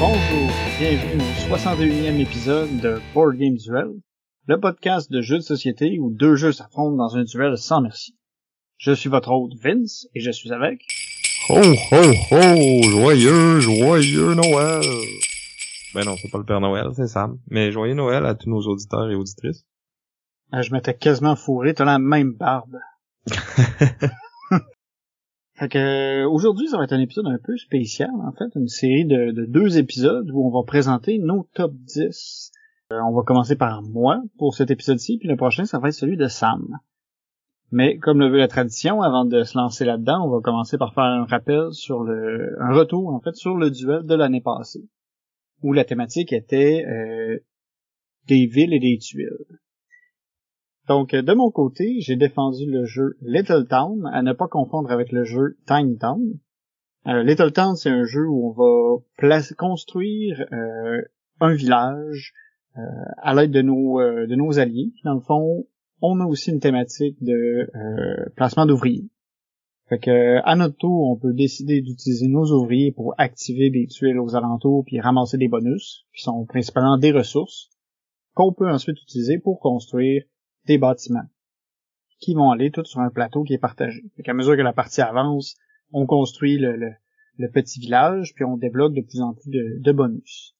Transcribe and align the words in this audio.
Bonjour, 0.00 0.50
bienvenue 0.80 1.22
au 1.22 1.56
61e 1.56 2.20
épisode 2.20 2.80
de 2.80 3.00
Board 3.14 3.36
Game 3.36 3.54
Duel, 3.54 3.92
le 4.48 4.58
podcast 4.58 5.10
de 5.12 5.20
jeux 5.20 5.36
de 5.36 5.42
société 5.42 5.98
où 6.00 6.10
deux 6.10 6.34
jeux 6.34 6.50
s'affrontent 6.50 6.96
dans 6.96 7.16
un 7.16 7.22
duel 7.22 7.56
sans 7.56 7.80
merci. 7.80 8.18
Je 8.76 8.90
suis 8.92 9.08
votre 9.08 9.30
hôte 9.30 9.54
Vince 9.62 10.08
et 10.14 10.20
je 10.20 10.32
suis 10.32 10.52
avec... 10.52 10.84
Ho, 11.48 11.60
ho, 11.60 12.12
ho! 12.32 12.82
Joyeux, 12.90 13.60
joyeux 13.60 14.34
Noël! 14.34 14.82
Ben 15.94 16.04
non, 16.04 16.16
c'est 16.16 16.30
pas 16.30 16.38
le 16.38 16.44
Père 16.44 16.60
Noël, 16.60 16.88
c'est 16.96 17.06
Sam. 17.06 17.38
Mais 17.48 17.70
joyeux 17.70 17.94
Noël 17.94 18.26
à 18.26 18.34
tous 18.34 18.50
nos 18.50 18.62
auditeurs 18.62 19.08
et 19.10 19.14
auditrices. 19.14 19.64
Ah, 20.50 20.62
je 20.62 20.72
m'étais 20.72 20.94
quasiment 20.94 21.36
fourré, 21.36 21.74
t'as 21.74 21.84
la 21.84 22.00
même 22.00 22.32
barbe. 22.32 22.78
Fait 25.54 25.68
que 25.68 26.24
aujourd'hui, 26.24 26.66
ça 26.66 26.78
va 26.78 26.84
être 26.84 26.94
un 26.94 27.00
épisode 27.00 27.26
un 27.26 27.38
peu 27.38 27.56
spécial, 27.56 28.10
en 28.24 28.32
fait, 28.32 28.58
une 28.58 28.66
série 28.68 29.04
de, 29.04 29.30
de 29.30 29.44
deux 29.46 29.78
épisodes 29.78 30.28
où 30.32 30.44
on 30.44 30.50
va 30.50 30.66
présenter 30.66 31.18
nos 31.18 31.48
top 31.54 31.72
10. 31.74 32.51
Euh, 32.92 33.00
on 33.02 33.12
va 33.12 33.22
commencer 33.22 33.56
par 33.56 33.82
moi 33.82 34.22
pour 34.38 34.54
cet 34.54 34.70
épisode-ci, 34.70 35.18
puis 35.18 35.28
le 35.28 35.36
prochain, 35.36 35.64
ça 35.64 35.78
va 35.78 35.88
être 35.88 35.94
celui 35.94 36.16
de 36.16 36.28
Sam. 36.28 36.78
Mais 37.70 37.96
comme 37.98 38.18
le 38.18 38.28
veut 38.28 38.38
la 38.38 38.48
tradition, 38.48 39.00
avant 39.00 39.24
de 39.24 39.44
se 39.44 39.56
lancer 39.56 39.84
là-dedans, 39.84 40.26
on 40.26 40.30
va 40.30 40.40
commencer 40.42 40.76
par 40.76 40.92
faire 40.92 41.04
un 41.04 41.24
rappel 41.24 41.72
sur 41.72 42.02
le, 42.02 42.54
un 42.60 42.74
retour 42.74 43.08
en 43.08 43.20
fait 43.20 43.34
sur 43.34 43.56
le 43.56 43.70
duel 43.70 44.02
de 44.04 44.14
l'année 44.14 44.42
passée, 44.42 44.84
où 45.62 45.72
la 45.72 45.84
thématique 45.84 46.34
était 46.34 46.84
euh, 46.86 47.38
des 48.28 48.46
villes 48.46 48.74
et 48.74 48.80
des 48.80 48.98
tuiles. 48.98 49.58
Donc, 50.88 51.14
de 51.14 51.32
mon 51.32 51.50
côté, 51.50 52.00
j'ai 52.00 52.16
défendu 52.16 52.66
le 52.66 52.84
jeu 52.84 53.16
Little 53.22 53.66
Town, 53.68 54.10
à 54.12 54.20
ne 54.22 54.32
pas 54.34 54.48
confondre 54.48 54.90
avec 54.90 55.12
le 55.12 55.24
jeu 55.24 55.56
Tiny 55.66 55.96
Town. 55.96 56.20
Euh, 57.06 57.22
Little 57.22 57.52
Town, 57.52 57.74
c'est 57.76 57.90
un 57.90 58.04
jeu 58.04 58.26
où 58.28 58.48
on 58.48 58.52
va 58.52 59.40
construire 59.56 60.44
un 61.40 61.54
village 61.54 62.34
à 62.74 63.34
l'aide 63.34 63.50
de 63.50 63.62
nos 63.62 64.00
euh, 64.00 64.26
de 64.26 64.34
nos 64.34 64.58
alliés. 64.58 64.92
Dans 65.04 65.14
le 65.14 65.20
fond, 65.20 65.66
on 66.00 66.20
a 66.20 66.26
aussi 66.26 66.50
une 66.50 66.60
thématique 66.60 67.22
de 67.22 67.70
euh, 67.74 68.28
placement 68.36 68.66
d'ouvriers. 68.66 69.08
Fait 69.88 69.98
que 69.98 70.38
à 70.44 70.56
notre 70.56 70.76
tour, 70.76 71.10
on 71.10 71.16
peut 71.16 71.34
décider 71.34 71.80
d'utiliser 71.80 72.28
nos 72.28 72.46
ouvriers 72.52 72.92
pour 72.92 73.14
activer 73.18 73.70
des 73.70 73.86
tuiles 73.86 74.18
aux 74.18 74.34
alentours 74.36 74.84
puis 74.84 75.00
ramasser 75.00 75.36
des 75.36 75.48
bonus, 75.48 76.06
qui 76.14 76.22
sont 76.22 76.46
principalement 76.46 76.98
des 76.98 77.12
ressources 77.12 77.68
qu'on 78.34 78.52
peut 78.52 78.70
ensuite 78.70 79.00
utiliser 79.02 79.38
pour 79.38 79.60
construire 79.60 80.22
des 80.66 80.78
bâtiments 80.78 81.26
qui 82.22 82.34
vont 82.34 82.50
aller 82.50 82.70
tout 82.70 82.84
sur 82.84 83.00
un 83.00 83.10
plateau 83.10 83.42
qui 83.42 83.52
est 83.52 83.58
partagé. 83.58 84.02
Fait 84.16 84.22
qu'à 84.22 84.32
mesure 84.32 84.56
que 84.56 84.62
la 84.62 84.72
partie 84.72 85.02
avance, 85.02 85.56
on 85.92 86.06
construit 86.06 86.56
le, 86.56 86.76
le, 86.76 86.92
le 87.36 87.50
petit 87.50 87.80
village, 87.80 88.32
puis 88.34 88.44
on 88.44 88.56
débloque 88.56 88.94
de 88.94 89.02
plus 89.02 89.20
en 89.20 89.34
plus 89.34 89.50
de, 89.50 89.78
de 89.80 89.92
bonus. 89.92 90.56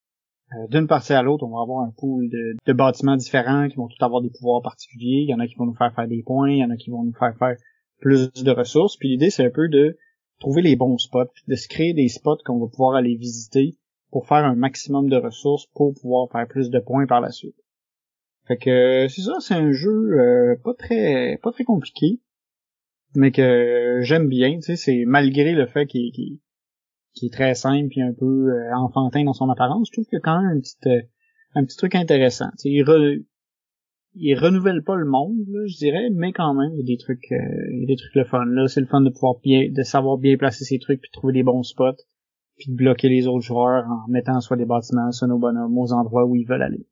Euh, 0.54 0.66
D'une 0.68 0.86
partie 0.86 1.12
à 1.12 1.22
l'autre, 1.22 1.44
on 1.44 1.54
va 1.54 1.62
avoir 1.62 1.84
un 1.84 1.92
pool 1.96 2.28
de, 2.28 2.72
bâtiments 2.72 3.16
différents 3.16 3.68
qui 3.68 3.76
vont 3.76 3.88
tous 3.88 4.02
avoir 4.04 4.22
des 4.22 4.30
pouvoirs 4.30 4.62
particuliers. 4.62 5.22
Il 5.22 5.30
y 5.30 5.34
en 5.34 5.40
a 5.40 5.46
qui 5.46 5.54
vont 5.54 5.66
nous 5.66 5.74
faire 5.74 5.94
faire 5.94 6.08
des 6.08 6.22
points, 6.22 6.50
il 6.50 6.58
y 6.58 6.64
en 6.64 6.70
a 6.70 6.76
qui 6.76 6.90
vont 6.90 7.04
nous 7.04 7.14
faire 7.14 7.36
faire 7.38 7.56
plus 8.00 8.32
de 8.32 8.50
ressources. 8.50 8.96
Puis 8.96 9.08
l'idée, 9.08 9.30
c'est 9.30 9.46
un 9.46 9.50
peu 9.50 9.68
de 9.68 9.96
trouver 10.40 10.62
les 10.62 10.76
bons 10.76 10.98
spots, 10.98 11.32
de 11.46 11.54
se 11.54 11.68
créer 11.68 11.94
des 11.94 12.08
spots 12.08 12.38
qu'on 12.44 12.58
va 12.58 12.66
pouvoir 12.66 12.96
aller 12.96 13.14
visiter 13.14 13.76
pour 14.10 14.26
faire 14.26 14.44
un 14.44 14.56
maximum 14.56 15.08
de 15.08 15.16
ressources 15.16 15.66
pour 15.74 15.94
pouvoir 15.94 16.30
faire 16.30 16.46
plus 16.48 16.68
de 16.70 16.80
points 16.80 17.06
par 17.06 17.20
la 17.20 17.30
suite. 17.30 17.56
Fait 18.46 18.56
que 18.56 19.06
c'est 19.08 19.22
ça, 19.22 19.36
c'est 19.40 19.54
un 19.54 19.70
jeu 19.70 20.18
euh, 20.18 20.56
pas 20.64 20.74
très 20.74 21.38
pas 21.42 21.52
très 21.52 21.64
compliqué, 21.64 22.20
mais 23.14 23.30
que 23.30 24.00
j'aime 24.02 24.28
bien. 24.28 24.56
Tu 24.56 24.62
sais, 24.62 24.76
c'est 24.76 25.04
malgré 25.06 25.52
le 25.52 25.66
fait 25.66 25.86
qu'il 25.86 26.12
qu'il 26.12 26.40
qu'il 27.14 27.26
est 27.26 27.32
très 27.32 27.54
simple 27.54 27.92
et 27.96 28.02
un 28.02 28.12
peu 28.12 28.50
euh, 28.50 28.74
enfantin 28.76 29.24
dans 29.24 29.32
son 29.32 29.50
apparence, 29.50 29.88
je 29.88 29.92
trouve 29.92 30.04
qu'il 30.06 30.16
y 30.16 30.20
a 30.20 30.20
quand 30.20 30.40
même 30.40 30.56
un 30.56 30.60
petit 30.60 30.76
euh, 30.86 31.02
un 31.54 31.64
petit 31.64 31.76
truc 31.76 31.94
intéressant. 31.94 32.48
Tu 32.52 32.62
sais, 32.62 32.70
il, 32.70 32.82
re, 32.82 33.20
il 34.14 34.34
renouvelle 34.38 34.82
pas 34.82 34.96
le 34.96 35.04
monde, 35.04 35.36
là, 35.48 35.66
je 35.66 35.76
dirais, 35.76 36.08
mais 36.12 36.32
quand 36.32 36.54
même 36.54 36.72
il 36.72 36.78
y 36.78 36.82
a 36.82 36.86
des 36.86 36.98
trucs 36.98 37.30
euh, 37.32 37.70
il 37.72 37.80
y 37.80 37.84
a 37.84 37.86
des 37.86 37.96
trucs 37.96 38.14
le 38.14 38.24
fun. 38.24 38.44
Là, 38.46 38.68
c'est 38.68 38.80
le 38.80 38.86
fun 38.86 39.00
de 39.00 39.10
pouvoir 39.10 39.34
bien 39.42 39.70
de 39.70 39.82
savoir 39.82 40.18
bien 40.18 40.36
placer 40.36 40.64
ses 40.64 40.78
trucs 40.78 41.00
puis 41.00 41.10
trouver 41.12 41.32
des 41.32 41.42
bons 41.42 41.62
spots 41.62 42.02
puis 42.56 42.70
de 42.70 42.76
bloquer 42.76 43.08
les 43.08 43.26
autres 43.26 43.44
joueurs 43.44 43.84
en 43.86 44.08
mettant 44.08 44.40
soit 44.40 44.56
des 44.56 44.66
bâtiments, 44.66 45.10
soit 45.12 45.28
nos 45.28 45.38
bonhommes 45.38 45.76
aux 45.76 45.92
endroits 45.92 46.24
où 46.26 46.36
ils 46.36 46.46
veulent 46.46 46.62
aller. 46.62 46.86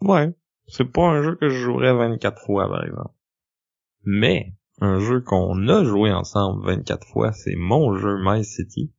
Ouais, 0.00 0.34
c'est 0.66 0.90
pas 0.90 1.08
un 1.08 1.22
jeu 1.22 1.36
que 1.36 1.48
je 1.48 1.58
jouerais 1.58 1.94
24 1.94 2.40
fois, 2.40 2.68
par 2.68 2.84
exemple. 2.84 3.14
Mais, 4.04 4.54
un 4.80 4.98
jeu 4.98 5.20
qu'on 5.20 5.68
a 5.68 5.84
joué 5.84 6.12
ensemble 6.12 6.64
24 6.66 7.06
fois, 7.06 7.32
c'est 7.32 7.54
mon 7.56 7.94
jeu 7.96 8.16
My 8.20 8.44
City. 8.44 8.92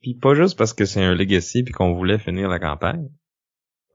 Puis 0.00 0.14
pas 0.14 0.34
juste 0.34 0.56
parce 0.56 0.72
que 0.72 0.84
c'est 0.84 1.02
un 1.02 1.14
legacy 1.14 1.62
puis 1.62 1.72
qu'on 1.72 1.92
voulait 1.92 2.18
finir 2.18 2.48
la 2.48 2.58
campagne. 2.58 3.08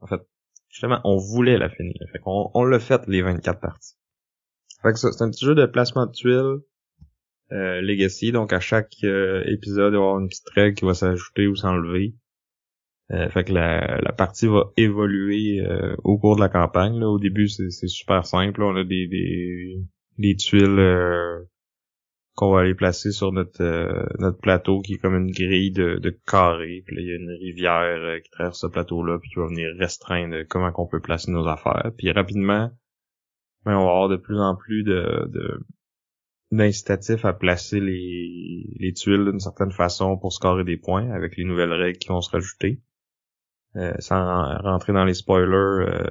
En 0.02 0.08
fait, 0.08 0.22
justement, 0.70 1.02
on 1.04 1.18
voulait 1.18 1.58
la 1.58 1.70
finir. 1.70 1.96
Fait 2.12 2.20
qu'on 2.20 2.52
on 2.54 2.64
l'a 2.64 2.80
fait 2.80 3.02
les 3.08 3.22
24 3.22 3.60
parties. 3.60 3.96
Fait 4.82 4.92
que 4.92 5.00
ça, 5.00 5.12
c'est 5.12 5.24
un 5.24 5.32
petit 5.32 5.46
jeu 5.46 5.56
de 5.56 5.66
placement 5.66 6.06
de 6.06 6.12
tuiles 6.12 6.62
euh, 7.52 7.82
legacy. 7.82 8.32
Donc 8.32 8.54
à 8.54 8.60
chaque 8.60 8.94
euh, 9.04 9.44
épisode, 9.48 9.94
il 9.94 9.98
va 9.98 10.04
y 10.04 10.06
avoir 10.06 10.20
une 10.20 10.28
petite 10.28 10.50
règle 10.50 10.76
qui 10.76 10.86
va 10.86 10.94
s'ajouter 10.94 11.48
ou 11.48 11.56
s'enlever. 11.56 12.16
Euh, 13.12 13.30
fait 13.30 13.44
que 13.44 13.54
la, 13.54 14.00
la 14.02 14.12
partie 14.12 14.48
va 14.48 14.72
évoluer 14.78 15.62
euh, 15.62 15.96
au 16.04 16.18
cours 16.18 16.36
de 16.36 16.42
la 16.42 16.50
campagne. 16.50 17.00
Là. 17.00 17.08
Au 17.08 17.20
début, 17.20 17.48
c'est 17.48 17.70
super 17.88 18.26
simple. 18.26 18.64
On 18.64 18.76
a 18.76 18.84
des, 18.84 19.08
des, 19.08 19.80
des 20.18 20.36
tuiles 20.36 20.80
euh, 20.80 21.44
qu'on 22.36 22.52
va 22.52 22.62
aller 22.62 22.76
placer 22.76 23.12
sur 23.12 23.32
notre 23.32 23.64
notre 24.20 24.40
plateau 24.40 24.82
qui 24.82 24.94
est 24.94 24.98
comme 24.98 25.16
une 25.16 25.32
grille 25.32 25.72
de, 25.72 25.96
de 25.96 26.10
carré. 26.10 26.84
Puis 26.86 26.96
là, 26.96 27.02
il 27.02 27.08
y 27.08 27.12
a 27.12 27.16
une 27.16 27.32
rivière 27.32 28.22
qui 28.22 28.30
traverse 28.30 28.60
ce 28.60 28.68
plateau-là 28.68 29.20
puis 29.20 29.30
qui 29.30 29.40
va 29.40 29.48
venir 29.48 29.70
restreindre 29.80 30.44
comment 30.50 30.72
qu'on 30.72 30.88
peut 30.88 31.02
placer 31.02 31.32
nos 31.32 31.48
affaires. 31.48 31.92
Puis 31.98 32.12
rapidement, 32.12 32.72
ben, 33.64 33.78
on 33.78 33.86
va 33.86 33.92
avoir 33.92 34.10
de 34.10 34.18
plus 34.18 34.40
en 34.40 34.56
plus 34.56 34.84
de, 34.84 35.28
de 35.32 35.66
d'incitatifs 36.52 37.26
à 37.26 37.34
placer 37.34 37.80
les, 37.80 38.68
les 38.80 38.94
tuiles 38.94 39.26
d'une 39.26 39.40
certaine 39.40 39.72
façon 39.72 40.18
pour 40.18 40.32
scorer 40.32 40.64
des 40.64 40.78
points 40.78 41.10
avec 41.12 41.38
les 41.38 41.44
nouvelles 41.44 41.74
règles 41.74 41.98
qui 41.98 42.10
vont 42.10 42.22
se 42.22 42.30
rajouter. 42.30 42.82
Euh, 43.76 43.94
sans 44.00 44.60
rentrer 44.60 44.94
dans 44.94 45.04
les 45.04 45.16
spoilers, 45.16 45.90
euh, 45.90 46.08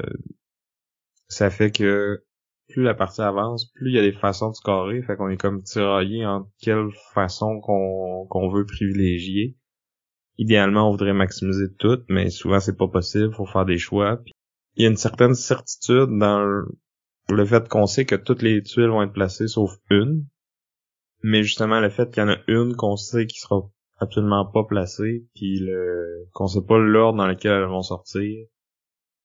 ça 1.28 1.50
fait 1.50 1.70
que 1.70 2.22
plus 2.68 2.82
la 2.82 2.94
partie 2.94 3.20
avance, 3.20 3.70
plus 3.74 3.90
il 3.90 3.94
y 3.94 3.98
a 3.98 4.02
des 4.02 4.12
façons 4.12 4.50
de 4.50 4.54
scorer, 4.54 5.02
fait 5.02 5.16
qu'on 5.16 5.28
est 5.28 5.36
comme 5.36 5.62
tiraillé 5.62 6.24
en 6.24 6.48
quelle 6.60 6.88
façon 7.12 7.60
qu'on 7.60 8.48
veut 8.48 8.64
privilégier. 8.64 9.56
Idéalement, 10.38 10.88
on 10.88 10.92
voudrait 10.92 11.12
maximiser 11.12 11.72
toutes, 11.78 12.04
mais 12.08 12.30
souvent 12.30 12.60
c'est 12.60 12.76
pas 12.76 12.88
possible, 12.88 13.34
faut 13.34 13.46
faire 13.46 13.66
des 13.66 13.78
choix. 13.78 14.16
Puis, 14.16 14.32
il 14.76 14.82
y 14.82 14.86
a 14.86 14.90
une 14.90 14.96
certaine 14.96 15.34
certitude 15.34 16.08
dans 16.18 16.44
le, 17.28 17.46
fait 17.46 17.68
qu'on 17.68 17.86
sait 17.86 18.04
que 18.04 18.16
toutes 18.16 18.42
les 18.42 18.62
tuiles 18.62 18.88
vont 18.88 19.02
être 19.02 19.12
placées 19.12 19.46
sauf 19.46 19.76
une. 19.90 20.26
Mais 21.22 21.42
justement, 21.42 21.80
le 21.80 21.90
fait 21.90 22.10
qu'il 22.10 22.22
y 22.22 22.26
en 22.26 22.30
a 22.30 22.38
une 22.48 22.74
qu'on 22.74 22.96
sait 22.96 23.26
qui 23.26 23.38
sera 23.38 23.62
absolument 23.98 24.44
pas 24.46 24.64
placées, 24.64 25.26
puis 25.34 25.60
le 25.60 26.26
qu'on 26.32 26.48
sait 26.48 26.64
pas 26.66 26.78
l'ordre 26.78 27.18
dans 27.18 27.28
lequel 27.28 27.52
elles 27.52 27.68
vont 27.68 27.82
sortir, 27.82 28.46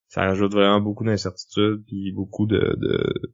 ça 0.09 0.21
rajoute 0.21 0.53
vraiment 0.53 0.81
beaucoup 0.81 1.05
d'incertitudes 1.05 1.83
puis 1.85 2.11
beaucoup 2.11 2.45
de, 2.45 2.75
de... 2.77 3.33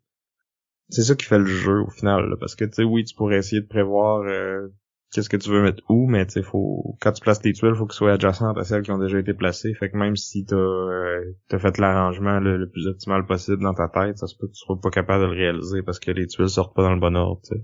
c'est 0.89 1.03
ça 1.03 1.15
qui 1.15 1.25
fait 1.25 1.39
le 1.39 1.45
jeu 1.45 1.81
au 1.81 1.89
final 1.89 2.35
parce 2.39 2.55
que 2.55 2.65
tu 2.65 2.73
sais 2.73 2.83
oui 2.83 3.03
tu 3.05 3.15
pourrais 3.15 3.37
essayer 3.37 3.61
de 3.61 3.67
prévoir 3.67 4.21
euh, 4.23 4.67
qu'est-ce 5.11 5.29
que 5.29 5.37
tu 5.37 5.49
veux 5.49 5.63
mettre 5.63 5.81
où 5.89 6.07
mais 6.07 6.27
tu 6.27 6.43
faut 6.43 6.97
quand 7.01 7.13
tu 7.13 7.21
places 7.21 7.39
tes 7.39 7.53
tuiles 7.53 7.75
faut 7.75 7.85
qu'elles 7.85 7.95
soient 7.95 8.13
adjacentes 8.13 8.57
à 8.57 8.65
celles 8.65 8.83
qui 8.83 8.91
ont 8.91 8.97
déjà 8.97 9.17
été 9.17 9.33
placées. 9.33 9.73
Fait 9.73 9.89
que 9.89 9.97
même 9.97 10.17
si 10.17 10.45
t'as 10.45 10.57
euh, 10.57 11.33
as 11.51 11.59
fait 11.59 11.77
l'arrangement 11.77 12.39
le, 12.39 12.69
plus 12.69 12.87
optimal 12.87 13.25
possible 13.25 13.63
dans 13.63 13.73
ta 13.73 13.87
tête 13.87 14.17
ça 14.17 14.27
se 14.27 14.35
peut 14.35 14.47
que 14.47 14.53
tu 14.53 14.59
sois 14.59 14.79
pas 14.79 14.89
capable 14.89 15.23
de 15.23 15.29
le 15.29 15.37
réaliser 15.37 15.81
parce 15.81 15.99
que 15.99 16.11
les 16.11 16.27
tuiles 16.27 16.49
sortent 16.49 16.75
pas 16.75 16.83
dans 16.83 16.93
le 16.93 16.99
bon 16.99 17.15
ordre 17.15 17.41
tu 17.43 17.55
sais 17.55 17.63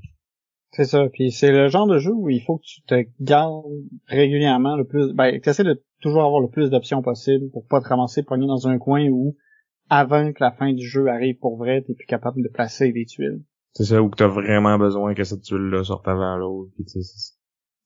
c'est 0.72 0.86
ça. 0.86 1.08
Puis 1.12 1.32
c'est 1.32 1.52
le 1.52 1.68
genre 1.68 1.88
de 1.88 2.00
jeu 2.00 2.14
où 2.14 2.30
il 2.30 2.42
faut 2.42 2.58
que 2.58 2.66
tu 2.66 2.82
te 2.82 3.04
gardes 3.20 3.66
régulièrement 4.08 4.76
le 4.76 4.86
plus. 4.86 5.14
Ben, 5.14 5.40
tu 5.42 5.50
essaies 5.50 5.64
de 5.64 5.84
toujours 6.02 6.24
avoir 6.24 6.42
le 6.42 6.50
plus 6.50 6.70
d'options 6.70 7.02
possible 7.02 7.50
pour 7.52 7.68
pas 7.68 7.82
te 7.82 7.88
ramasser 7.88 8.24
pogné 8.24 8.48
dans 8.48 8.68
un 8.68 8.78
coin 8.78 9.08
où, 9.10 9.36
avant 9.90 10.32
que 10.32 10.42
la 10.42 10.52
fin 10.52 10.74
du 10.74 10.86
jeu 10.86 11.08
arrive 11.08 11.38
pour 11.38 11.58
vrai, 11.58 11.82
t'es 11.82 11.94
plus 11.94 12.06
capable 12.06 12.42
de 12.42 12.48
placer 12.48 12.92
des 12.92 13.06
tuiles. 13.06 13.44
C'est 13.74 13.86
ça, 13.86 14.02
où 14.02 14.10
que 14.10 14.18
t'as 14.18 14.28
vraiment 14.28 14.78
besoin 14.78 15.14
que 15.14 15.24
cette 15.24 15.44
tuile-là 15.44 15.84
sorte 15.84 16.08
avant 16.08 16.38
l'autre. 16.38 16.72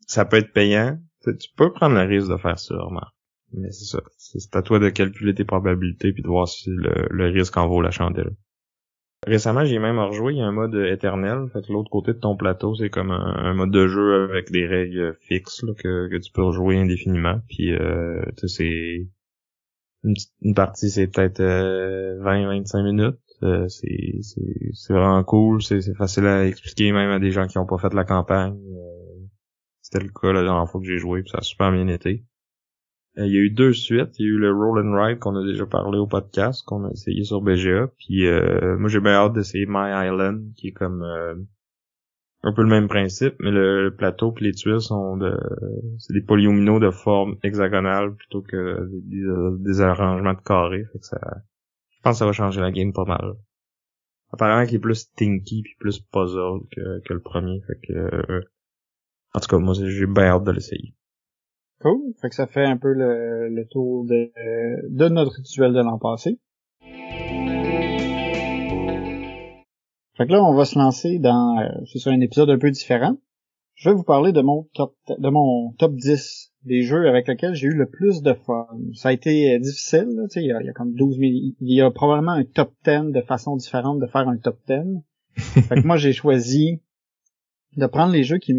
Ça 0.07 0.25
peut 0.25 0.37
être 0.37 0.53
payant. 0.53 0.97
Tu 1.23 1.49
peux 1.55 1.71
prendre 1.71 1.95
le 1.95 2.07
risque 2.07 2.29
de 2.29 2.37
faire 2.37 2.59
ça. 2.59 2.75
Mais 3.53 3.71
c'est 3.71 3.85
ça. 3.85 4.01
C'est 4.17 4.55
à 4.55 4.61
toi 4.61 4.79
de 4.79 4.89
calculer 4.89 5.33
tes 5.33 5.45
probabilités 5.45 6.13
puis 6.13 6.21
de 6.23 6.27
voir 6.27 6.47
si 6.47 6.69
le 6.69 7.25
risque 7.31 7.57
en 7.57 7.67
vaut 7.67 7.81
la 7.81 7.91
chandelle. 7.91 8.35
Récemment, 9.25 9.65
j'ai 9.65 9.79
même 9.79 9.97
rejoué, 9.97 10.33
il 10.33 10.39
y 10.39 10.41
a 10.41 10.45
un 10.45 10.51
mode 10.51 10.75
éternel. 10.75 11.47
Fait 11.51 11.65
que 11.65 11.71
l'autre 11.73 11.89
côté 11.89 12.13
de 12.13 12.19
ton 12.19 12.35
plateau, 12.35 12.75
c'est 12.75 12.89
comme 12.89 13.11
un, 13.11 13.53
mode 13.53 13.71
de 13.71 13.87
jeu 13.87 14.23
avec 14.23 14.51
des 14.51 14.67
règles 14.67 15.17
fixes 15.21 15.65
que, 15.77 16.17
tu 16.17 16.31
peux 16.31 16.43
rejouer 16.43 16.77
indéfiniment. 16.77 17.39
Puis 17.49 17.73
euh, 17.73 18.21
c'est 18.45 19.07
une, 20.03 20.53
partie, 20.53 20.89
c'est 20.89 21.07
peut-être 21.07 21.41
20-25 21.41 22.77
euh, 22.77 22.83
minutes. 22.83 23.19
Euh, 23.43 23.67
c'est, 23.67 24.19
c'est, 24.73 24.93
vraiment 24.93 25.23
cool, 25.23 25.61
c'est, 25.61 25.81
facile 25.95 26.25
à 26.25 26.45
expliquer 26.45 26.91
même 26.91 27.09
à 27.09 27.19
des 27.19 27.31
gens 27.31 27.47
qui 27.47 27.57
n'ont 27.57 27.65
pas 27.65 27.77
fait 27.77 27.93
la 27.93 28.05
campagne. 28.05 28.53
Euh, 28.53 29.25
c'était 29.81 30.03
le 30.03 30.09
cas 30.09 30.31
la 30.31 30.43
dernière 30.43 30.69
fois 30.69 30.79
que 30.79 30.87
j'ai 30.87 30.97
joué, 30.97 31.21
puis 31.21 31.31
ça 31.31 31.39
a 31.39 31.41
super 31.41 31.71
bien 31.71 31.87
été. 31.87 32.23
Euh, 33.17 33.25
il 33.25 33.33
y 33.33 33.37
a 33.37 33.41
eu 33.41 33.49
deux 33.49 33.73
suites. 33.73 34.17
Il 34.19 34.25
y 34.25 34.29
a 34.29 34.31
eu 34.31 34.37
le 34.37 34.51
Roll 34.51 34.85
and 34.85 34.93
Ride 34.93 35.19
qu'on 35.19 35.35
a 35.35 35.45
déjà 35.45 35.65
parlé 35.65 35.97
au 35.97 36.07
podcast, 36.07 36.63
qu'on 36.65 36.85
a 36.85 36.91
essayé 36.91 37.23
sur 37.23 37.41
BGA. 37.41 37.87
Puis 37.97 38.27
euh, 38.27 38.77
moi 38.77 38.89
j'ai 38.89 38.99
bien 38.99 39.13
hâte 39.13 39.33
d'essayer 39.33 39.65
My 39.67 40.07
Island, 40.07 40.53
qui 40.55 40.69
est 40.69 40.71
comme 40.73 41.03
euh, 41.03 41.35
un 42.43 42.53
peu 42.53 42.61
le 42.61 42.69
même 42.69 42.87
principe, 42.87 43.35
mais 43.39 43.51
le, 43.51 43.93
plateau 43.95 44.33
et 44.39 44.43
les 44.43 44.53
tuiles 44.53 44.81
sont 44.81 45.17
de 45.17 45.35
c'est 45.97 46.13
des 46.13 46.21
polyomino 46.21 46.79
de 46.79 46.91
forme 46.91 47.37
hexagonale 47.43 48.15
plutôt 48.15 48.41
que 48.41 48.89
des, 48.91 49.81
arrangements 49.81 50.33
de 50.33 50.41
carrés. 50.41 50.85
Fait 50.91 50.99
que 50.99 51.05
ça. 51.05 51.19
Je 51.89 52.01
pense 52.03 52.15
que 52.15 52.19
ça 52.19 52.25
va 52.25 52.33
changer 52.33 52.61
la 52.61 52.71
game 52.71 52.93
pas 52.93 53.05
mal. 53.05 53.33
Apparemment 54.31 54.65
qu'il 54.65 54.75
est 54.75 54.79
plus 54.79 54.95
stinky 54.95 55.63
puis 55.63 55.75
plus 55.79 55.99
puzzle 55.99 56.59
que, 56.71 57.01
que 57.07 57.13
le 57.13 57.21
premier. 57.21 57.61
Fait 57.61 57.79
que 57.87 58.43
en 59.33 59.39
tout 59.39 59.47
cas, 59.47 59.57
moi 59.57 59.73
j'ai 59.73 60.05
bien 60.05 60.25
hâte 60.25 60.43
de 60.43 60.51
l'essayer. 60.51 60.93
Cool. 61.81 62.13
Fait 62.21 62.29
que 62.29 62.35
ça 62.35 62.47
fait 62.47 62.65
un 62.65 62.77
peu 62.77 62.93
le, 62.93 63.49
le 63.49 63.67
tour 63.67 64.05
de, 64.05 64.31
de 64.89 65.09
notre 65.09 65.33
rituel 65.33 65.73
de 65.73 65.81
l'an 65.81 65.99
passé. 65.99 66.39
Fait 70.17 70.25
que 70.25 70.31
là, 70.31 70.41
on 70.43 70.53
va 70.53 70.63
se 70.63 70.79
lancer 70.79 71.19
dans, 71.19 71.59
euh, 71.59 71.67
c'est 71.91 71.99
sur 71.99 72.11
un 72.11 72.21
épisode 72.21 72.49
un 72.49 72.57
peu 72.57 72.71
différent. 72.71 73.17
Je 73.75 73.89
vais 73.89 73.95
vous 73.95 74.03
parler 74.03 74.31
de 74.31 74.41
mon 74.41 74.63
top, 74.73 74.95
de 75.09 75.29
mon 75.29 75.73
top 75.73 75.93
10 75.95 76.53
des 76.63 76.83
jeux 76.83 77.09
avec 77.09 77.27
lesquels 77.27 77.53
j'ai 77.53 77.67
eu 77.67 77.75
le 77.75 77.89
plus 77.89 78.21
de 78.21 78.33
fun. 78.33 78.67
Ça 78.93 79.09
a 79.09 79.11
été 79.11 79.53
euh, 79.53 79.59
difficile, 79.59 80.07
tu 80.29 80.29
sais, 80.29 80.41
il 80.41 80.45
y, 80.45 80.65
y 80.65 80.69
a 80.69 80.73
comme 80.73 80.93
12 80.93 81.17
000, 81.17 81.29
il 81.29 81.55
y 81.59 81.81
a 81.81 81.91
probablement 81.91 82.31
un 82.31 82.45
top 82.45 82.71
10 82.85 83.11
de 83.11 83.21
façon 83.21 83.57
différente 83.57 83.99
de 83.99 84.07
faire 84.07 84.29
un 84.29 84.37
top 84.37 84.57
10. 84.67 84.77
fait 85.35 85.81
que 85.81 85.85
moi, 85.85 85.97
j'ai 85.97 86.13
choisi 86.13 86.81
de 87.75 87.85
prendre 87.85 88.13
les 88.13 88.23
jeux 88.23 88.37
qui, 88.37 88.53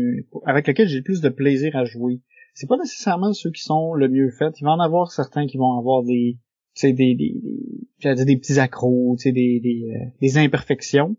avec 0.45 0.67
lesquels 0.67 0.89
j'ai 0.89 0.99
le 0.99 1.05
plus 1.05 1.23
de 1.23 1.31
plaisir 1.31 1.75
à 1.75 1.87
jouer 1.87 2.21
c'est 2.56 2.67
pas 2.67 2.79
nécessairement 2.79 3.35
ceux 3.35 3.50
qui 3.50 3.62
sont 3.62 3.93
le 3.93 4.08
mieux 4.08 4.31
faits. 4.31 4.58
Il 4.61 4.64
va 4.64 4.70
en 4.70 4.81
avoir 4.81 5.12
certains 5.12 5.47
qui 5.47 5.58
vont 5.58 5.79
avoir 5.79 6.03
des, 6.03 6.38
des, 6.82 6.94
des, 6.94 7.14
des, 7.14 8.25
des 8.25 8.37
petits 8.38 8.58
accros, 8.58 9.14
des, 9.23 9.31
des, 9.31 9.91
euh, 9.94 10.06
des 10.23 10.38
imperfections. 10.38 11.17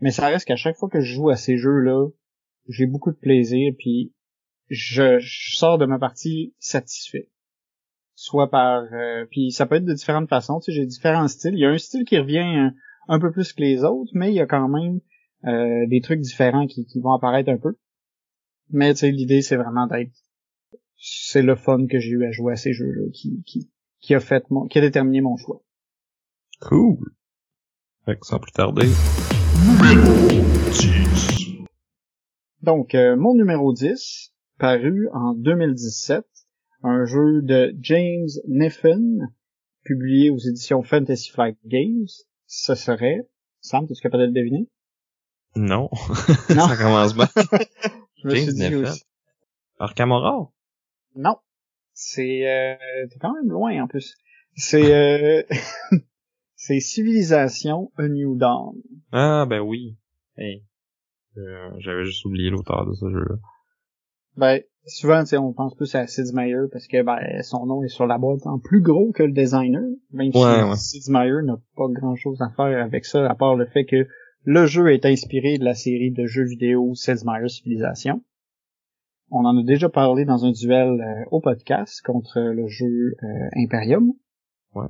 Mais 0.00 0.12
ça 0.12 0.28
reste 0.28 0.46
qu'à 0.46 0.54
chaque 0.54 0.76
fois 0.76 0.88
que 0.88 1.00
je 1.00 1.14
joue 1.14 1.30
à 1.30 1.36
ces 1.36 1.56
jeux-là, 1.56 2.06
j'ai 2.68 2.86
beaucoup 2.86 3.10
de 3.10 3.16
plaisir, 3.16 3.72
puis 3.76 4.14
je, 4.68 5.18
sors 5.20 5.78
de 5.78 5.86
ma 5.86 5.98
partie 5.98 6.54
satisfait. 6.60 7.28
Soit 8.14 8.48
par... 8.48 8.84
Euh, 8.92 9.26
puis 9.32 9.50
ça 9.50 9.66
peut 9.66 9.74
être 9.74 9.84
de 9.84 9.94
différentes 9.94 10.28
façons, 10.28 10.60
tu 10.60 10.66
sais, 10.66 10.72
j'ai 10.72 10.86
différents 10.86 11.26
styles. 11.26 11.54
Il 11.54 11.60
y 11.60 11.66
a 11.66 11.70
un 11.70 11.78
style 11.78 12.04
qui 12.04 12.18
revient 12.18 12.70
un, 13.08 13.18
peu 13.18 13.32
plus 13.32 13.52
que 13.52 13.62
les 13.62 13.82
autres, 13.82 14.12
mais 14.14 14.30
il 14.30 14.36
y 14.36 14.40
a 14.40 14.46
quand 14.46 14.68
même 14.68 15.00
euh, 15.44 15.88
des 15.88 16.00
trucs 16.02 16.20
différents 16.20 16.68
qui, 16.68 16.86
qui 16.86 17.00
vont 17.00 17.14
apparaître 17.14 17.50
un 17.50 17.58
peu. 17.58 17.76
Mais 18.70 18.94
tu 18.94 19.00
sais, 19.00 19.10
l'idée, 19.10 19.42
c'est 19.42 19.56
vraiment 19.56 19.88
d'être 19.88 20.12
c'est 20.98 21.42
le 21.42 21.54
fun 21.56 21.86
que 21.86 21.98
j'ai 21.98 22.10
eu 22.10 22.24
à 22.24 22.30
jouer 22.30 22.52
à 22.52 22.56
ces 22.56 22.72
jeux-là 22.72 23.08
qui, 23.12 23.42
qui, 23.46 23.70
qui 24.00 24.14
a 24.14 24.20
fait 24.20 24.50
mon, 24.50 24.66
qui 24.66 24.78
a 24.78 24.80
déterminé 24.80 25.20
mon 25.20 25.36
choix. 25.36 25.62
Cool. 26.60 26.98
Fait 28.04 28.18
sans 28.22 28.38
plus 28.38 28.52
tarder. 28.52 28.86
Numéro 29.64 30.42
10. 30.72 31.64
Donc, 32.62 32.94
euh, 32.94 33.16
mon 33.16 33.34
numéro 33.34 33.72
10, 33.72 34.34
paru 34.58 35.08
en 35.12 35.34
2017, 35.34 36.24
un 36.82 37.04
jeu 37.04 37.42
de 37.42 37.74
James 37.80 38.28
Niffen, 38.48 39.32
publié 39.84 40.30
aux 40.30 40.38
éditions 40.38 40.82
Fantasy 40.82 41.30
Flight 41.30 41.58
Games. 41.64 42.08
Ce 42.46 42.74
serait, 42.74 43.28
Sam, 43.60 43.84
es-tu 43.84 44.02
capable 44.02 44.22
de 44.24 44.28
le 44.28 44.34
deviner? 44.34 44.68
Non. 45.54 45.88
non. 46.54 46.66
Ça 46.68 46.76
commence 46.76 47.14
bien. 47.14 47.28
Je 48.16 48.26
me 48.26 48.34
James 48.34 48.44
suis 48.44 48.54
dit 48.54 48.74
Aussi. 48.74 49.04
Non. 51.18 51.36
C'est 51.94 52.48
euh, 52.48 52.76
t'es 53.10 53.18
quand 53.18 53.34
même 53.34 53.50
loin 53.50 53.82
en 53.82 53.88
plus. 53.88 54.14
C'est 54.54 54.94
euh, 54.94 55.42
c'est 56.54 56.78
Civilisation 56.78 57.90
A 57.96 58.06
New 58.06 58.36
Dawn. 58.36 58.76
Ah 59.10 59.44
ben 59.50 59.58
oui. 59.58 59.98
Hey. 60.36 60.64
Euh, 61.36 61.70
j'avais 61.78 62.04
juste 62.04 62.24
oublié 62.24 62.50
l'auteur 62.50 62.86
de 62.86 62.94
ce 62.94 63.10
jeu-là. 63.10 63.34
Ben 64.36 64.62
souvent 64.86 65.24
on 65.32 65.52
pense 65.52 65.74
plus 65.74 65.92
à 65.96 66.06
Sid 66.06 66.32
Meier 66.34 66.68
parce 66.70 66.86
que 66.86 67.02
ben 67.02 67.42
son 67.42 67.66
nom 67.66 67.82
est 67.82 67.88
sur 67.88 68.06
la 68.06 68.16
boîte 68.16 68.46
en 68.46 68.60
plus 68.60 68.80
gros 68.80 69.10
que 69.10 69.24
le 69.24 69.32
designer. 69.32 69.82
Même 70.12 70.30
si 70.32 71.00
Sid 71.00 71.12
Meier 71.12 71.42
n'a 71.42 71.60
pas 71.76 71.88
grand-chose 71.88 72.40
à 72.40 72.50
faire 72.50 72.80
avec 72.80 73.06
ça 73.06 73.28
à 73.28 73.34
part 73.34 73.56
le 73.56 73.66
fait 73.66 73.86
que 73.86 74.06
le 74.44 74.66
jeu 74.66 74.92
est 74.92 75.04
inspiré 75.04 75.58
de 75.58 75.64
la 75.64 75.74
série 75.74 76.12
de 76.12 76.26
jeux 76.26 76.46
vidéo 76.46 76.94
Sid 76.94 77.24
Meier 77.24 77.48
Civilisation. 77.48 78.22
On 79.30 79.44
en 79.44 79.58
a 79.58 79.62
déjà 79.62 79.88
parlé 79.88 80.24
dans 80.24 80.44
un 80.46 80.52
duel 80.52 81.00
euh, 81.00 81.24
au 81.30 81.40
podcast 81.40 82.00
contre 82.02 82.40
le 82.40 82.66
jeu 82.66 83.14
euh, 83.22 83.48
Imperium. 83.56 84.12
Ouais. 84.74 84.86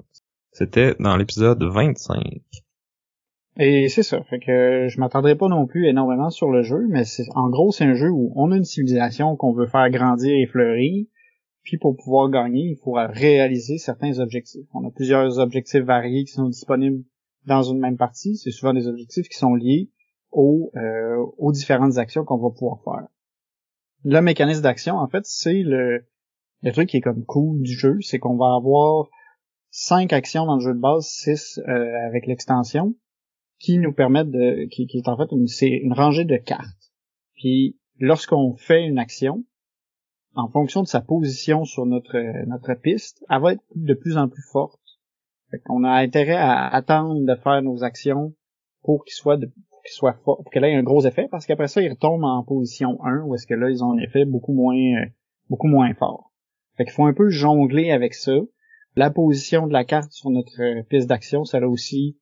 C'était 0.53 0.95
dans 1.01 1.17
l'épisode 1.17 1.63
25. 1.63 2.23
Et 3.61 3.89
c'est 3.89 4.05
ça, 4.05 4.23
fait 4.23 4.39
que 4.39 4.87
je 4.89 5.01
m'attendrai 5.01 5.35
pas 5.35 5.49
non 5.49 5.67
plus 5.67 5.89
énormément 5.89 6.31
sur 6.31 6.53
le 6.53 6.63
jeu, 6.63 6.87
mais 6.89 7.05
c'est 7.05 7.25
en 7.35 7.51
gros 7.51 7.73
c'est 7.73 7.85
un 7.85 7.95
jeu 7.95 8.09
où 8.09 8.33
on 8.37 8.53
a 8.53 8.57
une 8.57 8.65
civilisation 8.65 9.35
qu'on 9.35 9.53
veut 9.53 9.67
faire 9.67 9.91
grandir 9.91 10.33
et 10.33 10.47
fleurir, 10.47 11.07
puis 11.63 11.77
pour 11.77 11.97
pouvoir 11.97 12.31
gagner, 12.31 12.71
il 12.71 12.77
faudra 12.77 13.09
réaliser 13.09 13.79
certains 13.79 14.21
objectifs. 14.21 14.69
On 14.75 14.87
a 14.87 14.93
plusieurs 14.93 15.41
objectifs 15.41 15.83
variés 15.83 16.25
qui 16.25 16.33
sont 16.33 16.49
disponibles 16.49 17.03
dans 17.47 17.63
une 17.63 17.81
même 17.81 17.97
partie. 17.97 18.37
C'est 18.37 18.53
souvent 18.53 18.73
des 18.73 18.87
objectifs 18.87 19.29
qui 19.29 19.37
sont 19.37 19.55
liés 19.57 19.91
aux, 20.31 20.71
euh, 20.77 21.17
aux 21.39 21.51
différentes 21.51 21.99
actions 21.99 22.25
qu'on 22.25 22.39
va 22.39 22.51
pouvoir 22.51 22.81
faire 22.85 23.09
le 24.09 24.23
mécanisme 24.23 24.63
d'action, 24.63 24.97
en 24.97 25.07
fait, 25.07 25.27
c'est 25.27 25.63
le, 25.63 26.07
le 26.63 26.73
truc 26.73 26.89
qui 26.89 26.97
est 26.97 27.03
comme 27.03 27.27
cool 27.27 27.61
du 27.61 27.73
jeu, 27.73 27.99
c'est 28.01 28.19
qu'on 28.19 28.39
va 28.39 28.55
avoir 28.55 29.09
cinq 29.71 30.15
actions 30.15 30.47
dans 30.47 30.55
le 30.55 30.63
jeu 30.63 30.73
de 30.73 30.81
base, 30.81 31.07
six 31.07 31.59
euh, 31.59 32.07
avec 32.07 32.27
l'extension, 32.27 32.95
qui 33.59 33.77
nous 33.77 33.93
permettent 33.93 34.31
de, 34.31 34.65
qui, 34.71 34.89
est 34.95 35.09
en 35.09 35.17
fait 35.19 35.31
une, 35.31 35.47
une 35.85 35.93
rangée 35.93 36.25
de 36.25 36.39
cartes. 36.39 36.91
Puis 37.35 37.79
lorsqu'on 37.99 38.57
fait 38.57 38.83
une 38.87 38.99
action, 38.99 39.45
en 40.35 40.49
fonction 40.49 40.83
de 40.83 40.89
sa 40.89 41.03
position 41.03 41.65
sur 41.65 41.85
notre 41.85 42.17
notre 42.47 42.73
piste, 42.81 43.23
elle 43.29 43.43
va 43.43 43.53
être 43.53 43.65
de 43.75 43.93
plus 43.93 44.17
en 44.17 44.29
plus 44.29 44.45
forte. 44.51 44.81
Fait 45.51 45.59
qu'on 45.59 45.85
a 45.85 45.91
intérêt 45.91 46.37
à 46.37 46.67
attendre 46.67 47.27
de 47.27 47.35
faire 47.35 47.61
nos 47.61 47.85
actions 47.85 48.35
pour 48.83 49.05
qu'ils 49.05 49.15
soient 49.15 49.37
de 49.37 49.53
qu'il 49.89 49.97
soit 49.97 50.15
fort, 50.25 50.43
pour 50.43 50.51
qu'elle 50.51 50.65
ait 50.65 50.75
un 50.75 50.83
gros 50.83 51.05
effet, 51.07 51.29
parce 51.31 51.47
qu'après 51.47 51.69
ça, 51.69 51.83
ils 51.83 51.91
retombent 51.91 52.25
en 52.25 52.43
position 52.45 53.03
1, 53.05 53.23
où 53.23 53.35
est-ce 53.35 53.47
que 53.47 53.55
là, 53.55 53.71
ils 53.71 53.83
ont 53.83 53.93
un 53.93 53.99
effet 53.99 54.25
beaucoup 54.25 54.53
moins, 54.53 54.77
euh, 54.77 55.07
beaucoup 55.49 55.67
moins 55.67 55.93
fort. 55.95 56.33
Fait 56.77 56.85
qu'il 56.85 56.93
faut 56.93 57.07
un 57.07 57.15
peu 57.15 57.29
jongler 57.29 57.91
avec 57.91 58.15
ça. 58.15 58.37
La 58.97 59.11
position 59.11 59.67
de 59.67 59.73
la 59.73 59.85
carte 59.85 60.13
sur 60.13 60.31
notre 60.31 60.61
euh, 60.61 60.83
piste 60.83 61.09
d'action, 61.09 61.45
ça 61.45 61.59
a 61.59 61.67
aussi 61.67 62.19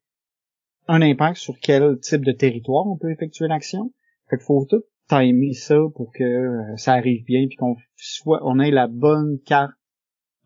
un 0.88 1.02
impact 1.02 1.36
sur 1.36 1.58
quel 1.60 1.98
type 2.00 2.24
de 2.24 2.32
territoire 2.32 2.86
on 2.86 2.96
peut 2.96 3.10
effectuer 3.10 3.48
l'action. 3.48 3.92
Fait 4.28 4.36
qu'il 4.36 4.46
faut 4.46 4.64
tout 4.68 4.82
timer 5.08 5.52
ça 5.52 5.76
pour 5.94 6.12
que 6.12 6.24
euh, 6.24 6.76
ça 6.76 6.94
arrive 6.94 7.24
bien 7.24 7.46
puis 7.46 7.56
qu'on 7.56 7.76
soit 7.96 8.40
on 8.42 8.58
ait 8.58 8.70
la 8.70 8.88
bonne 8.88 9.38
carte, 9.44 9.72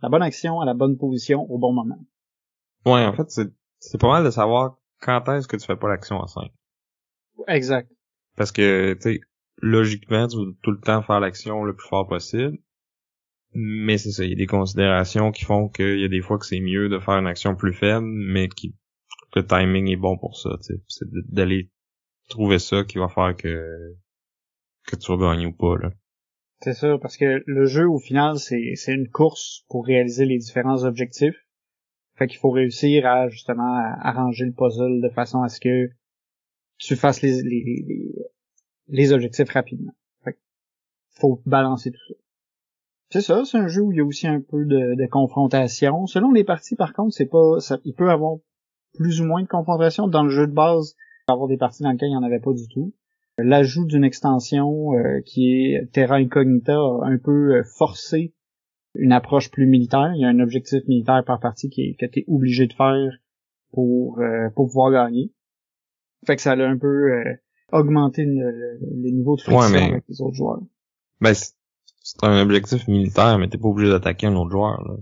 la 0.03 0.09
bonne 0.09 0.23
action 0.23 0.61
à 0.61 0.65
la 0.65 0.75
bonne 0.75 0.97
position 0.97 1.47
au 1.51 1.59
bon 1.59 1.73
moment. 1.73 1.99
Ouais, 2.87 3.05
en 3.05 3.13
fait, 3.13 3.31
c'est 3.31 3.49
c'est 3.79 4.01
pas 4.01 4.09
mal 4.09 4.25
de 4.25 4.31
savoir 4.31 4.77
quand 5.01 5.27
est-ce 5.29 5.49
que 5.49 5.57
tu 5.57 5.67
fais 5.67 5.77
pas 5.77 5.89
l'action 5.89 6.23
à 6.23 6.27
5. 6.27 6.51
Exact. 7.49 7.91
Parce 8.37 8.53
que, 8.53 8.95
tu 8.95 9.01
sais, 9.01 9.21
logiquement, 9.59 10.27
tu 10.29 10.37
veux 10.37 10.57
tout 10.63 10.71
le 10.71 10.81
temps 10.81 11.03
faire 11.03 11.21
l'action 11.21 11.65
le 11.65 11.75
plus 11.75 11.89
fort 11.89 12.07
possible. 12.07 12.59
Mais 13.53 13.99
c'est 13.99 14.13
ça, 14.13 14.25
il 14.25 14.31
y 14.31 14.35
a 14.35 14.37
des 14.37 14.47
considérations 14.47 15.33
qui 15.33 15.45
font 15.45 15.69
qu'il 15.69 15.99
y 15.99 16.05
a 16.05 16.09
des 16.09 16.21
fois 16.21 16.39
que 16.39 16.47
c'est 16.47 16.61
mieux 16.61 16.89
de 16.89 17.01
faire 17.01 17.15
une 17.15 17.27
action 17.27 17.57
plus 17.57 17.73
faible, 17.73 18.07
mais 18.07 18.49
qui 18.49 18.77
le 19.35 19.45
timing 19.45 19.89
est 19.89 19.97
bon 19.97 20.17
pour 20.19 20.37
ça, 20.37 20.51
tu 20.59 20.75
sais. 20.75 20.83
C'est 20.87 21.07
d'aller 21.33 21.71
trouver 22.29 22.59
ça 22.59 22.85
qui 22.85 22.99
va 22.99 23.09
faire 23.09 23.35
que 23.37 23.95
que 24.87 24.97
tu 24.97 25.13
vas 25.13 25.33
gagner 25.33 25.47
ou 25.47 25.53
pas, 25.53 25.77
là. 25.79 25.91
C'est 26.63 26.75
ça, 26.75 26.99
parce 26.99 27.17
que 27.17 27.43
le 27.45 27.65
jeu, 27.67 27.89
au 27.89 27.99
final, 27.99 28.39
c'est, 28.39 28.75
c'est 28.75 28.93
une 28.93 29.09
course 29.09 29.65
pour 29.69 29.87
réaliser 29.87 30.27
les 30.27 30.39
différents 30.39 30.85
objectifs. 30.85 31.47
Fait 32.17 32.27
qu'il 32.27 32.39
faut 32.39 32.51
réussir 32.51 33.07
à, 33.07 33.29
justement, 33.29 33.77
arranger 34.01 34.45
le 34.45 34.53
puzzle 34.53 35.01
de 35.01 35.09
façon 35.09 35.43
à 35.43 35.49
ce 35.49 35.59
que 35.59 35.89
tu 36.81 36.97
fasses 36.97 37.23
les, 37.23 37.43
les, 37.43 38.15
les, 38.89 39.13
objectifs 39.13 39.51
rapidement. 39.51 39.93
Fait 40.25 40.39
faut 41.11 41.43
balancer 41.47 41.91
tout 41.91 42.01
ça. 42.09 42.15
C'est 43.11 43.21
ça, 43.21 43.45
c'est 43.45 43.59
un 43.59 43.69
jeu 43.69 43.83
où 43.83 43.93
il 43.93 43.99
y 43.99 44.01
a 44.01 44.05
aussi 44.05 44.27
un 44.27 44.41
peu 44.41 44.65
de, 44.65 44.95
de 44.95 45.07
confrontation. 45.07 46.07
Selon 46.07 46.33
les 46.33 46.45
parties, 46.45 46.77
par 46.77 46.93
contre, 46.93 47.15
c'est 47.15 47.27
pas, 47.27 47.61
ça, 47.61 47.79
il 47.85 47.95
peut 47.95 48.11
avoir 48.11 48.39
plus 48.95 49.21
ou 49.21 49.25
moins 49.25 49.43
de 49.43 49.49
confrontation. 49.49 50.09
Dans 50.09 50.23
le 50.23 50.31
jeu 50.31 50.47
de 50.47 50.53
base, 50.53 50.97
avoir 51.29 51.49
des 51.49 51.59
parties 51.59 51.83
dans 51.83 51.91
lesquelles 51.91 52.09
il 52.09 52.13
n'y 52.13 52.17
en 52.17 52.23
avait 52.23 52.41
pas 52.41 52.53
du 52.53 52.67
tout. 52.69 52.95
L'ajout 53.37 53.87
d'une 53.87 54.05
extension 54.05 54.95
euh, 54.95 55.21
qui 55.25 55.53
est 55.53 55.91
Terra 55.93 56.17
Incognita 56.17 56.75
a 56.75 57.07
un 57.07 57.19
peu 57.19 57.57
euh, 57.57 57.63
forcé 57.79 58.35
une 58.95 59.13
approche 59.13 59.51
plus 59.51 59.67
militaire. 59.67 60.13
Il 60.15 60.21
y 60.21 60.25
a 60.25 60.29
un 60.29 60.41
objectif 60.41 60.87
militaire 60.89 61.23
par 61.25 61.41
partie 61.41 61.69
qui 61.69 61.83
est, 61.83 61.95
que 61.95 62.07
tu 62.07 62.21
es 62.21 62.25
obligé 62.29 62.67
de 62.67 62.73
faire 62.73 63.19
pour, 63.73 64.19
euh, 64.21 64.51
pour 64.55 64.67
pouvoir 64.67 64.93
gagner. 64.93 65.33
Fait 66.27 66.37
que 66.37 66.43
ça 66.43 66.53
a 66.53 66.57
un 66.57 66.79
peu 66.79 67.11
augmenté 67.73 68.25
le, 68.25 69.11
niveau 69.11 69.37
de 69.37 69.43
friction 69.43 69.77
avec 69.77 70.05
les 70.09 70.21
autres 70.21 70.35
joueurs. 70.35 70.61
Ben, 71.21 71.35
c'est 71.35 72.25
un 72.25 72.41
objectif 72.41 72.89
militaire, 72.89 73.39
mais 73.39 73.49
t'es 73.49 73.59
pas 73.59 73.69
obligé 73.69 73.91
d'attaquer 73.91 74.27
un 74.27 74.37
autre 74.37 74.51
joueur. 74.51 74.83
Là. 74.83 74.97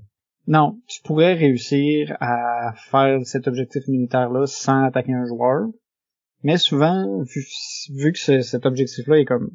Non, 0.48 0.80
tu 0.86 1.02
pourrais 1.02 1.34
réussir 1.34 2.16
à 2.20 2.72
faire 2.90 3.20
cet 3.24 3.46
objectif 3.48 3.86
militaire-là 3.86 4.46
sans 4.46 4.82
attaquer 4.84 5.12
un 5.12 5.26
joueur. 5.26 5.68
Mais 6.42 6.56
souvent, 6.56 7.22
vu, 7.90 8.12
que 8.12 8.40
cet 8.40 8.64
objectif-là 8.64 9.18
est 9.18 9.24
comme... 9.26 9.50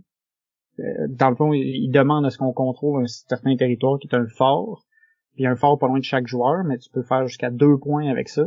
Euh, 0.80 1.08
dans 1.10 1.32
le 1.32 1.36
fond, 1.36 1.52
il, 1.54 1.90
demande 1.90 2.26
à 2.26 2.30
ce 2.30 2.38
qu'on 2.38 2.54
contrôle 2.54 3.04
un 3.04 3.08
certain 3.08 3.56
territoire 3.56 3.98
qui 4.00 4.08
est 4.08 4.16
un 4.16 4.28
fort. 4.28 4.86
Puis 5.34 5.48
un 5.48 5.56
fort 5.56 5.80
pas 5.80 5.88
loin 5.88 5.98
de 5.98 6.04
chaque 6.04 6.28
joueur, 6.28 6.64
mais 6.64 6.78
tu 6.78 6.92
peux 6.92 7.02
faire 7.02 7.28
jusqu'à 7.28 7.50
deux 7.50 7.80
points 7.80 8.08
avec 8.08 8.30
ça. 8.30 8.46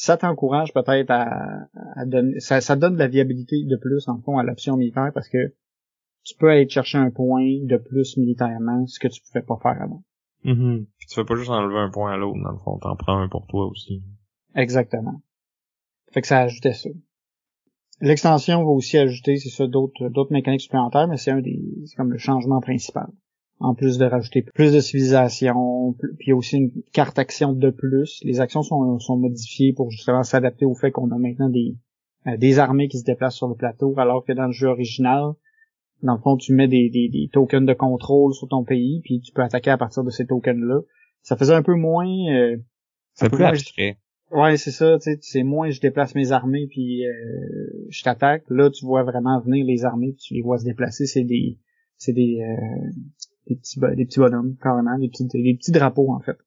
Ça 0.00 0.16
t'encourage 0.16 0.72
peut-être 0.72 1.10
à, 1.10 2.06
donner... 2.06 2.38
Ça, 2.38 2.60
ça 2.60 2.76
donne 2.76 2.94
de 2.94 3.00
la 3.00 3.08
viabilité 3.08 3.64
de 3.64 3.76
plus, 3.76 4.06
en 4.06 4.20
fond, 4.20 4.38
à 4.38 4.44
l'option 4.44 4.76
militaire 4.76 5.10
parce 5.12 5.28
que 5.28 5.52
tu 6.22 6.36
peux 6.36 6.48
aller 6.48 6.68
chercher 6.68 6.98
un 6.98 7.10
point 7.10 7.64
de 7.64 7.76
plus 7.78 8.16
militairement, 8.16 8.86
ce 8.86 9.00
que 9.00 9.08
tu 9.08 9.20
pouvais 9.20 9.44
pas 9.44 9.58
faire 9.60 9.82
avant. 9.82 10.04
Mm 10.44 10.84
tu 11.00 11.14
fais 11.16 11.24
pas 11.24 11.34
juste 11.34 11.50
enlever 11.50 11.80
un 11.80 11.90
point 11.90 12.12
à 12.12 12.16
l'autre, 12.16 12.38
dans 12.44 12.52
le 12.52 12.58
fond, 12.58 12.78
t'en 12.78 12.94
prends 12.94 13.18
un 13.18 13.28
pour 13.28 13.48
toi 13.48 13.66
aussi. 13.66 14.04
Exactement. 14.54 15.20
Fait 16.12 16.20
que 16.20 16.28
ça 16.28 16.42
ajoutait 16.42 16.74
ça. 16.74 16.90
L'extension 18.00 18.62
va 18.62 18.70
aussi 18.70 18.98
ajouter, 18.98 19.36
c'est 19.38 19.48
ça, 19.48 19.66
d'autres, 19.66 20.10
d'autres 20.10 20.32
mécaniques 20.32 20.60
supplémentaires, 20.60 21.08
mais 21.08 21.16
c'est 21.16 21.32
un 21.32 21.40
des, 21.40 21.60
c'est 21.86 21.96
comme 21.96 22.12
le 22.12 22.18
changement 22.18 22.60
principal. 22.60 23.08
En 23.60 23.74
plus 23.74 23.98
de 23.98 24.04
rajouter 24.04 24.42
plus 24.42 24.72
de 24.72 24.80
civilisation, 24.80 25.94
puis 26.18 26.32
aussi 26.32 26.58
une 26.58 26.70
carte 26.92 27.18
action 27.18 27.52
de 27.52 27.70
plus. 27.70 28.20
Les 28.22 28.40
actions 28.40 28.62
sont, 28.62 28.98
sont 29.00 29.16
modifiées 29.16 29.72
pour 29.72 29.90
justement 29.90 30.22
s'adapter 30.22 30.64
au 30.64 30.74
fait 30.74 30.92
qu'on 30.92 31.10
a 31.10 31.18
maintenant 31.18 31.48
des, 31.48 31.76
euh, 32.28 32.36
des 32.36 32.60
armées 32.60 32.86
qui 32.86 32.98
se 32.98 33.04
déplacent 33.04 33.36
sur 33.36 33.48
le 33.48 33.56
plateau, 33.56 33.94
alors 33.98 34.24
que 34.24 34.32
dans 34.32 34.46
le 34.46 34.52
jeu 34.52 34.68
original, 34.68 35.32
dans 36.02 36.14
le 36.14 36.20
fond, 36.20 36.36
tu 36.36 36.52
mets 36.52 36.68
des, 36.68 36.88
des, 36.88 37.08
des 37.08 37.28
tokens 37.32 37.66
de 37.66 37.74
contrôle 37.74 38.32
sur 38.32 38.46
ton 38.46 38.62
pays, 38.62 39.00
puis 39.02 39.20
tu 39.20 39.32
peux 39.32 39.42
attaquer 39.42 39.70
à 39.70 39.76
partir 39.76 40.04
de 40.04 40.10
ces 40.10 40.26
tokens-là 40.26 40.82
ça 41.22 41.36
faisait 41.36 41.54
un 41.54 41.62
peu 41.62 41.74
moins 41.74 42.06
euh, 42.06 42.56
c'est 43.14 43.30
plus 43.30 43.44
abstrait. 43.44 43.98
Ouais, 44.30 44.56
c'est 44.56 44.70
ça, 44.70 44.98
tu 44.98 45.10
sais, 45.10 45.18
c'est 45.22 45.42
moins 45.42 45.70
je 45.70 45.80
déplace 45.80 46.14
mes 46.14 46.32
armées 46.32 46.66
puis 46.68 47.06
euh, 47.06 47.12
je 47.88 48.02
t'attaque. 48.02 48.44
Là, 48.50 48.70
tu 48.70 48.84
vois 48.84 49.02
vraiment 49.02 49.40
venir 49.40 49.64
les 49.64 49.84
armées, 49.84 50.12
puis 50.12 50.22
tu 50.22 50.34
les 50.34 50.42
vois 50.42 50.58
se 50.58 50.64
déplacer, 50.64 51.06
c'est 51.06 51.24
des 51.24 51.58
c'est 51.96 52.12
des 52.12 52.40
euh, 52.40 52.90
des 53.48 53.56
petits 53.56 53.80
des 53.80 54.04
petits 54.04 54.20
bonhommes 54.20 54.56
carrément, 54.62 54.98
des 54.98 55.08
petits 55.08 55.26
des 55.26 55.54
petits 55.54 55.72
drapeaux 55.72 56.12
en 56.12 56.20
fait 56.20 56.38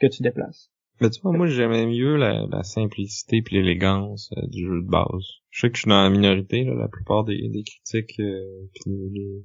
que 0.00 0.06
tu 0.06 0.22
déplaces. 0.22 0.70
Mais 1.00 1.10
tu 1.10 1.20
vois, 1.20 1.32
moi 1.32 1.46
j'aimais 1.46 1.86
mieux 1.86 2.16
la, 2.16 2.46
la 2.46 2.62
simplicité 2.62 3.42
puis 3.42 3.56
l'élégance 3.56 4.30
euh, 4.36 4.46
du 4.46 4.64
jeu 4.64 4.82
de 4.82 4.88
base. 4.88 5.24
Je 5.50 5.60
sais 5.60 5.70
que 5.70 5.76
je 5.76 5.82
suis 5.82 5.88
dans 5.88 6.02
la 6.02 6.10
minorité, 6.10 6.64
là, 6.64 6.74
la 6.74 6.88
plupart 6.88 7.24
des, 7.24 7.50
critiques 7.64 8.20
euh, 8.20 8.68
les, 8.86 9.42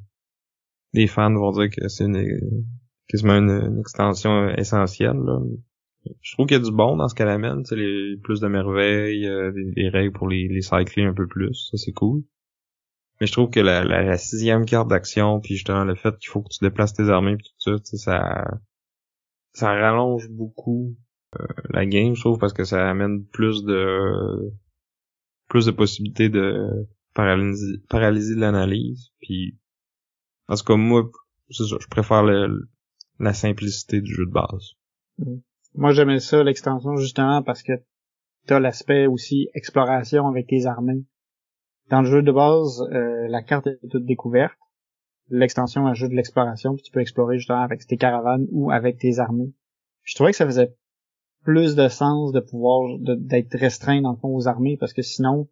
les, 0.93 1.07
fans 1.07 1.33
vont 1.33 1.51
dire 1.51 1.69
que 1.69 1.87
c'est 1.87 2.05
une 2.05 2.65
quasiment 3.07 3.37
une, 3.37 3.49
une 3.49 3.79
extension 3.79 4.49
essentielle. 4.49 5.17
Là. 5.17 5.39
Je 6.21 6.33
trouve 6.33 6.47
qu'il 6.47 6.57
y 6.57 6.59
a 6.59 6.63
du 6.63 6.71
bon 6.71 6.95
dans 6.97 7.07
ce 7.07 7.15
qu'elle 7.15 7.29
amène, 7.29 7.63
tu 7.63 7.75
les 7.75 8.17
plus 8.21 8.39
de 8.39 8.47
merveilles, 8.47 9.27
euh, 9.27 9.51
des, 9.51 9.89
règles 9.89 10.11
pour 10.11 10.27
les, 10.27 10.47
les 10.47 10.61
cycler 10.61 11.03
un 11.03 11.13
peu 11.13 11.27
plus, 11.27 11.69
ça 11.71 11.77
c'est 11.77 11.93
cool. 11.93 12.23
Mais 13.19 13.27
je 13.27 13.31
trouve 13.31 13.49
que 13.49 13.59
la, 13.59 13.83
la, 13.83 14.17
sixième 14.17 14.65
carte 14.65 14.87
d'action, 14.87 15.39
puis 15.39 15.55
justement 15.55 15.83
le 15.83 15.95
fait 15.95 16.15
qu'il 16.17 16.29
faut 16.29 16.41
que 16.41 16.49
tu 16.49 16.63
déplaces 16.63 16.93
tes 16.93 17.09
armées 17.09 17.35
puis 17.35 17.47
tout 17.47 17.77
ça, 17.77 17.97
ça 17.97 18.45
ça 19.53 19.73
rallonge 19.73 20.29
beaucoup 20.29 20.95
euh, 21.39 21.45
la 21.71 21.85
game, 21.85 22.15
je 22.15 22.21
trouve, 22.21 22.37
parce 22.37 22.53
que 22.53 22.63
ça 22.63 22.89
amène 22.89 23.25
plus 23.25 23.63
de 23.63 24.51
plus 25.49 25.65
de 25.65 25.71
possibilités 25.71 26.29
de 26.29 26.87
paralyser, 27.13 27.79
paralyser 27.89 28.35
l'analyse. 28.35 29.09
Puis 29.19 29.57
tout 30.47 30.63
cas 30.63 30.75
moi, 30.75 31.09
c'est 31.49 31.63
ça, 31.63 31.77
je 31.79 31.87
préfère 31.87 32.23
le, 32.23 32.69
la 33.19 33.33
simplicité 33.33 34.01
du 34.01 34.13
jeu 34.13 34.25
de 34.25 34.31
base. 34.31 34.73
Mm. 35.17 35.37
Moi, 35.75 35.91
j'aimais 35.91 36.19
ça, 36.19 36.43
l'extension, 36.43 36.95
justement, 36.97 37.43
parce 37.43 37.61
que 37.61 37.73
t'as 38.47 38.59
l'aspect 38.59 39.05
aussi 39.05 39.47
exploration 39.53 40.27
avec 40.27 40.47
tes 40.47 40.65
armées. 40.65 41.03
Dans 41.89 42.01
le 42.01 42.09
jeu 42.09 42.21
de 42.21 42.31
base, 42.31 42.81
euh, 42.91 43.27
la 43.27 43.41
carte 43.41 43.67
est 43.67 43.79
toute 43.89 44.05
découverte. 44.05 44.57
L'extension 45.29 45.87
ajoute 45.87 46.11
l'exploration, 46.11 46.73
puis 46.73 46.83
tu 46.83 46.91
peux 46.91 47.01
explorer 47.01 47.37
justement 47.37 47.61
avec 47.61 47.85
tes 47.85 47.97
caravanes 47.97 48.47
ou 48.51 48.71
avec 48.71 48.97
tes 48.97 49.19
armées. 49.19 49.53
Je 50.03 50.15
trouvais 50.15 50.31
que 50.31 50.37
ça 50.37 50.45
faisait 50.45 50.75
plus 51.43 51.75
de 51.75 51.87
sens 51.87 52.31
de 52.31 52.39
pouvoir 52.39 52.97
d'être 52.99 53.57
restreint 53.57 54.01
dans 54.01 54.11
le 54.11 54.17
fond 54.17 54.35
aux 54.35 54.47
armées 54.47 54.77
parce 54.77 54.93
que 54.93 55.01
sinon 55.01 55.47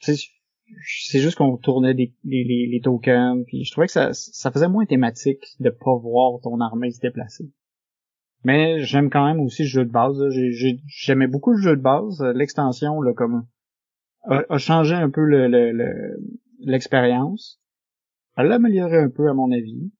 c'est 0.00 1.20
juste 1.20 1.36
qu'on 1.36 1.56
tournait 1.56 1.94
des, 1.94 2.12
les, 2.24 2.68
les, 2.70 2.80
tokens, 2.80 3.44
puis 3.46 3.64
je 3.64 3.70
trouvais 3.70 3.86
que 3.86 3.92
ça, 3.92 4.12
ça 4.12 4.50
faisait 4.50 4.68
moins 4.68 4.84
thématique 4.84 5.44
de 5.60 5.70
pas 5.70 5.96
voir 5.96 6.40
ton 6.42 6.60
armée 6.60 6.90
se 6.90 7.00
déplacer. 7.00 7.50
Mais 8.44 8.80
j'aime 8.80 9.10
quand 9.10 9.26
même 9.26 9.40
aussi 9.40 9.62
le 9.62 9.68
jeu 9.68 9.84
de 9.84 9.90
base. 9.90 10.16
J'aimais 10.86 11.26
beaucoup 11.26 11.52
le 11.52 11.60
jeu 11.60 11.76
de 11.76 11.82
base. 11.82 12.20
L'extension, 12.34 13.00
là, 13.00 13.12
comme 13.12 13.46
a, 14.28 14.58
changé 14.58 14.94
un 14.94 15.10
peu 15.10 15.24
l'expérience. 16.60 17.60
Le, 18.36 18.42
Elle 18.42 18.48
l'a 18.48 18.56
amélioré 18.56 18.98
un 18.98 19.10
peu 19.10 19.28
à 19.28 19.34
mon 19.34 19.50
avis. 19.52 19.92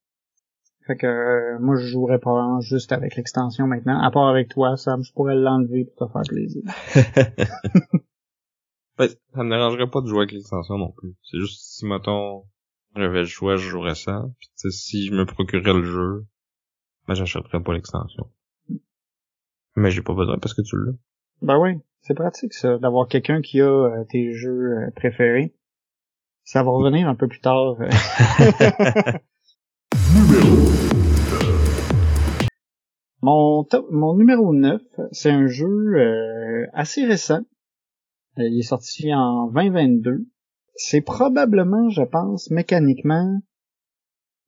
Fait 0.85 0.95
que 0.95 1.05
euh, 1.05 1.59
moi 1.59 1.75
je 1.75 1.85
jouerais 1.85 2.19
pas 2.19 2.59
juste 2.61 2.93
avec 2.93 3.15
l'extension 3.17 3.67
maintenant. 3.67 4.01
À 4.01 4.09
part 4.09 4.29
avec 4.29 4.47
toi, 4.49 4.77
Sam, 4.77 5.03
je 5.03 5.11
pourrais 5.11 5.35
l'enlever 5.35 5.85
pour 5.85 6.07
te 6.07 6.13
faire 6.13 6.23
plaisir. 6.27 6.63
Ben, 8.97 9.09
ça 9.35 9.43
me 9.43 9.49
dérangerait 9.51 9.89
pas 9.89 10.01
de 10.01 10.07
jouer 10.07 10.21
avec 10.21 10.31
l'extension 10.31 10.77
non 10.79 10.91
plus. 10.91 11.15
C'est 11.21 11.37
juste 11.37 11.61
si, 11.61 11.85
mettons, 11.85 12.45
j'avais 12.95 13.19
le 13.19 13.25
choix, 13.25 13.55
je 13.55 13.69
jouerais 13.69 13.93
ça. 13.93 14.25
Puis, 14.39 14.71
si 14.71 15.05
je 15.05 15.13
me 15.13 15.25
procurais 15.25 15.73
le 15.73 15.83
jeu, 15.83 16.25
ben, 17.07 17.13
j'achèterais 17.13 17.61
pas 17.61 17.73
l'extension. 17.73 18.31
Mais 19.75 19.91
j'ai 19.91 20.01
pas 20.01 20.15
besoin 20.15 20.39
parce 20.39 20.55
que 20.55 20.63
tu 20.63 20.75
l'as. 20.75 20.97
Ben 21.43 21.59
oui, 21.59 21.79
c'est 22.07 22.13
pratique 22.13 22.53
ça, 22.53 22.77
d'avoir 22.77 23.07
quelqu'un 23.07 23.41
qui 23.41 23.59
a 23.61 23.65
euh, 23.65 24.05
tes 24.09 24.33
jeux 24.33 24.77
euh, 24.77 24.91
préférés. 24.95 25.53
Ça 26.43 26.63
va 26.63 26.71
revenir 26.71 27.09
un 27.09 27.15
peu 27.15 27.27
plus 27.27 27.41
tard. 27.41 27.75
Euh. 27.81 27.89
mon, 33.21 33.67
mon 33.91 34.15
numéro 34.15 34.53
9, 34.53 34.81
c'est 35.11 35.31
un 35.31 35.47
jeu 35.47 36.67
assez 36.73 37.05
récent 37.05 37.41
il 38.45 38.59
est 38.59 38.63
sorti 38.63 39.13
en 39.13 39.47
2022. 39.47 40.25
C'est 40.75 41.01
probablement, 41.01 41.89
je 41.89 42.03
pense, 42.03 42.51
mécaniquement 42.51 43.39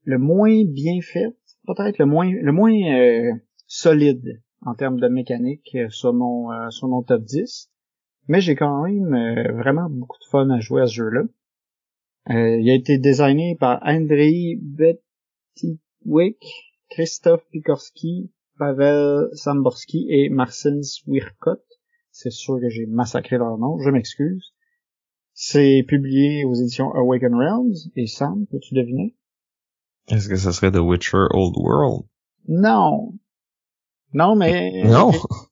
le 0.04 0.18
moins 0.18 0.64
bien 0.66 1.02
fait, 1.02 1.36
peut-être 1.66 1.98
le 1.98 2.06
moins 2.06 2.32
le 2.32 2.52
moins 2.52 2.72
euh, 2.72 3.32
solide 3.68 4.42
en 4.66 4.76
termes 4.76 5.00
de 5.00 5.08
mécanique 5.08 5.76
euh, 5.76 5.90
sur 5.90 6.14
mon 6.14 6.50
sur 6.72 6.88
mon 6.88 7.04
top 7.04 7.24
10. 7.24 7.70
Mais 8.28 8.42
j'ai 8.42 8.56
quand 8.56 8.84
même 8.84 9.16
vraiment 9.58 9.90
beaucoup 9.90 10.20
de 10.20 10.26
fun 10.30 10.50
à 10.50 10.60
jouer 10.60 10.84
à 10.84 10.88
ce 10.88 10.94
jeu-là. 10.94 11.24
il 12.30 12.70
a 12.70 12.76
été 12.76 13.00
designé 13.00 13.56
par 13.56 13.80
Andrei 13.82 14.60
Betiwick, 14.62 16.46
Christophe 16.92 17.44
Pikorski, 17.52 18.32
Pavel 18.60 19.30
Samborski 19.34 20.06
et 20.10 20.30
Marcin 20.30 20.84
Swirkot. 20.84 21.64
C'est 22.12 22.32
sûr 22.32 22.60
que 22.60 22.70
j'ai 22.70 22.86
massacré 22.86 23.38
leur 23.38 23.58
nom, 23.58 23.80
je 23.80 23.90
m'excuse. 23.90 24.54
C'est 25.34 25.86
publié 25.88 26.44
aux 26.44 26.54
éditions 26.54 26.92
Awaken 26.92 27.34
Realms, 27.34 27.92
et 27.96 28.08
Sam, 28.08 28.46
peux-tu 28.52 28.74
deviner? 28.74 29.16
Est-ce 30.10 30.28
que 30.28 30.36
ça 30.36 30.52
serait 30.52 30.72
The 30.72 30.80
Witcher 30.80 31.28
Old 31.32 31.56
World? 31.56 32.06
Non. 32.50 33.14
Non, 34.14 34.36
mais... 34.36 34.84
Non? 34.86 35.12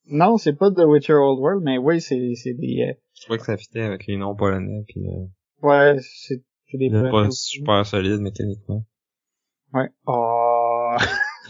Non, 0.09 0.37
c'est 0.37 0.53
pas 0.53 0.71
The 0.71 0.85
Witcher 0.85 1.13
Old 1.13 1.39
World, 1.39 1.63
mais 1.63 1.77
oui, 1.77 2.01
c'est, 2.01 2.33
c'est 2.35 2.53
des... 2.53 2.87
Euh, 2.89 2.93
je 3.13 3.25
crois 3.25 3.37
que 3.37 3.45
ça 3.45 3.57
fitait 3.57 3.81
avec 3.81 4.07
les 4.07 4.17
noms 4.17 4.35
polonais, 4.35 4.83
puis... 4.87 5.05
Ouais, 5.61 5.95
c'est, 5.99 6.41
c'est 6.71 6.77
des... 6.77 6.89
pas 6.89 7.27
super 7.31 7.85
solide 7.85 8.21
mécaniquement. 8.21 8.85
Ouais. 9.73 9.89
Oh... 10.05 10.95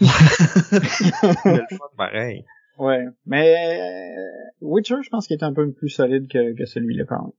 le 0.00 1.96
pareil. 1.96 2.44
Ouais, 2.78 3.06
mais 3.26 4.16
euh, 4.16 4.22
Witcher, 4.60 5.02
je 5.02 5.08
pense 5.10 5.26
qu'il 5.26 5.36
est 5.36 5.44
un 5.44 5.52
peu 5.52 5.72
plus 5.72 5.88
solide 5.88 6.28
que, 6.28 6.56
que 6.56 6.64
celui-là 6.64 7.04
quand 7.08 7.22
même. 7.22 7.32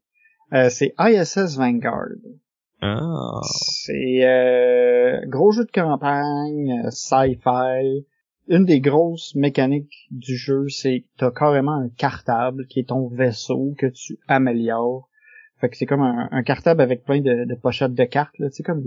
Euh, 0.66 0.70
c'est 0.70 0.94
ISS 1.00 1.58
Vanguard. 1.58 2.18
Ah. 2.82 3.40
C'est 3.44 4.26
euh, 4.26 5.22
gros 5.28 5.52
jeu 5.52 5.66
de 5.66 5.72
campagne, 5.72 6.82
euh, 6.86 6.90
sci-fi. 6.92 8.06
Une 8.52 8.66
des 8.66 8.80
grosses 8.80 9.36
mécaniques 9.36 10.08
du 10.10 10.36
jeu, 10.36 10.70
c'est 10.70 11.02
que 11.02 11.08
t'as 11.18 11.30
carrément 11.30 11.76
un 11.76 11.90
cartable 11.90 12.66
qui 12.66 12.80
est 12.80 12.90
ton 12.90 13.08
vaisseau 13.08 13.76
que 13.78 13.86
tu 13.86 14.18
améliores. 14.28 15.08
Fait 15.62 15.70
que 15.70 15.78
c'est 15.78 15.86
comme 15.86 16.02
un, 16.02 16.42
cartable 16.42 16.82
avec 16.82 17.04
plein 17.04 17.22
de, 17.22 17.54
pochettes 17.54 17.94
de 17.94 18.06
cartes, 18.06 18.40
là, 18.40 18.50
tu 18.50 18.64
comme 18.64 18.84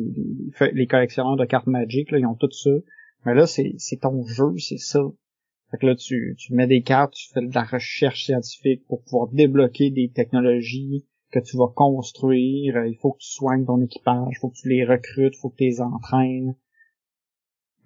les, 0.73 0.87
collectionneurs 0.89 1.37
de 1.37 1.45
cartes 1.45 1.69
Magic, 1.69 2.11
là, 2.11 2.19
ils 2.19 2.27
ont 2.27 2.35
tout 2.35 2.51
ça. 2.51 2.71
Mais 3.25 3.35
là, 3.35 3.47
c'est, 3.47 3.77
ton 4.01 4.27
jeu, 4.27 4.59
c'est 4.59 4.79
ça. 4.79 5.01
Fait 5.71 5.77
que 5.77 5.87
là, 5.87 5.95
tu, 5.95 6.35
tu 6.39 6.55
mets 6.55 6.67
des 6.67 6.83
cartes, 6.83 7.15
tu 7.15 7.33
fais 7.33 7.41
de 7.41 7.55
la 7.55 7.63
recherche 7.63 8.25
scientifique 8.25 8.85
pour 8.89 9.05
pouvoir 9.05 9.29
débloquer 9.29 9.91
des 9.91 10.11
technologies 10.11 11.07
que 11.31 11.39
tu 11.39 11.57
vas 11.57 11.73
construire. 11.73 12.85
Il 12.85 12.97
faut 13.01 13.13
que 13.13 13.21
tu 13.21 13.31
soignes 13.31 13.65
ton 13.65 13.81
équipage, 13.81 14.27
il 14.33 14.39
faut 14.41 14.51
que 14.51 14.59
tu 14.61 14.69
les 14.71 14.85
recrutes, 14.85 15.35
il 15.37 15.41
faut 15.41 15.51
que 15.51 15.59
tu 15.59 15.65
les 15.65 15.81
entraînes. 15.81 16.57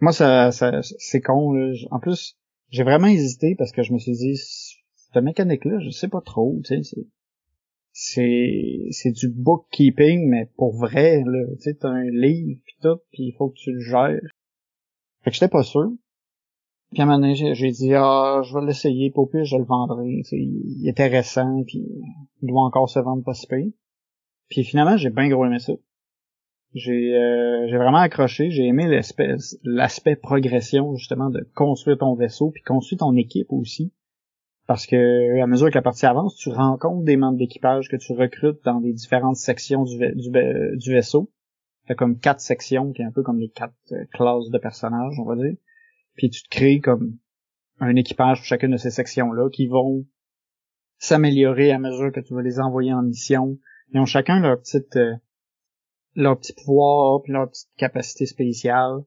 Moi, 0.00 0.12
ça, 0.12 0.52
ça 0.52 0.80
c'est 0.82 1.20
con. 1.20 1.52
Là. 1.52 1.72
En 1.90 1.98
plus, 1.98 2.36
j'ai 2.70 2.82
vraiment 2.82 3.06
hésité 3.06 3.54
parce 3.56 3.72
que 3.72 3.82
je 3.82 3.92
me 3.92 3.98
suis 3.98 4.12
dit, 4.12 4.36
cette 4.36 5.22
mécanique-là, 5.22 5.78
je 5.80 5.90
sais 5.90 6.08
pas 6.08 6.20
trop. 6.20 6.60
Tu 6.64 6.82
sais, 6.82 7.06
c'est 7.92 8.88
c'est 8.90 9.12
du 9.12 9.28
bookkeeping, 9.28 10.28
mais 10.28 10.50
pour 10.56 10.76
vrai. 10.76 11.22
Là, 11.24 11.46
tu 11.56 11.62
sais, 11.62 11.74
t'as 11.74 11.88
un 11.88 12.10
livre 12.10 12.60
pis 12.66 12.76
tout, 12.82 12.98
puis 13.12 13.28
il 13.28 13.34
faut 13.38 13.48
que 13.48 13.58
tu 13.58 13.72
le 13.72 13.80
gères. 13.80 14.20
Fait 15.22 15.30
que 15.30 15.34
j'étais 15.34 15.48
pas 15.48 15.62
sûr. 15.62 15.90
Puis 16.92 17.00
à 17.00 17.04
un 17.04 17.06
moment 17.06 17.18
donné, 17.18 17.34
j'ai 17.34 17.70
dit 17.70 17.94
ah 17.94 18.42
je 18.44 18.54
vais 18.54 18.64
l'essayer, 18.66 19.10
pour 19.10 19.30
plus 19.30 19.44
je 19.44 19.56
le 19.56 19.64
vendrai. 19.64 20.22
Tu 20.28 20.36
il 20.36 20.86
est 20.86 20.90
intéressant, 20.90 21.62
puis 21.66 21.84
il 22.42 22.48
doit 22.48 22.62
encore 22.62 22.88
se 22.88 22.98
vendre 22.98 23.24
pas 23.24 23.34
si 23.34 23.46
Puis 24.48 24.64
finalement, 24.64 24.96
j'ai 24.96 25.10
bien 25.10 25.28
gros 25.28 25.46
aimé 25.46 25.58
ça. 25.58 25.72
J'ai 26.76 27.16
euh, 27.16 27.66
j'ai 27.70 27.78
vraiment 27.78 27.96
accroché, 27.96 28.50
j'ai 28.50 28.66
aimé 28.66 28.86
l'aspect 28.86 29.36
l'aspect 29.64 30.14
progression 30.14 30.94
justement 30.94 31.30
de 31.30 31.40
construire 31.54 31.96
ton 31.96 32.14
vaisseau 32.14 32.50
puis 32.50 32.62
construire 32.62 32.98
ton 32.98 33.16
équipe 33.16 33.50
aussi. 33.50 33.94
Parce 34.66 34.86
que 34.86 35.40
à 35.40 35.46
mesure 35.46 35.70
que 35.70 35.74
la 35.74 35.80
partie 35.80 36.04
avance, 36.04 36.36
tu 36.36 36.50
rencontres 36.50 37.04
des 37.04 37.16
membres 37.16 37.38
d'équipage 37.38 37.88
que 37.88 37.96
tu 37.96 38.12
recrutes 38.12 38.62
dans 38.66 38.78
les 38.80 38.92
différentes 38.92 39.36
sections 39.36 39.84
du, 39.84 39.96
du, 40.16 40.92
vaisseau. 40.92 41.32
T'as 41.88 41.94
comme 41.94 42.18
quatre 42.18 42.40
sections, 42.40 42.92
qui 42.92 43.00
est 43.00 43.06
un 43.06 43.10
peu 43.10 43.22
comme 43.22 43.38
les 43.38 43.48
quatre 43.48 43.72
euh, 43.92 44.04
classes 44.12 44.50
de 44.50 44.58
personnages, 44.58 45.18
on 45.18 45.24
va 45.24 45.36
dire. 45.36 45.56
Puis 46.16 46.28
tu 46.28 46.42
te 46.42 46.48
crées 46.50 46.80
comme 46.80 47.16
un 47.80 47.96
équipage 47.96 48.36
pour 48.36 48.44
chacune 48.44 48.72
de 48.72 48.76
ces 48.76 48.90
sections-là 48.90 49.48
qui 49.48 49.66
vont 49.66 50.04
s'améliorer 50.98 51.72
à 51.72 51.78
mesure 51.78 52.12
que 52.12 52.20
tu 52.20 52.34
vas 52.34 52.42
les 52.42 52.60
envoyer 52.60 52.92
en 52.92 53.02
mission. 53.02 53.56
Ils 53.94 54.00
ont 54.00 54.04
chacun 54.04 54.40
leur 54.40 54.58
petite 54.58 54.96
euh, 54.96 55.14
leur 56.16 56.38
petit 56.38 56.54
pouvoir 56.54 57.22
puis 57.22 57.32
leur 57.32 57.48
petite 57.48 57.70
capacité 57.76 58.26
spéciale. 58.26 59.04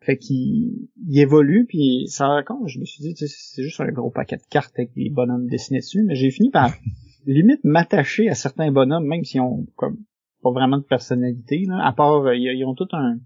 Fait 0.00 0.18
qu'il 0.18 0.88
évolue 1.12 1.66
puis 1.66 2.06
ça 2.08 2.28
raconte, 2.28 2.68
je 2.68 2.78
me 2.78 2.84
suis 2.84 3.02
dit 3.02 3.14
c'est 3.16 3.62
juste 3.62 3.80
un 3.80 3.88
gros 3.88 4.10
paquet 4.10 4.36
de 4.36 4.42
cartes 4.50 4.74
avec 4.78 4.92
des 4.94 5.10
bonhommes 5.10 5.48
dessinés 5.48 5.80
dessus, 5.80 6.02
mais 6.02 6.14
j'ai 6.14 6.30
fini 6.30 6.50
par 6.50 6.70
limite 7.26 7.64
m'attacher 7.64 8.28
à 8.28 8.34
certains 8.34 8.70
bonhommes 8.70 9.06
même 9.06 9.24
s'ils 9.24 9.40
ont 9.40 9.66
comme 9.74 9.98
pas 10.42 10.52
vraiment 10.52 10.78
de 10.78 10.84
personnalité 10.84 11.64
là, 11.66 11.84
à 11.84 11.92
part 11.92 12.24
euh, 12.26 12.36
ils, 12.36 12.64
ont 12.64 12.74
tout 12.74 12.88
un 12.92 13.18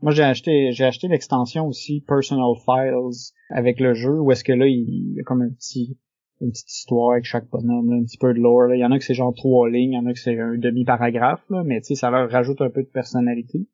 moi 0.00 0.12
j'ai 0.12 0.22
acheté 0.22 0.70
j'ai 0.72 0.84
acheté 0.84 1.08
l'extension 1.08 1.66
aussi 1.66 2.04
Personal 2.06 2.54
Files 2.64 3.32
avec 3.50 3.80
le 3.80 3.94
jeu 3.94 4.20
où 4.20 4.30
est-ce 4.30 4.44
que 4.44 4.52
là 4.52 4.66
il 4.66 5.14
y 5.16 5.20
a 5.20 5.24
comme 5.24 5.42
un 5.42 5.50
petit 5.50 5.98
une 6.40 6.50
petite 6.50 6.70
histoire 6.70 7.12
avec 7.12 7.24
chaque 7.24 7.48
bonhomme, 7.48 7.92
un 7.92 8.04
petit 8.04 8.18
peu 8.18 8.34
de 8.34 8.38
lore. 8.38 8.74
Il 8.74 8.80
y 8.80 8.84
en 8.84 8.92
a 8.92 8.98
que 8.98 9.04
c'est 9.04 9.14
genre 9.14 9.34
trois 9.34 9.68
lignes, 9.68 9.92
il 9.92 9.96
y 9.96 9.98
en 9.98 10.06
a 10.06 10.12
que 10.12 10.18
c'est 10.18 10.38
un 10.38 10.56
demi-paragraphe, 10.56 11.44
mais 11.64 11.80
tu 11.80 11.88
sais, 11.88 11.94
ça 11.94 12.10
leur 12.10 12.30
rajoute 12.30 12.60
un 12.60 12.70
peu 12.70 12.82
de 12.82 12.88
personnalité. 12.88 13.66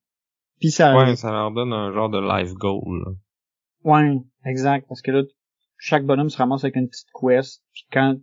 Puis 0.61 0.71
ça... 0.71 0.97
Ouais, 0.97 1.17
ça 1.17 1.31
leur 1.33 1.51
donne 1.51 1.73
un 1.73 1.93
genre 1.93 2.09
de 2.09 2.21
life 2.21 2.55
goal. 2.55 3.01
Là. 3.05 3.13
Ouais, 3.85 4.17
exact. 4.45 4.87
Parce 4.89 5.03
que 5.03 5.11
là, 5.11 5.23
chaque 5.77 6.05
bonhomme 6.05 6.31
se 6.31 6.39
ramasse 6.39 6.63
avec 6.63 6.77
une 6.77 6.89
petite 6.89 7.09
quest, 7.21 7.63
puis 7.73 7.85
quand 7.93 8.17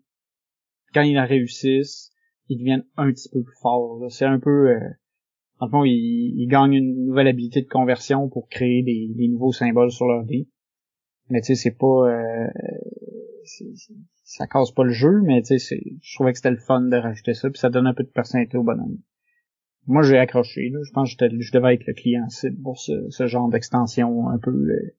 quand 0.94 1.02
ils 1.02 1.16
la 1.16 1.26
réussissent, 1.26 2.12
ils 2.48 2.58
deviennent 2.58 2.86
un 2.98 3.12
petit 3.12 3.30
peu 3.30 3.44
plus 3.44 3.56
forts. 3.62 4.04
C'est 4.10 4.26
un 4.26 4.40
peu... 4.40 4.70
Euh, 4.70 4.80
le 5.62 5.70
fond, 5.70 5.84
ils, 5.84 6.34
ils, 6.38 6.48
gagnent 6.48 6.74
une 6.74 7.06
nouvelle 7.06 7.28
habilité 7.28 7.62
de 7.62 7.68
conversion 7.68 8.30
pour 8.30 8.48
créer 8.48 8.82
des, 8.82 9.10
des 9.14 9.28
nouveaux 9.28 9.52
symboles 9.52 9.92
sur 9.92 10.08
leur 10.08 10.24
dé. 10.24 10.48
Mais 11.30 11.42
tu 11.42 11.48
sais, 11.48 11.56
c'est 11.56 11.78
pas... 11.78 12.08
Euh, 12.08 12.48
ça 14.24 14.48
casse 14.48 14.72
pas 14.72 14.84
le 14.84 14.92
jeu, 14.92 15.22
mais 15.24 15.42
tu 15.42 15.60
sais, 15.60 15.82
je 16.02 16.16
trouvais 16.16 16.32
que 16.32 16.38
c'était 16.38 16.52
le 16.52 16.58
fun 16.58 16.82
de 16.82 16.96
rajouter 16.96 17.34
ça, 17.34 17.50
puis 17.50 17.60
ça 17.60 17.70
donne 17.70 17.88
un 17.88 17.94
peu 17.94 18.04
de 18.04 18.10
personnalité 18.10 18.58
au 18.58 18.64
bonhomme. 18.64 18.98
Moi, 19.88 20.04
j'ai 20.04 20.18
accroché, 20.18 20.70
là. 20.70 20.80
Je 20.86 20.92
pense 20.92 21.16
que 21.16 21.26
je 21.40 21.52
devais 21.52 21.76
être 21.76 21.88
le 21.88 21.94
client 21.94 22.30
cible 22.30 22.62
pour 22.62 22.80
ce, 22.80 23.28
genre 23.28 23.50
d'extension 23.50 24.30
un 24.30 24.38
peu 24.38 24.52
euh, 24.52 24.96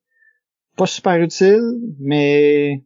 pas 0.77 0.87
super 0.87 1.21
utile, 1.21 1.79
mais 1.99 2.85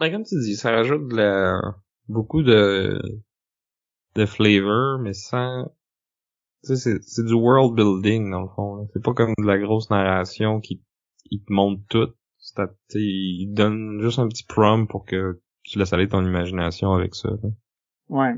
ben, 0.00 0.10
comme 0.10 0.24
tu 0.24 0.38
dis, 0.40 0.56
ça 0.56 0.70
rajoute 0.70 1.08
de 1.08 1.16
la... 1.16 1.60
beaucoup 2.08 2.42
de 2.42 3.00
de 4.14 4.26
flavor, 4.26 4.98
mais 5.00 5.14
sans 5.14 5.70
tu 6.64 6.76
sais, 6.76 6.98
c'est 7.00 7.24
du 7.24 7.34
world 7.34 7.74
building 7.74 8.30
dans 8.30 8.42
le 8.42 8.48
fond. 8.48 8.88
C'est 8.92 9.02
pas 9.02 9.14
comme 9.14 9.34
de 9.36 9.46
la 9.46 9.58
grosse 9.58 9.90
narration 9.90 10.60
qui, 10.60 10.80
qui 11.28 11.42
te 11.42 11.52
montre 11.52 11.82
tout 11.88 12.12
il 12.94 13.52
donne 13.52 14.00
juste 14.00 14.18
un 14.18 14.28
petit 14.28 14.44
prompt 14.44 14.86
pour 14.88 15.04
que 15.04 15.40
tu 15.62 15.78
laisses 15.78 15.92
aller 15.92 16.08
ton 16.08 16.24
imagination 16.24 16.92
avec 16.92 17.14
ça. 17.14 17.30
Ouais, 18.08 18.34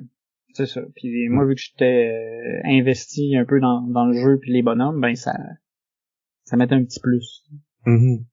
c'est 0.53 0.67
ça. 0.67 0.83
Puis 0.95 1.29
moi, 1.29 1.45
vu 1.47 1.55
que 1.55 1.61
j'étais 1.61 2.13
euh, 2.13 2.61
investi 2.65 3.37
un 3.37 3.45
peu 3.45 3.61
dans, 3.61 3.81
dans 3.83 4.07
le 4.07 4.15
jeu 4.15 4.39
puis 4.41 4.53
les 4.53 4.63
bonhommes, 4.63 5.01
ben 5.01 5.15
ça 5.15 5.35
ça 6.45 6.57
mettait 6.57 6.75
un 6.75 6.85
petit 6.85 7.01
plus. 7.01 7.45
Mm-hmm. 7.87 8.25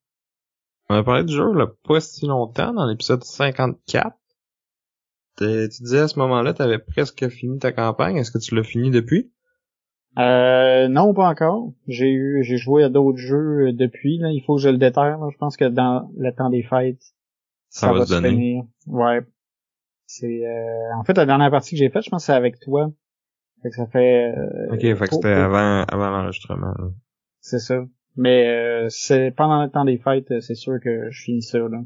On 0.90 0.96
a 0.96 1.04
parlé 1.04 1.24
du 1.24 1.34
jeu 1.34 1.54
là, 1.54 1.68
pas 1.88 2.02
si 2.02 2.26
longtemps, 2.26 2.74
dans 2.74 2.86
l'épisode 2.86 3.24
54. 3.24 4.18
Tu 5.38 5.68
disais 5.82 6.00
à 6.00 6.08
ce 6.08 6.20
moment-là, 6.20 6.54
tu 6.54 6.62
avais 6.62 6.80
presque 6.80 7.30
fini 7.30 7.58
ta 7.58 7.72
campagne. 7.72 8.18
Est-ce 8.18 8.32
que 8.32 8.38
tu 8.38 8.54
l'as 8.54 8.64
fini 8.64 8.92
depuis? 8.92 9.32
Euh, 10.18 10.88
non, 10.88 11.14
pas 11.14 11.30
encore. 11.30 11.72
J'ai 11.88 12.12
eu, 12.12 12.44
j'ai 12.44 12.58
joué 12.58 12.84
à 12.84 12.90
d'autres 12.90 13.18
jeux 13.18 13.68
euh, 13.68 13.74
depuis. 13.74 14.18
Là. 14.18 14.32
Il 14.32 14.42
faut 14.42 14.56
que 14.56 14.62
je 14.62 14.70
le 14.70 14.78
déterre. 14.78 15.20
Je 15.32 15.38
pense 15.38 15.58
que 15.58 15.66
dans 15.66 16.12
le 16.18 16.34
temps 16.34 16.50
des 16.50 16.64
fêtes, 16.64 17.02
ça, 17.70 17.94
va, 17.94 18.06
se 18.06 18.22
finir. 18.22 18.64
Ouais. 18.88 19.22
C'est, 20.06 20.46
euh, 20.46 20.96
en 20.98 21.04
fait, 21.04 21.16
la 21.16 21.26
dernière 21.26 21.52
partie 21.52 21.72
que 21.72 21.78
j'ai 21.78 21.90
faite, 21.90 22.04
je 22.04 22.10
pense, 22.10 22.26
c'est 22.26 22.34
avec 22.34 22.60
toi. 22.60 22.92
Fait 23.64 23.70
que 23.70 23.76
ça 23.76 23.88
fait. 23.88 24.34
Euh, 24.36 24.74
ok, 24.74 24.82
fait 24.82 25.08
que 25.08 25.16
c'était 25.16 25.30
avant, 25.30 25.84
avant 25.84 26.10
l'enregistrement. 26.10 26.74
C'est 27.40 27.60
ça. 27.60 27.86
Mais 28.18 28.50
euh, 28.50 28.88
c'est 28.90 29.32
pendant 29.32 29.64
le 29.64 29.70
temps 29.70 29.86
des 29.86 29.98
fêtes, 29.98 30.42
c'est 30.42 30.56
sûr 30.56 30.80
que 30.84 31.10
je 31.10 31.24
finis 31.24 31.42
ça. 31.42 31.60
Là. 31.60 31.82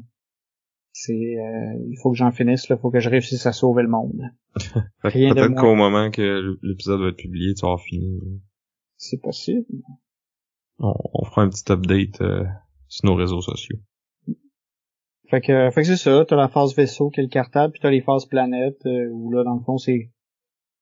C'est, 0.98 1.12
euh, 1.12 1.74
il 1.90 1.98
faut 2.02 2.10
que 2.10 2.16
j'en 2.16 2.32
finisse. 2.32 2.66
Il 2.70 2.78
faut 2.78 2.90
que 2.90 3.00
je 3.00 3.10
réussisse 3.10 3.44
à 3.44 3.52
sauver 3.52 3.82
le 3.82 3.90
monde. 3.90 4.18
Peut-être 5.02 5.54
qu'au 5.54 5.74
moment 5.74 6.10
que 6.10 6.56
l'épisode 6.62 7.02
va 7.02 7.08
être 7.08 7.18
publié, 7.18 7.52
tu 7.52 7.66
auras 7.66 7.76
fini. 7.76 8.18
C'est 8.96 9.20
possible. 9.20 9.66
On, 10.78 11.24
fera 11.26 11.42
un 11.42 11.50
petit 11.50 11.70
update 11.70 12.22
euh, 12.22 12.44
sur 12.88 13.10
nos 13.10 13.14
réseaux 13.14 13.42
sociaux. 13.42 13.76
Fait 15.28 15.42
que, 15.42 15.70
fait 15.70 15.82
que 15.82 15.86
c'est 15.86 15.96
ça, 15.98 16.24
t'as 16.26 16.36
la 16.36 16.48
phase 16.48 16.74
vaisseau 16.74 17.10
qui 17.10 17.20
est 17.20 17.24
le 17.24 17.28
cartable, 17.28 17.72
puis 17.72 17.82
t'as 17.82 17.90
les 17.90 18.00
phases 18.00 18.24
planète, 18.24 18.80
euh, 18.86 19.10
où 19.12 19.30
là, 19.32 19.44
dans 19.44 19.56
le 19.56 19.64
fond, 19.64 19.76
c'est 19.76 20.10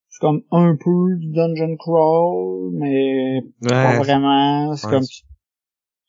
c'est 0.07 0.19
comme 0.21 0.43
un 0.51 0.77
peu 0.77 1.17
du 1.17 1.33
dungeon 1.33 1.75
crawl, 1.75 2.71
mais 2.73 3.41
pas 3.67 3.97
vraiment. 3.97 4.73
C'est 4.75 4.87
comme... 4.87 5.03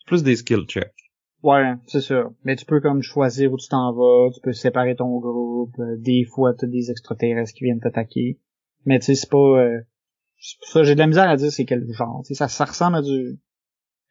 plus 0.06 0.22
des 0.22 0.36
skill 0.36 0.64
checks. 0.68 0.94
Ouais, 1.42 1.74
c'est 1.86 2.00
ça. 2.00 2.30
Mais 2.44 2.56
tu 2.56 2.64
peux 2.64 2.80
comme 2.80 3.02
choisir 3.02 3.52
où 3.52 3.56
tu 3.56 3.68
t'en 3.68 3.92
vas, 3.92 4.30
tu 4.34 4.40
peux 4.40 4.52
séparer 4.52 4.96
ton 4.96 5.18
groupe, 5.18 5.78
euh, 5.78 5.96
des 5.98 6.24
fois 6.24 6.54
t'as 6.54 6.66
des 6.66 6.90
extraterrestres 6.90 7.54
qui 7.54 7.64
viennent 7.64 7.80
t'attaquer. 7.80 8.40
Mais 8.84 8.98
tu 8.98 9.06
sais, 9.06 9.14
c'est 9.14 9.30
pas... 9.30 9.38
Euh, 9.38 9.80
ça, 10.38 10.82
j'ai 10.82 10.94
de 10.94 11.00
la 11.00 11.06
misère 11.06 11.28
à 11.28 11.36
dire 11.36 11.50
c'est 11.50 11.64
quel 11.64 11.86
genre. 11.92 12.22
Tu 12.24 12.28
sais, 12.28 12.34
ça, 12.34 12.48
ça 12.48 12.64
ressemble 12.64 12.96
à 12.96 13.02
du 13.02 13.38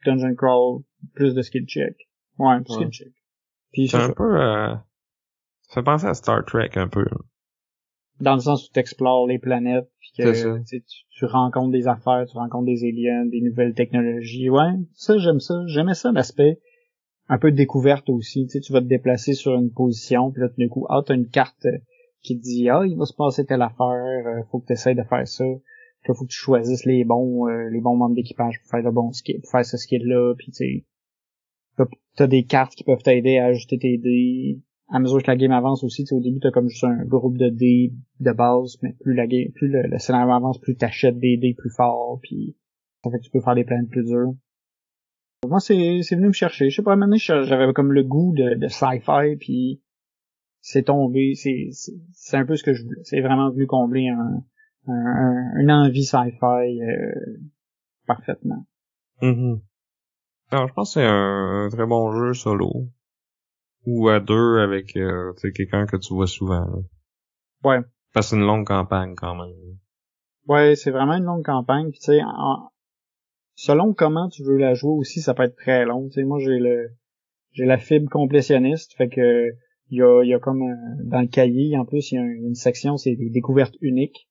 dungeon 0.05 0.35
crawl, 0.35 0.83
plus 1.13 1.33
de 1.33 1.41
skill 1.41 1.65
check. 1.65 1.95
Ouais, 2.37 2.61
plus 2.61 2.73
skill 2.73 2.89
check. 2.89 3.13
Puis 3.71 3.87
c'est 3.87 3.97
un 3.97 4.11
peu... 4.11 4.41
Euh, 4.41 4.75
ça 5.67 5.73
fait 5.75 5.83
penser 5.83 6.05
à 6.05 6.13
Star 6.13 6.45
Trek 6.45 6.71
un 6.75 6.87
peu. 6.87 7.05
Dans 8.21 8.35
le 8.35 8.39
sens 8.39 8.67
où 8.67 8.71
tu 8.71 8.79
explores 8.79 9.27
les 9.27 9.39
planètes, 9.39 9.89
puis 9.99 10.11
que 10.17 10.63
tu, 10.63 10.83
tu, 11.09 11.25
rencontres 11.25 11.71
des 11.71 11.87
affaires, 11.87 12.25
tu 12.29 12.37
rencontres 12.37 12.65
des 12.65 12.83
aliens, 12.83 13.25
des 13.25 13.41
nouvelles 13.41 13.73
technologies. 13.73 14.49
Ouais, 14.49 14.71
ça 14.93 15.17
j'aime 15.17 15.39
ça. 15.39 15.55
J'aimais 15.67 15.95
ça 15.95 16.11
l'aspect 16.11 16.59
un 17.27 17.37
peu 17.37 17.51
de 17.51 17.55
découverte 17.55 18.09
aussi. 18.09 18.45
Tu 18.45 18.51
sais, 18.51 18.59
tu 18.59 18.73
vas 18.73 18.81
te 18.81 18.85
déplacer 18.85 19.33
sur 19.33 19.55
une 19.55 19.71
position, 19.71 20.31
puis 20.31 20.41
là, 20.41 20.49
tout 20.49 20.59
d'un 20.59 20.67
coup, 20.67 20.85
ah, 20.89 21.01
t'as 21.05 21.15
une 21.15 21.29
carte 21.29 21.65
euh, 21.65 21.77
qui 22.21 22.37
te 22.37 22.43
dit, 22.43 22.69
ah, 22.69 22.83
il 22.85 22.97
va 22.97 23.05
se 23.05 23.13
passer 23.13 23.45
telle 23.45 23.61
affaire, 23.61 24.27
euh, 24.27 24.43
faut 24.51 24.59
que 24.59 24.67
tu 24.67 24.73
essaies 24.73 24.95
de 24.95 25.03
faire 25.03 25.27
ça. 25.27 25.43
Puis 25.43 26.11
là, 26.11 26.15
faut 26.15 26.25
que 26.25 26.31
tu 26.31 26.37
choisisses 26.37 26.85
les 26.85 27.03
bons, 27.03 27.47
euh, 27.47 27.69
les 27.69 27.81
bons 27.81 27.95
membres 27.95 28.15
d'équipage 28.15 28.59
pour 28.61 28.69
faire 28.69 28.83
le 28.83 28.91
bon 28.91 29.11
skill, 29.11 29.41
pour 29.41 29.51
faire 29.51 29.65
ce 29.65 29.77
skill-là, 29.77 30.35
puis 30.37 30.51
tu 30.51 30.85
sais, 31.77 31.85
t'as 32.15 32.27
des 32.27 32.43
cartes 32.43 32.75
qui 32.75 32.83
peuvent 32.83 33.03
t'aider 33.03 33.37
à 33.37 33.47
ajuster 33.47 33.77
tes 33.77 33.97
dés. 33.97 34.61
À 34.87 34.99
mesure 34.99 35.21
que 35.21 35.27
la 35.27 35.35
game 35.35 35.51
avance 35.51 35.83
aussi, 35.83 36.03
tu 36.03 36.09
sais, 36.09 36.15
au 36.15 36.21
début, 36.21 36.39
t'as 36.39 36.51
comme 36.51 36.69
juste 36.69 36.83
un 36.83 37.03
groupe 37.05 37.37
de 37.37 37.49
dés 37.49 37.91
de 38.19 38.31
base, 38.31 38.77
mais 38.83 38.93
plus 38.93 39.15
la 39.15 39.25
game, 39.25 39.51
plus 39.53 39.67
le, 39.67 39.97
scénario 39.97 40.31
avance, 40.31 40.59
plus 40.59 40.75
t'achètes 40.75 41.17
des 41.17 41.37
dés 41.37 41.55
plus 41.55 41.71
forts, 41.71 42.19
puis 42.21 42.55
ça 43.03 43.09
fait 43.09 43.17
que 43.17 43.23
tu 43.23 43.31
peux 43.31 43.41
faire 43.41 43.55
des 43.55 43.63
plans 43.63 43.83
plus 43.89 44.03
durs. 44.03 44.35
Moi, 45.47 45.59
c'est, 45.59 46.01
c'est 46.03 46.15
venu 46.15 46.27
me 46.27 46.33
chercher. 46.33 46.69
Je 46.69 46.75
sais 46.75 46.83
pas, 46.83 46.95
maintenant, 46.95 47.17
j'avais 47.17 47.71
comme 47.73 47.91
le 47.91 48.03
goût 48.03 48.33
de, 48.35 48.55
de 48.55 48.67
sci-fi, 48.67 49.35
puis 49.39 49.81
c'est 50.61 50.83
tombé. 50.83 51.33
C'est, 51.35 51.69
c'est, 52.13 52.37
un 52.37 52.45
peu 52.45 52.55
ce 52.55 52.63
que 52.63 52.73
je 52.73 52.83
voulais. 52.83 53.01
C'est 53.03 53.21
vraiment 53.21 53.51
venu 53.51 53.67
combler 53.67 54.07
un, 54.09 54.43
une 54.87 55.71
envie 55.71 56.05
sci-fi 56.05 56.79
parfaitement. 58.05 58.65
Mm 59.21 59.55
je 60.51 60.73
pense 60.73 60.93
que 60.93 60.99
c'est 60.99 61.05
un, 61.05 61.69
très 61.71 61.85
bon 61.85 62.11
jeu 62.11 62.33
solo. 62.33 62.87
Ou 63.85 64.09
à 64.09 64.19
deux 64.19 64.59
avec 64.59 64.95
euh, 64.95 65.33
quelqu'un 65.53 65.85
que 65.85 65.97
tu 65.97 66.13
vois 66.13 66.27
souvent. 66.27 66.65
Ouais. 67.63 67.81
Parce 68.13 68.27
que 68.27 68.29
c'est 68.31 68.35
une 68.37 68.47
longue 68.47 68.65
campagne 68.65 69.15
quand 69.15 69.35
même. 69.35 69.53
Ouais, 70.47 70.75
c'est 70.75 70.91
vraiment 70.91 71.15
une 71.15 71.25
longue 71.25 71.45
campagne. 71.45 71.91
tu 71.91 71.99
sais, 71.99 72.19
selon 73.55 73.93
comment 73.93 74.29
tu 74.29 74.43
veux 74.43 74.57
la 74.57 74.73
jouer 74.73 74.91
aussi, 74.91 75.21
ça 75.21 75.33
peut 75.33 75.43
être 75.43 75.55
très 75.55 75.85
long. 75.85 76.09
Moi 76.17 76.39
j'ai 76.39 76.59
le 76.59 76.91
j'ai 77.51 77.65
la 77.65 77.77
fibre 77.77 78.09
complétionniste, 78.09 78.93
fait 78.93 79.09
que 79.09 79.51
il 79.91 79.99
y 79.99 80.33
a, 80.33 80.39
comme 80.39 80.63
dans 81.03 81.21
le 81.21 81.27
cahier, 81.27 81.77
en 81.77 81.85
plus, 81.85 82.11
il 82.11 82.15
y 82.15 82.17
a 82.17 82.23
une 82.23 82.55
section, 82.55 82.97
c'est 82.97 83.15
des 83.15 83.29
découvertes 83.29 83.75
uniques. 83.81 84.27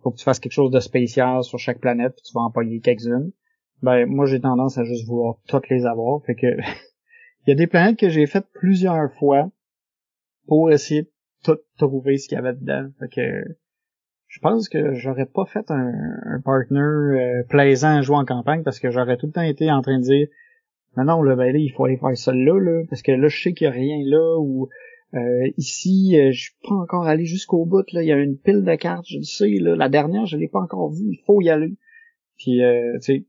Faut 0.00 0.12
que 0.12 0.16
tu 0.16 0.24
fasses 0.24 0.38
quelque 0.38 0.52
chose 0.52 0.70
de 0.70 0.78
spécial 0.78 1.42
sur 1.42 1.58
chaque 1.58 1.80
planète, 1.80 2.12
puis 2.14 2.22
tu 2.24 2.32
vas 2.34 2.42
en 2.42 2.52
quelques-unes 2.52 3.32
ben 3.82 4.06
moi 4.06 4.26
j'ai 4.26 4.40
tendance 4.40 4.78
à 4.78 4.84
juste 4.84 5.06
vouloir 5.06 5.36
toutes 5.48 5.68
les 5.68 5.84
avoir. 5.84 6.24
Fait 6.24 6.34
que 6.34 6.46
il 7.46 7.48
y 7.48 7.52
a 7.52 7.54
des 7.54 7.66
planètes 7.66 7.98
que 7.98 8.08
j'ai 8.08 8.26
faites 8.26 8.46
plusieurs 8.54 9.12
fois 9.14 9.50
pour 10.46 10.70
essayer 10.70 11.02
de 11.02 11.10
tout 11.44 11.58
trouver 11.76 12.16
ce 12.16 12.28
qu'il 12.28 12.36
y 12.36 12.38
avait 12.38 12.54
dedans. 12.54 12.90
Fait 12.98 13.08
que 13.08 13.56
je 14.32 14.40
pense 14.40 14.68
que 14.68 14.94
j'aurais 14.94 15.26
pas 15.26 15.44
fait 15.44 15.70
un, 15.70 15.92
un 16.24 16.40
partner 16.40 16.80
euh, 16.80 17.42
plaisant 17.48 17.98
à 17.98 18.02
jouer 18.02 18.16
en 18.16 18.24
campagne 18.24 18.62
parce 18.62 18.80
que 18.80 18.90
j'aurais 18.90 19.16
tout 19.16 19.26
le 19.26 19.32
temps 19.32 19.42
été 19.42 19.70
en 19.70 19.82
train 19.82 19.98
de 19.98 20.04
dire 20.04 20.26
non 20.96 21.04
non 21.04 21.22
là 21.22 21.36
ben 21.36 21.52
là 21.52 21.58
il 21.58 21.70
faut 21.70 21.84
aller 21.84 21.98
faire 21.98 22.16
ça 22.16 22.32
là 22.32 22.58
là 22.58 22.82
parce 22.88 23.02
que 23.02 23.12
là 23.12 23.28
je 23.28 23.42
sais 23.42 23.52
qu'il 23.52 23.66
y 23.66 23.68
a 23.68 23.70
rien 23.70 23.98
là 24.04 24.38
ou 24.38 24.68
euh, 25.14 25.48
ici 25.58 26.18
euh, 26.18 26.32
je 26.32 26.44
suis 26.44 26.56
pas 26.66 26.74
encore 26.74 27.06
allé 27.06 27.26
jusqu'au 27.26 27.66
bout 27.66 27.84
là 27.92 28.02
il 28.02 28.08
y 28.08 28.12
a 28.12 28.16
une 28.16 28.38
pile 28.38 28.64
de 28.64 28.74
cartes 28.74 29.06
je 29.06 29.18
le 29.18 29.24
sais 29.24 29.50
là 29.60 29.76
la 29.76 29.88
dernière 29.88 30.26
je 30.26 30.36
l'ai 30.36 30.48
pas 30.48 30.60
encore 30.60 30.90
vue 30.90 31.10
il 31.10 31.22
faut 31.26 31.40
y 31.40 31.50
aller 31.50 31.76
puis 32.36 32.60
tu 32.94 33.00
sais 33.00 33.26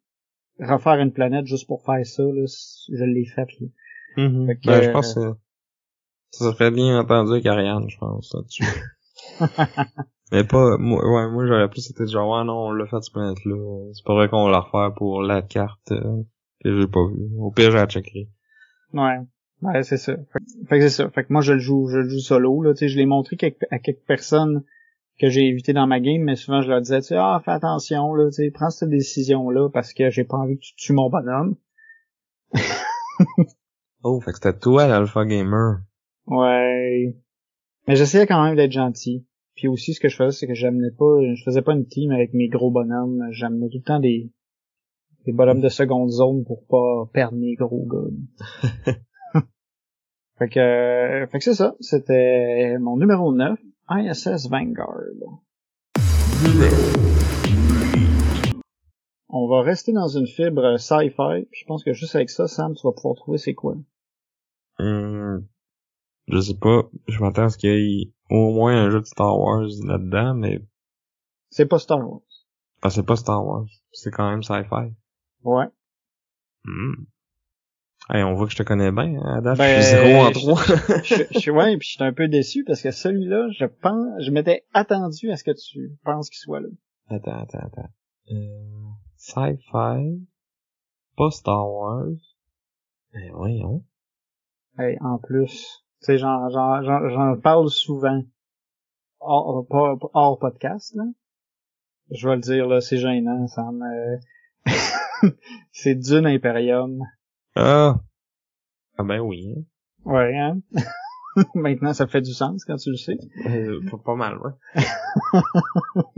refaire 0.59 0.99
une 0.99 1.11
planète 1.11 1.45
juste 1.45 1.67
pour 1.67 1.83
faire 1.83 2.05
ça, 2.05 2.23
là, 2.23 2.45
je 2.45 3.03
l'ai 3.03 3.25
fait. 3.25 3.47
Là. 3.59 3.67
Mm-hmm. 4.17 4.65
ben, 4.65 4.81
je 4.81 4.89
pense 4.91 5.13
que 5.15 5.33
ça 6.31 6.51
serait 6.51 6.71
bien 6.71 6.99
entendu 6.99 7.31
avec 7.31 7.45
Ariane, 7.45 7.89
je 7.89 7.97
pense, 7.97 8.33
là-dessus. 8.33 8.65
Mais 10.33 10.43
pas, 10.43 10.79
moi, 10.79 10.99
ouais, 11.05 11.29
moi 11.29 11.45
j'aurais 11.45 11.69
plus 11.69 11.91
été 11.91 12.07
genre, 12.07 12.27
ouais, 12.27 12.43
non, 12.43 12.69
on 12.69 12.71
l'a 12.71 12.87
fait 12.87 12.99
cette 13.03 13.13
planète-là. 13.13 13.91
C'est 13.93 14.03
pas 14.03 14.15
vrai 14.15 14.29
qu'on 14.29 14.47
l'a 14.47 14.61
refait 14.61 14.91
pour 14.97 15.21
la 15.21 15.43
carte 15.43 15.91
euh, 15.91 16.23
que 16.63 16.75
j'ai 16.75 16.87
pas 16.87 17.05
vu. 17.05 17.29
Au 17.37 17.51
pire, 17.51 17.69
j'ai 17.69 17.85
checkerai. 17.85 18.29
Ouais. 18.93 19.19
Ouais, 19.61 19.83
c'est 19.83 19.97
ça. 19.97 20.15
Fait, 20.67 20.79
que 20.79 20.89
c'est 20.89 21.03
ça. 21.03 21.09
Fait 21.11 21.23
que 21.23 21.31
moi, 21.31 21.43
je 21.43 21.53
le 21.53 21.59
joue, 21.59 21.87
je 21.87 21.99
le 21.99 22.09
joue 22.09 22.17
solo, 22.17 22.63
là, 22.63 22.73
tu 22.73 22.79
sais, 22.79 22.87
je 22.87 22.97
l'ai 22.97 23.05
montré 23.05 23.37
à 23.69 23.77
quelques 23.77 24.07
personnes 24.07 24.63
que 25.19 25.29
j'ai 25.29 25.41
évité 25.41 25.71
dans 25.71 25.85
ma 25.85 25.99
game, 25.99 26.23
mais 26.23 26.35
souvent 26.35 26.63
je 26.63 26.69
leur 26.69 26.81
disais, 26.81 27.01
tu 27.01 27.09
sais, 27.09 27.15
ah, 27.15 27.39
fais 27.45 27.51
attention, 27.51 28.15
là, 28.15 28.25
tu 28.31 28.37
sais, 28.37 28.49
prends 28.49 28.71
cette 28.71 28.89
décision-là 28.89 29.69
parce 29.69 29.93
que 29.93 30.09
j'ai 30.09 30.23
pas 30.23 30.37
envie 30.37 30.55
que 30.55 30.63
tu 30.63 30.75
tues 30.75 30.93
mon 30.93 31.11
bonhomme. 31.11 31.57
oh, 34.03 34.19
fait 34.19 34.31
que 34.31 34.37
c'était 34.37 34.57
toi 34.57 34.87
l'alpha 34.87 35.25
gamer. 35.25 35.81
Ouais. 36.25 37.15
Mais 37.87 37.95
j'essayais 37.95 38.25
quand 38.25 38.43
même 38.43 38.55
d'être 38.55 38.71
gentil. 38.71 39.27
Puis 39.55 39.67
aussi, 39.67 39.93
ce 39.93 39.99
que 39.99 40.09
je 40.09 40.15
faisais, 40.15 40.31
c'est 40.31 40.47
que 40.47 40.55
j'amenais 40.55 40.91
pas, 40.91 41.19
je 41.35 41.43
faisais 41.43 41.61
pas 41.61 41.73
une 41.73 41.85
team 41.85 42.11
avec 42.11 42.33
mes 42.33 42.47
gros 42.47 42.71
bonhommes. 42.71 43.27
J'amenais 43.31 43.69
tout 43.69 43.77
le 43.77 43.83
temps 43.83 43.99
des, 43.99 44.31
des 45.25 45.31
bonhommes 45.31 45.61
de 45.61 45.69
seconde 45.69 46.09
zone 46.09 46.43
pour 46.43 46.65
pas 46.65 47.09
perdre 47.13 47.37
mes 47.37 47.55
gros 47.55 47.85
gars. 47.85 48.93
fait 50.39 50.49
que, 50.49 51.27
fait 51.31 51.37
que 51.37 51.43
c'est 51.43 51.53
ça. 51.53 51.75
C'était 51.79 52.77
mon 52.79 52.97
numéro 52.97 53.33
9. 53.33 53.59
ISS 53.89 54.49
Vanguard. 54.49 55.03
On 59.29 59.47
va 59.47 59.61
rester 59.61 59.93
dans 59.93 60.07
une 60.07 60.27
fibre 60.27 60.77
sci-fi. 60.77 61.47
Je 61.51 61.65
pense 61.65 61.83
que 61.83 61.93
juste 61.93 62.15
avec 62.15 62.29
ça, 62.29 62.47
Sam, 62.47 62.75
tu 62.75 62.87
vas 62.87 62.93
pouvoir 62.93 63.15
trouver 63.15 63.37
c'est 63.37 63.53
quoi. 63.53 63.75
Hum, 64.79 65.45
je 66.27 66.39
sais 66.39 66.57
pas. 66.57 66.89
Je 67.07 67.19
m'attends 67.19 67.43
à 67.43 67.49
ce 67.49 67.57
qu'il 67.57 67.69
y 67.69 68.01
ait 68.03 68.12
au 68.29 68.53
moins 68.53 68.85
un 68.85 68.89
jeu 68.89 68.99
de 68.99 69.05
Star 69.05 69.37
Wars 69.37 69.67
là-dedans, 69.85 70.33
mais... 70.35 70.61
C'est 71.49 71.67
pas 71.67 71.79
Star 71.79 71.99
Wars. 71.99 72.21
Ah, 72.81 72.89
c'est 72.89 73.03
pas 73.03 73.15
Star 73.15 73.45
Wars. 73.45 73.67
C'est 73.91 74.11
quand 74.11 74.29
même 74.29 74.43
sci-fi. 74.43 74.93
Ouais. 75.43 75.67
Hum. 76.65 77.05
Hey, 78.09 78.23
on 78.23 78.33
voit 78.33 78.47
que 78.47 78.51
je 78.51 78.57
te 78.57 78.63
connais 78.63 78.91
bien, 78.91 79.17
hein, 79.23 79.41
ben, 79.41 79.55
je 79.55 79.81
suis 79.81 79.83
zéro 79.83 80.25
en 80.25 80.31
trois. 80.31 80.61
je, 81.03 81.39
suis 81.39 81.51
ouais, 81.51 81.77
puis 81.77 81.87
je 81.87 81.93
suis 81.93 82.03
un 82.03 82.11
peu 82.11 82.27
déçu 82.27 82.65
parce 82.65 82.81
que 82.81 82.91
celui-là, 82.91 83.47
je 83.57 83.65
pense, 83.65 84.21
je 84.21 84.29
m'étais 84.31 84.65
attendu 84.73 85.31
à 85.31 85.37
ce 85.37 85.45
que 85.45 85.51
tu 85.51 85.97
penses 86.03 86.29
qu'il 86.29 86.39
soit 86.39 86.59
là. 86.59 86.67
Attends, 87.07 87.39
attends, 87.39 87.59
attends. 87.59 87.89
Euh, 88.29 88.89
Sci-fi, 89.15 90.27
pas 91.15 91.31
Star 91.31 91.71
Wars. 91.71 92.17
Ben 93.13 93.31
voyons. 93.33 93.85
Hey, 94.77 94.97
en 94.99 95.17
plus, 95.17 95.82
sais, 96.05 96.17
j'en, 96.17 96.49
j'en, 96.49 96.81
j'en, 96.83 97.37
parle 97.39 97.69
souvent 97.69 98.21
hors, 99.19 99.65
hors, 100.13 100.39
podcast, 100.39 100.95
là. 100.95 101.05
Je 102.11 102.27
vais 102.27 102.35
le 102.35 102.41
dire, 102.41 102.67
là, 102.67 102.81
c'est 102.81 102.97
gênant, 102.97 103.47
ça 103.47 103.71
me... 103.71 104.19
c'est 105.71 105.95
Dune 105.95 106.25
Imperium. 106.25 106.99
Ah. 107.55 108.01
Ah 108.97 109.03
ben 109.03 109.19
oui. 109.19 109.55
Hein. 109.57 109.63
Ouais, 110.05 110.37
hein? 110.37 110.59
Maintenant, 111.55 111.93
ça 111.93 112.07
fait 112.07 112.21
du 112.21 112.33
sens 112.33 112.63
quand 112.65 112.75
tu 112.75 112.91
le 112.91 112.97
sais. 112.97 113.17
Euh, 113.45 113.79
pas 114.05 114.15
mal, 114.15 114.37
ouais. 114.37 114.51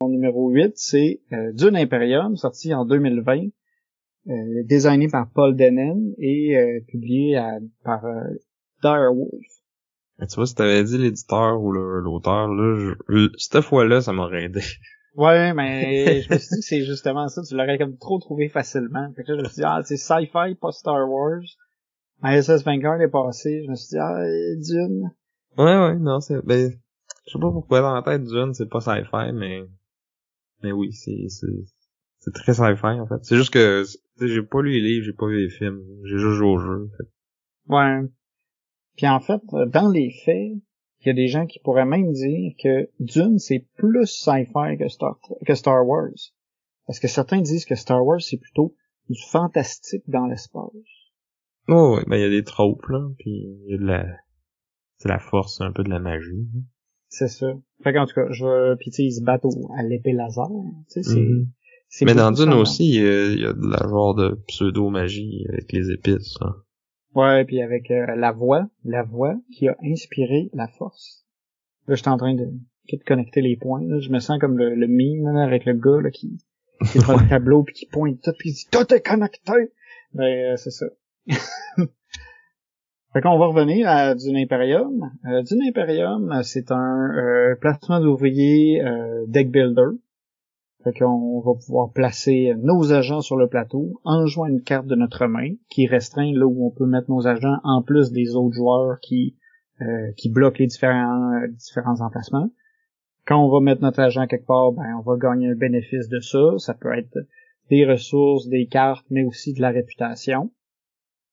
Mon 0.00 0.08
numéro 0.08 0.50
8, 0.50 0.72
c'est 0.76 1.22
euh, 1.32 1.52
Dune 1.52 1.76
Imperium, 1.76 2.36
sorti 2.36 2.74
en 2.74 2.84
2020, 2.84 3.46
euh, 4.28 4.32
designé 4.64 5.08
par 5.08 5.30
Paul 5.30 5.56
Dennen 5.56 6.14
et 6.18 6.56
publié 6.88 7.40
par 7.84 8.04
Direwolf. 8.82 9.30
Tu 10.20 10.34
vois, 10.36 10.46
si 10.46 10.54
t'avais 10.54 10.84
dit 10.84 10.98
l'éditeur 10.98 11.60
ou 11.60 11.72
l'auteur, 11.72 12.48
là, 12.48 12.94
cette 13.38 13.60
fois-là, 13.62 14.00
ça 14.00 14.12
m'aurait 14.12 14.44
aidé. 14.44 14.62
Ouais, 15.14 15.52
mais 15.52 16.22
je 16.22 16.32
me 16.32 16.38
suis 16.38 16.48
dit 16.48 16.60
que 16.60 16.66
c'est 16.66 16.84
justement 16.86 17.28
ça, 17.28 17.42
tu 17.42 17.54
l'aurais 17.54 17.76
comme 17.76 17.98
trop 17.98 18.18
trouvé 18.18 18.48
facilement. 18.48 19.12
Fait 19.14 19.24
que 19.24 19.32
là, 19.32 19.38
je 19.38 19.42
me 19.42 19.48
suis 19.48 19.56
dit, 19.56 19.64
ah, 19.66 19.82
c'est 19.84 19.98
sci-fi, 19.98 20.54
pas 20.58 20.72
Star 20.72 21.06
Wars. 21.06 21.42
ISS 22.24 22.64
Vanguard 22.64 22.98
est 22.98 23.10
passé, 23.10 23.62
je 23.62 23.70
me 23.70 23.74
suis 23.74 23.88
dit, 23.90 23.98
ah, 23.98 24.24
Dune. 24.56 25.10
Ouais, 25.58 25.76
ouais, 25.76 25.98
non, 25.98 26.20
c'est, 26.20 26.42
ben, 26.46 26.72
je 27.26 27.32
sais 27.32 27.38
pas 27.38 27.50
pourquoi 27.50 27.82
dans 27.82 27.94
la 27.94 28.02
tête 28.02 28.24
Dune, 28.24 28.54
c'est 28.54 28.70
pas 28.70 28.80
sci-fi, 28.80 29.32
mais, 29.34 29.64
mais 30.62 30.72
oui, 30.72 30.94
c'est, 30.94 31.28
c'est, 31.28 31.46
c'est 32.20 32.32
très 32.32 32.54
sci-fi, 32.54 32.98
en 32.98 33.06
fait. 33.06 33.22
C'est 33.22 33.36
juste 33.36 33.52
que, 33.52 33.84
j'ai 34.18 34.42
pas 34.42 34.62
lu 34.62 34.70
les 34.72 34.80
livres, 34.80 35.04
j'ai 35.04 35.12
pas 35.12 35.26
vu 35.26 35.42
les 35.42 35.50
films, 35.50 35.82
j'ai 36.04 36.16
juste 36.16 36.36
joué 36.36 36.48
au 36.48 36.58
jeu, 36.58 36.86
en 36.86 36.96
fait. 36.96 37.10
Ouais. 37.68 38.08
Puis 38.96 39.08
en 39.08 39.20
fait, 39.20 39.40
dans 39.68 39.88
les 39.88 40.10
faits, 40.24 40.52
il 41.00 41.06
y 41.06 41.10
a 41.10 41.14
des 41.14 41.28
gens 41.28 41.46
qui 41.46 41.58
pourraient 41.58 41.84
même 41.84 42.12
dire 42.12 42.52
que 42.62 42.88
Dune, 43.00 43.38
c'est 43.38 43.66
plus 43.76 44.06
sci-fi 44.06 44.76
que 44.78 44.88
Star, 44.88 45.18
que 45.44 45.54
Star 45.54 45.86
Wars. 45.86 46.10
Parce 46.86 47.00
que 47.00 47.08
certains 47.08 47.40
disent 47.40 47.64
que 47.64 47.74
Star 47.74 48.04
Wars, 48.04 48.20
c'est 48.20 48.38
plutôt 48.38 48.74
du 49.08 49.20
fantastique 49.30 50.04
dans 50.06 50.26
l'espace. 50.26 50.70
Oh, 51.68 51.96
ouais, 51.96 52.04
ben 52.06 52.16
il 52.16 52.22
y 52.22 52.24
a 52.24 52.30
des 52.30 52.44
tropes, 52.44 52.86
là, 52.88 53.08
puis 53.18 53.30
il 53.30 53.70
y 53.70 53.74
a 53.74 53.78
de 53.78 53.84
la... 53.84 54.06
C'est 54.98 55.08
la 55.08 55.18
force, 55.18 55.60
un 55.60 55.72
peu 55.72 55.82
de 55.82 55.90
la 55.90 55.98
magie. 55.98 56.46
C'est 57.08 57.28
ça. 57.28 57.52
Fait 57.82 57.92
qu'en 57.92 58.06
tout 58.06 58.14
cas, 58.14 58.30
je 58.30 58.74
puis 58.76 58.90
tu 58.90 58.96
sais, 58.96 59.02
ils 59.04 59.12
se 59.12 59.22
battent 59.22 59.44
à 59.76 59.82
l'épée 59.82 60.12
laser. 60.12 60.48
Tu 60.92 61.02
sais, 61.02 61.02
c'est... 61.02 61.20
Mm-hmm. 61.20 61.46
Mais 62.02 62.14
dans 62.14 62.30
Dune 62.30 62.54
aussi, 62.54 62.94
il 62.94 63.40
y, 63.40 63.44
a, 63.44 63.52
de 63.52 63.68
la 63.68 63.86
genre 63.88 64.14
de 64.14 64.40
pseudo-magie 64.46 65.44
avec 65.50 65.72
les 65.72 65.90
épices. 65.90 66.36
Hein. 66.40 66.54
Ouais, 67.14 67.44
puis 67.44 67.60
avec 67.60 67.90
euh, 67.90 68.14
la 68.16 68.32
voix, 68.32 68.68
la 68.84 69.02
voix 69.02 69.36
qui 69.52 69.68
a 69.68 69.76
inspiré 69.84 70.50
la 70.54 70.66
force. 70.66 71.26
Là, 71.86 71.94
j'étais 71.94 72.08
en 72.08 72.16
train 72.16 72.34
de, 72.34 72.44
de 72.44 73.04
connecter 73.04 73.42
les 73.42 73.56
points. 73.56 73.82
Là. 73.84 74.00
Je 74.00 74.10
me 74.10 74.18
sens 74.18 74.38
comme 74.38 74.56
le, 74.56 74.74
le 74.74 74.86
mime 74.86 75.26
avec 75.36 75.64
le 75.64 75.74
gars 75.74 76.00
là, 76.00 76.10
qui, 76.10 76.38
qui 76.90 76.98
prend 76.98 77.16
le 77.16 77.28
tableau 77.28 77.62
puis 77.64 77.74
qui 77.74 77.86
pointe 77.86 78.20
tout 78.22 78.32
puis 78.38 78.50
il 78.50 78.54
dit 78.54 78.66
tout 78.70 78.94
est 78.94 79.00
connecté. 79.00 79.72
Ben 80.14 80.52
euh, 80.52 80.56
c'est 80.56 80.70
ça. 80.70 80.86
fait 81.76 83.20
qu'on 83.20 83.38
va 83.38 83.46
revenir 83.46 83.88
à 83.88 84.14
Dune 84.14 84.36
Imperium. 84.36 85.10
Euh, 85.26 85.42
Dune 85.42 85.62
Imperium, 85.62 86.42
c'est 86.42 86.70
un 86.70 87.10
euh, 87.14 87.56
placement 87.56 88.00
d'ouvriers 88.00 88.82
euh, 88.82 89.24
deck 89.26 89.50
builder. 89.50 89.98
Fait 90.84 90.92
qu'on 90.92 91.40
va 91.40 91.52
pouvoir 91.54 91.92
placer 91.92 92.54
nos 92.58 92.92
agents 92.92 93.20
sur 93.20 93.36
le 93.36 93.48
plateau 93.48 94.00
en 94.04 94.26
jouant 94.26 94.46
une 94.46 94.62
carte 94.62 94.86
de 94.86 94.96
notre 94.96 95.26
main 95.26 95.54
qui 95.68 95.86
restreint 95.86 96.32
là 96.32 96.44
où 96.44 96.66
on 96.66 96.70
peut 96.70 96.86
mettre 96.86 97.10
nos 97.10 97.26
agents 97.26 97.58
en 97.62 97.82
plus 97.82 98.10
des 98.10 98.34
autres 98.34 98.54
joueurs 98.54 98.98
qui 99.00 99.36
euh, 99.80 100.12
qui 100.16 100.28
bloquent 100.28 100.58
les 100.58 100.66
différents 100.66 101.32
euh, 101.34 101.48
différents 101.48 102.00
emplacements. 102.00 102.50
Quand 103.26 103.44
on 103.44 103.48
va 103.48 103.60
mettre 103.60 103.82
notre 103.82 104.00
agent 104.00 104.26
quelque 104.26 104.46
part, 104.46 104.72
ben 104.72 104.96
on 104.98 105.02
va 105.02 105.16
gagner 105.16 105.48
un 105.48 105.54
bénéfice 105.54 106.08
de 106.08 106.20
ça. 106.20 106.58
Ça 106.58 106.74
peut 106.74 106.92
être 106.96 107.16
des 107.70 107.86
ressources, 107.86 108.48
des 108.48 108.66
cartes, 108.66 109.06
mais 109.10 109.24
aussi 109.24 109.54
de 109.54 109.60
la 109.60 109.70
réputation. 109.70 110.52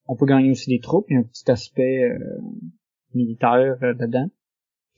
On 0.06 0.16
peut 0.16 0.26
gagner 0.26 0.50
aussi 0.50 0.70
des 0.70 0.80
troupes, 0.80 1.06
il 1.10 1.14
y 1.14 1.16
a 1.16 1.20
un 1.20 1.24
petit 1.24 1.50
aspect 1.50 2.04
euh, 2.04 2.18
militaire 3.14 3.76
dedans. 3.80 4.28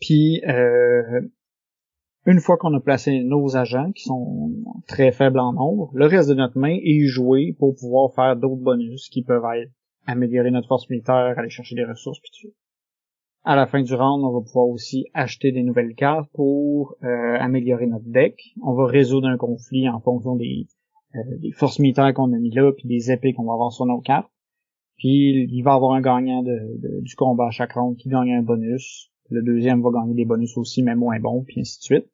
Puis 0.01 0.43
une 2.26 2.40
fois 2.40 2.56
qu'on 2.56 2.72
a 2.74 2.80
placé 2.80 3.22
nos 3.24 3.56
agents, 3.56 3.90
qui 3.92 4.04
sont 4.04 4.52
très 4.87 5.11
faibles 5.12 5.40
en 5.40 5.52
nombre, 5.52 5.90
le 5.94 6.06
reste 6.06 6.28
de 6.28 6.35
notre 6.35 6.58
main 6.58 6.76
est 6.82 7.06
joué 7.06 7.56
pour 7.58 7.74
pouvoir 7.74 8.12
faire 8.14 8.37
d'autres 8.37 8.62
bonus 8.62 9.08
qui 9.08 9.22
peuvent 9.22 9.44
être 9.56 9.72
améliorer 10.06 10.50
notre 10.50 10.68
force 10.68 10.88
militaire, 10.88 11.35
aller 11.37 11.50
chercher 11.50 11.74
des 11.74 11.85
ressources, 11.85 12.20
puis 12.20 12.30
tout. 12.40 12.54
À 13.44 13.56
la 13.56 13.66
fin 13.66 13.82
du 13.82 13.94
round, 13.94 14.24
on 14.24 14.32
va 14.32 14.40
pouvoir 14.40 14.68
aussi 14.68 15.06
acheter 15.14 15.50
des 15.50 15.62
nouvelles 15.62 15.94
cartes 15.96 16.30
pour 16.32 16.94
euh, 17.02 17.37
améliorer 17.40 17.87
notre 17.87 18.06
deck. 18.06 18.37
On 18.62 18.74
va 18.74 18.87
résoudre 18.87 19.26
un 19.26 19.37
conflit 19.37 19.88
en 19.88 20.00
fonction 20.00 20.37
des, 20.37 20.68
euh, 21.16 21.18
des 21.40 21.50
forces 21.50 21.80
militaires 21.80 22.14
qu'on 22.14 22.32
a 22.32 22.38
mis 22.38 22.50
là, 22.50 22.72
puis 22.72 22.87
des 22.87 23.11
épées 23.11 23.32
qu'on 23.32 23.44
va 23.44 23.54
avoir 23.54 23.72
sur 23.72 23.85
nos 23.87 24.00
cartes. 24.00 24.30
Puis 24.96 25.48
il 25.50 25.62
va 25.62 25.72
y 25.72 25.74
avoir 25.74 25.92
un 25.94 26.00
gagnant 26.00 26.44
du 26.44 27.16
combat 27.16 27.46
à 27.46 27.50
chaque 27.50 27.72
round 27.72 27.96
qui 27.96 28.08
gagne 28.08 28.32
un 28.32 28.42
bonus. 28.42 29.12
Le 29.33 29.42
deuxième 29.42 29.83
va 29.83 29.90
gagner 29.90 30.14
des 30.14 30.25
bonus 30.27 30.57
aussi, 30.59 30.83
mais 30.83 30.95
moins 30.95 31.18
bons, 31.18 31.42
puis 31.42 31.61
ainsi 31.61 31.79
de 31.79 31.83
suite. 31.83 32.07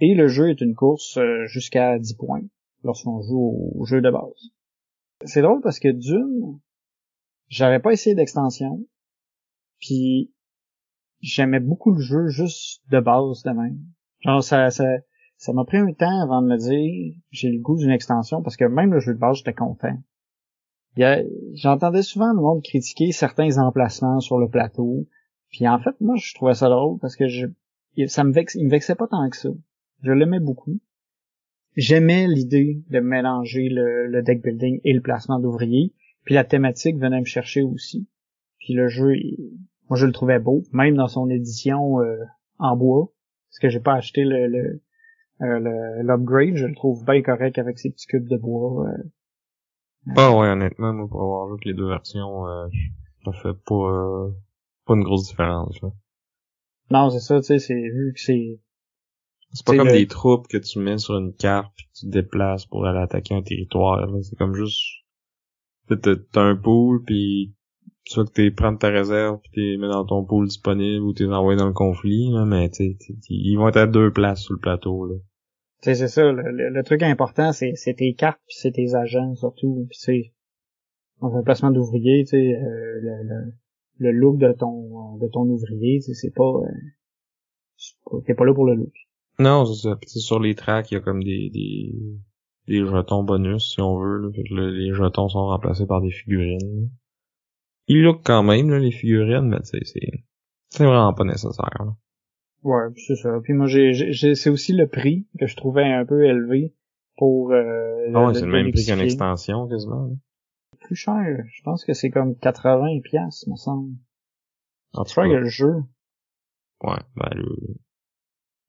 Et 0.00 0.14
le 0.14 0.28
jeu 0.28 0.50
est 0.50 0.60
une 0.60 0.74
course 0.74 1.16
euh, 1.16 1.46
jusqu'à 1.46 1.98
10 1.98 2.14
points 2.14 2.42
lorsqu'on 2.84 3.22
joue 3.22 3.72
au, 3.74 3.84
jeu 3.86 4.02
de 4.02 4.10
base. 4.10 4.50
C'est 5.24 5.40
drôle 5.40 5.62
parce 5.62 5.78
que 5.78 5.88
Dune, 5.88 6.60
j'avais 7.48 7.78
pas 7.78 7.92
essayé 7.92 8.14
d'extension, 8.14 8.84
puis 9.80 10.32
j'aimais 11.20 11.60
beaucoup 11.60 11.92
le 11.92 12.00
jeu 12.00 12.28
juste 12.28 12.82
de 12.90 13.00
base 13.00 13.42
de 13.44 13.50
même. 13.50 13.78
Genre 14.20 14.42
ça 14.42 14.70
ça 14.70 14.84
ça 15.36 15.52
m'a 15.52 15.64
pris 15.64 15.78
un 15.78 15.92
temps 15.92 16.20
avant 16.22 16.42
de 16.42 16.48
me 16.48 16.56
dire 16.56 17.14
j'ai 17.30 17.50
le 17.50 17.60
goût 17.60 17.76
d'une 17.76 17.90
extension 17.90 18.42
parce 18.42 18.56
que 18.56 18.64
même 18.64 18.92
le 18.92 19.00
jeu 19.00 19.14
de 19.14 19.18
base 19.18 19.38
j'étais 19.38 19.54
content. 19.54 19.96
J'entendais 21.54 22.02
souvent 22.02 22.32
le 22.32 22.40
monde 22.40 22.62
critiquer 22.62 23.12
certains 23.12 23.58
emplacements 23.58 24.20
sur 24.20 24.38
le 24.38 24.48
plateau, 24.48 25.06
puis 25.52 25.68
en 25.68 25.78
fait 25.78 25.94
moi 26.00 26.16
je 26.16 26.34
trouvais 26.34 26.54
ça 26.54 26.68
drôle 26.68 26.98
parce 26.98 27.14
que 27.16 27.28
je 27.28 27.46
ça 28.06 28.24
me 28.24 28.32
vex, 28.32 28.54
il 28.54 28.64
me 28.64 28.70
vexait 28.70 28.94
pas 28.94 29.06
tant 29.06 29.28
que 29.28 29.36
ça. 29.36 29.50
Je 30.02 30.12
l'aimais 30.12 30.40
beaucoup. 30.40 30.80
J'aimais 31.76 32.26
l'idée 32.26 32.82
de 32.90 33.00
mélanger 33.00 33.68
le, 33.70 34.22
deck 34.22 34.42
building 34.42 34.80
et 34.84 34.92
le 34.92 35.00
placement 35.00 35.38
d'ouvriers. 35.38 35.92
Puis 36.24 36.34
la 36.34 36.44
thématique 36.44 36.96
venait 36.96 37.20
me 37.20 37.26
chercher 37.26 37.62
aussi. 37.62 38.08
Puis 38.58 38.74
le 38.74 38.88
jeu, 38.88 39.12
moi 39.88 39.98
je 39.98 40.06
le 40.06 40.12
trouvais 40.12 40.38
beau, 40.38 40.62
même 40.72 40.96
dans 40.96 41.08
son 41.08 41.28
édition 41.28 42.00
euh, 42.00 42.16
en 42.58 42.76
bois. 42.76 43.12
Parce 43.50 43.58
que 43.58 43.68
j'ai 43.68 43.80
pas 43.80 43.94
acheté 43.94 44.24
le, 44.24 44.46
le 44.46 44.80
euh, 45.42 46.02
l'upgrade, 46.02 46.54
je 46.54 46.66
le 46.66 46.74
trouve 46.74 47.04
bien 47.04 47.20
correct 47.22 47.58
avec 47.58 47.78
ses 47.78 47.90
petits 47.90 48.06
cubes 48.06 48.28
de 48.28 48.36
bois. 48.36 48.88
Euh. 48.88 49.02
Ah 50.16 50.30
ouais, 50.36 50.48
honnêtement, 50.48 50.92
moi, 50.92 51.08
pour 51.08 51.22
avoir 51.22 51.48
joué 51.48 51.58
les 51.64 51.74
deux 51.74 51.88
versions, 51.88 52.46
euh, 52.46 52.68
ça 53.24 53.32
fait 53.32 53.56
pas, 53.66 54.28
pas 54.86 54.94
une 54.94 55.04
grosse 55.04 55.28
différence. 55.28 55.80
Là. 55.82 55.90
Non, 56.90 57.10
c'est 57.10 57.20
ça, 57.20 57.40
tu 57.40 57.46
sais, 57.46 57.58
c'est 57.58 57.74
vu 57.74 58.12
que 58.14 58.20
c'est 58.20 58.60
c'est 59.52 59.66
pas 59.66 59.76
comme 59.76 59.88
des 59.88 60.06
troupes 60.06 60.48
que 60.48 60.56
tu 60.56 60.78
mets 60.78 60.98
sur 60.98 61.16
une 61.18 61.34
carte 61.34 61.72
puis 61.76 61.86
tu 61.94 62.06
te 62.06 62.10
déplaces 62.10 62.64
pour 62.66 62.86
aller 62.86 63.00
attaquer 63.00 63.34
un 63.34 63.42
territoire. 63.42 64.08
C'est 64.22 64.36
comme 64.36 64.54
juste 64.54 64.80
t'as 65.88 66.40
un 66.40 66.56
pool 66.56 67.02
puis 67.04 67.54
soit 68.06 68.24
que 68.24 68.32
t'es 68.32 68.50
prendre 68.50 68.78
ta 68.78 68.88
réserve 68.88 69.40
puis 69.42 69.52
t'es 69.54 69.76
mets 69.76 69.88
dans 69.88 70.06
ton 70.06 70.24
pool 70.24 70.46
disponible 70.46 71.04
ou 71.04 71.12
t'es 71.12 71.26
envoyé 71.26 71.58
dans 71.58 71.66
le 71.66 71.74
conflit, 71.74 72.30
là, 72.32 72.46
mais 72.46 72.70
t'sais, 72.70 72.96
ils 73.28 73.56
vont 73.56 73.68
être 73.68 73.76
à 73.76 73.86
deux 73.86 74.10
places 74.10 74.40
sur 74.40 74.54
le 74.54 74.60
plateau. 74.60 75.06
Là. 75.06 75.16
c'est 75.80 75.94
ça, 75.94 76.32
le, 76.32 76.82
truc 76.82 77.02
important, 77.02 77.52
c'est, 77.52 77.74
tes 77.96 78.14
cartes 78.14 78.40
puis 78.46 78.56
c'est 78.58 78.72
tes 78.72 78.94
agents 78.94 79.34
surtout. 79.34 79.86
Puis 79.90 79.98
c'est 80.00 80.34
dans 81.20 81.36
un 81.36 81.42
placement 81.42 81.70
d'ouvrier, 81.70 82.24
tu 82.24 82.30
sais, 82.30 82.56
euh, 82.56 83.00
le, 83.02 83.52
le, 84.02 84.12
look 84.12 84.38
de 84.38 84.52
ton 84.52 85.16
de 85.16 85.28
ton 85.28 85.42
ouvrier, 85.42 86.00
c'est 86.00 86.34
pas 86.34 86.44
euh, 86.44 88.20
t'es 88.26 88.34
pas 88.34 88.44
là 88.44 88.54
pour 88.54 88.66
le 88.66 88.74
look. 88.74 88.92
Non, 89.38 89.64
c'est 89.64 89.88
ça. 89.88 89.98
sur 90.06 90.40
les 90.40 90.54
tracks, 90.54 90.90
il 90.90 90.94
y 90.94 90.96
a 90.96 91.00
comme 91.00 91.22
des, 91.22 91.50
des, 91.50 91.94
des 92.68 92.86
jetons 92.86 93.24
bonus, 93.24 93.72
si 93.74 93.80
on 93.80 93.98
veut. 93.98 94.18
Là. 94.18 94.70
les 94.70 94.92
jetons 94.92 95.28
sont 95.28 95.46
remplacés 95.46 95.86
par 95.86 96.00
des 96.00 96.10
figurines. 96.10 96.90
Ils 97.88 98.02
look 98.02 98.20
quand 98.24 98.42
même, 98.42 98.70
là, 98.70 98.78
les 98.78 98.92
figurines, 98.92 99.48
mais 99.48 99.58
c'est, 99.64 99.84
c'est 100.68 100.84
vraiment 100.84 101.12
pas 101.14 101.24
nécessaire. 101.24 101.70
Là. 101.80 101.96
Ouais, 102.62 102.88
c'est 102.96 103.16
ça. 103.16 103.40
Puis 103.42 103.54
moi, 103.54 103.66
j'ai, 103.66 103.92
j'ai, 103.92 104.34
c'est 104.34 104.50
aussi 104.50 104.72
le 104.72 104.86
prix 104.86 105.26
que 105.38 105.46
je 105.46 105.56
trouvais 105.56 105.84
un 105.84 106.04
peu 106.04 106.24
élevé 106.24 106.74
pour... 107.16 107.52
Euh, 107.52 108.12
ouais, 108.12 108.34
c'est 108.34 108.46
le 108.46 108.52
même 108.52 108.70
prix 108.70 108.84
qu'une 108.84 109.00
extension, 109.00 109.66
quasiment. 109.66 110.10
Plus 110.92 110.96
cher. 110.96 111.42
Je 111.48 111.62
pense 111.62 111.86
que 111.86 111.94
c'est 111.94 112.10
comme 112.10 112.36
80 112.36 113.00
pièces 113.02 113.46
me 113.46 113.56
semble. 113.56 113.94
En 114.92 115.04
tout 115.04 115.14
cas, 115.14 115.24
le 115.24 115.46
jeu. 115.46 115.72
Ouais, 116.82 116.98
ben 117.16 117.30
le... 117.34 117.46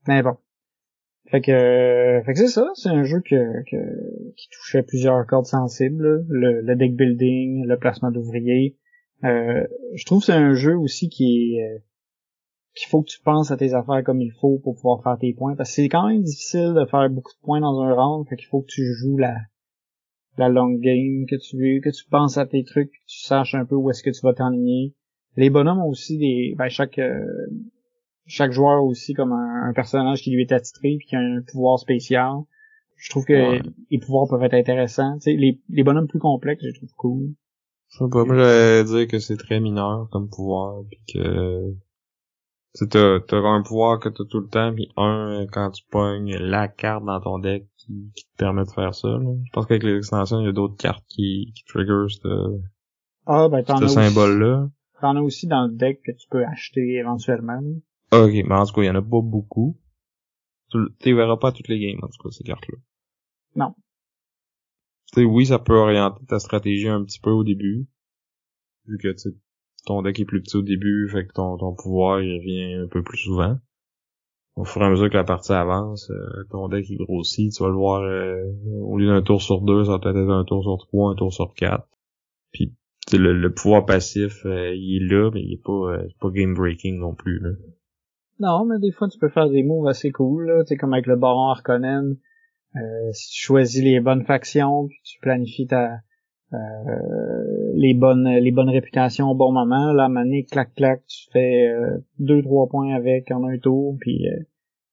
Mais 0.08 0.24
bon. 0.24 0.38
Fait 1.26 1.42
que, 1.42 2.22
fait 2.26 2.34
que 2.34 2.40
c'est 2.40 2.48
ça, 2.48 2.72
c'est 2.76 2.88
un 2.88 3.04
jeu 3.04 3.20
que, 3.20 3.64
que, 3.70 4.34
qui 4.38 4.48
touchait 4.52 4.84
plusieurs 4.84 5.28
cordes 5.28 5.48
sensibles, 5.48 6.26
le, 6.30 6.62
le 6.62 6.76
deck 6.78 6.96
building, 6.96 7.66
le 7.66 7.78
placement 7.78 8.10
d'ouvriers. 8.10 8.78
Euh, 9.26 9.68
je 9.94 10.06
trouve 10.06 10.22
que 10.22 10.28
c'est 10.28 10.32
un 10.32 10.54
jeu 10.54 10.78
aussi 10.78 11.10
qui 11.10 11.58
est 11.58 11.76
euh, 11.76 11.80
qu'il 12.74 12.88
faut 12.88 13.02
que 13.02 13.10
tu 13.10 13.20
penses 13.20 13.52
à 13.52 13.58
tes 13.58 13.74
affaires 13.74 14.02
comme 14.06 14.22
il 14.22 14.32
faut 14.32 14.60
pour 14.60 14.76
pouvoir 14.76 15.04
faire 15.04 15.18
tes 15.20 15.34
points. 15.34 15.58
Parce 15.58 15.72
que 15.72 15.76
c'est 15.76 15.90
quand 15.90 16.08
même 16.08 16.24
difficile 16.24 16.74
de 16.74 16.86
faire 16.86 17.10
beaucoup 17.10 17.34
de 17.34 17.46
points 17.46 17.60
dans 17.60 17.82
un 17.82 17.94
round, 17.94 18.26
fait 18.30 18.38
qu'il 18.38 18.48
faut 18.48 18.62
que 18.62 18.72
tu 18.72 18.86
joues 18.94 19.18
la 19.18 19.36
la 20.38 20.50
long 20.50 20.72
game, 20.72 21.26
que 21.30 21.36
tu 21.36 21.82
que 21.82 21.90
tu 21.90 22.06
penses 22.10 22.38
à 22.38 22.46
tes 22.46 22.64
trucs, 22.64 22.92
que 22.92 23.06
tu 23.08 23.20
saches 23.20 23.56
un 23.56 23.66
peu 23.66 23.76
où 23.76 23.90
est-ce 23.90 24.04
que 24.04 24.10
tu 24.10 24.22
vas 24.24 24.34
t'enligner. 24.34 24.94
Les 25.36 25.50
bonhommes 25.50 25.80
ont 25.80 25.90
aussi 25.90 26.18
des. 26.18 26.56
Ben 26.58 26.70
chaque 26.70 27.00
euh, 27.00 27.26
chaque 28.26 28.52
joueur 28.52 28.84
aussi 28.84 29.14
comme 29.14 29.34
un, 29.34 29.74
personnage 29.74 30.22
qui 30.22 30.32
lui 30.32 30.42
est 30.42 30.52
attitré 30.52 30.96
puis 30.98 31.08
qui 31.08 31.16
a 31.16 31.20
un 31.20 31.42
pouvoir 31.42 31.80
spécial. 31.80 32.34
Je 32.96 33.10
trouve 33.10 33.26
que 33.26 33.60
les 33.90 34.00
pouvoirs 34.00 34.28
peuvent 34.30 34.44
être 34.44 34.54
intéressants. 34.54 35.16
Tu 35.16 35.32
sais, 35.32 35.34
les, 35.34 35.60
les 35.70 35.84
bonhommes 35.84 36.08
plus 36.08 36.20
complexes, 36.20 36.64
je 36.64 36.74
trouve 36.74 36.94
cool. 36.96 37.34
Je 37.90 37.98
sais 37.98 38.10
pas, 38.10 38.24
moi 38.24 38.36
j'allais 38.36 38.84
dire 38.86 39.08
que 39.08 39.20
c'est 39.20 39.38
très 39.38 39.60
mineur 39.60 40.08
comme 40.12 40.30
pouvoir, 40.30 40.84
puis 40.90 41.00
que 41.14 41.74
t'as, 42.90 43.20
t'as 43.20 43.38
un 43.38 43.62
pouvoir 43.62 44.00
que 44.00 44.10
t'as 44.10 44.24
tout 44.30 44.40
le 44.40 44.48
temps, 44.48 44.74
puis 44.74 44.90
un, 44.98 45.46
quand 45.52 45.72
tu 45.72 45.84
pognes 45.92 46.36
la 46.38 46.68
carte 46.68 47.06
dans 47.06 47.20
ton 47.20 47.40
deck 47.40 47.68
qui, 47.86 48.26
te 48.26 48.38
permet 48.38 48.64
de 48.64 48.72
faire 48.72 48.94
ça. 48.96 49.08
Je 49.08 49.52
pense 49.52 49.66
qu'avec 49.66 49.84
les 49.84 49.98
extensions, 49.98 50.40
il 50.40 50.46
y 50.46 50.50
a 50.50 50.54
d'autres 50.54 50.78
cartes 50.78 51.06
qui, 51.08 51.52
qui 51.56 51.64
trigger 51.66 52.06
ce, 52.10 52.60
ah, 53.26 53.48
ben, 53.50 53.64
ce 53.80 53.88
symbole-là. 53.88 54.70
T'en 55.02 55.16
as 55.16 55.22
aussi 55.22 55.48
dans 55.48 55.68
le 55.68 55.74
deck 55.74 56.02
que 56.04 56.12
tu 56.12 56.28
peux 56.30 56.46
acheter 56.46 56.96
éventuellement. 56.96 57.62
Ok, 58.12 58.32
mais 58.34 58.56
en 58.56 58.66
tout 58.66 58.74
cas, 58.74 58.82
il 58.82 58.86
y 58.86 58.90
en 58.90 58.96
a 58.96 59.02
pas 59.02 59.22
beaucoup. 59.22 59.78
Tu 60.72 61.16
verras 61.16 61.38
pas 61.38 61.52
toutes 61.52 61.68
les 61.68 61.80
games, 61.80 62.00
en 62.02 62.08
tout 62.08 62.24
cas, 62.24 62.32
ces 62.32 62.44
cartes-là. 62.44 62.78
Non. 63.56 63.76
Tu 65.12 65.22
sais, 65.22 65.26
oui, 65.26 65.46
ça 65.46 65.60
peut 65.60 65.76
orienter 65.76 66.26
ta 66.26 66.40
stratégie 66.40 66.90
un 66.90 67.04
petit 67.04 67.20
peu 67.20 67.30
au 67.30 67.44
début. 67.44 67.88
Vu 68.88 68.98
que, 68.98 69.14
tu 69.14 69.38
ton 69.86 70.02
deck 70.02 70.20
est 70.20 70.26
plus 70.26 70.42
petit 70.42 70.56
au 70.56 70.62
début, 70.62 71.10
fait 71.10 71.28
que 71.28 71.34
ton, 71.34 71.58
ton 71.58 71.76
pouvoir, 71.76 72.22
il 72.22 72.38
revient 72.38 72.86
un 72.86 72.88
peu 72.88 73.04
plus 73.04 73.18
souvent. 73.18 73.60
Au 74.56 74.66
fur 74.66 74.82
et 74.82 74.86
à 74.86 74.90
mesure 74.90 75.10
que 75.10 75.18
la 75.18 75.24
partie 75.24 75.52
avance, 75.52 76.12
euh, 76.12 76.44
ton 76.52 76.68
deck 76.68 76.88
il 76.90 76.98
grossit, 76.98 77.52
tu 77.52 77.64
vas 77.64 77.70
le 77.70 77.76
voir, 77.76 78.02
euh, 78.02 78.44
au 78.82 78.98
lieu 78.98 79.08
d'un 79.08 79.24
tour 79.24 79.42
sur 79.42 79.62
deux, 79.62 79.86
ça 79.86 79.92
va 79.92 80.00
peut-être 80.00 80.18
être 80.18 80.30
un 80.30 80.46
tour 80.46 80.62
sur 80.62 80.78
trois, 80.78 81.12
un 81.12 81.16
tour 81.16 81.34
sur 81.34 81.54
quatre. 81.56 81.88
Puis, 82.52 82.74
le, 83.12 83.34
le 83.34 83.54
pouvoir 83.54 83.86
passif, 83.86 84.46
euh, 84.46 84.74
il 84.76 85.04
est 85.04 85.14
là, 85.14 85.32
mais 85.34 85.42
il 85.42 85.54
est 85.54 85.64
pas, 85.64 85.98
pas 86.20 86.30
game 86.30 86.54
breaking 86.54 87.00
non 87.00 87.16
plus. 87.16 87.40
Là. 87.40 87.50
Non, 88.40 88.66
mais 88.66 88.80
des 88.80 88.92
fois, 88.92 89.08
tu 89.10 89.18
peux 89.18 89.30
faire 89.30 89.50
des 89.50 89.64
moves 89.64 89.88
assez 89.88 90.12
cool, 90.12 90.46
là. 90.46 90.64
Tu 90.64 90.70
sais, 90.70 90.78
comme 90.78 90.94
avec 90.94 91.08
le 91.08 91.16
Baron 91.16 91.50
Harkonnen. 91.50 92.18
Euh, 92.76 93.12
si 93.12 93.30
tu 93.30 93.40
choisis 93.40 93.84
les 93.84 94.00
bonnes 94.00 94.26
factions, 94.26 94.88
puis 94.88 95.00
tu 95.04 95.20
planifies 95.20 95.68
ta, 95.68 95.86
euh, 95.86 95.98
les 97.76 97.94
bonnes 97.94 98.28
les 98.28 98.52
bonnes 98.52 98.70
réputations 98.70 99.30
au 99.30 99.36
bon 99.36 99.52
moment, 99.52 99.94
là, 99.94 100.10
mané, 100.10 100.46
clac, 100.46 100.74
clac, 100.76 101.06
tu 101.08 101.30
fais 101.32 101.68
euh, 101.68 101.98
deux, 102.20 102.42
trois 102.42 102.68
points 102.68 102.94
avec 102.94 103.32
en 103.32 103.44
un 103.46 103.58
tour, 103.58 103.98
puis 104.00 104.28
euh, 104.28 104.44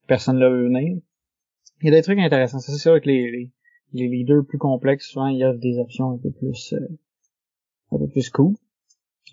personne 0.07 0.38
ne 0.38 0.49
veut 0.49 0.64
venir. 0.64 0.99
Il 1.83 1.87
y 1.87 1.88
a 1.88 1.96
des 1.96 2.03
trucs 2.03 2.18
intéressants. 2.18 2.59
C'est 2.59 2.73
sûr 2.73 3.01
que 3.01 3.07
les, 3.07 3.31
les, 3.31 3.53
les 3.92 4.09
leaders 4.09 4.44
plus 4.46 4.59
complexes, 4.59 5.09
souvent, 5.09 5.29
il 5.29 5.38
y 5.38 5.44
a 5.44 5.55
des 5.55 5.79
options 5.79 6.12
un 6.12 6.18
peu 6.18 6.31
plus 6.31 6.75
un 7.92 7.99
peu 7.99 8.09
plus 8.09 8.31
cool. 8.31 8.55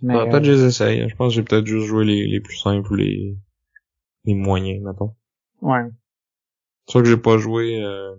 Mais, 0.02 0.16
ah, 0.16 0.26
peut-être 0.26 0.42
que 0.42 0.46
je 0.46 0.52
les 0.52 0.64
essaye. 0.66 1.10
Je 1.10 1.16
pense 1.16 1.34
que 1.34 1.36
j'ai 1.36 1.44
peut-être 1.44 1.66
juste 1.66 1.88
joué 1.88 2.06
les, 2.06 2.28
les 2.28 2.40
plus 2.40 2.58
simples 2.58 2.96
les 2.96 3.38
les 4.26 4.36
moyens, 4.36 4.84
mettons. 4.84 5.16
Ouais. 5.62 5.86
C'est 6.86 6.92
sûr 6.92 7.02
que 7.02 7.10
j'ai 7.10 7.18
pas 7.18 7.38
joué, 7.38 7.82
euh... 7.84 8.16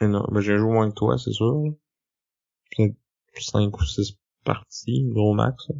non, 0.00 0.26
ben 0.30 0.40
j'ai 0.40 0.58
joué 0.58 0.72
moins 0.72 0.90
que 0.90 0.94
toi, 0.94 1.16
c'est 1.18 1.32
sûr. 1.32 1.74
Peut-être 2.76 2.94
5 3.42 3.76
ou 3.76 3.84
6 3.84 4.18
parties, 4.44 5.04
gros 5.08 5.34
max. 5.34 5.70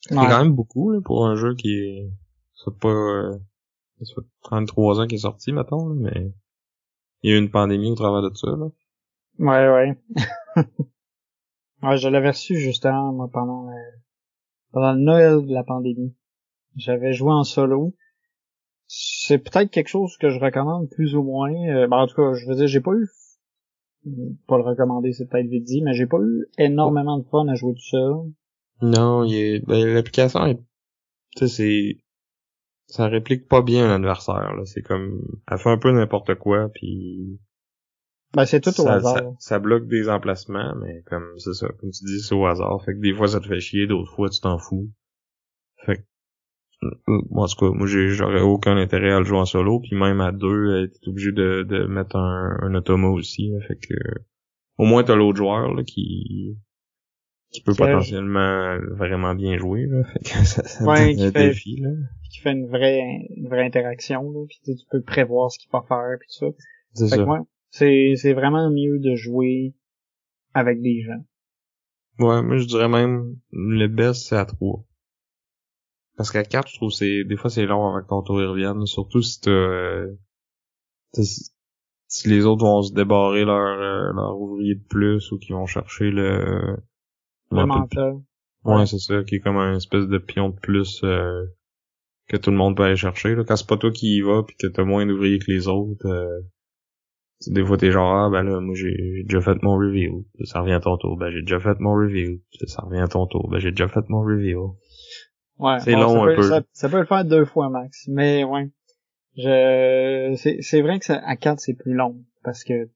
C'est 0.00 0.14
quand 0.14 0.44
même 0.44 0.54
beaucoup, 0.54 0.90
là, 0.90 1.00
pour 1.04 1.26
un 1.26 1.36
jeu 1.36 1.54
qui 1.54 1.74
est, 1.74 2.10
c'est 2.54 2.76
pas, 2.78 2.88
euh... 2.88 3.38
ça 4.02 4.14
fait 4.14 4.26
33 4.42 5.00
ans 5.00 5.06
qu'il 5.06 5.16
est 5.16 5.22
sorti, 5.22 5.52
mettons, 5.52 5.94
mais 5.94 6.32
il 7.22 7.30
y 7.30 7.34
a 7.34 7.36
eu 7.36 7.38
une 7.38 7.50
pandémie 7.50 7.90
au 7.90 7.94
travers 7.94 8.22
de 8.22 8.34
ça, 8.34 8.48
là. 8.48 8.68
Ouais, 9.38 9.68
ouais. 9.68 9.98
ouais, 11.82 11.96
je 11.96 12.08
l'avais 12.08 12.30
reçu 12.30 12.58
justement, 12.58 13.12
moi, 13.12 13.28
pendant, 13.30 13.68
euh, 13.68 13.98
pendant 14.72 14.92
le 14.92 15.00
Noël 15.00 15.46
de 15.46 15.52
la 15.52 15.64
pandémie. 15.64 16.14
J'avais 16.76 17.12
joué 17.12 17.32
en 17.32 17.44
solo, 17.44 17.94
c'est 18.86 19.38
peut-être 19.38 19.70
quelque 19.70 19.88
chose 19.88 20.16
que 20.16 20.30
je 20.30 20.40
recommande 20.40 20.88
plus 20.90 21.14
ou 21.14 21.22
moins. 21.22 21.52
Euh, 21.52 21.86
ben, 21.86 21.98
en 21.98 22.06
tout 22.06 22.16
cas, 22.16 22.34
je 22.34 22.46
veux 22.46 22.56
dire, 22.56 22.66
j'ai 22.66 22.80
pas 22.80 22.92
eu 22.92 23.08
pas 24.46 24.56
le 24.56 24.64
recommander, 24.64 25.12
c'est 25.12 25.28
peut-être 25.28 25.48
vite 25.48 25.64
dit, 25.64 25.82
mais 25.82 25.94
j'ai 25.94 26.06
pas 26.06 26.18
eu 26.20 26.46
énormément 26.58 27.18
de 27.18 27.24
fun 27.24 27.46
à 27.48 27.54
jouer 27.54 27.74
tout 27.74 27.80
seul. 27.80 28.14
Non, 28.82 29.24
il 29.24 29.34
est, 29.34 29.66
ben, 29.66 29.86
l'application 29.94 30.46
est, 30.46 30.60
tu 31.36 31.46
sais, 31.46 31.48
c'est, 31.48 31.98
ça 32.86 33.08
réplique 33.08 33.46
pas 33.46 33.62
bien 33.62 33.88
l'adversaire, 33.88 34.54
là. 34.54 34.64
C'est 34.64 34.82
comme, 34.82 35.20
elle 35.50 35.58
fait 35.58 35.70
un 35.70 35.78
peu 35.78 35.92
n'importe 35.92 36.34
quoi, 36.36 36.70
puis 36.70 37.38
ben, 38.32 38.44
c'est 38.44 38.60
tout 38.60 38.80
au 38.80 38.86
hasard. 38.86 39.16
Ça, 39.16 39.32
ça, 39.38 39.58
bloque 39.58 39.86
des 39.86 40.08
emplacements, 40.08 40.74
mais 40.76 41.02
comme, 41.06 41.26
c'est 41.38 41.54
ça, 41.54 41.68
comme 41.78 41.90
tu 41.90 42.04
dis, 42.04 42.20
c'est 42.20 42.34
au 42.34 42.46
hasard. 42.46 42.82
Fait 42.84 42.94
que 42.94 43.00
des 43.00 43.12
fois, 43.12 43.28
ça 43.28 43.40
te 43.40 43.46
fait 43.46 43.60
chier, 43.60 43.86
d'autres 43.86 44.12
fois, 44.12 44.30
tu 44.30 44.40
t'en 44.40 44.58
fous. 44.58 44.88
Fait 45.84 45.96
que, 45.96 46.02
moi, 47.06 47.44
en 47.44 47.46
tout 47.46 47.56
cas, 47.56 47.72
moi, 47.76 47.86
j'aurais 47.86 48.40
aucun 48.40 48.76
intérêt 48.76 49.12
à 49.12 49.18
le 49.18 49.24
jouer 49.24 49.38
en 49.38 49.44
solo, 49.44 49.80
puis 49.80 49.96
même 49.96 50.20
à 50.20 50.32
deux, 50.32 50.88
t'es 50.88 51.08
obligé 51.08 51.32
de, 51.32 51.62
de 51.62 51.86
mettre 51.86 52.16
un, 52.16 52.58
un 52.62 52.74
automa 52.74 53.08
aussi, 53.08 53.52
fait 53.68 53.76
que, 53.76 53.94
au 54.78 54.84
moins, 54.84 55.04
t'as 55.04 55.16
l'autre 55.16 55.38
joueur, 55.38 55.74
là, 55.74 55.82
qui, 55.84 56.56
qui 57.50 57.62
peut 57.62 57.74
potentiellement 57.76 58.78
vraiment 58.96 59.34
bien 59.34 59.58
jouer, 59.58 59.86
là. 59.86 60.04
Fait 60.04 60.20
que 60.20 60.46
ça, 60.46 60.64
ça 60.64 60.84
ouais, 60.84 61.14
qui 61.14 61.24
un 61.24 61.32
fait, 61.32 61.48
défi, 61.48 61.76
là. 61.80 61.90
Qui 62.30 62.40
fait 62.40 62.52
une 62.52 62.66
vraie, 62.66 63.02
une 63.36 63.48
vraie 63.48 63.66
interaction, 63.66 64.30
là, 64.32 64.46
puis 64.48 64.60
tu 64.64 64.86
peux 64.90 65.02
prévoir 65.02 65.50
ce 65.50 65.58
qu'il 65.58 65.70
va 65.72 65.82
faire, 65.86 66.16
puis 66.18 66.28
tout 66.28 66.46
ça. 66.46 66.56
C'est 66.94 67.08
ça. 67.08 67.26
C'est, 67.72 68.14
c'est 68.16 68.32
vraiment 68.32 68.68
mieux 68.70 68.98
de 68.98 69.14
jouer 69.14 69.74
avec 70.54 70.80
des 70.80 71.02
gens. 71.02 71.24
Ouais, 72.18 72.42
moi 72.42 72.56
je 72.56 72.66
dirais 72.66 72.88
même 72.88 73.36
le 73.52 73.86
best 73.86 74.26
c'est 74.26 74.36
à 74.36 74.44
trois. 74.44 74.84
Parce 76.20 76.32
qu'à 76.32 76.44
quatre, 76.44 76.68
je 76.68 76.76
trouve 76.76 76.90
c'est 76.90 77.24
des 77.24 77.36
fois 77.38 77.48
c'est 77.48 77.64
long 77.64 77.88
avant 77.88 78.02
que 78.02 78.08
ton 78.08 78.20
tour 78.20 78.36
revienne, 78.36 78.84
surtout 78.84 79.22
si 79.22 79.40
t'as 79.40 79.50
euh, 79.50 80.14
si 81.14 82.28
les 82.28 82.44
autres 82.44 82.62
vont 82.62 82.82
se 82.82 82.92
débarrer 82.92 83.46
leur 83.46 83.80
euh, 83.80 84.12
leur 84.12 84.38
ouvrier 84.38 84.74
de 84.74 84.84
plus 84.86 85.32
ou 85.32 85.38
qui 85.38 85.52
vont 85.52 85.64
chercher 85.64 86.10
le 86.10 86.76
le 87.50 87.64
mental. 87.64 88.16
Ouais, 88.64 88.84
c'est 88.84 88.98
ça, 88.98 89.24
qui 89.24 89.36
est 89.36 89.40
comme 89.40 89.56
un 89.56 89.76
espèce 89.76 90.08
de 90.08 90.18
pion 90.18 90.50
de 90.50 90.60
plus 90.60 91.00
euh, 91.04 91.46
que 92.28 92.36
tout 92.36 92.50
le 92.50 92.58
monde 92.58 92.76
peut 92.76 92.82
aller 92.82 92.96
chercher. 92.96 93.34
Là. 93.34 93.44
Quand 93.44 93.56
c'est 93.56 93.66
pas 93.66 93.78
toi 93.78 93.90
qui 93.90 94.18
y 94.18 94.20
vas 94.20 94.42
puis 94.42 94.56
que 94.60 94.66
t'as 94.66 94.84
moins 94.84 95.06
d'ouvriers 95.06 95.38
que 95.38 95.50
les 95.50 95.68
autres, 95.68 96.06
des 97.46 97.64
fois, 97.64 97.78
t'es 97.78 97.90
genre, 97.90 98.14
ah, 98.14 98.28
ben 98.30 98.42
là, 98.42 98.60
moi, 98.60 98.74
j'ai 98.74 99.22
déjà 99.22 99.40
fait 99.40 99.62
mon 99.62 99.78
review. 99.78 100.26
Ça 100.44 100.60
revient 100.60 100.74
à 100.74 100.80
ton 100.80 100.98
tour. 100.98 101.16
Ben, 101.16 101.30
j'ai 101.30 101.40
déjà 101.40 101.58
fait 101.58 101.80
mon 101.80 101.94
review. 101.94 102.42
Ça 102.66 102.82
revient 102.82 103.00
à 103.00 103.08
ton 103.08 103.26
tour. 103.26 103.48
Ben, 103.48 103.58
j'ai 103.58 103.70
déjà 103.70 103.88
fait 103.88 104.06
mon 104.10 104.20
review. 104.20 104.76
Ouais. 105.60 105.78
C'est 105.80 105.92
long 105.92 106.24
un 106.24 106.34
peu. 106.34 106.62
Ça, 106.72 106.88
peut 106.88 106.98
le 106.98 107.06
faire 107.06 107.24
deux 107.24 107.44
fois 107.44 107.68
max. 107.68 108.06
Mais, 108.08 108.44
ouais. 108.44 108.70
Je, 109.36 110.34
c'est 110.60 110.80
vrai 110.82 110.98
que 110.98 111.04
ça, 111.04 111.22
à 111.24 111.36
quatre, 111.36 111.60
c'est 111.60 111.74
plus 111.74 111.94
long. 111.94 112.16
Parce 112.42 112.64
que 112.64 112.88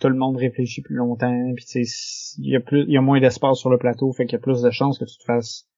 tout 0.00 0.08
le 0.08 0.16
monde 0.16 0.36
réfléchit 0.36 0.82
plus 0.82 0.96
longtemps. 0.96 1.52
Puis, 1.54 1.64
tu 1.64 1.84
sais, 1.84 2.34
il 2.38 2.50
y 2.50 2.56
a 2.56 2.60
plus, 2.60 2.84
il 2.84 2.92
y 2.92 2.96
a 2.96 3.02
moins 3.02 3.20
d'espace 3.20 3.58
sur 3.58 3.70
le 3.70 3.78
plateau. 3.78 4.12
Fait 4.12 4.26
qu'il 4.26 4.32
y 4.32 4.40
a 4.40 4.42
plus 4.42 4.62
de 4.62 4.70
chances 4.70 4.98
que 4.98 5.04
tu 5.04 5.18
te 5.18 5.24
fasses 5.24 5.68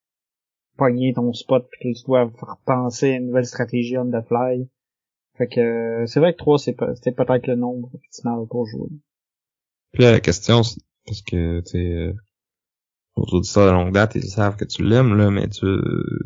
pogner 0.77 1.13
ton 1.15 1.33
spot 1.33 1.67
puis 1.71 1.93
que 1.93 1.99
tu 1.99 2.05
dois 2.07 2.31
penser 2.65 3.13
à 3.13 3.17
une 3.17 3.27
nouvelle 3.27 3.47
stratégie 3.47 3.97
on 3.99 4.11
the 4.11 4.27
fly. 4.27 4.69
Fait 5.37 5.49
que 5.49 5.61
euh, 5.61 6.07
c'est 6.07 6.21
vrai 6.21 6.33
que 6.33 6.39
3 6.39 6.59
c'est 6.59 6.77
c'était 6.95 7.13
peut-être 7.13 7.47
le 7.47 7.57
nombre 7.57 7.91
optimal 7.95 8.47
pour 8.49 8.67
jouer. 8.67 8.91
Puis 9.93 10.03
là, 10.03 10.13
la 10.13 10.21
question 10.21 10.63
parce 11.07 11.23
que 11.23 11.61
tu 11.61 12.15
de 13.17 13.43
ça 13.43 13.67
de 13.67 13.73
longue 13.73 13.93
date, 13.93 14.17
ils 14.17 14.25
savent 14.25 14.57
que 14.57 14.65
tu 14.65 14.85
l'aimes 14.85 15.17
là, 15.17 15.31
mais 15.31 15.49
tu 15.49 15.67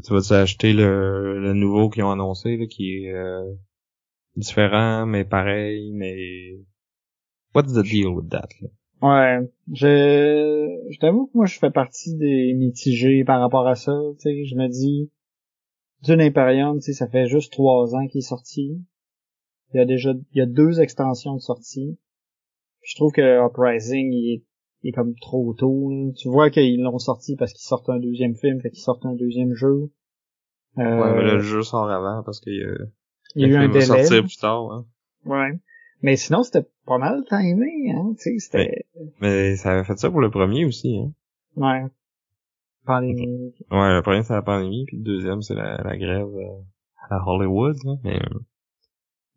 tu 0.05 0.12
vas-tu 0.12 0.33
acheter 0.33 0.72
le, 0.72 1.38
le 1.40 1.53
nouveau 1.53 1.88
qu'ils 1.90 2.05
ont 2.05 2.11
annoncé 2.11 2.57
là, 2.57 2.66
qui 2.66 3.05
est 3.05 3.12
euh, 3.12 3.53
différent 4.37 5.07
mais 5.07 5.24
pareil, 5.24 5.92
mais 5.92 6.57
what's 7.55 7.72
the 7.74 7.83
deal 7.83 8.09
with 8.09 8.31
that 8.31 8.48
là? 8.61 8.68
Ouais, 9.01 9.48
je 9.72 10.66
je 10.90 10.98
t'avoue 10.98 11.27
que 11.27 11.37
moi 11.37 11.46
je 11.46 11.59
fais 11.59 11.70
partie 11.70 12.16
des 12.16 12.55
mitigés 12.55 13.24
par 13.24 13.40
rapport 13.40 13.66
à 13.68 13.74
ça, 13.74 13.92
tu 14.18 14.22
sais, 14.22 14.44
je 14.44 14.55
me 14.57 14.68
dis 14.68 15.11
Dune 16.03 16.20
Imperium, 16.20 16.77
tu 16.79 16.87
sais, 16.87 16.92
ça 16.92 17.09
fait 17.09 17.27
juste 17.27 17.53
trois 17.53 17.94
ans 17.94 18.07
qu'il 18.07 18.18
est 18.18 18.22
sorti. 18.22 18.81
Il 19.72 19.79
y 19.79 19.81
a 19.81 19.85
déjà, 19.85 20.12
il 20.33 20.38
y 20.38 20.40
a 20.40 20.46
deux 20.46 20.81
extensions 20.81 21.35
de 21.35 21.40
sortie. 21.40 21.98
je 22.83 22.94
trouve 22.96 23.12
que 23.12 23.46
Uprising, 23.46 24.12
il 24.12 24.35
est, 24.35 24.44
comme 24.94 25.14
trop 25.16 25.54
tôt. 25.54 25.90
Tu 26.16 26.28
vois 26.28 26.50
qu'ils 26.50 26.80
l'ont 26.80 26.98
sorti 26.98 27.36
parce 27.36 27.52
qu'ils 27.52 27.66
sortent 27.66 27.88
un 27.88 27.98
deuxième 27.98 28.34
film, 28.34 28.60
fait 28.60 28.70
qu'ils 28.70 28.82
sortent 28.82 29.06
un 29.06 29.14
deuxième 29.14 29.54
jeu. 29.54 29.90
Euh, 30.78 30.82
ouais, 30.82 31.14
mais 31.14 31.32
le 31.32 31.40
jeu 31.40 31.62
sort 31.62 31.90
avant 31.90 32.22
parce 32.22 32.40
qu'il 32.40 32.54
y 32.54 32.62
a, 32.62 32.68
il 33.34 33.42
y 33.42 33.44
a 33.44 33.48
eu 33.48 33.56
un 33.56 33.68
délai. 33.68 33.84
sortir 33.84 34.22
plus 34.22 34.36
tard, 34.36 34.70
hein. 34.70 34.86
Ouais. 35.24 35.58
Mais 36.02 36.14
sinon, 36.14 36.44
c'était 36.44 36.66
pas 36.86 36.98
mal 36.98 37.24
timé, 37.28 37.90
hein, 37.90 38.12
tu 38.16 38.22
sais, 38.22 38.38
c'était... 38.38 38.84
Mais, 39.20 39.56
ça 39.56 39.72
avait 39.72 39.84
fait 39.84 39.98
ça 39.98 40.10
pour 40.10 40.20
le 40.20 40.30
premier 40.30 40.64
aussi, 40.64 40.96
hein. 40.96 41.12
Ouais. 41.56 41.84
Pandémie. 42.86 43.52
Ouais, 43.70 43.94
le 43.94 44.02
premier 44.02 44.22
c'est 44.22 44.32
la 44.32 44.42
pandémie, 44.42 44.84
puis 44.86 44.98
le 44.98 45.02
deuxième 45.02 45.42
c'est 45.42 45.54
la, 45.54 45.82
la 45.82 45.98
grève 45.98 46.28
euh, 46.28 46.62
à 47.10 47.20
Hollywood, 47.26 47.76
là. 47.84 47.94
Mais, 48.04 48.20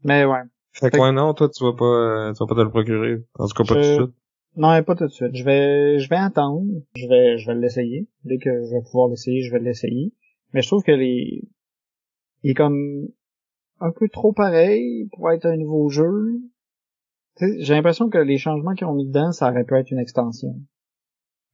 mais 0.03 0.25
ouais. 0.25 0.43
Fait 0.73 0.89
que 0.89 1.11
non, 1.11 1.33
toi, 1.33 1.49
tu 1.49 1.63
vas 1.63 1.73
pas, 1.73 1.85
euh, 1.85 2.33
tu 2.33 2.39
vas 2.39 2.47
pas 2.47 2.55
te 2.55 2.61
le 2.61 2.69
procurer. 2.69 3.23
En 3.37 3.47
tout 3.47 3.53
cas, 3.53 3.63
pas 3.63 3.73
tout 3.73 3.79
de 3.79 3.95
suite. 4.05 4.15
Non, 4.55 4.83
pas 4.83 4.95
tout 4.95 5.05
de 5.05 5.11
suite. 5.11 5.33
Je 5.35 5.43
vais, 5.43 5.99
je 5.99 6.09
vais 6.09 6.17
attendre. 6.17 6.67
Je 6.95 7.07
vais, 7.07 7.37
je 7.37 7.47
vais 7.47 7.57
l'essayer. 7.57 8.07
Dès 8.25 8.37
que 8.37 8.49
je 8.49 8.75
vais 8.75 8.81
pouvoir 8.81 9.07
l'essayer, 9.07 9.41
je 9.41 9.51
vais 9.51 9.59
l'essayer. 9.59 10.13
Mais 10.53 10.61
je 10.61 10.67
trouve 10.67 10.83
que 10.83 10.91
les, 10.91 11.47
il 12.43 12.51
est 12.51 12.53
comme 12.53 13.07
un 13.79 13.91
peu 13.91 14.09
trop 14.09 14.33
pareil 14.33 15.07
pour 15.13 15.31
être 15.31 15.45
un 15.45 15.57
nouveau 15.57 15.89
jeu. 15.89 16.39
J'ai 17.39 17.73
l'impression 17.73 18.09
que 18.09 18.17
les 18.17 18.37
changements 18.37 18.73
qu'ils 18.73 18.87
ont 18.87 18.93
mis 18.93 19.07
dedans, 19.07 19.31
ça 19.31 19.49
aurait 19.49 19.63
pu 19.63 19.75
être 19.75 19.89
une 19.91 19.99
extension. 19.99 20.55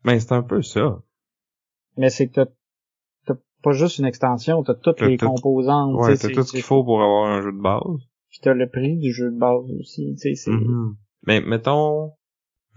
Mais 0.04 0.20
c'est 0.20 0.34
un 0.34 0.44
peu 0.44 0.62
ça. 0.62 1.02
Mais 1.98 2.10
c'est 2.10 2.28
que 2.28 2.42
t'as 3.26 3.36
pas 3.64 3.72
juste 3.72 3.98
une 4.00 4.06
extension, 4.06 4.64
t'as 4.64 4.76
toutes 4.76 5.02
les 5.02 5.18
composantes. 5.18 5.96
Ouais, 5.96 6.18
t'as 6.18 6.30
tout 6.30 6.44
ce 6.44 6.52
qu'il 6.52 6.62
faut 6.62 6.84
pour 6.84 7.02
avoir 7.02 7.26
un 7.32 7.42
jeu 7.42 7.52
de 7.52 7.62
base. 7.62 8.02
Puis 8.30 8.40
t'as 8.42 8.54
le 8.54 8.70
prix 8.70 8.98
du 8.98 9.12
jeu 9.12 9.32
de 9.32 9.38
base 9.38 9.72
aussi. 9.80 10.14
Mm-hmm. 10.14 10.96
Mais 11.26 11.42
mettons 11.42 12.12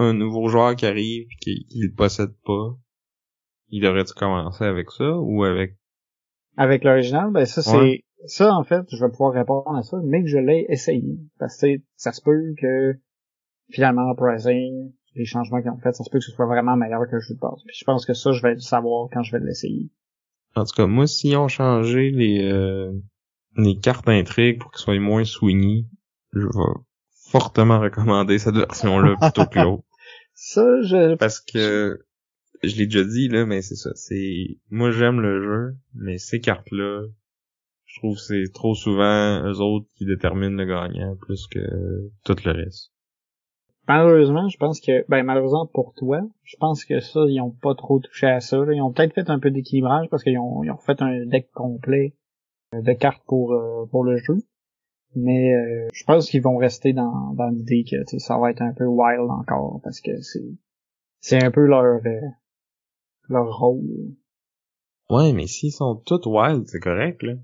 un 0.00 0.14
nouveau 0.14 0.48
joueur 0.48 0.74
qui 0.76 0.86
arrive 0.86 1.26
qui, 1.40 1.66
qui 1.66 1.80
le 1.80 1.94
possède 1.94 2.34
pas, 2.44 2.76
il 3.68 3.82
devrait-tu 3.82 4.14
commencer 4.14 4.64
avec 4.64 4.90
ça 4.90 5.16
ou 5.18 5.44
avec... 5.44 5.76
Avec 6.56 6.84
l'original, 6.84 7.30
ben 7.30 7.44
ça 7.44 7.62
c'est... 7.62 8.04
Ça, 8.26 8.52
en 8.54 8.64
fait, 8.64 8.84
je 8.90 9.02
vais 9.02 9.10
pouvoir 9.10 9.32
répondre 9.32 9.74
à 9.74 9.82
ça, 9.82 9.96
mais 10.04 10.22
que 10.22 10.28
je 10.28 10.36
l'ai 10.36 10.66
essayé. 10.68 11.18
Parce 11.38 11.58
que 11.58 11.80
ça 11.96 12.12
se 12.12 12.20
peut 12.20 12.54
que 12.60 12.94
finalement 13.70 14.12
Uprising, 14.12 14.92
les 15.14 15.24
changements 15.24 15.62
qu'ils 15.62 15.70
ont 15.70 15.78
fait, 15.78 15.92
ça 15.92 16.04
se 16.04 16.10
peut 16.10 16.18
que 16.18 16.24
ce 16.24 16.32
soit 16.32 16.46
vraiment 16.46 16.76
meilleur 16.76 17.00
que 17.08 17.14
le 17.14 17.20
jeu 17.20 17.34
de 17.34 17.40
base. 17.40 17.62
Puis 17.66 17.76
je 17.78 17.84
pense 17.84 18.04
que 18.04 18.12
ça, 18.12 18.32
je 18.32 18.42
vais 18.42 18.54
le 18.54 18.60
savoir 18.60 19.08
quand 19.10 19.22
je 19.22 19.32
vais 19.32 19.42
l'essayer. 19.42 19.90
En 20.54 20.64
tout 20.64 20.74
cas, 20.76 20.86
moi, 20.86 21.06
s'ils 21.06 21.36
ont 21.36 21.48
changé 21.48 22.10
les, 22.10 22.42
euh, 22.42 22.92
les 23.56 23.78
cartes 23.78 24.06
d'intrigue 24.06 24.58
pour 24.58 24.70
qu'elles 24.70 24.80
soient 24.80 24.98
moins 24.98 25.24
swingy, 25.24 25.86
je 26.32 26.46
vais 26.46 26.80
fortement 27.30 27.80
recommander 27.80 28.38
cette 28.38 28.56
version-là 28.56 29.16
plutôt 29.18 29.46
que 29.46 29.60
l'autre. 29.60 29.84
Ça, 30.42 30.80
je... 30.80 31.16
Parce 31.16 31.38
que, 31.38 32.02
je 32.62 32.76
l'ai 32.76 32.86
déjà 32.86 33.04
dit, 33.04 33.28
là, 33.28 33.44
mais 33.44 33.60
c'est 33.60 33.76
ça. 33.76 33.90
C'est, 33.94 34.56
moi, 34.70 34.90
j'aime 34.90 35.20
le 35.20 35.42
jeu, 35.42 35.76
mais 35.94 36.16
ces 36.16 36.40
cartes-là, 36.40 37.02
je 37.84 38.00
trouve 38.00 38.16
que 38.16 38.22
c'est 38.22 38.50
trop 38.50 38.74
souvent 38.74 39.44
eux 39.44 39.60
autres 39.60 39.86
qui 39.96 40.06
déterminent 40.06 40.56
le 40.56 40.64
gagnant 40.64 41.14
plus 41.16 41.46
que 41.46 41.60
tout 42.24 42.36
le 42.42 42.52
reste. 42.52 42.90
Malheureusement, 43.86 44.48
je 44.48 44.56
pense 44.56 44.80
que, 44.80 45.04
ben 45.10 45.24
malheureusement 45.24 45.66
pour 45.66 45.92
toi, 45.92 46.22
je 46.44 46.56
pense 46.58 46.86
que 46.86 47.00
ça, 47.00 47.20
ils 47.28 47.42
ont 47.42 47.50
pas 47.50 47.74
trop 47.74 48.00
touché 48.00 48.26
à 48.26 48.40
ça. 48.40 48.64
Ils 48.72 48.80
ont 48.80 48.92
peut-être 48.92 49.14
fait 49.14 49.28
un 49.28 49.40
peu 49.40 49.50
d'équilibrage 49.50 50.08
parce 50.10 50.22
qu'ils 50.22 50.38
ont, 50.38 50.64
ils 50.64 50.70
ont 50.70 50.78
fait 50.78 51.02
un 51.02 51.26
deck 51.26 51.50
complet 51.52 52.14
de 52.72 52.92
cartes 52.94 53.22
pour 53.26 53.52
euh, 53.52 53.84
pour 53.90 54.04
le 54.04 54.16
jeu. 54.16 54.38
Mais 55.16 55.54
euh, 55.54 55.88
je 55.92 56.04
pense 56.04 56.30
qu'ils 56.30 56.42
vont 56.42 56.56
rester 56.56 56.92
dans, 56.92 57.34
dans 57.34 57.48
l'idée 57.48 57.84
que 57.84 57.96
ça 58.18 58.38
va 58.38 58.50
être 58.50 58.62
un 58.62 58.72
peu 58.72 58.86
wild 58.86 59.28
encore 59.28 59.80
parce 59.82 60.00
que 60.00 60.20
c'est 60.20 60.54
c'est 61.20 61.42
un 61.42 61.50
peu 61.50 61.66
leur 61.66 61.84
euh, 61.84 62.20
leur 63.28 63.58
rôle. 63.58 64.14
Ouais, 65.08 65.32
mais 65.32 65.46
s'ils 65.46 65.72
sont 65.72 65.96
tous 65.96 66.26
wild, 66.26 66.66
c'est 66.68 66.80
correct 66.80 67.22
là. 67.22 67.34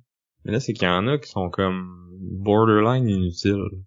Mais 0.44 0.52
là, 0.52 0.60
c'est 0.60 0.72
qu'il 0.72 0.86
y 0.86 0.90
en 0.90 1.08
a 1.08 1.18
qui 1.18 1.28
sont 1.28 1.50
comme 1.50 2.08
borderline 2.20 3.08
inutiles. 3.08 3.82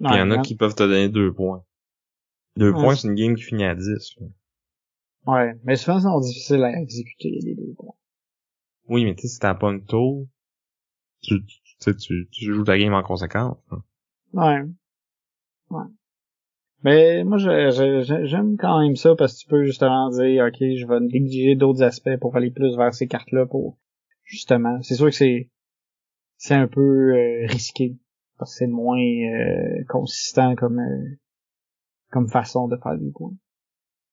Il 0.00 0.06
y 0.06 0.20
en 0.20 0.30
a 0.30 0.38
qui 0.38 0.56
peuvent 0.56 0.74
te 0.74 0.84
donner 0.84 1.10
deux 1.10 1.32
points. 1.34 1.64
Deux 2.56 2.72
points, 2.72 2.94
c'est 2.94 3.08
une 3.08 3.14
game 3.14 3.36
qui 3.36 3.42
finit 3.42 3.64
à 3.64 3.74
10. 3.74 4.16
Ouais, 5.26 5.52
mais 5.64 5.76
souvent, 5.76 6.00
c'est 6.00 6.28
difficile 6.28 6.64
à 6.64 6.80
exécuter 6.80 7.38
les 7.42 7.54
deux 7.54 7.74
points. 7.76 7.94
Oui, 8.88 9.04
mais 9.04 9.14
tu 9.14 9.22
sais, 9.22 9.28
si 9.28 9.38
t'as 9.38 9.54
pas 9.54 9.70
une 9.70 9.84
tour, 9.84 10.26
tu, 11.22 11.34
tu, 11.80 11.96
tu, 11.96 12.28
tu 12.30 12.44
joues 12.44 12.64
ta 12.64 12.78
game 12.78 12.94
en 12.94 13.02
conséquence. 13.02 13.56
Hein. 13.70 13.82
Ouais. 14.32 14.62
Ouais. 15.70 15.86
Mais 16.84 17.24
moi, 17.24 17.38
j'aime 17.38 18.56
quand 18.56 18.80
même 18.80 18.96
ça 18.96 19.16
parce 19.16 19.34
que 19.34 19.40
tu 19.40 19.48
peux 19.48 19.64
justement 19.64 20.10
dire, 20.10 20.44
ok, 20.46 20.58
je 20.58 20.86
vais 20.86 21.00
négliger 21.00 21.56
d'autres 21.56 21.82
aspects 21.82 22.16
pour 22.20 22.36
aller 22.36 22.50
plus 22.50 22.76
vers 22.76 22.94
ces 22.94 23.08
cartes-là 23.08 23.46
pour 23.46 23.78
justement. 24.24 24.80
C'est 24.82 24.94
sûr 24.94 25.06
que 25.06 25.12
c'est 25.12 25.50
c'est 26.36 26.54
un 26.54 26.68
peu 26.68 27.16
euh, 27.16 27.46
risqué 27.46 27.96
parce 28.38 28.52
que 28.52 28.58
c'est 28.58 28.66
moins 28.68 29.00
euh, 29.00 29.84
consistant 29.88 30.54
comme 30.54 30.80
comme 32.10 32.28
façon 32.28 32.68
de 32.68 32.76
faire 32.76 32.96
des 32.96 33.10
points. 33.10 33.34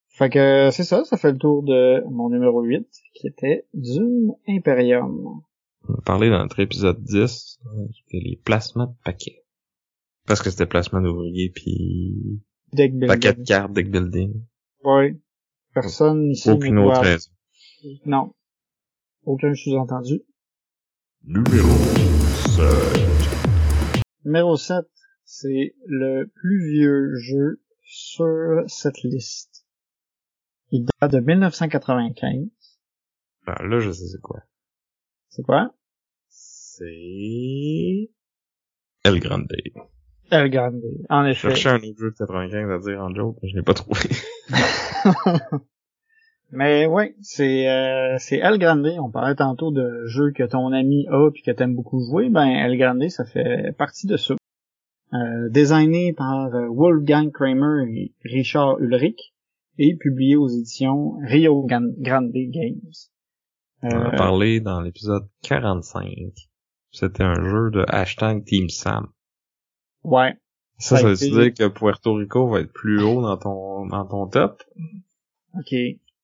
Fait 0.10 0.30
que 0.30 0.70
c'est 0.72 0.84
ça, 0.84 1.04
ça 1.04 1.18
fait 1.18 1.34
le 1.34 1.38
tour 1.38 1.62
de 1.64 2.02
mon 2.10 2.30
numéro 2.30 2.62
8, 2.62 2.88
qui 3.14 3.28
était 3.28 3.68
Dune 3.74 4.34
Imperium. 4.48 5.42
On 5.88 5.94
a 5.96 6.02
parlé 6.02 6.30
dans 6.30 6.40
notre 6.40 6.60
épisode 6.60 7.04
10, 7.04 7.60
qui 7.94 8.04
était 8.08 8.28
les 8.28 8.36
placements 8.38 8.88
de 8.88 8.96
paquets. 9.04 9.44
Parce 10.26 10.42
que 10.42 10.50
c'était 10.50 10.66
placement 10.66 11.02
d'ouvriers 11.02 11.52
puis 11.54 12.42
Deck 12.74 12.92
building. 12.94 13.08
paquet 13.08 13.34
de 13.34 13.44
cartes, 13.44 13.74
deck 13.74 13.92
building. 13.92 14.44
Ouais. 14.84 15.20
Personne 15.74 16.32
ici 16.32 16.50
Aucune 16.50 16.76
ne 16.76 16.82
autre 16.82 17.02
raison. 17.02 17.30
Non. 18.06 18.34
Aucun 19.24 19.54
sous-entendu. 19.54 20.22
Numéro 21.24 21.68
7. 22.56 22.66
Numéro 24.24 24.58
7, 24.58 24.86
c'est 25.24 25.76
le 25.86 26.26
plus 26.26 26.72
vieux 26.72 27.16
jeu 27.18 27.62
sur 27.84 28.64
cette 28.68 29.04
liste. 29.04 29.68
Il 30.72 30.88
date 31.00 31.12
de 31.12 31.20
1995. 31.20 32.48
Ben, 33.46 33.56
là, 33.68 33.80
je 33.80 33.92
sais 33.92 34.08
c'est 34.08 34.22
quoi. 34.22 34.40
C'est 35.36 35.44
quoi? 35.44 35.74
C'est... 36.30 38.10
El 39.04 39.20
Grande. 39.20 39.52
El 40.32 40.50
Grande. 40.50 40.82
En 41.10 41.26
Je 41.26 41.32
effet. 41.32 41.50
cherchais 41.50 41.70
un 41.70 41.76
autre 41.90 42.00
jeu 42.00 42.12
de 42.12 42.16
95 42.16 42.72
à 42.72 42.80
dire 42.80 43.02
en 43.04 43.14
joke, 43.14 43.36
mais 43.44 43.50
je 43.50 43.58
l'ai 43.58 43.62
pas 43.62 43.74
trouvé. 43.74 44.00
Mais 46.52 46.86
ouais, 46.86 47.16
c'est 47.22 47.68
euh, 47.70 48.16
c'est 48.18 48.38
El 48.38 48.60
Grande. 48.60 48.88
On 49.02 49.12
parlait 49.12 49.36
tantôt 49.36 49.72
de 49.72 50.06
jeux 50.06 50.32
que 50.32 50.44
ton 50.44 50.72
ami 50.72 51.06
a 51.10 51.30
puis 51.32 51.42
que 51.42 51.52
t'aimes 51.52 51.76
beaucoup 51.76 52.00
jouer. 52.00 52.30
Ben 52.30 52.48
El 52.48 52.78
Grande, 52.78 53.10
ça 53.10 53.26
fait 53.26 53.76
partie 53.78 54.08
de 54.08 54.16
ça. 54.16 54.36
Euh, 55.14 55.50
designé 55.50 56.14
par 56.14 56.56
euh, 56.56 56.68
Wolfgang 56.70 57.30
Kramer 57.32 57.90
et 57.92 58.14
Richard 58.24 58.80
Ulrich 58.80 59.34
et 59.80 59.98
publié 59.98 60.38
aux 60.38 60.48
éditions 60.48 61.18
Rio 61.26 61.66
Grande 61.66 62.32
Games. 62.32 62.80
On 63.82 63.90
en 63.90 64.02
a 64.06 64.12
parlé 64.12 64.60
dans 64.60 64.82
l'épisode 64.82 65.28
45. 65.44 66.08
C'était 66.92 67.24
un 67.24 67.44
jeu 67.44 67.72
de 67.72 67.86
hashtag 67.88 68.44
Team 68.46 68.70
Sam. 68.70 69.08
ouais. 70.04 70.34
Ça, 70.78 70.98
Ça 70.98 71.08
veut 71.08 71.16
dire 71.16 71.54
que 71.54 71.70
Puerto 71.70 72.16
Rico 72.16 72.50
va 72.50 72.60
être 72.60 72.74
plus 72.74 73.02
haut 73.02 73.22
dans 73.22 73.38
ton, 73.38 73.86
dans 73.86 74.06
ton 74.06 74.28
top? 74.28 74.62
Ok. 75.58 75.74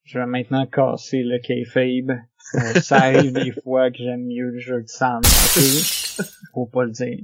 Je 0.04 0.20
vais 0.20 0.26
maintenant 0.26 0.66
casser 0.66 1.24
le 1.24 1.39
kayfabe. 1.39 2.18
Euh, 2.56 2.82
ça 2.82 2.97
arrive 2.97 3.32
des 3.32 3.54
fois 3.64 3.91
que 3.91 3.97
j'aime 3.99 4.26
mieux 4.26 4.49
le 4.49 4.60
jeu 4.60 4.82
de 4.82 4.88
Sam. 4.88 5.22
Faut 6.54 6.66
pas 6.66 6.84
le 6.84 6.91
dire. 6.91 7.20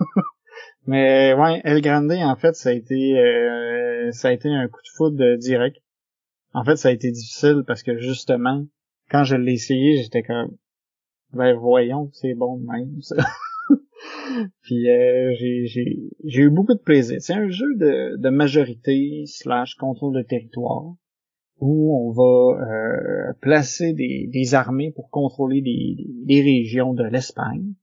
Mais 0.88 1.34
ouais, 1.34 1.60
El 1.62 1.80
Grande, 1.82 2.10
en 2.10 2.36
fait, 2.36 2.56
ça 2.56 2.70
a 2.70 2.72
été 2.72 3.16
euh, 3.16 4.10
ça 4.10 4.28
a 4.28 4.32
été 4.32 4.48
un 4.48 4.66
coup 4.66 4.80
de 4.82 4.88
foudre 4.96 5.36
direct. 5.36 5.76
En 6.52 6.64
fait, 6.64 6.76
ça 6.76 6.88
a 6.88 6.92
été 6.92 7.12
difficile 7.12 7.62
parce 7.66 7.82
que 7.84 7.98
justement, 7.98 8.66
quand 9.10 9.24
je 9.24 9.36
l'ai 9.36 9.52
essayé, 9.52 10.02
j'étais 10.02 10.22
comme 10.22 10.56
ben 11.32 11.56
voyons, 11.56 12.10
c'est 12.12 12.34
bon 12.34 12.58
de 12.58 12.66
même 12.66 13.00
ça. 13.02 13.16
Puis 14.62 14.88
euh, 14.90 15.32
j'ai 15.38 16.42
eu 16.42 16.50
beaucoup 16.50 16.74
de 16.74 16.82
plaisir. 16.82 17.18
C'est 17.20 17.34
un 17.34 17.48
jeu 17.48 17.74
de, 17.76 18.16
de 18.16 18.28
majorité 18.28 19.24
slash 19.26 19.74
contrôle 19.74 20.14
de 20.16 20.22
territoire 20.22 20.94
où 21.58 21.96
on 21.96 22.12
va 22.12 22.60
euh, 22.60 23.32
placer 23.40 23.92
des, 23.94 24.28
des 24.30 24.54
armées 24.54 24.92
pour 24.94 25.10
contrôler 25.10 25.62
des, 25.62 25.96
des 26.24 26.42
régions 26.42 26.92
de 26.92 27.04
l'Espagne. 27.04 27.74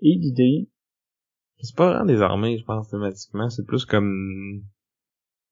Et 0.00 0.14
l'idée, 0.14 0.68
C'est 1.60 1.74
pas 1.74 1.88
vraiment 1.90 2.04
des 2.06 2.22
armées, 2.22 2.58
je 2.58 2.64
pense, 2.64 2.88
thématiquement. 2.90 3.48
C'est 3.50 3.66
plus 3.66 3.84
comme 3.84 4.62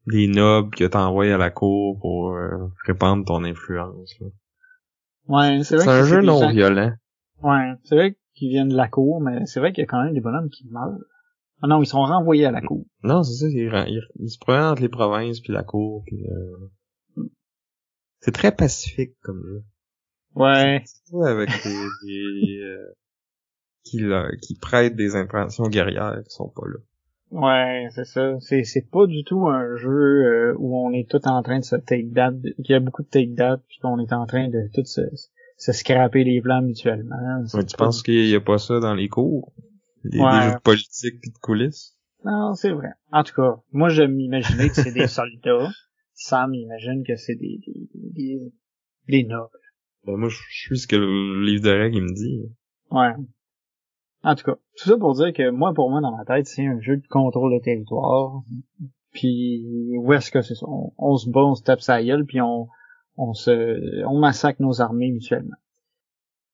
des 0.06 0.28
nobles 0.28 0.74
que 0.76 0.84
t'envoies 0.84 1.32
à 1.34 1.38
la 1.38 1.50
cour 1.50 1.98
pour 1.98 2.32
euh, 2.32 2.68
répandre 2.86 3.24
ton 3.24 3.42
influence. 3.42 4.14
là. 4.20 4.26
Ouais, 5.28 5.62
c'est 5.64 5.76
vrai 5.76 5.84
C'est 5.84 5.90
un 5.90 6.04
jeu 6.04 6.20
non 6.22 6.38
gens- 6.40 6.50
violent. 6.50 6.92
Ouais, 7.42 7.72
c'est 7.84 7.94
vrai 7.96 8.16
qu'ils 8.34 8.48
viennent 8.50 8.68
de 8.68 8.76
la 8.76 8.88
cour, 8.88 9.20
mais 9.20 9.44
c'est 9.46 9.60
vrai 9.60 9.72
qu'il 9.72 9.82
y 9.82 9.84
a 9.84 9.86
quand 9.86 10.02
même 10.02 10.14
des 10.14 10.20
bonhommes 10.20 10.48
qui 10.50 10.66
meurent. 10.68 10.98
Ah 11.62 11.66
non, 11.66 11.82
ils 11.82 11.86
sont 11.86 12.02
renvoyés 12.02 12.46
à 12.46 12.50
la 12.50 12.60
cour. 12.60 12.84
Non, 13.02 13.22
c'est 13.22 13.34
ça, 13.34 13.46
il, 13.48 13.56
il, 13.88 14.02
il 14.16 14.30
se 14.30 14.38
promène 14.38 14.64
entre 14.64 14.82
les 14.82 14.88
provinces 14.88 15.40
puis 15.40 15.52
la 15.52 15.62
cour 15.62 16.02
puis 16.06 16.24
euh, 16.26 17.24
C'est 18.20 18.32
très 18.32 18.52
pacifique 18.54 19.14
comme 19.22 19.42
jeu. 19.44 19.62
Ouais, 20.34 20.82
Surtout 20.86 21.24
avec 21.24 21.48
des, 21.62 21.86
des 22.06 22.58
euh, 22.62 22.92
qui, 23.84 23.98
là, 24.00 24.28
qui 24.42 24.58
prêtent 24.58 24.96
des 24.96 25.14
intentions 25.16 25.68
guerrières 25.68 26.20
qui 26.24 26.34
sont 26.34 26.48
pas 26.48 26.66
là. 26.66 26.78
Ouais, 27.34 27.88
c'est 27.94 28.04
ça. 28.04 28.36
C'est 28.40 28.64
c'est 28.64 28.88
pas 28.90 29.06
du 29.06 29.24
tout 29.24 29.46
un 29.48 29.76
jeu 29.76 29.90
euh, 29.90 30.54
où 30.58 30.76
on 30.76 30.92
est 30.92 31.08
tout 31.10 31.20
en 31.28 31.42
train 31.42 31.58
de 31.58 31.64
se 31.64 31.76
take 31.76 32.10
date, 32.10 32.36
qu'il 32.64 32.70
y 32.70 32.74
a 32.74 32.80
beaucoup 32.80 33.02
de 33.02 33.08
take 33.08 33.34
date, 33.34 33.62
puis 33.68 33.78
qu'on 33.80 33.98
est 33.98 34.12
en 34.12 34.26
train 34.26 34.48
de 34.48 34.68
tout 34.74 34.84
se, 34.84 35.02
se 35.58 35.72
scraper 35.72 36.24
les 36.24 36.40
plans 36.40 36.62
mutuellement. 36.62 37.16
Ouais, 37.52 37.64
tu 37.64 37.76
penses 37.76 38.02
qu'il 38.02 38.26
y 38.28 38.34
a 38.34 38.40
pas 38.40 38.58
ça 38.58 38.80
dans 38.80 38.94
les 38.94 39.08
cours? 39.08 39.52
Des, 40.04 40.18
Ouais. 40.20 40.30
des 40.32 40.44
jeux 40.48 40.54
de 40.56 40.60
politique 40.60 41.20
puis 41.20 41.30
de 41.30 41.38
coulisses? 41.38 41.96
Non, 42.24 42.54
c'est 42.54 42.70
vrai. 42.72 42.88
En 43.12 43.22
tout 43.22 43.34
cas, 43.34 43.56
moi 43.72 43.88
je 43.90 44.02
m'imaginais 44.02 44.68
que 44.68 44.74
c'est 44.76 44.92
des 44.92 45.06
soldats. 45.08 45.68
Sam 46.14 46.54
imagine 46.54 47.02
que 47.06 47.16
c'est 47.16 47.34
des, 47.34 47.58
des, 47.66 47.88
des, 48.12 48.52
des 49.08 49.24
nobles. 49.24 49.48
Ben 50.06 50.16
moi, 50.16 50.28
je 50.28 50.36
je 50.50 50.58
suis 50.66 50.78
ce 50.78 50.86
que 50.86 50.96
le 50.96 51.44
livre 51.44 51.64
de 51.64 51.70
règles 51.70 51.96
il 51.96 52.02
me 52.02 52.14
dit. 52.14 52.42
Ouais. 52.90 53.12
En 54.24 54.34
tout 54.34 54.44
cas, 54.44 54.54
tout 54.78 54.88
ça 54.88 54.96
pour 54.96 55.14
dire 55.14 55.32
que 55.34 55.50
moi, 55.50 55.74
pour 55.74 55.90
moi, 55.90 56.00
dans 56.00 56.16
ma 56.16 56.24
tête, 56.24 56.46
c'est 56.46 56.66
un 56.66 56.80
jeu 56.80 56.96
de 56.96 57.06
contrôle 57.08 57.52
de 57.52 57.62
territoire. 57.62 58.42
Puis 59.12 59.96
où 59.98 60.12
est-ce 60.14 60.30
que 60.30 60.40
c'est 60.40 60.54
ça? 60.54 60.66
On, 60.66 61.16
se 61.16 61.28
bat, 61.30 61.44
on 61.44 61.54
se 61.54 61.62
tape 61.62 61.82
sa 61.82 62.02
gueule, 62.02 62.24
puis 62.24 62.40
on, 62.40 62.68
on 63.16 63.34
se, 63.34 64.04
on 64.06 64.18
massacre 64.18 64.62
nos 64.62 64.80
armées 64.80 65.10
mutuellement. 65.10 65.56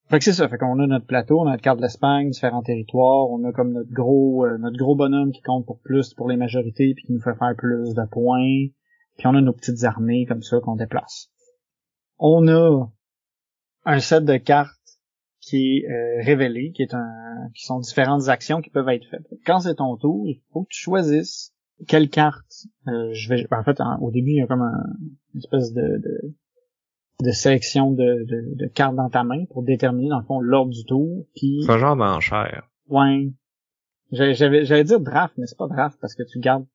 Fait 0.08 0.18
que 0.18 0.24
c'est 0.24 0.32
ça. 0.32 0.48
Fait 0.48 0.58
qu'on 0.58 0.80
a 0.80 0.86
notre 0.88 1.06
plateau, 1.06 1.38
on 1.38 1.46
a 1.46 1.52
notre 1.52 1.62
carte 1.62 1.78
de 1.78 1.82
l'Espagne, 1.82 2.30
différents 2.30 2.62
territoires, 2.62 3.30
on 3.30 3.44
a 3.44 3.52
comme 3.52 3.72
notre 3.72 3.92
gros, 3.92 4.44
euh, 4.44 4.58
notre 4.58 4.76
gros 4.76 4.96
bonhomme 4.96 5.30
qui 5.30 5.40
compte 5.40 5.64
pour 5.64 5.78
plus 5.80 6.12
pour 6.14 6.28
les 6.28 6.36
majorités, 6.36 6.92
puis 6.94 7.04
qui 7.04 7.12
nous 7.12 7.20
fait 7.20 7.36
faire 7.36 7.54
plus 7.56 7.94
de 7.94 8.08
points. 8.10 8.66
Puis 9.16 9.26
on 9.28 9.34
a 9.36 9.40
nos 9.40 9.52
petites 9.52 9.84
armées 9.84 10.26
comme 10.26 10.42
ça 10.42 10.58
qu'on 10.60 10.74
déplace. 10.74 11.30
On 12.18 12.48
a 12.48 12.88
un 13.84 14.00
set 14.00 14.24
de 14.24 14.36
cartes 14.36 14.79
qui 15.50 15.78
est 15.78 15.90
euh, 15.90 16.22
révélé, 16.24 16.72
qui 16.72 16.82
est 16.82 16.94
un, 16.94 17.48
qui 17.54 17.64
sont 17.64 17.80
différentes 17.80 18.28
actions 18.28 18.60
qui 18.60 18.70
peuvent 18.70 18.88
être 18.88 19.06
faites. 19.10 19.26
Quand 19.44 19.60
c'est 19.60 19.74
ton 19.76 19.96
tour, 19.96 20.26
il 20.28 20.40
faut 20.52 20.62
que 20.62 20.68
tu 20.70 20.80
choisisses 20.80 21.52
quelle 21.88 22.08
carte. 22.08 22.66
euh, 22.88 23.10
je 23.12 23.28
vais, 23.28 23.46
en 23.50 23.62
fait, 23.64 23.80
en- 23.80 23.98
au 24.00 24.10
début, 24.10 24.30
il 24.30 24.36
y 24.36 24.42
a 24.42 24.46
comme 24.46 24.62
un, 24.62 24.84
une 25.34 25.38
espèce 25.40 25.72
de, 25.72 25.82
de, 25.98 26.34
de 27.24 27.30
sélection 27.32 27.90
de, 27.92 28.24
de, 28.26 28.54
de 28.56 28.66
cartes 28.66 28.94
dans 28.96 29.08
ta 29.10 29.24
main 29.24 29.44
pour 29.50 29.62
déterminer 29.62 30.08
dans 30.10 30.20
le 30.20 30.24
fond 30.26 30.40
l'ordre 30.40 30.70
du 30.72 30.84
tour. 30.84 31.26
Puis, 31.36 31.62
C'est 31.64 31.72
un 31.72 31.78
genre 31.78 31.96
d'enchère. 31.96 32.68
ouais, 32.88 33.30
J'avais- 34.12 34.34
j'avais, 34.34 34.64
j'allais 34.64 34.84
dire 34.84 35.00
draft, 35.00 35.34
mais 35.38 35.46
c'est 35.46 35.56
pas 35.58 35.68
draft 35.68 35.98
parce 36.00 36.14
que 36.14 36.22
tu 36.24 36.38
gardes 36.40 36.66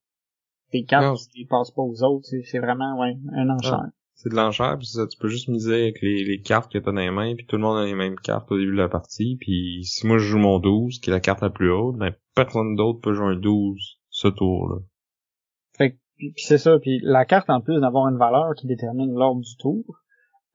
tes 0.72 0.84
cartes, 0.84 1.04
tu 1.32 1.40
les 1.40 1.46
passes 1.46 1.72
pas 1.72 1.82
aux 1.82 2.02
autres. 2.04 2.26
C'est 2.26 2.42
c'est 2.44 2.60
vraiment 2.60 2.98
ouais 3.00 3.16
un 3.34 3.50
enchère. 3.50 3.88
C'est 4.16 4.30
de 4.30 4.36
l'enchère, 4.36 4.78
puis 4.78 4.88
ça, 4.88 5.06
tu 5.08 5.18
peux 5.18 5.28
juste 5.28 5.50
miser 5.50 5.84
avec 5.84 6.02
les, 6.02 6.24
les 6.24 6.42
cartes 6.42 6.72
que 6.72 6.78
t'as 6.78 6.92
dans 6.92 7.00
les 7.00 7.12
mains, 7.12 7.36
puis 7.36 7.46
tout 7.46 7.58
le 7.58 7.62
monde 7.62 7.78
a 7.78 7.86
les 7.86 7.96
mêmes 7.96 8.16
cartes 8.16 8.50
au 8.52 8.58
début 8.58 8.72
de 8.72 8.78
la 8.78 8.90
partie, 8.90 9.38
puis 9.40 9.84
si 9.84 10.08
moi 10.08 10.18
je 10.18 10.26
joue 10.26 10.38
mon 10.38 10.60
12, 10.60 11.00
qui 11.00 11.10
est 11.10 11.14
la 11.14 11.20
carte 11.20 11.42
la 11.42 11.50
plus 11.50 11.70
haute, 11.72 11.98
ben 11.98 12.14
personne 12.34 12.76
d'autre 12.76 13.02
peut 13.02 13.14
jouer 13.14 13.28
un 13.28 13.36
12 13.36 14.00
ce 14.10 14.28
tour-là. 14.30 14.78
Fait 15.78 16.00
c'est 16.38 16.58
ça. 16.58 16.80
Puis 16.80 17.00
la 17.04 17.26
carte, 17.26 17.50
en 17.50 17.62
plus 17.62 17.80
d'avoir 17.82 18.08
une 18.08 18.18
valeur 18.18 18.54
qui 18.56 18.68
détermine 18.68 19.14
l'ordre 19.14 19.42
du 19.42 19.58
tour, 19.58 19.84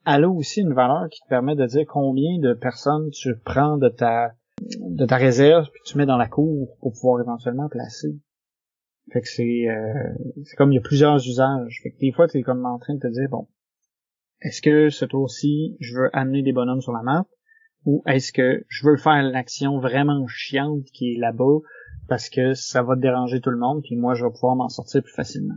elle 0.06 0.24
a 0.24 0.30
aussi 0.30 0.61
une 0.62 0.72
valeur 0.72 1.08
qui 1.11 1.20
te 1.20 1.28
permet 1.28 1.54
de 1.54 1.66
dire 1.66 1.84
combien 1.86 2.38
de 2.38 2.54
personnes 2.54 3.11
tu 3.11 3.38
prends 3.44 3.76
de 3.76 3.88
ta 3.88 4.32
de 4.61 5.06
ta 5.06 5.16
réserve 5.16 5.68
puis 5.70 5.82
tu 5.84 5.96
mets 5.96 6.06
dans 6.06 6.16
la 6.16 6.28
cour 6.28 6.76
pour 6.80 6.92
pouvoir 6.92 7.20
éventuellement 7.20 7.68
placer. 7.68 8.18
Fait 9.12 9.20
que 9.20 9.28
c'est 9.28 9.68
euh, 9.68 10.14
c'est 10.44 10.56
comme 10.56 10.72
il 10.72 10.76
y 10.76 10.78
a 10.78 10.82
plusieurs 10.82 11.16
usages. 11.16 11.80
Fait 11.82 11.90
que 11.90 11.98
des 11.98 12.12
fois 12.12 12.28
tu 12.28 12.38
es 12.38 12.42
comme 12.42 12.64
en 12.64 12.78
train 12.78 12.94
de 12.94 13.00
te 13.00 13.08
dire 13.08 13.28
bon, 13.28 13.48
est-ce 14.40 14.62
que 14.62 14.88
ce 14.88 15.04
tour-ci 15.04 15.76
je 15.80 15.96
veux 15.96 16.11
amener 16.16 16.42
des 16.42 16.52
bonhommes 16.52 16.80
sur 16.80 16.92
la 16.92 17.02
map? 17.02 17.26
Ou 17.86 18.02
est-ce 18.06 18.32
que 18.32 18.64
je 18.68 18.86
veux 18.86 18.96
faire 18.96 19.22
l'action 19.22 19.78
vraiment 19.80 20.26
chiante 20.26 20.84
qui 20.92 21.14
est 21.14 21.18
là-bas 21.18 21.61
parce 22.08 22.28
que 22.28 22.54
ça 22.54 22.82
va 22.82 22.94
te 22.94 23.00
déranger 23.00 23.40
tout 23.40 23.50
le 23.50 23.58
monde, 23.58 23.82
puis 23.82 23.96
moi 23.96 24.14
je 24.14 24.24
vais 24.24 24.30
pouvoir 24.30 24.54
m'en 24.54 24.68
sortir 24.68 25.02
plus 25.02 25.12
facilement? 25.12 25.56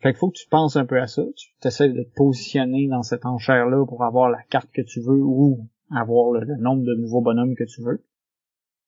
Fait 0.00 0.12
qu'il 0.12 0.18
faut 0.18 0.30
que 0.30 0.38
tu 0.38 0.48
penses 0.48 0.76
un 0.76 0.86
peu 0.86 1.00
à 1.00 1.06
ça, 1.06 1.22
tu 1.36 1.68
essaies 1.68 1.88
de 1.88 2.02
te 2.02 2.14
positionner 2.14 2.88
dans 2.88 3.02
cette 3.02 3.26
enchère-là 3.26 3.84
pour 3.86 4.04
avoir 4.04 4.30
la 4.30 4.42
carte 4.48 4.70
que 4.72 4.82
tu 4.82 5.00
veux 5.00 5.20
ou 5.20 5.68
avoir 5.90 6.30
le, 6.32 6.44
le 6.44 6.56
nombre 6.56 6.84
de 6.84 6.94
nouveaux 6.94 7.20
bonhommes 7.20 7.56
que 7.56 7.64
tu 7.64 7.82
veux. 7.82 8.04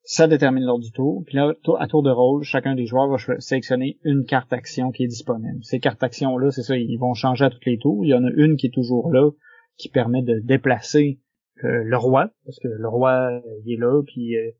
Ça 0.03 0.26
détermine 0.26 0.64
l'ordre 0.64 0.84
du 0.84 0.92
tour, 0.92 1.22
puis 1.26 1.36
là, 1.36 1.53
à 1.78 1.86
tour 1.86 2.03
de 2.03 2.11
rôle, 2.11 2.42
chacun 2.42 2.74
des 2.74 2.86
joueurs 2.86 3.09
va 3.09 3.16
sélectionner 3.38 3.98
une 4.03 4.24
carte 4.24 4.53
action 4.53 4.90
qui 4.90 5.05
est 5.05 5.09
disponible. 5.09 5.62
Ces 5.62 5.78
cartes 5.78 6.03
actions-là, 6.03 6.51
c'est 6.51 6.62
ça, 6.62 6.76
ils 6.76 6.96
vont 6.96 7.14
changer 7.14 7.44
à 7.44 7.51
tous 7.51 7.61
les 7.66 7.78
tours. 7.78 8.05
Il 8.05 8.09
y 8.09 8.14
en 8.14 8.24
a 8.24 8.30
une 8.34 8.57
qui 8.57 8.66
est 8.66 8.74
toujours 8.74 9.12
là, 9.12 9.30
qui 9.76 9.88
permet 9.88 10.22
de 10.22 10.40
déplacer 10.40 11.20
euh, 11.64 11.82
le 11.84 11.96
roi, 11.96 12.30
parce 12.44 12.59
que 12.59 12.68
le 12.68 12.88
roi 12.88 13.42
il 13.64 13.74
est 13.74 13.76
là, 13.76 14.03
puis 14.03 14.36
euh, 14.36 14.51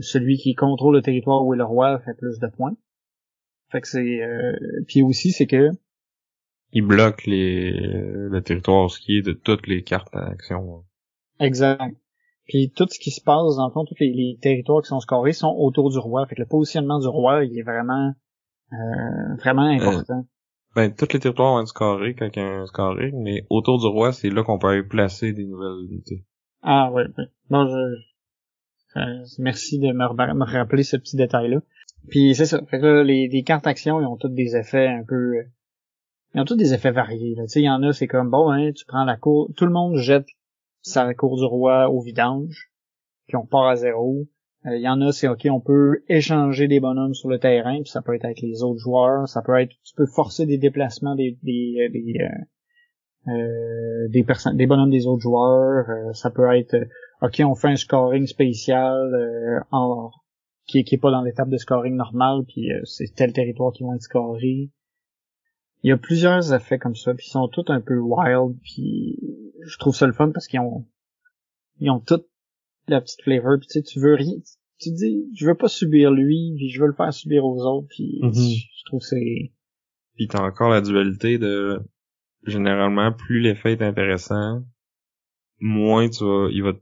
celui 0.00 0.36
qui 0.36 0.54
contrôle 0.54 0.96
le 0.96 1.02
territoire 1.02 1.44
où 1.44 1.54
est 1.54 1.58
le 1.58 1.64
roi 1.64 2.00
fait 2.00 2.14
plus 2.14 2.38
de 2.38 2.48
points. 2.48 2.76
Fait 3.70 3.80
que 3.80 3.88
c'est 3.88 4.20
puis 4.86 5.02
aussi 5.02 5.30
c'est 5.30 5.46
que 5.46 5.70
il 6.72 6.82
bloque 6.82 7.24
les 7.24 7.70
le 7.72 8.40
territoire 8.42 8.90
skié 8.90 9.22
de 9.22 9.32
toutes 9.32 9.66
les 9.66 9.82
cartes 9.82 10.14
à 10.14 10.26
action. 10.28 10.84
Exact. 11.40 11.96
Puis 12.52 12.70
tout 12.70 12.86
ce 12.90 12.98
qui 12.98 13.10
se 13.10 13.22
passe, 13.22 13.56
dans 13.56 13.66
le 13.66 13.72
fond, 13.72 13.86
tous 13.86 13.94
les, 13.98 14.36
territoires 14.42 14.82
qui 14.82 14.88
sont 14.88 15.00
scorés 15.00 15.32
sont 15.32 15.54
autour 15.56 15.88
du 15.88 15.96
roi. 15.96 16.26
Fait 16.26 16.34
que 16.34 16.42
le 16.42 16.46
positionnement 16.46 16.98
du 16.98 17.08
roi, 17.08 17.46
il 17.46 17.58
est 17.58 17.62
vraiment 17.62 18.12
euh, 18.74 19.36
vraiment 19.38 19.62
important. 19.62 20.26
ben, 20.76 20.94
tous 20.94 21.14
les 21.14 21.18
territoires 21.18 21.54
ont 21.54 21.56
un 21.56 21.64
scoré 21.64 22.14
quand 22.14 22.28
il 22.36 22.38
y 22.38 22.42
a 22.42 22.46
un 22.46 22.66
scoré, 22.66 23.10
mais 23.14 23.46
autour 23.48 23.80
du 23.80 23.86
roi, 23.86 24.12
c'est 24.12 24.28
là 24.28 24.42
qu'on 24.42 24.58
peut 24.58 24.66
aller 24.66 24.82
placer 24.82 25.32
des 25.32 25.46
nouvelles 25.46 25.86
unités. 25.90 26.26
Ah 26.60 26.92
ouais, 26.92 27.04
ouais. 27.16 27.24
Bon, 27.48 27.66
je... 27.66 29.00
Euh, 29.00 29.24
merci 29.38 29.78
de 29.78 29.86
me, 29.86 30.34
me, 30.34 30.44
rappeler 30.44 30.82
ce 30.82 30.98
petit 30.98 31.16
détail-là. 31.16 31.60
Puis 32.10 32.34
c'est 32.34 32.44
ça. 32.44 32.60
Fait 32.66 32.80
que 32.80 33.00
les, 33.00 33.28
les 33.28 33.44
cartes 33.44 33.66
actions, 33.66 33.98
ils 33.98 34.06
ont 34.06 34.18
tous 34.18 34.28
des 34.28 34.56
effets 34.56 34.88
un 34.88 35.04
peu... 35.08 35.36
Ils 36.34 36.40
ont 36.42 36.44
tous 36.44 36.56
des 36.56 36.74
effets 36.74 36.90
variés. 36.90 37.34
Tu 37.34 37.48
sais, 37.48 37.60
il 37.60 37.64
y 37.64 37.70
en 37.70 37.82
a, 37.82 37.94
c'est 37.94 38.08
comme, 38.08 38.28
bon, 38.28 38.50
hein, 38.50 38.72
tu 38.72 38.84
prends 38.84 39.06
la 39.06 39.16
cour... 39.16 39.48
Tout 39.56 39.64
le 39.64 39.72
monde 39.72 39.96
jette 39.96 40.26
sa 40.82 41.14
cour 41.14 41.36
du 41.36 41.44
roi 41.44 41.88
au 41.88 42.00
vidange, 42.00 42.70
puis 43.26 43.36
on 43.36 43.46
part 43.46 43.68
à 43.68 43.76
zéro. 43.76 44.26
Il 44.64 44.70
euh, 44.70 44.78
y 44.78 44.88
en 44.88 45.00
a, 45.00 45.12
c'est 45.12 45.28
ok, 45.28 45.48
on 45.50 45.60
peut 45.60 46.02
échanger 46.08 46.68
des 46.68 46.78
bonhommes 46.78 47.14
sur 47.14 47.28
le 47.28 47.38
terrain, 47.38 47.80
puis 47.82 47.90
ça 47.90 48.02
peut 48.02 48.14
être 48.14 48.24
avec 48.24 48.40
les 48.40 48.62
autres 48.62 48.78
joueurs, 48.78 49.28
ça 49.28 49.42
peut 49.42 49.58
être, 49.60 49.74
tu 49.84 49.94
peux 49.96 50.06
forcer 50.06 50.46
des 50.46 50.58
déplacements 50.58 51.16
des 51.16 51.38
des 51.42 51.76
euh, 51.80 52.28
euh 53.28 54.08
des, 54.08 54.24
des 54.54 54.66
bonhommes 54.66 54.90
des 54.90 55.06
autres 55.06 55.22
joueurs, 55.22 55.88
euh, 55.88 56.12
ça 56.12 56.30
peut 56.30 56.54
être, 56.56 56.76
ok, 57.22 57.42
on 57.44 57.54
fait 57.54 57.68
un 57.68 57.76
scoring 57.76 58.26
spécial 58.26 59.64
qui, 60.66 60.84
qui 60.84 60.94
est 60.94 60.98
pas 60.98 61.10
dans 61.10 61.22
l'étape 61.22 61.48
de 61.48 61.56
scoring 61.56 61.96
normal, 61.96 62.42
puis 62.46 62.68
c'est 62.84 63.12
tel 63.14 63.32
territoire 63.32 63.72
qui 63.72 63.82
va 63.82 63.94
être 63.94 64.02
scoré. 64.02 64.70
Il 65.82 65.88
y 65.88 65.92
a 65.92 65.96
plusieurs 65.96 66.52
effets 66.52 66.78
comme 66.78 66.94
ça, 66.94 67.14
puis 67.14 67.26
ils 67.26 67.30
sont 67.32 67.48
tous 67.48 67.64
un 67.68 67.80
peu 67.80 67.98
wild, 67.98 68.56
puis 68.62 69.18
je 69.66 69.78
trouve 69.78 69.94
ça 69.94 70.06
le 70.06 70.12
fun 70.12 70.30
parce 70.30 70.46
qu'ils 70.46 70.60
ont 70.60 70.86
ils 71.78 71.90
ont 71.90 72.00
toute 72.00 72.26
la 72.88 73.00
petite 73.00 73.22
flavor, 73.22 73.58
puis 73.58 73.66
tu 73.68 73.80
sais, 73.80 73.82
tu 73.82 74.00
veux 74.00 74.14
rien, 74.14 74.34
tu 74.78 74.90
dis, 74.90 75.28
je 75.34 75.46
veux 75.46 75.54
pas 75.54 75.68
subir 75.68 76.10
lui, 76.10 76.54
puis 76.56 76.68
je 76.70 76.80
veux 76.80 76.86
le 76.86 76.94
faire 76.94 77.12
subir 77.12 77.44
aux 77.44 77.64
autres, 77.64 77.88
puis 77.88 78.20
mm-hmm. 78.22 78.68
je 78.78 78.84
trouve 78.86 79.00
c'est... 79.00 79.52
Puis 80.14 80.28
t'as 80.28 80.42
encore 80.42 80.70
la 80.70 80.80
dualité 80.80 81.38
de, 81.38 81.80
généralement, 82.46 83.12
plus 83.12 83.40
l'effet 83.40 83.72
est 83.72 83.82
intéressant, 83.82 84.64
moins 85.60 86.08
tu 86.08 86.24
vas, 86.24 86.48
il 86.50 86.62
va, 86.62 86.72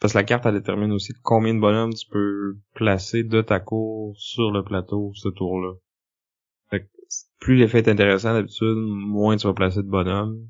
parce 0.00 0.12
que 0.12 0.18
la 0.18 0.24
carte, 0.24 0.46
elle 0.46 0.54
détermine 0.54 0.92
aussi 0.92 1.12
combien 1.22 1.54
de 1.54 1.60
bonhommes 1.60 1.94
tu 1.94 2.08
peux 2.08 2.58
placer 2.74 3.24
de 3.24 3.40
ta 3.40 3.60
cour 3.60 4.14
sur 4.18 4.50
le 4.50 4.62
plateau, 4.62 5.12
ce 5.14 5.28
tour-là. 5.28 5.72
Plus 7.40 7.56
l'effet 7.56 7.78
est 7.78 7.88
intéressant 7.88 8.32
d'habitude, 8.32 8.76
moins 8.76 9.36
tu 9.36 9.46
vas 9.46 9.54
placer 9.54 9.82
de 9.82 9.88
bonhommes, 9.88 10.48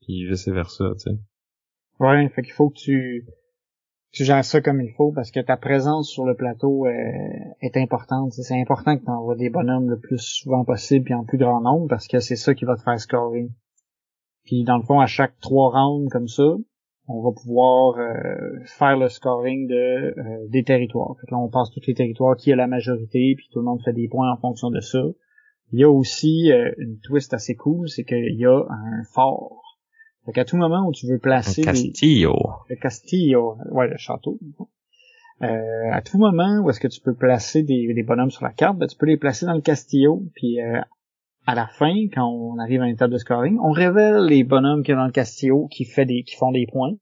puis 0.00 0.26
vice 0.28 0.48
versa, 0.48 0.92
tu 0.94 1.10
sais. 1.10 1.18
Ouais, 2.00 2.28
fait 2.30 2.42
qu'il 2.42 2.52
faut 2.52 2.70
que 2.70 2.78
tu 2.78 3.26
tu 4.12 4.24
gères 4.24 4.44
ça 4.44 4.60
comme 4.60 4.80
il 4.82 4.92
faut 4.92 5.10
parce 5.10 5.30
que 5.30 5.40
ta 5.40 5.56
présence 5.56 6.10
sur 6.10 6.26
le 6.26 6.34
plateau 6.34 6.86
euh, 6.86 6.90
est 7.62 7.78
importante. 7.78 8.32
C'est 8.32 8.60
important 8.60 8.98
que 8.98 9.04
tu 9.04 9.10
envoies 9.10 9.36
des 9.36 9.48
bonhommes 9.48 9.88
le 9.88 9.98
plus 9.98 10.20
souvent 10.20 10.64
possible 10.64 11.10
et 11.10 11.14
en 11.14 11.24
plus 11.24 11.38
grand 11.38 11.62
nombre 11.62 11.88
parce 11.88 12.06
que 12.06 12.20
c'est 12.20 12.36
ça 12.36 12.54
qui 12.54 12.66
va 12.66 12.76
te 12.76 12.82
faire 12.82 13.00
scorer. 13.00 13.48
Puis 14.44 14.64
dans 14.64 14.76
le 14.76 14.82
fond, 14.82 15.00
à 15.00 15.06
chaque 15.06 15.38
trois 15.40 15.70
rounds 15.70 16.10
comme 16.10 16.28
ça, 16.28 16.56
on 17.08 17.22
va 17.22 17.30
pouvoir 17.32 17.98
euh, 17.98 18.60
faire 18.66 18.96
le 18.98 19.08
scoring 19.08 19.66
de 19.66 19.74
euh, 19.74 20.46
des 20.48 20.62
territoires. 20.62 21.16
Fait 21.20 21.30
là, 21.30 21.38
on 21.38 21.48
passe 21.48 21.70
tous 21.70 21.86
les 21.86 21.94
territoires 21.94 22.36
qui 22.36 22.52
a 22.52 22.56
la 22.56 22.66
majorité, 22.66 23.34
puis 23.36 23.48
tout 23.50 23.60
le 23.60 23.64
monde 23.64 23.80
fait 23.82 23.92
des 23.92 24.08
points 24.08 24.30
en 24.30 24.36
fonction 24.36 24.70
de 24.70 24.80
ça. 24.80 25.02
Il 25.72 25.80
y 25.80 25.84
a 25.84 25.90
aussi 25.90 26.50
une 26.78 26.98
twist 27.00 27.32
assez 27.34 27.56
cool, 27.56 27.88
c'est 27.88 28.04
qu'il 28.04 28.36
y 28.38 28.44
a 28.44 28.66
un 28.68 29.04
fort 29.14 29.62
fait 30.24 30.32
qu'à 30.32 30.44
tout 30.44 30.56
moment 30.56 30.86
où 30.86 30.92
tu 30.92 31.06
veux 31.06 31.18
placer... 31.18 31.62
Le 31.62 31.66
castillo. 31.66 32.36
Le 32.68 32.76
castillo. 32.76 33.56
Ouais, 33.70 33.88
le 33.88 33.96
château. 33.96 34.38
Euh, 35.42 35.90
à 35.90 36.00
tout 36.00 36.18
moment 36.18 36.60
où 36.60 36.70
est-ce 36.70 36.78
que 36.78 36.88
tu 36.88 37.00
peux 37.00 37.14
placer 37.14 37.64
des, 37.64 37.92
des 37.92 38.02
bonhommes 38.04 38.30
sur 38.30 38.44
la 38.44 38.52
carte, 38.52 38.78
ben, 38.78 38.86
tu 38.86 38.96
peux 38.96 39.06
les 39.06 39.16
placer 39.16 39.46
dans 39.46 39.54
le 39.54 39.60
castillo, 39.60 40.22
puis 40.36 40.60
euh, 40.60 40.80
à 41.46 41.56
la 41.56 41.66
fin, 41.66 41.92
quand 42.14 42.28
on 42.28 42.58
arrive 42.60 42.80
à 42.82 42.86
une 42.86 42.94
table 42.94 43.14
de 43.14 43.18
scoring, 43.18 43.58
on 43.60 43.72
révèle 43.72 44.26
les 44.26 44.44
bonhommes 44.44 44.84
qu'il 44.84 44.92
y 44.92 44.96
a 44.96 45.00
dans 45.00 45.06
le 45.06 45.12
castillo 45.12 45.66
qui 45.66 45.84
fait 45.84 46.06
des 46.06 46.22
qui 46.22 46.36
font 46.36 46.52
des 46.52 46.68
points, 46.70 46.92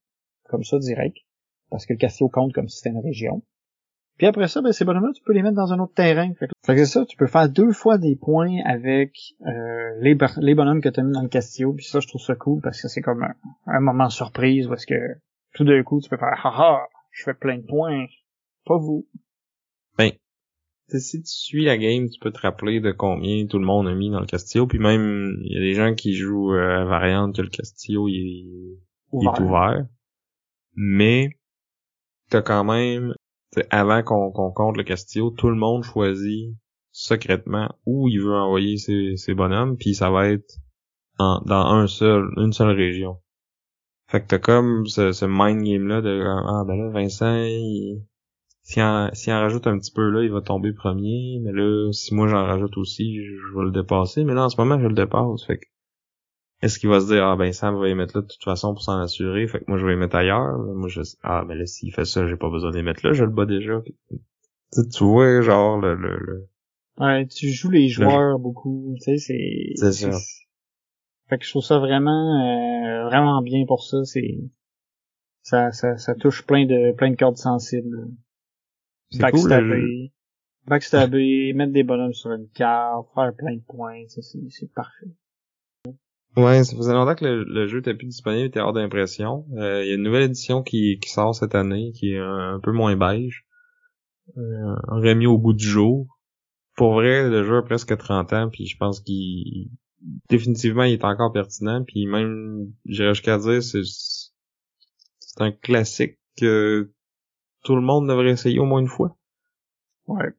comme 0.44 0.64
ça 0.64 0.78
direct, 0.78 1.18
parce 1.68 1.84
que 1.84 1.92
le 1.92 1.98
castillo 1.98 2.30
compte 2.30 2.54
comme 2.54 2.68
si 2.68 2.78
c'était 2.78 2.96
une 2.96 3.04
région. 3.04 3.42
Puis 4.20 4.26
après 4.26 4.48
ça, 4.48 4.60
ben, 4.60 4.70
ces 4.70 4.84
bonhommes-là, 4.84 5.12
tu 5.14 5.22
peux 5.22 5.32
les 5.32 5.40
mettre 5.40 5.56
dans 5.56 5.72
un 5.72 5.78
autre 5.78 5.94
terrain. 5.94 6.30
Fait 6.34 6.46
que, 6.46 6.84
c'est 6.84 6.84
ça, 6.84 7.06
tu 7.06 7.16
peux 7.16 7.26
faire 7.26 7.48
deux 7.48 7.72
fois 7.72 7.96
des 7.96 8.16
points 8.16 8.58
avec 8.66 9.16
euh, 9.46 9.98
les, 10.02 10.14
les 10.42 10.54
bonhommes 10.54 10.82
que 10.82 10.90
tu 10.90 11.00
as 11.00 11.02
mis 11.02 11.12
dans 11.12 11.22
le 11.22 11.30
castillo. 11.30 11.72
Puis 11.72 11.86
ça, 11.86 12.00
je 12.00 12.06
trouve 12.06 12.20
ça 12.20 12.34
cool 12.34 12.60
parce 12.60 12.82
que 12.82 12.88
c'est 12.88 13.00
comme 13.00 13.26
un, 13.66 13.80
moment 13.80 14.10
surprise 14.10 14.68
parce 14.68 14.84
que 14.84 14.94
tout 15.54 15.64
d'un 15.64 15.82
coup, 15.84 16.02
tu 16.02 16.10
peux 16.10 16.18
faire 16.18 16.38
haha, 16.44 16.82
je 17.10 17.22
fais 17.22 17.32
plein 17.32 17.56
de 17.56 17.62
points. 17.62 18.08
Pas 18.66 18.76
vous. 18.76 19.08
Ben, 19.96 20.10
si 20.88 21.22
tu 21.22 21.32
suis 21.32 21.64
la 21.64 21.78
game, 21.78 22.10
tu 22.10 22.20
peux 22.20 22.30
te 22.30 22.40
rappeler 22.40 22.80
de 22.80 22.92
combien 22.92 23.46
tout 23.46 23.58
le 23.58 23.64
monde 23.64 23.88
a 23.88 23.94
mis 23.94 24.10
dans 24.10 24.20
le 24.20 24.26
castillo. 24.26 24.66
Puis 24.66 24.80
même, 24.80 25.38
il 25.44 25.54
y 25.54 25.56
a 25.56 25.60
des 25.60 25.72
gens 25.72 25.94
qui 25.94 26.12
jouent 26.12 26.52
euh, 26.52 26.82
à 26.82 26.84
variante 26.84 27.36
que 27.36 27.40
le 27.40 27.48
castillo 27.48 28.06
il 28.06 28.18
est 28.18 28.82
ouvert. 29.12 29.32
Il 29.32 29.42
est 29.42 29.46
ouvert. 29.46 29.86
Mais 30.74 31.30
t'as 32.28 32.42
quand 32.42 32.64
même 32.64 33.14
avant 33.70 34.02
qu'on 34.02 34.30
compte 34.30 34.76
le 34.76 34.84
Castillo, 34.84 35.30
tout 35.30 35.48
le 35.48 35.56
monde 35.56 35.82
choisit 35.82 36.54
secrètement 36.92 37.68
où 37.86 38.08
il 38.08 38.20
veut 38.20 38.34
envoyer 38.34 38.76
ses, 38.76 39.34
bonhommes, 39.34 39.76
puis 39.76 39.94
ça 39.94 40.10
va 40.10 40.28
être 40.28 40.56
dans, 41.18 41.42
un 41.48 41.86
seul, 41.86 42.30
une 42.36 42.52
seule 42.52 42.74
région. 42.76 43.18
Fait 44.08 44.20
que 44.22 44.26
t'as 44.26 44.38
comme 44.38 44.86
ce, 44.86 45.12
ce 45.12 45.24
mind 45.24 45.62
game 45.62 45.86
là 45.86 46.00
de 46.00 46.24
ah 46.26 46.64
ben 46.66 46.76
là 46.76 46.90
Vincent 46.90 47.44
s'il 48.62 48.82
en, 48.82 49.08
en 49.08 49.40
rajoute 49.40 49.68
un 49.68 49.78
petit 49.78 49.92
peu 49.92 50.10
là, 50.10 50.24
il 50.24 50.32
va 50.32 50.40
tomber 50.40 50.72
premier, 50.72 51.38
mais 51.44 51.52
là 51.52 51.92
si 51.92 52.14
moi 52.14 52.26
j'en 52.26 52.44
rajoute 52.44 52.76
aussi, 52.76 53.16
je, 53.22 53.56
vais 53.56 53.64
le 53.66 53.70
dépasser, 53.70 54.24
mais 54.24 54.34
là 54.34 54.44
en 54.44 54.48
ce 54.48 54.60
moment 54.60 54.80
je 54.80 54.88
le 54.88 54.94
dépasse. 54.94 55.44
Fait 55.46 55.58
que 55.58 55.66
est-ce 56.62 56.78
qu'il 56.78 56.88
va 56.88 57.00
se 57.00 57.06
dire, 57.06 57.24
ah 57.24 57.36
ben 57.36 57.52
Sam 57.52 57.78
va 57.78 57.88
y 57.88 57.94
mettre 57.94 58.16
là 58.16 58.22
de 58.22 58.26
toute 58.26 58.44
façon 58.44 58.74
pour 58.74 58.82
s'en 58.82 58.98
assurer, 59.00 59.46
fait 59.46 59.60
que 59.60 59.64
moi 59.68 59.78
je 59.78 59.86
vais 59.86 59.94
y 59.94 59.96
mettre 59.96 60.16
ailleurs. 60.16 60.58
Moi 60.58 60.88
je 60.88 61.00
ah 61.22 61.44
ben 61.46 61.56
là 61.56 61.66
s'il 61.66 61.92
fait 61.92 62.04
ça, 62.04 62.26
j'ai 62.26 62.36
pas 62.36 62.50
besoin 62.50 62.70
de 62.70 62.76
les 62.76 62.82
mettre 62.82 63.06
là, 63.06 63.12
je 63.12 63.24
le 63.24 63.30
bats 63.30 63.46
déjà. 63.46 63.80
Tu, 64.72 64.88
tu 64.88 65.04
vois, 65.04 65.40
genre 65.40 65.78
le, 65.78 65.94
le, 65.94 66.48
Ouais, 67.00 67.26
tu 67.26 67.48
joues 67.48 67.70
les 67.70 67.88
joueurs 67.88 68.38
beaucoup, 68.38 68.94
tu 68.96 69.16
sais, 69.16 69.16
c'est. 69.16 69.72
C'est 69.74 70.10
ça. 70.10 70.18
Fait 71.30 71.38
que 71.38 71.44
je 71.44 71.50
trouve 71.50 71.64
ça 71.64 71.78
vraiment 71.78 72.44
euh, 72.44 73.04
vraiment 73.04 73.40
bien 73.40 73.64
pour 73.66 73.84
ça, 73.84 74.04
c'est. 74.04 74.38
Ça, 75.42 75.72
ça, 75.72 75.96
ça 75.96 76.14
touche 76.14 76.44
plein 76.44 76.66
de 76.66 76.92
plein 76.92 77.10
de 77.10 77.16
cordes 77.16 77.38
sensibles. 77.38 78.10
Backstabber, 79.18 79.80
cool, 79.80 80.10
backstabber, 80.66 81.52
mettre 81.54 81.72
des 81.72 81.84
bonhommes 81.84 82.12
sur 82.12 82.32
une 82.32 82.48
carte, 82.50 83.08
faire 83.14 83.34
plein 83.34 83.56
de 83.56 83.62
points, 83.62 84.04
c'est 84.08 84.72
parfait. 84.74 85.06
Ouais, 86.36 86.62
ça 86.62 86.76
faisait 86.76 86.92
longtemps 86.92 87.16
que 87.16 87.24
le, 87.24 87.66
jeu 87.66 87.78
était 87.78 87.94
plus 87.94 88.06
disponible, 88.06 88.46
était 88.46 88.60
hors 88.60 88.72
d'impression. 88.72 89.46
Euh, 89.56 89.82
il 89.82 89.88
y 89.88 89.92
a 89.92 89.94
une 89.96 90.02
nouvelle 90.02 90.22
édition 90.22 90.62
qui, 90.62 90.98
qui 91.00 91.10
sort 91.10 91.34
cette 91.34 91.54
année, 91.54 91.92
qui 91.92 92.12
est 92.12 92.18
un, 92.18 92.60
peu 92.62 92.72
moins 92.72 92.96
beige. 92.96 93.44
Euh, 94.36 94.74
remis 94.86 95.26
au 95.26 95.38
goût 95.38 95.52
du 95.52 95.66
jour. 95.66 96.06
Pour 96.76 96.94
vrai, 96.94 97.28
le 97.28 97.44
jeu 97.44 97.56
a 97.56 97.62
presque 97.62 97.96
30 97.96 98.32
ans, 98.32 98.48
puis 98.48 98.66
je 98.66 98.76
pense 98.76 99.00
qu'il 99.00 99.70
définitivement 100.28 100.84
il 100.84 100.94
est 100.94 101.04
encore 101.04 101.32
pertinent, 101.32 101.84
puis 101.84 102.06
même 102.06 102.72
j'irais 102.86 103.14
jusqu'à 103.14 103.38
dire 103.38 103.62
c'est 103.62 103.82
c'est 103.84 105.42
un 105.42 105.52
classique 105.52 106.18
que 106.38 106.90
tout 107.64 107.74
le 107.74 107.82
monde 107.82 108.08
devrait 108.08 108.30
essayer 108.30 108.58
au 108.58 108.64
moins 108.64 108.80
une 108.80 108.88
fois. 108.88 109.16
Ouais. 110.06 110.32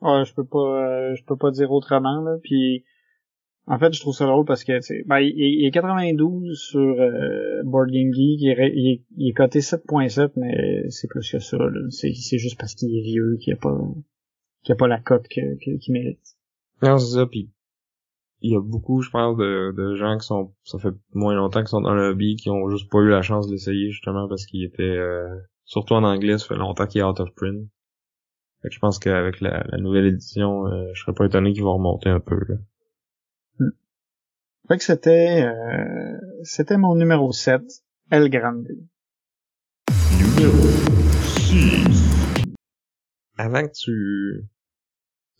Ouais, 0.00 0.24
je 0.24 0.34
peux 0.34 0.44
pas 0.44 0.58
euh, 0.58 1.14
je 1.14 1.24
peux 1.24 1.36
pas 1.36 1.50
dire 1.50 1.70
autrement 1.70 2.20
là, 2.22 2.36
puis 2.42 2.84
en 3.70 3.78
fait, 3.78 3.92
je 3.92 4.00
trouve 4.00 4.14
ça 4.14 4.24
drôle 4.24 4.46
parce 4.46 4.64
que 4.64 4.72
ben, 5.06 5.18
il, 5.18 5.66
est 5.66 5.70
92 5.70 6.58
sur 6.58 6.80
euh, 6.80 7.62
Board 7.64 7.90
Game 7.90 8.12
Geek, 8.12 8.40
il 8.40 8.48
est, 8.48 9.02
il 9.16 9.28
est, 9.28 9.32
coté 9.34 9.60
7.7, 9.60 10.32
mais 10.36 10.88
c'est 10.88 11.06
plus 11.08 11.30
que 11.30 11.38
ça. 11.38 11.58
C'est 11.90 12.38
juste 12.38 12.58
parce 12.58 12.74
qu'il 12.74 12.96
est 12.96 13.02
vieux 13.02 13.36
qu'il 13.40 13.52
a 13.52 13.56
pas 13.56 13.78
qu'il 14.64 14.72
a 14.72 14.76
pas 14.76 14.88
la 14.88 14.98
cote 14.98 15.28
qu'il 15.28 15.58
mérite. 15.90 16.36
Non, 16.82 16.98
c'est 16.98 17.14
ça. 17.16 17.26
Puis 17.26 17.50
il 18.40 18.52
y 18.52 18.56
a 18.56 18.60
beaucoup, 18.60 19.02
je 19.02 19.10
pense, 19.10 19.36
de, 19.36 19.74
de 19.76 19.94
gens 19.96 20.16
qui 20.16 20.26
sont, 20.26 20.54
ça 20.62 20.78
fait 20.78 20.94
moins 21.12 21.34
longtemps 21.34 21.60
qu'ils 21.60 21.68
sont 21.68 21.80
dans 21.80 21.94
le 21.94 22.10
hobby, 22.10 22.36
qui 22.36 22.50
ont 22.50 22.70
juste 22.70 22.90
pas 22.90 23.00
eu 23.00 23.10
la 23.10 23.22
chance 23.22 23.48
d'essayer 23.48 23.90
justement 23.90 24.28
parce 24.28 24.46
qu'il 24.46 24.64
était, 24.64 24.82
euh, 24.82 25.28
surtout 25.64 25.94
en 25.94 26.04
anglais, 26.04 26.38
ça 26.38 26.46
fait 26.46 26.56
longtemps 26.56 26.86
qu'il 26.86 27.00
est 27.00 27.04
out 27.04 27.20
of 27.20 27.34
print. 27.34 27.68
Fait 28.62 28.68
que 28.68 28.74
je 28.74 28.78
pense 28.78 28.98
qu'avec 28.98 29.40
la, 29.40 29.64
nouvelle 29.78 30.06
édition, 30.06 30.66
euh, 30.66 30.90
je 30.94 31.02
serais 31.02 31.14
pas 31.14 31.26
étonné 31.26 31.52
qu'il 31.52 31.64
va 31.64 31.70
remonter 31.70 32.08
un 32.08 32.20
peu. 32.20 32.38
Là. 32.48 32.56
Fait 34.68 34.76
que 34.76 34.84
c'était 34.84 35.46
euh, 35.46 36.18
c'était 36.42 36.76
mon 36.76 36.94
numéro 36.94 37.32
7, 37.32 37.62
El 38.10 38.28
Grande. 38.28 38.68
Numéro 40.18 40.62
6. 41.24 42.36
Avant 43.38 43.62
que 43.62 43.72
tu, 43.72 44.46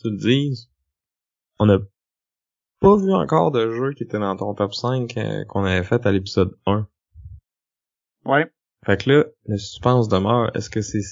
tu 0.00 0.08
le 0.08 0.16
dises, 0.16 0.70
on 1.58 1.66
n'a 1.66 1.76
pas 2.80 2.96
vu 2.96 3.12
encore 3.12 3.50
de 3.50 3.70
jeu 3.70 3.92
qui 3.92 4.04
était 4.04 4.18
dans 4.18 4.34
ton 4.34 4.54
top 4.54 4.72
5 4.72 5.14
euh, 5.18 5.44
qu'on 5.44 5.64
avait 5.64 5.84
fait 5.84 6.06
à 6.06 6.12
l'épisode 6.12 6.56
1. 6.64 6.88
Ouais. 8.24 8.50
Fait 8.86 8.96
que 8.96 9.10
là, 9.10 9.24
le 9.44 9.58
suspense 9.58 10.08
demeure. 10.08 10.56
Est-ce 10.56 10.70
que 10.70 10.80
ces, 10.80 11.02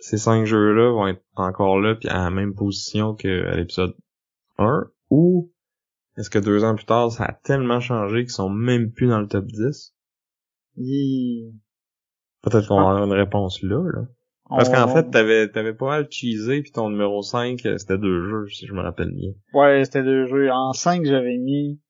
ces 0.00 0.18
cinq 0.18 0.44
jeux-là 0.44 0.90
vont 0.90 1.06
être 1.06 1.22
encore 1.36 1.78
là 1.78 1.94
puis 1.94 2.08
à 2.08 2.24
la 2.24 2.30
même 2.30 2.52
position 2.52 3.14
qu'à 3.14 3.54
l'épisode 3.54 3.94
1? 4.58 4.90
Ou 5.10 5.52
est-ce 6.20 6.30
que 6.30 6.38
deux 6.38 6.62
ans 6.64 6.74
plus 6.74 6.84
tard, 6.84 7.10
ça 7.10 7.24
a 7.24 7.32
tellement 7.32 7.80
changé 7.80 8.22
qu'ils 8.22 8.30
sont 8.32 8.50
même 8.50 8.92
plus 8.92 9.08
dans 9.08 9.20
le 9.20 9.26
top 9.28 9.46
10? 9.46 9.94
Il- 10.76 11.52
Peut-être 12.42 12.68
qu'on 12.68 12.76
va 12.76 12.90
avoir 12.90 13.04
une 13.04 13.12
réponse 13.12 13.62
là, 13.62 13.82
là. 13.92 14.02
Parce 14.48 14.68
qu'en 14.68 14.88
fait, 14.88 15.10
t'avais, 15.10 15.48
t'avais 15.48 15.74
pas 15.74 15.86
mal 15.86 16.08
cheesé 16.10 16.62
puis 16.62 16.72
ton 16.72 16.90
numéro 16.90 17.22
5, 17.22 17.64
euh, 17.66 17.78
c'était 17.78 17.98
deux 17.98 18.28
jeux, 18.28 18.48
si 18.48 18.66
je 18.66 18.72
me 18.72 18.80
rappelle 18.80 19.12
bien. 19.12 19.30
Ouais, 19.52 19.84
c'était 19.84 20.02
deux 20.02 20.26
jeux. 20.26 20.50
En 20.50 20.72
5, 20.72 21.04
j'avais 21.04 21.36
mis 21.38 21.80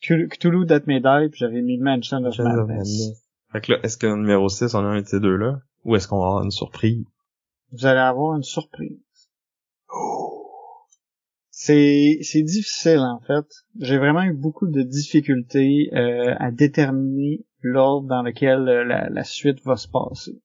Cthulhu 0.00 0.66
Death 0.66 0.86
Die, 0.86 1.28
puis 1.30 1.38
j'avais 1.38 1.62
mis 1.62 1.78
Mansion 1.78 2.22
of 2.24 2.34
Madness. 2.44 3.22
Fait 3.52 3.60
que 3.62 3.72
là, 3.72 3.78
est-ce 3.82 3.96
que 3.96 4.06
le 4.06 4.16
numéro 4.16 4.48
6, 4.48 4.74
on 4.74 4.80
a 4.80 4.88
un 4.88 5.00
de 5.00 5.06
ces 5.06 5.20
deux-là? 5.20 5.60
Ou 5.84 5.96
est-ce 5.96 6.06
qu'on 6.08 6.18
va 6.20 6.26
avoir 6.26 6.44
une 6.44 6.50
surprise? 6.50 7.04
Vous 7.72 7.86
allez 7.86 8.00
avoir 8.00 8.36
une 8.36 8.42
surprise. 8.42 8.98
C'est 11.60 12.42
difficile 12.44 13.00
en 13.00 13.18
fait. 13.18 13.44
J'ai 13.80 13.98
vraiment 13.98 14.22
eu 14.22 14.32
beaucoup 14.32 14.68
de 14.68 14.82
difficultés 14.82 15.90
euh, 15.92 16.36
à 16.38 16.52
déterminer 16.52 17.44
l'ordre 17.62 18.06
dans 18.06 18.22
lequel 18.22 18.68
euh, 18.68 18.84
la, 18.84 19.24
suite 19.24 19.60
va 19.64 19.74
se 19.74 19.88
passer. 19.88 20.40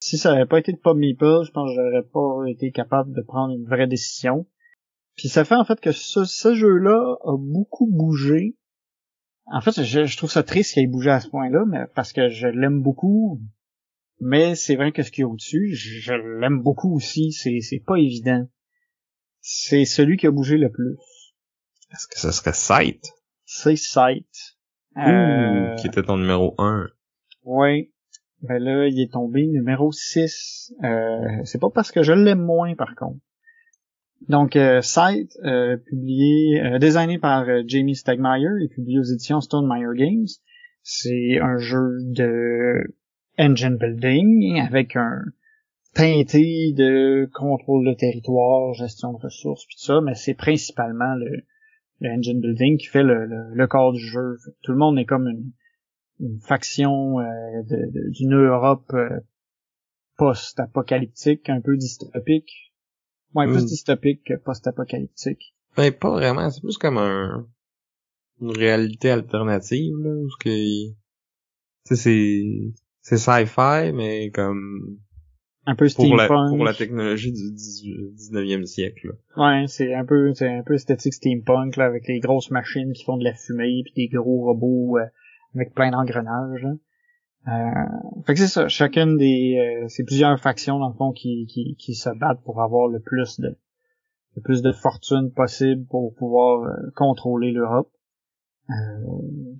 Si 0.00 0.16
ça 0.16 0.32
n'avait 0.32 0.46
pas 0.46 0.58
été 0.58 0.72
de 0.72 0.78
Pop 0.78 0.96
Meeple, 0.96 1.42
je 1.44 1.50
pense 1.50 1.68
que 1.68 1.74
j'aurais 1.74 2.08
pas 2.10 2.50
été 2.50 2.72
capable 2.72 3.14
de 3.14 3.20
prendre 3.20 3.54
une 3.54 3.66
vraie 3.66 3.86
décision. 3.86 4.46
Puis 5.14 5.28
ça 5.28 5.44
fait 5.44 5.56
en 5.56 5.64
fait 5.66 5.78
que 5.78 5.92
ce, 5.92 6.54
jeu-là 6.54 7.16
a 7.22 7.36
beaucoup 7.36 7.86
bougé. 7.86 8.56
En 9.44 9.60
fait, 9.60 9.82
je, 9.82 10.06
je 10.06 10.16
trouve 10.16 10.30
ça 10.30 10.42
triste 10.42 10.72
qu'il 10.72 10.84
ait 10.84 10.86
bougé 10.86 11.10
à 11.10 11.20
ce 11.20 11.28
point-là, 11.28 11.66
mais 11.68 11.84
parce 11.94 12.14
que 12.14 12.28
je 12.28 12.48
l'aime 12.48 12.80
beaucoup. 12.80 13.42
Mais 14.20 14.54
c'est 14.54 14.76
vrai 14.76 14.92
que 14.92 15.02
ce 15.02 15.10
qu'il 15.10 15.20
y 15.20 15.24
a 15.24 15.28
au-dessus, 15.28 15.74
je, 15.74 16.14
l'aime 16.40 16.62
beaucoup 16.62 16.96
aussi. 16.96 17.30
C'est 17.32 17.82
pas 17.86 17.96
évident. 17.96 18.48
C'est 19.48 19.84
celui 19.84 20.16
qui 20.16 20.26
a 20.26 20.32
bougé 20.32 20.58
le 20.58 20.70
plus. 20.70 20.96
Est-ce 21.92 22.08
que 22.08 22.18
ce 22.18 22.32
serait 22.32 22.52
Sight? 22.52 23.00
C'est 23.44 23.76
Sight. 23.76 24.56
Euh, 24.96 25.76
qui 25.76 25.86
était 25.86 26.02
ton 26.02 26.16
numéro 26.16 26.56
1. 26.58 26.88
Ouais. 27.44 27.92
Ben 28.42 28.60
là, 28.60 28.88
il 28.88 29.00
est 29.00 29.12
tombé 29.12 29.46
numéro 29.46 29.92
6. 29.92 30.74
Euh, 30.82 31.44
c'est 31.44 31.60
pas 31.60 31.70
parce 31.70 31.92
que 31.92 32.02
je 32.02 32.12
l'aime 32.12 32.42
moins, 32.42 32.74
par 32.74 32.96
contre. 32.96 33.20
Donc, 34.28 34.56
euh, 34.56 34.82
Sight, 34.82 35.38
euh, 35.44 35.76
publié, 35.76 36.60
euh, 36.60 36.78
designé 36.80 37.20
par 37.20 37.48
euh, 37.48 37.62
Jamie 37.68 37.94
Stegmaier 37.94 38.64
et 38.64 38.68
publié 38.68 38.98
aux 38.98 39.04
éditions 39.04 39.40
Stonemeyer 39.40 39.94
Games. 39.94 40.26
C'est 40.82 41.38
un 41.40 41.58
jeu 41.58 41.98
de 42.00 42.96
engine 43.38 43.76
building 43.76 44.58
avec 44.60 44.96
un 44.96 45.22
teinté 45.96 46.72
de 46.76 47.28
contrôle 47.34 47.86
de 47.86 47.94
territoire, 47.94 48.74
gestion 48.74 49.12
de 49.12 49.18
ressources, 49.22 49.64
puis 49.66 49.76
tout 49.78 49.84
ça, 49.84 50.00
mais 50.00 50.14
c'est 50.14 50.34
principalement 50.34 51.14
le, 51.14 51.42
le 52.00 52.10
engine 52.10 52.40
building 52.40 52.76
qui 52.78 52.86
fait 52.86 53.02
le, 53.02 53.24
le, 53.26 53.54
le 53.54 53.66
corps 53.66 53.92
du 53.92 54.00
jeu. 54.04 54.36
Tout 54.62 54.72
le 54.72 54.78
monde 54.78 54.98
est 54.98 55.04
comme 55.06 55.26
une, 55.28 55.52
une 56.20 56.40
faction 56.40 57.20
euh, 57.20 57.62
de- 57.62 57.90
de- 57.90 58.10
d'une 58.10 58.34
Europe 58.34 58.90
euh, 58.94 59.20
post-apocalyptique, 60.18 61.48
un 61.48 61.60
peu 61.60 61.76
dystopique. 61.76 62.72
Ouais, 63.34 63.46
plus 63.46 63.64
Mm. 63.64 63.66
dystopique 63.66 64.24
que 64.24 64.34
post-apocalyptique. 64.34 65.54
Ben, 65.76 65.92
pas 65.92 66.10
vraiment. 66.10 66.48
C'est 66.50 66.60
plus 66.62 66.78
comme 66.78 66.96
un, 66.96 67.46
une 68.40 68.56
réalité 68.56 69.10
alternative, 69.10 69.94
là, 69.98 70.10
où 70.10 70.28
c'est, 71.84 72.72
c'est 73.02 73.16
sci-fi, 73.18 73.92
mais 73.92 74.30
comme, 74.30 74.98
Un 75.66 75.74
peu 75.74 75.86
pour 75.94 76.16
la, 76.16 76.24
steampunk. 76.26 76.56
pour 76.56 76.64
la 76.64 76.74
technologie 76.74 77.32
du 77.32 77.40
19e 77.42 78.64
siècle, 78.64 79.08
là. 79.08 79.60
Ouais, 79.60 79.66
c'est 79.66 79.94
un 79.94 80.04
peu, 80.04 80.32
c'est 80.34 80.48
un 80.48 80.62
peu 80.62 80.74
esthétique 80.74 81.14
steampunk, 81.14 81.76
là, 81.76 81.86
avec 81.86 82.06
les 82.06 82.20
grosses 82.20 82.50
machines 82.50 82.92
qui 82.92 83.04
font 83.04 83.16
de 83.16 83.24
la 83.24 83.34
fumée, 83.34 83.82
puis 83.84 83.92
des 83.96 84.08
gros 84.08 84.44
robots 84.44 84.98
euh, 84.98 85.06
avec 85.54 85.74
plein 85.74 85.90
d'engrenages. 85.90 86.62
là. 86.62 86.74
Euh, 87.48 88.22
fait 88.26 88.34
que 88.34 88.40
c'est 88.40 88.48
ça, 88.48 88.68
chacune 88.68 89.16
des, 89.16 89.56
euh, 89.58 89.84
c'est 89.88 90.04
plusieurs 90.04 90.38
factions 90.40 90.78
dans 90.78 90.88
le 90.88 90.94
fond 90.94 91.12
qui, 91.12 91.46
qui, 91.46 91.76
qui 91.76 91.94
se 91.94 92.10
battent 92.10 92.42
pour 92.44 92.60
avoir 92.60 92.88
le 92.88 92.98
plus 93.00 93.38
de, 93.38 93.56
le 94.36 94.42
plus 94.42 94.62
de 94.62 94.72
fortune 94.72 95.32
possible 95.32 95.86
pour 95.86 96.14
pouvoir 96.14 96.62
euh, 96.62 96.90
contrôler 96.94 97.52
l'Europe. 97.52 97.90
Euh, 98.70 98.74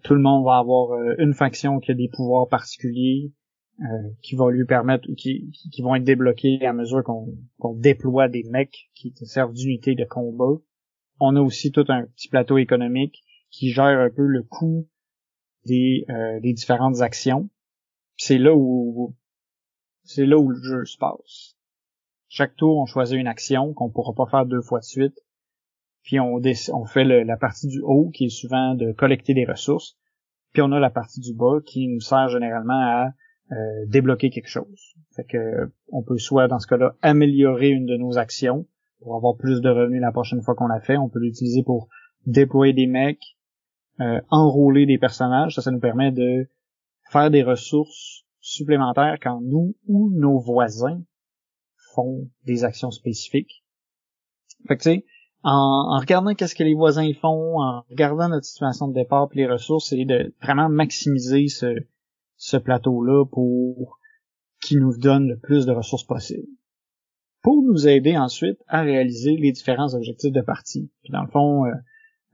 tout 0.04 0.14
le 0.14 0.20
monde 0.20 0.44
va 0.44 0.58
avoir 0.58 0.92
euh, 0.92 1.14
une 1.18 1.32
faction 1.32 1.78
qui 1.78 1.92
a 1.92 1.94
des 1.94 2.08
pouvoirs 2.12 2.48
particuliers 2.48 3.32
euh, 3.80 4.08
qui 4.22 4.36
vont 4.36 4.48
lui 4.48 4.64
permettre, 4.64 5.06
qui, 5.16 5.50
qui- 5.72 5.82
vont 5.82 5.94
être 5.94 6.04
débloqués 6.04 6.64
à 6.64 6.72
mesure 6.72 7.04
qu'on 7.04 7.34
qu'on 7.58 7.74
déploie 7.74 8.28
des 8.28 8.42
mecs 8.44 8.90
qui 8.94 9.12
te 9.12 9.24
servent 9.24 9.52
d'unité 9.52 9.94
de 9.94 10.04
combat. 10.04 10.60
On 11.20 11.36
a 11.36 11.40
aussi 11.40 11.72
tout 11.72 11.84
un 11.88 12.06
petit 12.06 12.28
plateau 12.28 12.58
économique 12.58 13.22
qui 13.50 13.70
gère 13.70 13.98
un 14.00 14.10
peu 14.10 14.22
le 14.26 14.42
coût 14.42 14.88
des, 15.66 16.04
euh, 16.10 16.40
des 16.40 16.52
différentes 16.52 17.00
actions. 17.00 17.50
C'est 18.16 18.38
là 18.38 18.54
où 18.54 19.14
c'est 20.04 20.24
là 20.26 20.38
où 20.38 20.48
le 20.48 20.60
jeu 20.62 20.84
se 20.84 20.96
passe. 20.96 21.56
Chaque 22.28 22.56
tour, 22.56 22.78
on 22.78 22.86
choisit 22.86 23.18
une 23.18 23.26
action 23.26 23.74
qu'on 23.74 23.90
pourra 23.90 24.14
pas 24.14 24.26
faire 24.30 24.46
deux 24.46 24.62
fois 24.62 24.80
de 24.80 24.84
suite. 24.84 25.18
Puis 26.02 26.20
on, 26.20 26.40
on 26.72 26.84
fait 26.86 27.04
la 27.04 27.36
partie 27.36 27.66
du 27.66 27.80
haut 27.82 28.10
qui 28.10 28.26
est 28.26 28.30
souvent 28.30 28.74
de 28.74 28.92
collecter 28.92 29.34
des 29.34 29.44
ressources. 29.44 29.98
Puis 30.52 30.62
on 30.62 30.72
a 30.72 30.78
la 30.80 30.90
partie 30.90 31.20
du 31.20 31.34
bas 31.34 31.58
qui 31.64 31.88
nous 31.88 32.00
sert 32.00 32.28
généralement 32.28 32.80
à 32.80 33.10
euh, 33.52 33.86
débloquer 33.86 34.30
quelque 34.30 34.48
chose. 34.48 34.94
Fait 35.14 35.24
que 35.24 35.70
on 35.92 36.02
peut 36.02 36.18
soit 36.18 36.48
dans 36.48 36.58
ce 36.58 36.66
cas-là 36.66 36.96
améliorer 37.02 37.68
une 37.68 37.86
de 37.86 37.96
nos 37.96 38.18
actions 38.18 38.66
pour 39.00 39.14
avoir 39.14 39.36
plus 39.36 39.60
de 39.60 39.68
revenus 39.68 40.00
la 40.00 40.12
prochaine 40.12 40.42
fois 40.42 40.54
qu'on 40.54 40.66
l'a 40.66 40.80
fait. 40.80 40.96
On 40.96 41.08
peut 41.08 41.20
l'utiliser 41.20 41.62
pour 41.62 41.88
déployer 42.26 42.72
des 42.72 42.86
mecs, 42.86 43.36
euh, 44.00 44.20
enrôler 44.30 44.84
des 44.86 44.98
personnages. 44.98 45.54
Ça, 45.54 45.62
ça 45.62 45.70
nous 45.70 45.78
permet 45.78 46.10
de 46.10 46.48
faire 47.10 47.30
des 47.30 47.42
ressources 47.42 48.24
supplémentaires 48.40 49.18
quand 49.22 49.40
nous 49.40 49.76
ou 49.86 50.10
nos 50.10 50.38
voisins 50.38 51.02
font 51.94 52.28
des 52.46 52.64
actions 52.64 52.90
spécifiques. 52.90 53.64
Fait 54.66 54.76
que 54.76 54.82
tu 54.82 54.90
sais, 54.90 55.04
en, 55.42 55.98
regardant 56.00 56.34
qu'est-ce 56.34 56.56
que 56.56 56.64
les 56.64 56.74
voisins 56.74 57.12
font, 57.20 57.60
en 57.60 57.84
regardant 57.88 58.28
notre 58.28 58.46
situation 58.46 58.88
de 58.88 58.94
départ 58.94 59.28
et 59.32 59.36
les 59.36 59.46
ressources, 59.46 59.90
c'est 59.90 60.04
de 60.04 60.34
vraiment 60.42 60.68
maximiser 60.68 61.46
ce, 61.46 61.76
ce 62.36 62.56
plateau-là 62.56 63.24
pour 63.26 63.98
qu'il 64.62 64.80
nous 64.80 64.96
donne 64.96 65.28
le 65.28 65.38
plus 65.38 65.66
de 65.66 65.72
ressources 65.72 66.04
possible. 66.04 66.46
Pour 67.42 67.62
nous 67.62 67.86
aider 67.86 68.16
ensuite 68.16 68.58
à 68.66 68.82
réaliser 68.82 69.36
les 69.36 69.52
différents 69.52 69.94
objectifs 69.94 70.32
de 70.32 70.40
partie. 70.40 70.90
Dans 71.10 71.22
le 71.22 71.30
fond, 71.30 71.66
euh, 71.66 71.70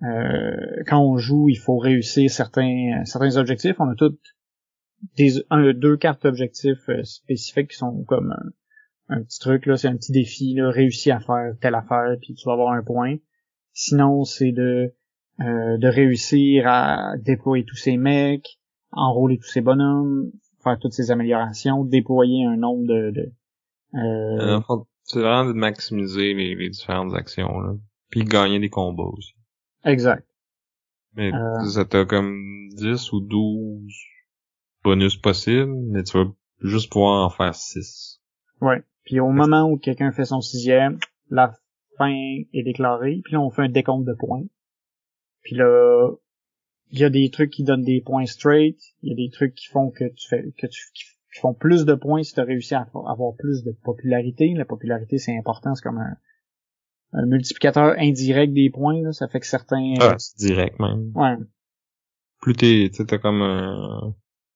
euh, 0.04 0.82
quand 0.86 1.00
on 1.00 1.18
joue, 1.18 1.48
il 1.48 1.58
faut 1.58 1.78
réussir 1.78 2.30
certains 2.30 3.04
certains 3.04 3.36
objectifs. 3.36 3.76
On 3.78 3.88
a 3.88 3.94
toutes 3.94 4.20
des 5.16 5.44
un, 5.50 5.72
deux 5.72 5.96
cartes 5.96 6.22
d'objectifs 6.22 6.88
euh, 6.88 7.02
spécifiques 7.04 7.70
qui 7.70 7.76
sont 7.76 8.04
comme 8.04 8.34
un, 9.08 9.22
petit 9.22 9.40
truc 9.40 9.66
là, 9.66 9.76
c'est 9.76 9.88
un 9.88 9.96
petit 9.96 10.12
défi 10.12 10.54
là, 10.54 10.70
réussir 10.70 11.16
à 11.16 11.20
faire 11.20 11.54
telle 11.60 11.74
affaire 11.74 12.16
puis 12.20 12.34
tu 12.34 12.46
vas 12.46 12.54
avoir 12.54 12.72
un 12.72 12.82
point. 12.82 13.16
Sinon, 13.74 14.24
c'est 14.24 14.52
de 14.52 14.94
euh, 15.40 15.78
de 15.78 15.88
réussir 15.88 16.66
à 16.66 17.14
déployer 17.18 17.64
tous 17.64 17.76
ces 17.76 17.96
mecs, 17.96 18.60
enrôler 18.92 19.38
tous 19.38 19.48
ces 19.50 19.60
bonhommes, 19.60 20.30
faire 20.62 20.78
toutes 20.78 20.92
ces 20.92 21.10
améliorations, 21.10 21.84
déployer 21.84 22.44
un 22.44 22.56
nombre 22.56 22.86
de, 22.86 23.10
de 23.10 23.32
euh, 23.98 24.60
fond, 24.62 24.86
C'est 25.04 25.20
vraiment 25.20 25.48
de 25.48 25.54
maximiser 25.54 26.34
les, 26.34 26.54
les 26.54 26.70
différentes 26.70 27.14
actions, 27.14 27.58
là. 27.60 27.74
Puis 28.10 28.24
gagner 28.24 28.58
des 28.60 28.70
combats 28.70 29.04
aussi. 29.04 29.34
exact. 29.84 30.26
Mais 31.14 31.32
Euh. 31.32 31.64
ça 31.66 31.84
t'a 31.84 32.04
comme 32.06 32.68
10 32.76 33.12
ou 33.12 33.20
12 33.20 33.92
bonus 34.82 35.16
possibles, 35.16 35.72
mais 35.90 36.02
tu 36.04 36.16
vas 36.18 36.24
juste 36.62 36.90
pouvoir 36.90 37.26
en 37.26 37.30
faire 37.30 37.54
6. 37.54 38.20
Ouais. 38.60 38.82
Puis 39.04 39.20
au 39.20 39.28
moment 39.30 39.68
où 39.68 39.76
quelqu'un 39.78 40.12
fait 40.12 40.24
son 40.24 40.40
sixième, 40.40 40.98
la 41.28 41.52
fin 41.98 42.08
est 42.10 42.62
déclarée, 42.62 43.20
puis 43.24 43.34
là 43.34 43.40
on 43.40 43.50
fait 43.50 43.62
un 43.62 43.68
décompte 43.68 44.06
de 44.06 44.14
points. 44.14 44.44
Puis 45.42 45.56
là, 45.56 46.10
il 46.92 47.00
y 47.00 47.04
a 47.04 47.10
des 47.10 47.30
trucs 47.30 47.50
qui 47.50 47.64
donnent 47.64 47.82
des 47.82 48.00
points 48.00 48.26
straight, 48.26 48.78
il 49.02 49.10
y 49.10 49.12
a 49.12 49.16
des 49.16 49.30
trucs 49.30 49.54
qui 49.54 49.66
font 49.66 49.90
que 49.90 50.04
tu 50.04 50.28
fais 50.28 50.52
que 50.56 50.66
tu 50.66 50.80
qui 50.94 51.40
font 51.40 51.54
plus 51.54 51.86
de 51.86 51.94
points 51.94 52.22
si 52.22 52.34
tu 52.34 52.40
as 52.40 52.44
réussi 52.44 52.74
à 52.74 52.86
avoir 53.06 53.34
plus 53.36 53.64
de 53.64 53.72
popularité. 53.72 54.52
La 54.54 54.66
popularité 54.66 55.18
c'est 55.18 55.36
important, 55.36 55.74
c'est 55.74 55.82
comme 55.82 55.98
un, 55.98 56.16
un 57.14 57.26
multiplicateur 57.26 57.94
indirect 57.98 58.52
des 58.52 58.70
points, 58.70 59.02
là. 59.02 59.12
ça 59.12 59.28
fait 59.28 59.40
que 59.40 59.46
certains 59.46 59.94
Ah, 60.00 60.16
c'est 60.18 60.36
direct 60.46 60.78
même. 60.78 61.10
ouais, 61.14 61.36
Plus 62.42 62.52
t'es, 62.54 62.90
tu 62.94 63.06
t'as 63.06 63.18
comme 63.18 63.40
un, 63.40 64.14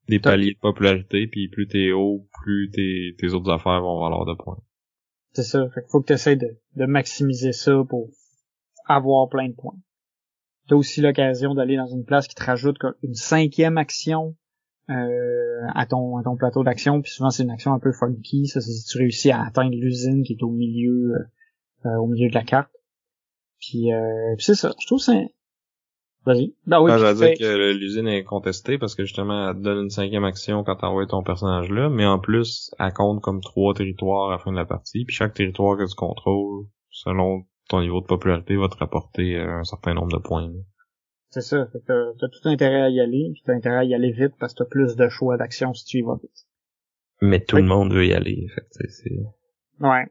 des 0.09 0.21
paliers 0.21 0.53
de 0.55 0.59
popularité, 0.59 1.27
puis 1.27 1.49
plus 1.49 1.67
t'es 1.67 1.93
haut, 1.93 2.29
plus 2.43 2.71
tes, 2.71 3.15
tes 3.19 3.33
autres 3.33 3.51
affaires 3.51 3.81
vont 3.81 4.03
valoir 4.03 4.27
de 4.27 4.35
points. 4.35 4.59
C'est 5.33 5.43
ça. 5.43 5.69
Fait 5.71 5.81
qu'il 5.81 5.91
faut 5.91 6.01
que 6.01 6.07
tu 6.09 6.13
essaies 6.13 6.37
de, 6.37 6.59
de 6.77 6.87
maximiser 6.87 7.53
ça 7.53 7.73
pour 7.89 8.11
avoir 8.87 9.29
plein 9.29 9.49
de 9.49 9.55
points. 9.55 9.77
Tu 10.69 10.75
as 10.75 10.77
aussi 10.77 11.01
l'occasion 11.01 11.55
d'aller 11.55 11.77
dans 11.77 11.87
une 11.87 12.05
place 12.05 12.27
qui 12.29 12.35
te 12.35 12.45
rajoute 12.45 12.77
une 13.03 13.15
cinquième 13.15 13.79
action 13.79 14.37
euh, 14.91 15.67
à 15.75 15.87
ton 15.87 16.17
à 16.17 16.23
ton 16.23 16.37
plateau 16.37 16.63
d'action, 16.63 17.03
puis 17.03 17.11
souvent 17.11 17.31
c'est 17.31 17.43
une 17.43 17.51
action 17.51 17.73
un 17.73 17.79
peu 17.79 17.93
funky. 17.93 18.47
Ça, 18.47 18.61
c'est 18.61 18.73
si 18.73 18.85
tu 18.85 18.99
réussis 18.99 19.31
à 19.31 19.43
atteindre 19.45 19.75
l'usine 19.75 20.23
qui 20.23 20.35
est 20.35 20.43
au 20.43 20.51
milieu 20.51 21.15
euh, 21.85 21.97
au 21.97 22.07
milieu 22.07 22.29
de 22.29 22.35
la 22.35 22.45
carte. 22.45 22.71
Puis, 23.61 23.93
euh, 23.93 24.35
puis 24.37 24.45
c'est 24.45 24.55
ça. 24.55 24.73
Je 24.81 24.87
trouve 24.87 25.01
c'est 25.01 25.33
Vas-y. 26.27 26.55
Ben 26.67 26.81
oui. 26.81 26.91
Ah, 26.93 27.15
dire 27.15 27.39
que 27.39 27.73
l'usine 27.73 28.09
est 28.09 28.25
contestée 28.25 28.79
parce 28.79 28.97
que 28.97 29.05
justement, 29.05 29.51
elle 29.51 29.57
te 29.57 29.61
donne 29.63 29.85
une 29.85 29.91
cinquième 29.91 30.25
action 30.25 30.65
quand 30.65 30.75
t'envoies 30.75 31.07
ton 31.07 31.23
personnage 31.23 31.71
là, 31.71 31.89
mais 31.89 32.05
en 32.05 32.19
plus, 32.19 32.75
elle 32.81 32.93
compte 32.93 33.23
comme 33.23 33.41
trois 33.41 33.75
territoires 33.75 34.29
à 34.29 34.33
la 34.33 34.39
fin 34.39 34.51
de 34.51 34.57
la 34.57 34.65
partie, 34.65 35.05
puis 35.05 35.15
chaque 35.15 35.35
territoire 35.35 35.79
que 35.79 35.89
tu 35.89 35.95
contrôles, 35.95 36.67
selon 36.91 37.45
ton 37.69 37.81
niveau 37.81 38.01
de 38.01 38.07
popularité, 38.07 38.57
va 38.57 38.69
te 38.69 38.77
rapporter 38.77 39.37
euh, 39.37 39.59
un 39.59 39.65
certain 39.65 39.95
nombre 39.95 40.13
de 40.13 40.23
points. 40.23 40.53
C'est 41.31 41.43
ça. 41.43 41.67
Fait 41.67 41.81
que 41.81 42.17
t'as 42.19 42.29
tout 42.29 42.49
intérêt 42.49 42.83
à 42.83 42.91
y 42.91 43.01
aller, 43.01 43.31
puis 43.33 43.43
t'as 43.45 43.55
intérêt 43.55 43.79
à 43.79 43.85
y 43.85 43.95
aller 43.95 44.13
vite 44.13 44.35
parce 44.39 44.55
que 44.55 44.65
t'as 44.65 44.71
plus 44.71 44.97
de 44.97 45.09
choix 45.09 45.37
d'action 45.37 45.75
si 45.75 45.85
tu 45.85 45.99
y 45.99 46.03
vas 46.03 46.19
vite. 46.23 46.47
Mais 47.21 47.41
tout 47.41 47.57
le 47.57 47.65
monde 47.65 47.93
veut 47.93 48.07
y 48.07 48.13
aller, 48.13 48.47
fait 48.55 48.89
c'est... 48.91 49.11
Ouais. 49.81 50.07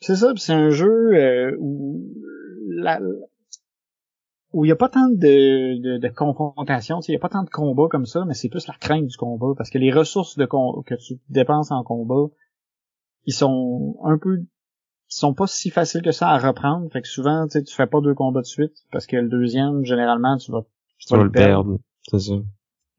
C'est 0.00 0.16
ça, 0.16 0.32
c'est 0.36 0.52
un 0.52 0.70
jeu 0.70 1.14
euh, 1.14 1.56
où 1.58 2.04
la, 2.68 3.00
où 4.52 4.64
il 4.64 4.68
y 4.68 4.72
a 4.72 4.76
pas 4.76 4.88
tant 4.88 5.08
de, 5.08 5.80
de, 5.80 5.98
de 5.98 6.08
confrontation, 6.08 7.00
il 7.08 7.12
y 7.12 7.16
a 7.16 7.18
pas 7.18 7.28
tant 7.28 7.42
de 7.42 7.50
combats 7.50 7.88
comme 7.90 8.06
ça, 8.06 8.24
mais 8.26 8.34
c'est 8.34 8.48
plus 8.48 8.66
la 8.66 8.74
crainte 8.74 9.06
du 9.06 9.16
combat, 9.16 9.54
parce 9.56 9.70
que 9.70 9.78
les 9.78 9.90
ressources 9.90 10.36
de 10.36 10.44
que 10.44 10.94
tu 10.94 11.14
dépenses 11.30 11.70
en 11.70 11.82
combat, 11.82 12.30
ils 13.24 13.34
sont 13.34 13.96
un 14.04 14.18
peu 14.18 14.38
sont 15.16 15.34
pas 15.34 15.46
si 15.46 15.70
faciles 15.70 16.02
que 16.02 16.12
ça 16.12 16.28
à 16.28 16.38
reprendre, 16.38 16.90
fait 16.92 17.02
que 17.02 17.08
souvent 17.08 17.46
tu 17.48 17.74
fais 17.74 17.86
pas 17.86 18.00
deux 18.00 18.14
combats 18.14 18.40
de 18.40 18.46
suite, 18.46 18.72
parce 18.90 19.06
que 19.06 19.16
le 19.16 19.28
deuxième, 19.28 19.84
généralement, 19.84 20.36
tu 20.36 20.52
vas, 20.52 20.64
tu 20.98 21.14
vas 21.14 21.22
le 21.22 21.30
perdre. 21.30 21.78
C'est 22.08 22.18
ça. 22.18 22.34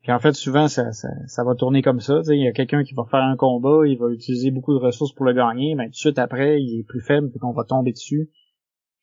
Puis 0.01 0.11
en 0.11 0.19
fait, 0.19 0.33
souvent, 0.33 0.67
ça, 0.67 0.91
ça, 0.91 1.07
ça 1.27 1.43
va 1.45 1.55
tourner 1.55 1.81
comme 1.81 2.01
ça. 2.01 2.19
Il 2.27 2.43
y 2.43 2.47
a 2.47 2.51
quelqu'un 2.51 2.83
qui 2.83 2.93
va 2.93 3.05
faire 3.05 3.23
un 3.23 3.37
combat, 3.37 3.87
il 3.87 3.97
va 3.97 4.09
utiliser 4.09 4.51
beaucoup 4.51 4.73
de 4.73 4.79
ressources 4.79 5.13
pour 5.13 5.25
le 5.25 5.33
gagner, 5.33 5.75
mais 5.75 5.85
tout 5.85 5.91
de 5.91 5.95
suite 5.95 6.19
après, 6.19 6.61
il 6.61 6.81
est 6.81 6.83
plus 6.83 6.99
faible, 6.99 7.29
puis 7.29 7.39
qu'on 7.39 7.53
va 7.53 7.63
tomber 7.63 7.93
dessus. 7.93 8.29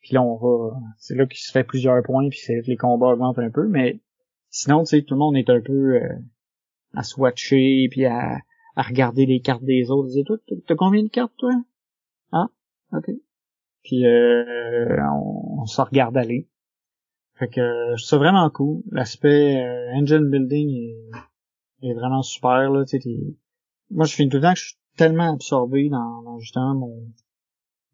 Puis 0.00 0.14
là, 0.14 0.22
on 0.22 0.36
va, 0.36 0.76
c'est 0.98 1.14
là 1.14 1.26
qu'il 1.26 1.38
se 1.38 1.50
fait 1.52 1.64
plusieurs 1.64 2.02
points, 2.02 2.28
puis 2.28 2.38
c'est 2.38 2.60
que 2.60 2.66
les 2.66 2.76
combats 2.76 3.08
augmentent 3.08 3.38
un 3.38 3.50
peu, 3.50 3.66
mais 3.66 4.00
sinon, 4.50 4.80
tu 4.80 4.96
sais, 4.96 5.02
tout 5.02 5.14
le 5.14 5.20
monde 5.20 5.36
est 5.36 5.48
un 5.48 5.60
peu 5.60 5.96
euh, 5.96 6.08
à 6.94 7.02
swatcher, 7.02 7.88
puis 7.90 8.04
à, 8.04 8.38
à 8.76 8.82
regarder 8.82 9.24
les 9.24 9.40
cartes 9.40 9.64
des 9.64 9.90
autres. 9.90 10.08
Dis, 10.08 10.24
toi, 10.24 10.36
t'as 10.66 10.74
combien 10.74 11.02
de 11.02 11.08
cartes, 11.08 11.32
toi? 11.38 11.52
Ok. 12.92 13.10
Puis 13.82 14.06
euh, 14.06 14.96
on, 15.12 15.62
on 15.62 15.66
se 15.66 15.80
regarde 15.80 16.16
aller. 16.16 16.48
Fait 17.38 17.48
que 17.48 17.96
c'est 17.96 18.16
vraiment 18.16 18.48
cool. 18.50 18.82
L'aspect 18.90 19.62
euh, 19.62 19.94
engine 19.94 20.28
building 20.28 20.68
est, 20.68 21.88
est, 21.88 21.94
vraiment 21.94 22.22
super, 22.22 22.70
là. 22.70 22.84
Tu 22.84 23.00
sais, 23.00 23.10
moi, 23.90 24.04
je 24.04 24.14
finis 24.14 24.28
tout 24.28 24.36
le 24.36 24.42
temps 24.42 24.52
que 24.52 24.58
je 24.58 24.66
suis 24.66 24.78
tellement 24.96 25.32
absorbé 25.32 25.88
dans, 25.88 26.22
dans 26.22 26.38
justement 26.38 26.74
mon 26.74 27.12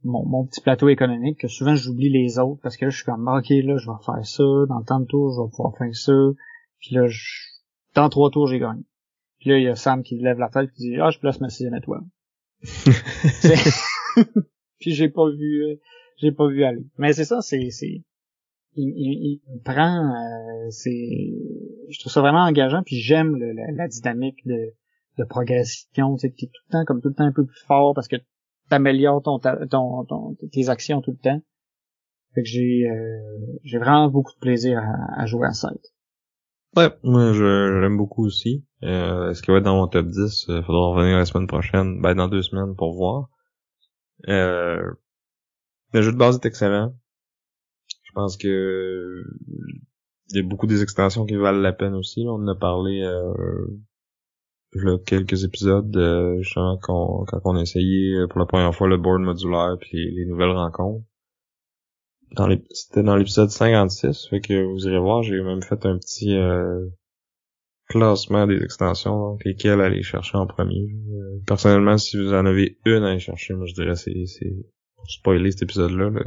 mon, 0.04 0.46
petit 0.46 0.60
plateau 0.60 0.88
économique 0.88 1.40
que 1.40 1.48
souvent 1.48 1.74
j'oublie 1.74 2.10
les 2.10 2.38
autres 2.38 2.60
parce 2.62 2.76
que 2.76 2.84
là 2.84 2.90
je 2.90 2.96
suis 2.96 3.04
comme 3.04 3.26
ok 3.26 3.48
là 3.48 3.76
je 3.76 3.90
vais 3.90 4.04
faire 4.04 4.24
ça 4.24 4.44
dans 4.68 4.78
le 4.78 4.84
temps 4.84 5.00
de 5.00 5.06
tour 5.06 5.32
je 5.32 5.42
vais 5.42 5.50
pouvoir 5.50 5.76
faire 5.76 5.94
ça 5.94 6.12
puis 6.78 6.94
là 6.94 7.08
je... 7.08 7.20
dans 7.94 8.08
trois 8.08 8.30
tours 8.30 8.46
j'ai 8.46 8.60
gagné 8.60 8.84
puis 9.40 9.50
là 9.50 9.58
il 9.58 9.64
y 9.64 9.68
a 9.68 9.74
Sam 9.74 10.04
qui 10.04 10.16
lève 10.18 10.38
la 10.38 10.48
tête 10.48 10.70
et 10.70 10.78
dit 10.78 10.96
ah 11.00 11.10
je 11.10 11.18
place 11.18 11.40
ma 11.40 11.48
sixième 11.48 11.74
étoile 11.74 12.04
j'ai 14.92 15.08
pas 15.08 15.28
vu 15.30 15.64
euh, 15.64 15.76
j'ai 16.18 16.32
pas 16.32 16.48
vu 16.48 16.64
aller 16.64 16.84
mais 16.98 17.12
c'est 17.12 17.24
ça 17.24 17.40
c'est 17.40 17.70
c'est 17.70 18.02
il, 18.78 18.92
il, 18.96 19.40
il 19.54 19.62
prend 19.62 20.14
euh, 20.14 20.70
c'est 20.70 21.08
je 21.88 22.00
trouve 22.00 22.12
ça 22.12 22.20
vraiment 22.20 22.44
engageant 22.44 22.82
puis 22.84 22.96
j'aime 22.96 23.36
la, 23.36 23.70
la, 23.72 23.88
dynamique 23.88 24.46
de 24.46 24.74
de 25.18 25.24
progression 25.24 26.16
tu 26.16 26.20
sais 26.20 26.26
est 26.28 26.46
tout 26.46 26.62
le 26.68 26.72
temps 26.72 26.84
comme 26.84 27.00
tout 27.00 27.08
le 27.08 27.14
temps 27.14 27.24
un 27.24 27.32
peu 27.32 27.46
plus 27.46 27.60
fort 27.66 27.94
parce 27.94 28.08
que 28.08 28.16
t'améliores 28.68 29.22
ton, 29.22 29.38
ton, 29.38 30.04
ton, 30.04 30.36
tes 30.52 30.68
actions 30.68 31.00
tout 31.00 31.12
le 31.12 31.18
temps. 31.18 31.40
Fait 32.34 32.42
que 32.42 32.48
j'ai 32.48 32.88
euh, 32.88 33.18
j'ai 33.64 33.78
vraiment 33.78 34.08
beaucoup 34.08 34.32
de 34.32 34.40
plaisir 34.40 34.78
à, 34.78 35.22
à 35.22 35.26
jouer 35.26 35.46
à 35.46 35.52
ça. 35.52 35.70
Ouais, 36.76 36.90
moi 37.02 37.32
je, 37.32 37.80
l'aime 37.80 37.96
beaucoup 37.96 38.26
aussi. 38.26 38.64
Euh, 38.82 39.30
Est-ce 39.30 39.42
qu'il 39.42 39.52
va 39.52 39.58
être 39.58 39.64
dans 39.64 39.76
mon 39.76 39.86
top 39.86 40.06
10? 40.06 40.46
Il 40.48 40.62
faudra 40.62 40.88
revenir 40.88 41.16
la 41.16 41.24
semaine 41.24 41.46
prochaine, 41.46 42.00
ben 42.02 42.14
dans 42.14 42.28
deux 42.28 42.42
semaines 42.42 42.74
pour 42.76 42.94
voir. 42.94 43.28
Euh, 44.28 44.92
le 45.92 46.02
jeu 46.02 46.12
de 46.12 46.16
base 46.16 46.36
est 46.36 46.46
excellent. 46.46 46.94
Je 48.02 48.12
pense 48.12 48.36
que 48.36 49.24
il 50.30 50.36
y 50.36 50.40
a 50.40 50.42
beaucoup 50.42 50.66
des 50.66 50.82
extensions 50.82 51.24
qui 51.24 51.36
valent 51.36 51.60
la 51.60 51.72
peine 51.72 51.94
aussi. 51.94 52.24
On 52.28 52.34
en 52.34 52.48
a 52.48 52.54
parlé 52.54 53.02
euh, 53.02 53.32
là, 54.72 54.98
quelques 55.04 55.44
épisodes, 55.44 55.96
euh, 55.96 56.40
justement, 56.42 56.78
quand, 56.78 57.26
on 57.44 57.56
a 57.56 57.60
essayé 57.62 58.14
euh, 58.14 58.26
pour 58.26 58.38
la 58.38 58.46
première 58.46 58.74
fois 58.74 58.88
le 58.88 58.96
board 58.96 59.22
modulaire 59.22 59.76
puis 59.80 60.10
les, 60.10 60.26
nouvelles 60.26 60.50
rencontres. 60.50 61.04
C'était 62.70 63.02
dans 63.02 63.16
l'épisode 63.16 63.50
56, 63.50 64.28
fait 64.28 64.40
que 64.40 64.64
vous 64.64 64.86
irez 64.86 64.98
voir, 64.98 65.22
j'ai 65.22 65.40
même 65.40 65.62
fait 65.62 65.86
un 65.86 65.96
petit 65.96 66.36
euh, 66.36 66.86
classement 67.88 68.46
des 68.46 68.62
extensions, 68.62 69.30
donc 69.30 69.44
lesquelles 69.44 69.80
aller 69.80 70.02
chercher 70.02 70.36
en 70.36 70.46
premier. 70.46 70.88
Euh, 71.10 71.38
personnellement, 71.46 71.98
si 71.98 72.16
vous 72.16 72.32
en 72.32 72.46
avez 72.46 72.78
une 72.84 73.04
à 73.04 73.10
aller 73.10 73.18
chercher, 73.18 73.54
moi 73.54 73.66
je 73.66 73.74
dirais 73.74 73.96
c'est, 73.96 74.26
c'est 74.26 74.52
pour 74.96 75.08
spoiler 75.10 75.50
cet 75.52 75.62
épisode-là. 75.62 76.10
Là. 76.10 76.22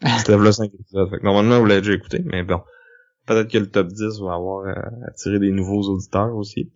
C'était 0.18 0.36
là 0.36 0.52
5 0.52 0.70
épisodes. 0.72 1.10
Fait 1.10 1.18
que 1.18 1.24
normalement 1.24 1.58
vous 1.60 1.66
l'avez 1.66 1.80
déjà 1.80 1.94
écouté, 1.94 2.22
mais 2.24 2.42
bon. 2.42 2.60
Peut-être 3.26 3.50
que 3.50 3.58
le 3.58 3.70
top 3.70 3.88
10 3.88 4.20
va 4.22 4.34
avoir 4.34 4.64
attiré 5.06 5.38
des 5.38 5.50
nouveaux 5.50 5.82
auditeurs 5.82 6.34
aussi. 6.34 6.72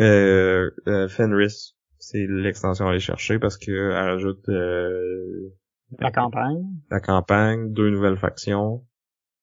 Euh, 0.00 0.70
euh, 0.88 1.08
Fenris, 1.08 1.76
c'est 1.98 2.26
l'extension 2.28 2.86
à 2.86 2.90
aller 2.90 3.00
chercher 3.00 3.38
parce 3.38 3.56
que 3.56 3.70
elle 3.70 4.10
rajoute 4.10 4.48
euh, 4.48 5.52
la 5.98 6.10
campagne. 6.10 6.64
La 6.90 7.00
campagne, 7.00 7.72
deux 7.72 7.90
nouvelles 7.90 8.16
factions. 8.16 8.84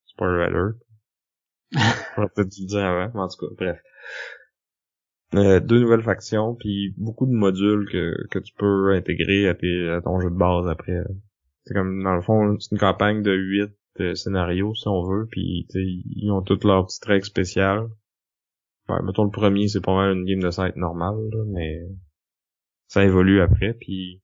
Spoiler 0.05 0.43
alert. 0.43 0.75
Peut-être 1.71 2.49
dû 2.49 2.61
le 2.61 2.67
dire 2.67 3.11
mais 3.13 3.21
en 3.21 3.27
tout 3.27 3.47
cas, 3.47 3.53
bref. 3.57 3.79
Euh, 5.35 5.59
deux 5.59 5.79
nouvelles 5.79 6.03
factions, 6.03 6.55
puis 6.55 6.93
beaucoup 6.97 7.27
de 7.27 7.31
modules 7.31 7.87
que, 7.91 8.27
que 8.31 8.39
tu 8.39 8.53
peux 8.55 8.93
intégrer 8.93 9.47
à, 9.47 9.53
tes, 9.53 9.89
à 9.89 10.01
ton 10.01 10.19
jeu 10.19 10.31
de 10.31 10.35
base 10.35 10.67
après. 10.67 10.97
C'est 11.65 11.75
comme, 11.75 12.03
dans 12.03 12.15
le 12.15 12.21
fond, 12.21 12.57
c'est 12.59 12.71
une 12.71 12.79
campagne 12.79 13.21
de 13.21 13.35
huit 13.35 13.71
euh, 13.99 14.15
scénarios, 14.15 14.73
si 14.73 14.87
on 14.87 15.03
veut, 15.03 15.27
puis 15.29 15.67
ils 15.75 16.31
ont 16.31 16.41
tous 16.41 16.65
leurs 16.65 16.87
petits 16.87 16.99
traits 16.99 17.25
spéciaux 17.25 17.89
mettons 19.03 19.23
le 19.23 19.31
premier, 19.31 19.67
c'est 19.67 19.81
pas 19.81 19.95
mal 19.95 20.17
une 20.17 20.25
game 20.25 20.39
de 20.39 20.49
5 20.49 20.75
normale, 20.75 21.17
mais 21.47 21.81
ça 22.87 23.05
évolue 23.05 23.41
après, 23.41 23.73
puis 23.73 24.21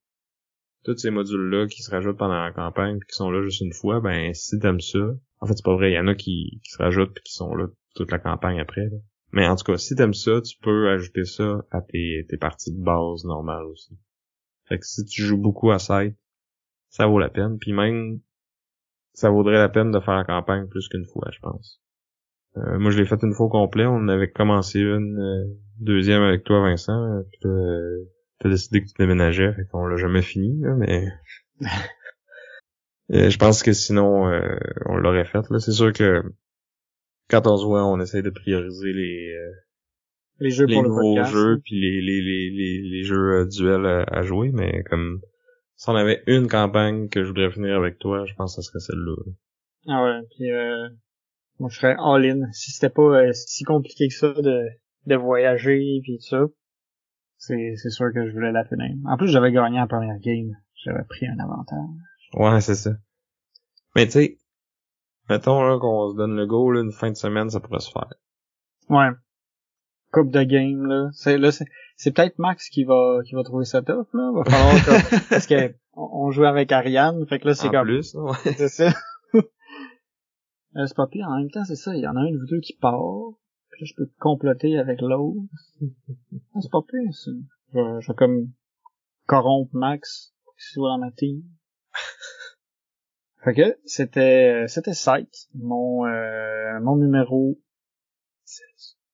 tous 0.84 0.98
ces 0.98 1.12
modules-là 1.12 1.68
qui 1.68 1.82
se 1.82 1.92
rajoutent 1.92 2.18
pendant 2.18 2.44
la 2.44 2.52
campagne 2.52 3.00
qui 3.00 3.16
sont 3.16 3.32
là 3.32 3.42
juste 3.44 3.62
une 3.62 3.74
fois, 3.74 4.00
ben 4.02 4.34
si 4.34 4.60
t'aimes 4.60 4.82
ça, 4.82 5.00
en 5.42 5.48
fait 5.48 5.54
c'est 5.56 5.66
pas 5.66 5.76
vrai, 5.76 5.92
il 5.92 5.96
y 5.96 6.00
en 6.00 6.08
a 6.08 6.16
qui, 6.16 6.60
qui 6.64 6.72
se 6.72 6.78
rajoutent 6.78 7.14
puis 7.14 7.24
qui 7.24 7.34
sont 7.34 7.54
là 7.56 7.68
toute 7.96 8.12
la 8.12 8.20
campagne 8.20 8.60
après. 8.60 8.90
Mais 9.32 9.48
en 9.48 9.56
tout 9.56 9.66
cas, 9.66 9.78
si 9.78 9.96
t'aimes 9.96 10.14
ça, 10.14 10.42
tu 10.42 10.58
peux 10.62 10.90
ajouter 10.90 11.26
ça 11.26 11.66
à 11.72 11.82
tes, 11.82 12.26
tes 12.30 12.38
parties 12.38 12.72
de 12.72 12.82
base 12.82 13.26
normales 13.26 13.66
aussi. 13.66 13.98
Fait 14.68 14.80
que 14.80 14.86
si 14.86 15.04
tu 15.06 15.22
joues 15.24 15.38
beaucoup 15.38 15.72
à 15.72 15.80
7, 15.80 16.16
ça 16.90 17.08
vaut 17.08 17.20
la 17.20 17.30
peine. 17.30 17.58
Puis 17.60 17.74
même, 17.74 18.20
ça 19.14 19.30
vaudrait 19.30 19.58
la 19.58 19.70
peine 19.70 19.92
de 19.92 20.00
faire 20.00 20.16
la 20.16 20.24
campagne 20.24 20.68
plus 20.68 20.88
qu'une 20.88 21.06
fois, 21.06 21.30
je 21.32 21.40
pense. 21.40 21.82
Euh, 22.58 22.80
moi, 22.80 22.92
je 22.92 22.98
l'ai 22.98 23.06
fait 23.06 23.22
une 23.24 23.34
fois 23.34 23.48
au 23.48 23.50
complet. 23.50 23.86
On 23.86 24.08
avait 24.08 24.32
commencé 24.32 24.80
une 24.80 25.20
euh, 25.20 25.46
deuxième 25.80 26.22
avec 26.22 26.44
toi, 26.44 26.62
Vincent. 26.62 27.22
Puis 27.32 27.50
euh, 27.50 28.06
t'as 28.40 28.50
décidé 28.50 28.82
que 28.82 28.88
tu 28.88 28.94
déménageais, 28.98 29.54
fait 29.54 29.66
qu'on 29.72 29.86
l'a 29.86 29.98
jamais 29.98 30.22
fini, 30.22 30.62
mais... 30.78 31.08
je 33.10 33.38
pense 33.38 33.64
que 33.64 33.74
sinon, 33.74 34.32
on 34.86 34.98
l'aurait 34.98 35.26
fait. 35.26 35.50
Là. 35.50 35.60
C'est 35.60 35.72
sûr 35.72 35.94
que 35.94 36.24
quand 37.30 37.48
on 37.48 37.58
se 37.58 37.66
voit, 37.66 37.86
on 37.86 38.00
essaye 38.00 38.24
de 38.24 38.30
prioriser 38.30 38.94
les... 38.94 39.36
les 40.40 40.50
jeux 40.50 40.66
les 40.66 40.76
pour 40.76 40.84
nouveaux 40.84 41.24
jeux 41.24 41.60
puis 41.64 41.80
les, 41.80 42.02
les, 42.02 42.22
les, 42.22 42.50
les, 42.52 42.82
les 42.82 43.04
jeux 43.04 43.48
duels 43.48 44.06
à, 44.08 44.22
jouer, 44.24 44.52
mais 44.54 44.84
comme 44.84 45.22
si 45.76 45.90
on 45.90 45.96
avait 45.96 46.24
une 46.28 46.48
campagne 46.48 47.10
que 47.10 47.24
je 47.24 47.28
voudrais 47.28 47.52
finir 47.52 47.78
avec 47.78 48.00
toi, 48.00 48.26
je 48.26 48.34
pense 48.36 48.56
que 48.56 48.62
ce 48.62 48.70
serait 48.70 48.80
celle-là. 48.80 49.16
Ah 49.88 50.04
ouais, 50.04 50.28
puis 50.36 50.50
moi, 51.60 51.70
je 51.70 51.78
serais 51.78 51.96
all-in. 51.98 52.52
Si 52.52 52.72
c'était 52.72 52.90
pas 52.90 53.22
euh, 53.22 53.32
si 53.34 53.64
compliqué 53.64 54.08
que 54.08 54.14
ça 54.14 54.34
de, 54.34 54.68
de 55.06 55.16
voyager 55.16 56.02
puis 56.04 56.18
tout 56.18 56.28
ça, 56.28 56.46
c'est, 57.38 57.76
c'est 57.78 57.90
sûr 57.90 58.12
que 58.14 58.28
je 58.28 58.34
voulais 58.34 58.52
la 58.52 58.66
finir. 58.66 58.92
En 59.06 59.18
plus, 59.18 59.30
j'avais 59.30 59.52
gagné 59.52 59.78
la 59.78 59.88
première 59.88 60.20
game. 60.20 60.52
J'avais 60.84 61.04
pris 61.08 61.28
un 61.28 61.40
avantage. 61.40 61.90
Ouais, 62.34 62.62
c'est 62.62 62.76
ça. 62.76 62.92
Mais 63.96 64.06
tu 64.06 64.12
sais, 64.12 64.38
mettons 65.30 65.64
là 65.64 65.80
qu'on 65.80 66.12
se 66.12 66.18
donne 66.18 66.36
le 66.36 66.46
go, 66.46 66.72
là, 66.72 66.82
une 66.82 66.92
fin 66.92 67.10
de 67.12 67.16
semaine, 67.16 67.50
ça 67.50 67.60
pourrait 67.60 67.80
se 67.80 67.92
faire. 67.92 68.10
Ouais. 68.90 69.10
coupe 70.12 70.32
de 70.32 70.44
game 70.44 70.86
là. 70.86 71.10
C'est 71.14 71.38
là 71.38 71.52
c'est, 71.52 71.66
c'est 71.98 72.12
peut-être 72.12 72.38
Max 72.40 72.70
qui 72.70 72.84
va 72.84 73.20
qui 73.26 73.36
va 73.36 73.44
trouver 73.44 73.66
ça 73.66 73.82
tough 73.82 74.08
là. 74.14 74.32
Va 74.34 74.44
falloir 74.44 74.86
comme, 74.86 75.20
parce 75.30 75.48
que 75.48 75.74
on, 75.94 76.10
on 76.28 76.32
joue 76.32 76.46
avec 76.46 76.72
Ariane, 76.72 77.26
fait 77.28 77.40
que 77.40 77.48
là 77.48 77.54
c'est 77.56 77.68
en 77.68 77.72
comme 77.72 77.88
plus, 77.88 78.14
ouais. 78.16 78.38
c'est 78.58 78.68
ça. 78.70 78.94
Euh, 79.34 80.86
c'est 80.88 80.96
pas 80.96 81.08
pire, 81.08 81.28
en 81.30 81.38
même 81.38 81.50
temps 81.52 81.64
c'est 81.66 81.76
ça, 81.78 81.96
il 81.96 82.02
y 82.02 82.08
en 82.08 82.16
a 82.16 82.20
un 82.20 82.32
de 82.32 82.38
vous 82.38 82.46
deux 82.48 82.60
qui 82.60 82.74
part, 82.74 83.00
puis 83.72 83.82
là 83.82 83.88
je 83.90 83.94
peux 83.96 84.10
comploter 84.20 84.78
avec 84.78 85.00
l'autre. 85.02 85.40
Ah, 86.54 86.60
c'est 86.62 86.72
pas 86.72 86.82
pire 86.82 87.14
ça. 87.14 87.32
Je, 87.74 87.80
vais- 87.80 88.02
je 88.02 88.08
vais 88.12 88.16
comme 88.16 88.52
corrompre 89.26 89.74
Max 89.76 90.34
pour 90.44 90.54
qu'il 90.56 90.66
soit 90.74 90.90
dans 90.90 90.98
ma 91.00 91.12
team. 91.12 91.42
Fait 93.46 93.54
que 93.54 93.80
c'était 93.86 94.66
c'était 94.68 94.96
Sight, 94.96 95.30
mon 95.54 96.08
euh, 96.08 96.80
mon 96.82 96.98
numéro 96.98 97.62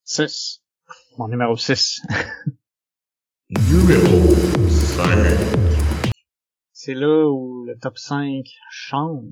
6. 0.04 0.64
Mon 1.18 1.28
numéro 1.28 1.58
6. 1.58 2.00
Numéro 3.50 4.34
5. 4.70 6.14
c'est 6.72 6.94
là 6.94 7.28
où 7.30 7.66
le 7.66 7.78
top 7.78 7.98
5 7.98 8.46
change. 8.70 9.26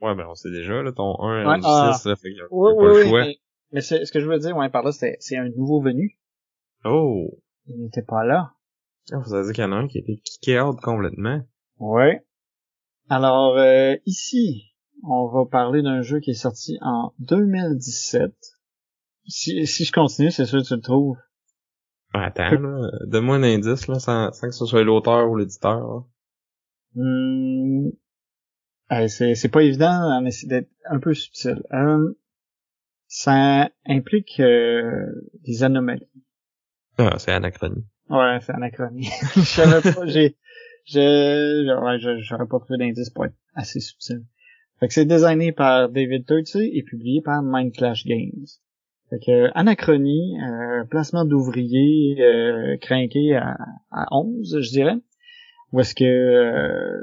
Ouais, 0.00 0.14
ben 0.14 0.24
on 0.26 0.34
sait 0.34 0.50
déjà, 0.50 0.82
là, 0.82 0.92
ton 0.92 1.22
1 1.22 1.46
Ouais, 1.46 1.60
ah. 1.62 1.92
6, 1.94 2.08
là, 2.08 2.16
fait 2.16 2.30
qu'il 2.30 2.38
y 2.38 2.40
a 2.40 2.46
Oui, 2.50 2.72
y 2.72 2.72
a 2.72 2.76
oui, 2.76 2.86
pas 2.86 2.98
le 2.98 3.04
choix. 3.04 3.24
Mais, 3.24 3.36
mais 3.72 3.80
c'est, 3.82 4.06
ce 4.06 4.12
que 4.12 4.20
je 4.20 4.26
veux 4.26 4.38
dire, 4.38 4.56
ouais, 4.56 4.70
par 4.70 4.82
là, 4.82 4.92
c'est, 4.92 5.18
c'est 5.20 5.36
un 5.36 5.50
nouveau 5.50 5.82
venu. 5.82 6.18
Oh! 6.86 7.42
Il 7.66 7.82
n'était 7.82 8.02
pas 8.02 8.24
là. 8.24 8.54
Ah, 9.12 9.18
Vous 9.18 9.34
avez 9.34 9.46
dit 9.48 9.52
qu'il 9.52 9.64
y 9.64 9.66
en 9.66 9.72
a 9.72 9.76
un 9.76 9.88
qui 9.88 9.98
été 9.98 10.16
kické 10.24 10.58
out 10.58 10.80
complètement. 10.80 11.42
Ouais. 11.78 12.24
Alors, 13.10 13.58
euh, 13.58 13.96
ici, 14.06 14.72
on 15.02 15.26
va 15.26 15.44
parler 15.44 15.82
d'un 15.82 16.00
jeu 16.00 16.20
qui 16.20 16.30
est 16.30 16.34
sorti 16.34 16.78
en 16.80 17.12
2017. 17.18 18.32
Si, 19.26 19.66
si 19.66 19.84
je 19.84 19.90
continue, 19.90 20.30
c'est 20.30 20.46
sûr 20.46 20.62
que 20.62 20.66
tu 20.68 20.76
le 20.76 20.80
trouves. 20.80 21.18
Attends, 22.14 22.50
là, 22.50 22.88
donne-moi 23.06 23.36
un 23.36 23.42
indice, 23.42 23.88
là, 23.88 23.98
sans, 23.98 24.30
sans 24.30 24.46
que 24.46 24.54
ce 24.54 24.64
soit 24.64 24.84
l'auteur 24.84 25.28
ou 25.28 25.36
l'éditeur. 25.36 26.04
Euh, 26.96 27.90
c'est, 29.08 29.34
c'est 29.34 29.48
pas 29.48 29.64
évident, 29.64 29.90
hein, 29.90 30.20
mais 30.22 30.30
c'est 30.30 30.46
d'être 30.46 30.70
un 30.84 31.00
peu 31.00 31.12
subtil. 31.12 31.64
Euh, 31.72 32.16
ça 33.08 33.70
implique 33.86 34.38
euh, 34.38 35.06
des 35.44 35.64
anomalies. 35.64 36.06
Ah, 36.96 37.18
c'est 37.18 37.32
anachronie. 37.32 37.84
Ouais, 38.08 38.38
c'est 38.40 38.52
anachronie. 38.52 39.08
je 39.34 39.40
savais 39.40 39.92
pas, 39.92 40.06
j'ai, 40.06 40.36
je, 40.86 41.84
ouais, 41.84 41.98
je, 41.98 42.20
j'aurais 42.22 42.46
pas 42.46 42.58
trouvé 42.58 42.78
d'indice 42.78 43.10
pour 43.10 43.24
être 43.26 43.34
assez 43.54 43.80
subtil. 43.80 44.24
Fait 44.78 44.88
que 44.88 44.94
c'est 44.94 45.04
designé 45.04 45.52
par 45.52 45.88
David 45.90 46.26
Turtsey 46.26 46.70
et 46.72 46.82
publié 46.82 47.20
par 47.20 47.42
Mind 47.42 47.72
Clash 47.72 48.06
Games. 48.06 48.46
Fait 49.10 49.18
que 49.18 49.50
Anachronie, 49.54 50.38
euh, 50.40 50.84
placement 50.84 51.24
d'ouvriers 51.24 52.16
euh, 52.20 52.76
à, 53.36 53.56
à 53.90 54.06
11, 54.12 54.60
je 54.60 54.70
dirais. 54.70 54.96
Où 55.72 55.80
est-ce 55.80 55.94
que 55.94 56.04
euh, 56.04 57.00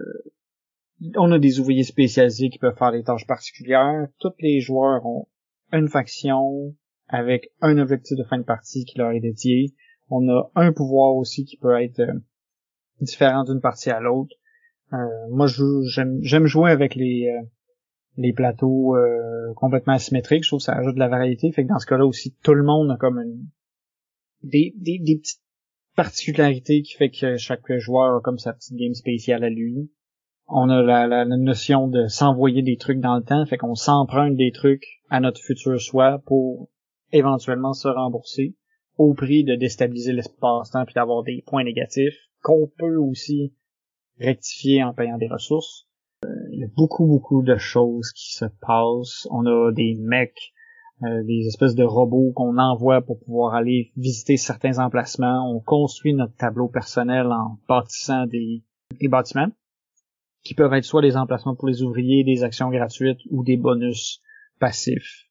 on 1.16 1.32
a 1.32 1.40
des 1.40 1.60
ouvriers 1.60 1.84
spécialisés 1.84 2.50
qui 2.50 2.60
peuvent 2.60 2.78
faire 2.78 2.92
des 2.92 3.04
tâches 3.04 3.28
particulières. 3.28 4.08
Tous 4.20 4.34
les 4.40 4.60
joueurs 4.60 5.06
ont 5.06 5.28
une 5.72 5.90
faction 5.90 6.76
avec 7.08 7.52
un 7.62 7.78
objectif 7.78 8.18
de 8.18 8.24
fin 8.24 8.38
de 8.38 8.44
partie 8.44 8.86
qui 8.86 8.98
leur 8.98 9.12
est 9.12 9.20
dédié. 9.20 9.74
On 10.10 10.28
a 10.30 10.50
un 10.56 10.72
pouvoir 10.72 11.16
aussi 11.16 11.46
qui 11.46 11.58
peut 11.58 11.80
être 11.82 12.00
euh, 12.00 12.20
différent 13.02 13.44
d'une 13.44 13.62
partie 13.62 13.90
à 13.90 14.00
l'autre. 14.00 14.36
Euh, 14.94 14.98
moi, 15.32 15.48
j'aime 15.48 16.46
jouer 16.46 16.72
avec 16.72 16.96
les 16.96 17.30
euh, 17.30 17.46
les 18.18 18.34
plateaux 18.34 18.96
euh, 18.96 19.54
complètement 19.56 19.94
asymétriques. 19.94 20.44
Je 20.44 20.50
trouve 20.50 20.60
que 20.60 20.66
ça 20.66 20.76
ajoute 20.76 20.96
de 20.96 21.00
la 21.00 21.08
variété. 21.08 21.52
Fait 21.52 21.64
que 21.64 21.70
dans 21.70 21.80
ce 21.80 21.86
cas-là 21.86 22.06
aussi, 22.06 22.36
tout 22.44 22.54
le 22.54 22.64
monde 22.64 22.92
a 22.92 22.98
comme 22.98 23.20
une 23.20 23.48
des, 24.44 24.74
des, 24.78 25.00
des 25.00 25.18
petites 25.18 25.42
particularités 25.96 26.82
qui 26.82 26.96
fait 26.96 27.10
que 27.10 27.38
chaque 27.38 27.72
joueur 27.78 28.18
a 28.18 28.22
comme 28.22 28.38
sa 28.38 28.54
petite 28.54 28.76
game 28.76 28.94
spéciale 28.94 29.44
à 29.44 29.50
lui. 29.50 29.92
On 30.48 30.70
a 30.70 30.82
la, 30.82 31.08
la, 31.08 31.26
la 31.26 31.38
notion 31.38 31.88
de 31.88 32.08
s'envoyer 32.08 32.62
des 32.62 32.78
trucs 32.78 33.00
dans 33.00 33.18
le 33.18 33.24
temps, 33.24 33.46
fait 33.46 33.58
qu'on 33.58 33.76
s'emprunte 33.76 34.38
des 34.38 34.52
trucs 34.52 34.86
à 35.10 35.20
notre 35.20 35.42
futur 35.42 35.80
soi 35.82 36.22
pour 36.26 36.70
éventuellement 37.12 37.74
se 37.74 37.88
rembourser 37.88 38.56
au 38.98 39.14
prix 39.14 39.44
de 39.44 39.56
déstabiliser 39.56 40.14
l'espace-temps 40.14 40.86
puis 40.86 40.94
d'avoir 40.94 41.24
des 41.24 41.44
points 41.46 41.64
négatifs 41.64 42.18
qu'on 42.42 42.72
peut 42.78 42.98
aussi 42.98 43.54
rectifier 44.20 44.84
en 44.84 44.94
payant 44.94 45.18
des 45.18 45.28
ressources. 45.28 45.88
Euh, 46.26 46.30
il 46.52 46.60
y 46.60 46.64
a 46.64 46.68
beaucoup, 46.76 47.06
beaucoup 47.06 47.44
de 47.44 47.58
choses 47.58 48.12
qui 48.12 48.34
se 48.34 48.46
passent. 48.46 49.28
On 49.30 49.46
a 49.46 49.72
des 49.72 49.96
mecs, 50.00 50.54
euh, 51.04 51.24
des 51.24 51.46
espèces 51.48 51.76
de 51.76 51.84
robots 51.84 52.32
qu'on 52.36 52.58
envoie 52.58 53.02
pour 53.02 53.20
pouvoir 53.20 53.54
aller 53.54 53.92
visiter 53.96 54.38
certains 54.38 54.80
emplacements. 54.80 55.50
On 55.52 55.60
construit 55.60 56.14
notre 56.14 56.36
tableau 56.36 56.68
personnel 56.68 57.28
en 57.28 57.60
bâtissant 57.68 58.26
des, 58.26 58.64
bâtiments 59.04 59.52
qui 60.44 60.54
peuvent 60.54 60.74
être 60.74 60.86
soit 60.86 61.02
des 61.02 61.18
emplacements 61.18 61.56
pour 61.56 61.68
les 61.68 61.84
ouvriers, 61.84 62.24
des 62.24 62.44
actions 62.44 62.70
gratuites 62.70 63.20
ou 63.30 63.44
des 63.44 63.58
bonus 63.58 64.22
passifs. 64.60 65.26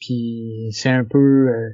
Puis 0.00 0.68
c'est 0.70 0.90
un 0.90 1.04
peu 1.04 1.48
euh, 1.48 1.70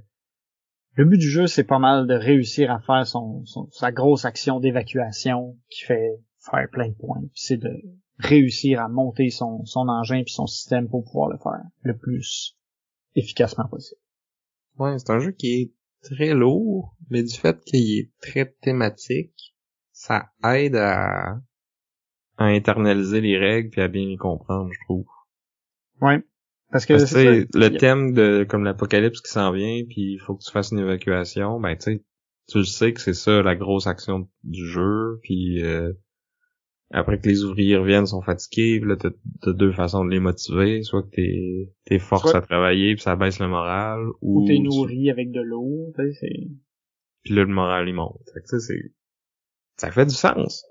le 0.94 1.04
but 1.04 1.18
du 1.18 1.28
jeu, 1.28 1.46
c'est 1.46 1.64
pas 1.64 1.78
mal 1.78 2.06
de 2.06 2.14
réussir 2.14 2.70
à 2.70 2.80
faire 2.80 3.06
son, 3.06 3.44
son- 3.44 3.68
sa 3.72 3.92
grosse 3.92 4.24
action 4.24 4.60
d'évacuation 4.60 5.58
qui 5.70 5.84
fait 5.84 6.10
faire 6.38 6.68
plein 6.70 6.88
de 6.88 6.94
points. 6.94 7.22
C'est 7.34 7.56
de 7.56 7.70
réussir 8.18 8.80
à 8.80 8.88
monter 8.88 9.30
son, 9.30 9.64
son 9.64 9.88
engin 9.88 10.22
puis 10.22 10.32
son 10.32 10.46
système 10.46 10.88
pour 10.88 11.04
pouvoir 11.04 11.28
le 11.30 11.38
faire 11.38 11.62
le 11.82 11.96
plus 11.96 12.56
efficacement 13.16 13.66
possible. 13.68 14.00
Ouais, 14.78 14.98
c'est 14.98 15.10
un 15.10 15.18
jeu 15.18 15.32
qui 15.32 15.52
est 15.52 15.72
très 16.02 16.34
lourd, 16.34 16.96
mais 17.10 17.22
du 17.22 17.34
fait 17.34 17.60
qu'il 17.64 17.98
est 17.98 18.10
très 18.20 18.46
thématique, 18.60 19.54
ça 19.92 20.30
aide 20.44 20.76
à, 20.76 21.40
à 22.36 22.44
internaliser 22.44 23.20
les 23.20 23.38
règles 23.38 23.70
puis 23.70 23.80
à 23.80 23.88
bien 23.88 24.06
les 24.06 24.16
comprendre, 24.16 24.70
je 24.72 24.78
trouve. 24.84 25.06
Ouais. 26.00 26.22
Parce 26.74 26.86
que 26.86 26.98
c'est 26.98 27.46
le 27.54 27.68
thème 27.78 28.12
de 28.14 28.44
comme 28.48 28.64
l'apocalypse 28.64 29.20
qui 29.20 29.30
s'en 29.30 29.52
vient, 29.52 29.84
puis 29.88 30.14
il 30.14 30.18
faut 30.18 30.34
que 30.34 30.42
tu 30.42 30.50
fasses 30.50 30.72
une 30.72 30.80
évacuation, 30.80 31.60
ben 31.60 31.76
tu 31.76 31.82
sais, 31.84 32.04
tu 32.48 32.58
le 32.58 32.64
sais 32.64 32.92
que 32.92 33.00
c'est 33.00 33.14
ça 33.14 33.42
la 33.42 33.54
grosse 33.54 33.86
action 33.86 34.28
du 34.42 34.66
jeu, 34.66 35.20
puis 35.22 35.62
euh, 35.62 35.92
après 36.90 37.20
que 37.20 37.28
les 37.28 37.44
ouvriers 37.44 37.76
reviennent, 37.76 38.06
sont 38.06 38.22
fatigués, 38.22 38.80
puis 38.80 38.88
là 38.90 38.96
t'as 38.96 39.52
deux 39.52 39.70
façons 39.70 40.04
de 40.04 40.10
les 40.10 40.18
motiver, 40.18 40.82
soit 40.82 41.04
que 41.04 41.10
t'es 41.10 41.72
t'es 41.84 42.00
force 42.00 42.30
Soit- 42.30 42.38
à 42.38 42.42
travailler, 42.42 42.94
puis 42.94 43.02
ça 43.02 43.14
baisse 43.14 43.38
le 43.38 43.46
moral, 43.46 44.00
ou, 44.20 44.42
Ou 44.42 44.46
t'es 44.46 44.54
tu- 44.56 44.62
nourri 44.62 45.10
avec 45.10 45.30
de 45.30 45.40
l'eau, 45.42 45.92
tu 45.96 46.02
sais, 46.02 46.18
c'est... 46.20 46.48
puis 47.22 47.34
là 47.34 47.42
le 47.44 47.54
moral 47.54 47.88
il 47.88 47.94
monte. 47.94 48.18
Fait 48.34 48.40
que 48.40 48.46
tu 48.48 48.58
sais, 48.58 48.66
c'est 48.66 48.92
ça 49.76 49.92
fait 49.92 50.06
du 50.06 50.14
sens. 50.14 50.64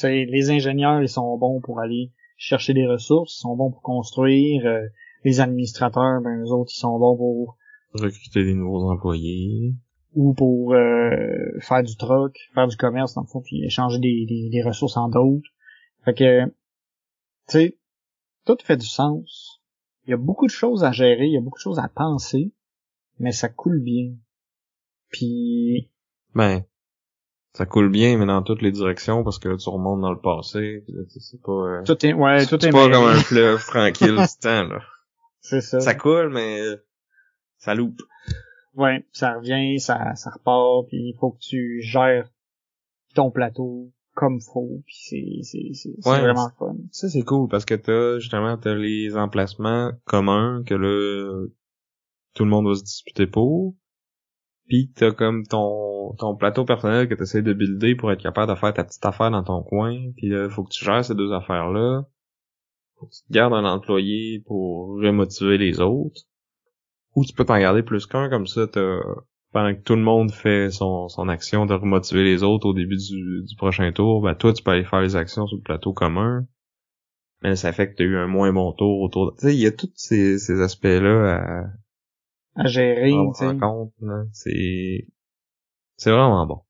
Puis, 0.00 0.26
les 0.26 0.50
ingénieurs, 0.50 1.00
ils 1.02 1.08
sont 1.08 1.36
bons 1.38 1.60
pour 1.60 1.78
aller 1.80 2.10
chercher 2.36 2.74
des 2.74 2.86
ressources, 2.86 3.36
ils 3.36 3.40
sont 3.42 3.54
bons 3.56 3.70
pour 3.70 3.82
construire. 3.82 4.66
euh, 4.66 4.86
les 5.24 5.40
administrateurs, 5.40 6.20
ben 6.22 6.42
eux 6.42 6.50
autres, 6.52 6.70
ils 6.74 6.78
sont 6.80 6.98
bons 6.98 7.16
pour 7.16 7.56
Recruter 7.94 8.44
des 8.44 8.54
nouveaux 8.54 8.90
employés. 8.90 9.72
ou 10.14 10.34
pour 10.34 10.74
euh, 10.74 11.58
faire 11.60 11.82
du 11.82 11.96
troc, 11.96 12.36
faire 12.54 12.66
du 12.66 12.76
commerce 12.76 13.14
dans 13.14 13.22
le 13.22 13.26
fond, 13.28 13.40
puis 13.40 13.64
échanger 13.64 13.98
des, 14.00 14.26
des, 14.28 14.48
des 14.50 14.62
ressources 14.62 14.96
en 14.96 15.08
d'autres. 15.08 15.48
Fait 16.04 16.14
que, 16.14 16.44
tu 16.46 16.52
sais, 17.48 17.78
tout 18.46 18.56
fait 18.64 18.76
du 18.76 18.86
sens. 18.86 19.62
Il 20.06 20.10
y 20.10 20.12
a 20.14 20.16
beaucoup 20.18 20.46
de 20.46 20.50
choses 20.50 20.82
à 20.84 20.92
gérer, 20.92 21.26
il 21.26 21.32
y 21.32 21.36
a 21.38 21.40
beaucoup 21.40 21.58
de 21.58 21.62
choses 21.62 21.78
à 21.78 21.88
penser, 21.88 22.52
mais 23.18 23.32
ça 23.32 23.48
coule 23.48 23.80
bien. 23.80 24.12
Puis, 25.10 25.90
Ben, 26.34 26.64
ça 27.52 27.64
coule 27.64 27.90
bien, 27.90 28.18
mais 28.18 28.26
dans 28.26 28.42
toutes 28.42 28.60
les 28.62 28.72
directions, 28.72 29.22
parce 29.22 29.38
que 29.38 29.48
là, 29.48 29.56
tu 29.56 29.68
remontes 29.68 30.00
dans 30.00 30.12
le 30.12 30.20
passé, 30.20 30.84
c'est 31.08 31.40
pas... 31.40 31.52
euh, 31.52 31.82
tout 31.84 32.04
est, 32.04 32.12
ouais, 32.12 32.44
tout 32.46 32.58
c'est 32.60 32.68
est 32.68 32.72
pas 32.72 32.90
comme 32.90 33.04
un 33.06 33.14
fleuve 33.14 33.64
tranquille 33.64 34.16
du 34.16 34.40
temps, 34.42 34.64
là. 34.64 34.80
C'est 35.44 35.60
ça. 35.60 35.78
Ça 35.78 35.94
coule, 35.94 36.30
mais 36.30 36.60
euh, 36.62 36.76
ça 37.58 37.74
loupe. 37.74 38.00
Ouais, 38.74 39.06
ça 39.12 39.34
revient, 39.34 39.78
ça, 39.78 40.14
ça 40.14 40.30
repart, 40.30 40.88
puis 40.88 41.10
il 41.10 41.16
faut 41.20 41.32
que 41.32 41.38
tu 41.38 41.82
gères 41.82 42.30
ton 43.14 43.30
plateau 43.30 43.92
comme 44.14 44.40
faut, 44.40 44.82
puis 44.86 44.96
c'est, 44.96 45.42
c'est, 45.42 45.74
c'est, 45.74 46.08
Ouais, 46.08 46.20
vraiment 46.20 46.48
fun. 46.58 46.76
Ça, 46.92 47.10
c'est 47.10 47.22
cool, 47.22 47.48
parce 47.48 47.66
que 47.66 47.74
t'as, 47.74 48.18
justement, 48.20 48.56
t'as 48.56 48.74
les 48.74 49.16
emplacements 49.16 49.92
communs 50.06 50.62
que 50.64 50.74
là, 50.74 51.46
tout 52.34 52.44
le 52.44 52.50
monde 52.50 52.66
va 52.66 52.74
se 52.74 52.82
disputer 52.82 53.26
pour. 53.26 53.76
Puis 54.66 54.92
t'as 54.94 55.12
comme 55.12 55.46
ton, 55.46 56.14
ton 56.14 56.36
plateau 56.36 56.64
personnel 56.64 57.06
que 57.06 57.14
t'essaies 57.14 57.42
de 57.42 57.52
builder 57.52 57.96
pour 57.96 58.10
être 58.10 58.22
capable 58.22 58.50
de 58.50 58.58
faire 58.58 58.72
ta 58.72 58.82
petite 58.82 59.04
affaire 59.04 59.30
dans 59.30 59.44
ton 59.44 59.62
coin. 59.62 59.94
Puis 60.16 60.30
là, 60.30 60.48
faut 60.48 60.64
que 60.64 60.72
tu 60.72 60.84
gères 60.86 61.04
ces 61.04 61.14
deux 61.14 61.32
affaires-là. 61.32 62.06
Faut 62.98 63.06
que 63.06 63.12
tu 63.12 63.22
te 63.28 63.32
gardes 63.32 63.54
un 63.54 63.64
employé 63.64 64.40
pour 64.46 64.88
remotiver 65.00 65.58
les 65.58 65.80
autres. 65.80 66.22
Ou 67.14 67.24
tu 67.24 67.32
peux 67.32 67.44
t'en 67.44 67.58
garder 67.58 67.82
plus 67.82 68.06
qu'un, 68.06 68.28
comme 68.28 68.46
ça, 68.46 68.66
t'as, 68.66 68.98
pendant 69.52 69.74
que 69.74 69.80
tout 69.82 69.94
le 69.94 70.02
monde 70.02 70.32
fait 70.32 70.70
son, 70.70 71.08
son 71.08 71.28
action 71.28 71.64
de 71.66 71.74
remotiver 71.74 72.24
les 72.24 72.42
autres 72.42 72.66
au 72.68 72.74
début 72.74 72.96
du, 72.96 73.44
du 73.46 73.56
prochain 73.56 73.92
tour, 73.92 74.20
ben 74.22 74.34
toi, 74.34 74.52
tu 74.52 74.62
peux 74.62 74.72
aller 74.72 74.84
faire 74.84 75.00
les 75.00 75.14
actions 75.16 75.46
sur 75.46 75.56
le 75.56 75.62
plateau 75.62 75.92
commun. 75.92 76.46
Mais 77.42 77.56
ça 77.56 77.72
fait 77.72 77.90
que 77.90 77.96
t'as 77.96 78.04
eu 78.04 78.16
un 78.16 78.26
moins 78.26 78.52
bon 78.52 78.72
tour 78.72 79.00
autour 79.00 79.30
de... 79.32 79.36
Tu 79.36 79.46
sais, 79.48 79.54
il 79.54 79.60
y 79.60 79.66
a 79.66 79.72
tous 79.72 79.92
ces, 79.94 80.38
ces 80.38 80.60
aspects-là 80.60 81.36
à, 82.56 82.62
à 82.62 82.66
gérer. 82.66 83.12
tu 83.38 83.46
sais. 83.46 83.56
compte. 83.58 83.92
C'est, 84.32 85.06
c'est 85.96 86.10
vraiment 86.10 86.46
bon. 86.46 86.60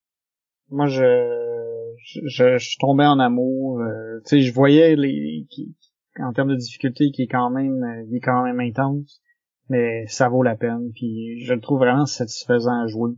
Moi, 0.70 0.86
je, 0.88 1.94
je, 2.04 2.20
je, 2.26 2.58
je 2.58 2.78
tombais 2.80 3.06
en 3.06 3.18
amour. 3.18 3.80
euh, 3.80 4.18
tu 4.26 4.30
sais, 4.30 4.40
je 4.42 4.52
voyais 4.52 4.96
les, 4.96 5.46
qui- 5.50 5.74
en 6.20 6.32
termes 6.32 6.50
de 6.50 6.56
difficulté, 6.56 7.10
qui 7.10 7.22
est 7.22 7.28
quand 7.28 7.50
même, 7.50 7.82
euh, 7.82 8.04
il 8.08 8.16
est 8.16 8.20
quand 8.20 8.44
même 8.44 8.60
intense, 8.60 9.20
mais 9.68 10.06
ça 10.06 10.28
vaut 10.28 10.42
la 10.42 10.56
peine. 10.56 10.90
Puis 10.94 11.44
je 11.44 11.54
le 11.54 11.60
trouve 11.60 11.78
vraiment 11.78 12.06
satisfaisant 12.06 12.82
à 12.82 12.86
jouer. 12.86 13.12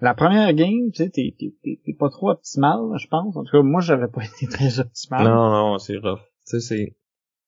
La 0.00 0.14
première 0.14 0.52
game, 0.52 0.90
tu 0.92 1.04
sais, 1.04 1.10
t'es, 1.10 1.34
t'es, 1.38 1.94
pas 1.98 2.10
trop 2.10 2.30
optimal, 2.30 2.80
je 2.98 3.06
pense. 3.08 3.34
En 3.36 3.44
tout 3.44 3.52
cas, 3.52 3.62
moi, 3.62 3.80
j'avais 3.80 4.08
pas 4.08 4.22
été 4.36 4.46
très 4.46 4.78
optimal. 4.78 5.24
Non, 5.24 5.50
non, 5.50 5.78
c'est 5.78 5.96
rough. 5.96 6.20
Tu 6.46 6.60
sais, 6.60 6.60
c'est, 6.60 6.96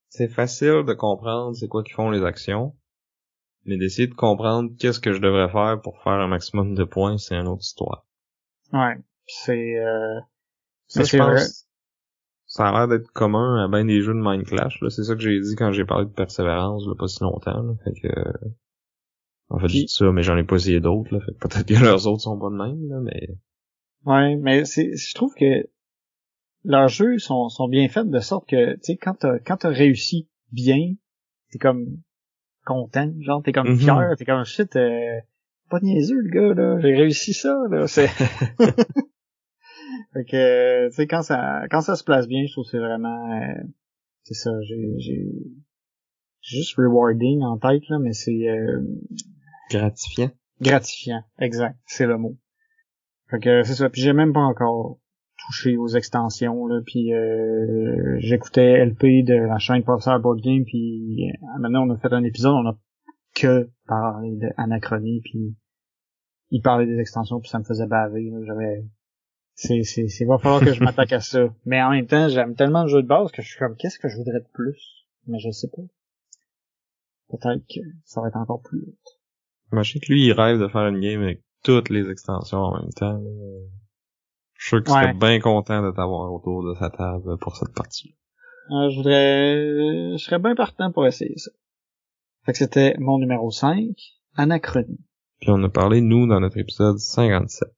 c'est 0.09 0.27
facile 0.27 0.83
de 0.87 0.93
comprendre 0.93 1.55
c'est 1.55 1.67
quoi 1.67 1.83
qu'ils 1.83 1.93
font 1.93 2.09
les 2.09 2.23
actions, 2.23 2.75
mais 3.65 3.77
d'essayer 3.77 4.07
de 4.07 4.15
comprendre 4.15 4.71
qu'est-ce 4.79 4.99
que 4.99 5.13
je 5.13 5.19
devrais 5.19 5.49
faire 5.49 5.79
pour 5.81 6.01
faire 6.01 6.13
un 6.13 6.27
maximum 6.27 6.73
de 6.73 6.83
points, 6.83 7.17
c'est 7.17 7.35
une 7.35 7.47
autre 7.47 7.61
histoire. 7.61 8.07
Ouais, 8.73 8.97
c'est, 9.27 9.77
euh, 9.77 10.19
c'est 10.87 11.05
je 11.05 11.17
pense, 11.17 11.68
ça 12.49 12.67
a 12.67 12.71
l'air 12.71 12.87
d'être 12.87 13.11
commun 13.11 13.63
à 13.63 13.67
bien 13.67 13.85
des 13.85 14.01
jeux 14.01 14.13
de 14.13 14.19
Mind 14.19 14.43
Clash, 14.43 14.81
là. 14.81 14.89
C'est 14.89 15.03
ça 15.03 15.13
que 15.15 15.21
j'ai 15.21 15.39
dit 15.39 15.55
quand 15.55 15.71
j'ai 15.71 15.85
parlé 15.85 16.05
de 16.05 16.11
persévérance, 16.11 16.83
là, 16.87 16.93
pas 16.97 17.07
si 17.07 17.21
longtemps, 17.23 17.61
là. 17.61 17.73
Fait 17.83 17.93
que, 18.01 18.09
en 19.49 19.59
fait, 19.59 19.67
j'ai 19.67 19.81
dit 19.81 19.87
ça, 19.87 20.11
mais 20.11 20.23
j'en 20.23 20.35
ai 20.35 20.43
pas 20.43 20.55
essayé 20.55 20.79
d'autres, 20.79 21.13
là. 21.13 21.21
Fait 21.21 21.31
que 21.33 21.37
peut-être 21.47 21.67
que 21.67 21.83
leurs 21.85 22.07
autres 22.07 22.21
sont 22.23 22.39
pas 22.39 22.49
de 22.49 22.55
même, 22.55 22.89
là, 22.89 22.99
mais... 23.01 23.29
Ouais, 24.05 24.35
mais 24.35 24.65
c'est, 24.65 24.95
je 24.95 25.13
trouve 25.13 25.33
que 25.35 25.67
leurs 26.63 26.87
jeux 26.87 27.19
sont, 27.19 27.49
sont 27.49 27.67
bien 27.67 27.87
faits 27.87 28.09
de 28.09 28.19
sorte 28.19 28.49
que, 28.49 28.73
tu 28.73 28.79
sais, 28.81 28.97
quand 28.97 29.13
t'as, 29.13 29.37
quand 29.39 29.57
t'as 29.57 29.69
réussi 29.69 30.27
bien, 30.51 30.93
t'es 31.51 31.59
comme 31.59 31.85
content, 32.65 33.13
genre, 33.21 33.43
t'es 33.43 33.51
comme 33.51 33.69
Mhm. 33.69 33.77
fier, 33.77 34.15
t'es 34.17 34.25
comme 34.25 34.43
shit, 34.43 34.75
euh, 34.75 35.19
pas 35.69 35.79
niaiseux, 35.81 36.19
le 36.19 36.29
gars, 36.31 36.53
là, 36.55 36.79
j'ai 36.79 36.95
réussi 36.95 37.33
ça, 37.33 37.55
là, 37.69 37.85
c'est... 37.87 38.09
fait 40.13 40.25
que, 40.25 40.87
tu 40.89 40.95
sais, 40.95 41.07
quand 41.07 41.21
ça, 41.21 41.63
quand 41.69 41.81
ça 41.81 41.95
se 41.95 42.03
place 42.03 42.27
bien, 42.27 42.45
je 42.45 42.51
trouve 42.51 42.65
que 42.65 42.71
c'est 42.71 42.79
vraiment, 42.79 43.31
euh, 43.31 43.63
c'est 44.23 44.33
ça, 44.33 44.51
j'ai, 44.67 44.93
j'ai, 44.97 45.25
juste 46.41 46.75
rewarding 46.77 47.41
en 47.43 47.57
tête, 47.57 47.87
là, 47.89 47.99
mais 47.99 48.13
c'est, 48.13 48.47
euh, 48.47 48.81
Gratifiant. 49.69 50.31
gratifiant, 50.61 51.23
exact, 51.39 51.77
c'est 51.85 52.07
le 52.07 52.17
mot. 52.17 52.37
Fait 53.29 53.39
que 53.39 53.63
c'est 53.63 53.75
ça, 53.75 53.89
puis 53.89 54.01
j'ai 54.01 54.13
même 54.13 54.33
pas 54.33 54.39
encore 54.39 54.99
touché 55.45 55.77
aux 55.77 55.87
extensions 55.87 56.67
là, 56.67 56.81
puis 56.85 57.13
euh, 57.13 58.17
j'écoutais 58.19 58.85
LP 58.85 59.23
de 59.23 59.35
la 59.35 59.57
chaîne 59.57 59.83
Professeur 59.83 60.19
Board 60.19 60.41
Game, 60.41 60.63
puis 60.65 61.29
euh, 61.29 61.59
maintenant 61.59 61.85
on 61.87 61.93
a 61.93 61.97
fait 61.97 62.11
un 62.11 62.23
épisode, 62.23 62.53
on 62.53 62.69
a 62.69 62.77
que 63.35 63.69
parlé 63.87 64.35
de 64.35 64.47
Anachronie, 64.57 65.21
puis 65.23 65.55
il 66.51 66.61
parlait 66.61 66.87
des 66.87 66.99
extensions, 66.99 67.39
puis 67.39 67.49
ça 67.49 67.59
me 67.59 67.63
faisait 67.63 67.85
baver, 67.85 68.29
là, 68.31 68.39
j'avais 68.45 68.83
c'est 69.59 69.83
c'est 69.83 70.07
c'est 70.07 70.23
va 70.23 70.37
falloir 70.37 70.61
que 70.61 70.73
je 70.73 70.81
m'attaque 70.81 71.11
à 71.11 71.19
ça. 71.19 71.49
Mais 71.65 71.81
en 71.81 71.91
même 71.91 72.07
temps, 72.07 72.29
j'aime 72.29 72.55
tellement 72.55 72.83
le 72.83 72.89
jeu 72.89 73.01
de 73.01 73.07
base 73.07 73.31
que 73.31 73.41
je 73.41 73.49
suis 73.49 73.59
comme 73.59 73.75
qu'est-ce 73.75 73.99
que 73.99 74.07
je 74.07 74.15
voudrais 74.15 74.39
de 74.39 74.47
plus, 74.53 75.05
mais 75.27 75.39
je 75.39 75.51
sais 75.51 75.67
pas. 75.67 75.81
Peut-être 77.29 77.63
que 77.67 77.81
ça 78.05 78.21
va 78.21 78.29
être 78.29 78.37
encore 78.37 78.61
plus 78.61 78.79
haut. 78.79 78.95
Moi, 79.71 79.83
je 79.83 79.93
sais 79.93 79.99
que 79.99 80.11
lui, 80.11 80.25
il 80.25 80.31
rêve 80.31 80.59
de 80.59 80.67
faire 80.69 80.87
une 80.87 81.01
game 81.01 81.21
avec 81.21 81.43
toutes 81.63 81.89
les 81.89 82.09
extensions 82.09 82.59
en 82.59 82.79
même 82.79 82.93
temps. 82.93 83.21
Je 84.53 84.61
suis 84.61 84.69
sûr 84.69 84.83
qu'il 84.83 84.93
serait 84.93 85.13
bien 85.13 85.39
content 85.39 85.83
de 85.83 85.91
t'avoir 85.91 86.31
autour 86.33 86.63
de 86.63 86.73
sa 86.79 86.89
table 86.89 87.37
pour 87.39 87.57
cette 87.57 87.73
partie. 87.73 88.15
Euh, 88.71 88.89
je 88.89 88.95
voudrais, 88.95 90.17
je 90.17 90.23
serais 90.23 90.39
bien 90.39 90.55
partant 90.55 90.91
pour 90.91 91.05
essayer 91.05 91.37
ça. 91.37 91.51
Fait 92.45 92.53
que 92.53 92.57
c'était 92.57 92.95
mon 92.97 93.19
numéro 93.19 93.51
5, 93.51 93.89
Anachronie. 94.35 95.05
Puis 95.41 95.49
on 95.51 95.61
a 95.63 95.69
parlé, 95.69 96.01
nous, 96.01 96.27
dans 96.27 96.39
notre 96.39 96.57
épisode 96.57 96.97
57. 96.97 97.69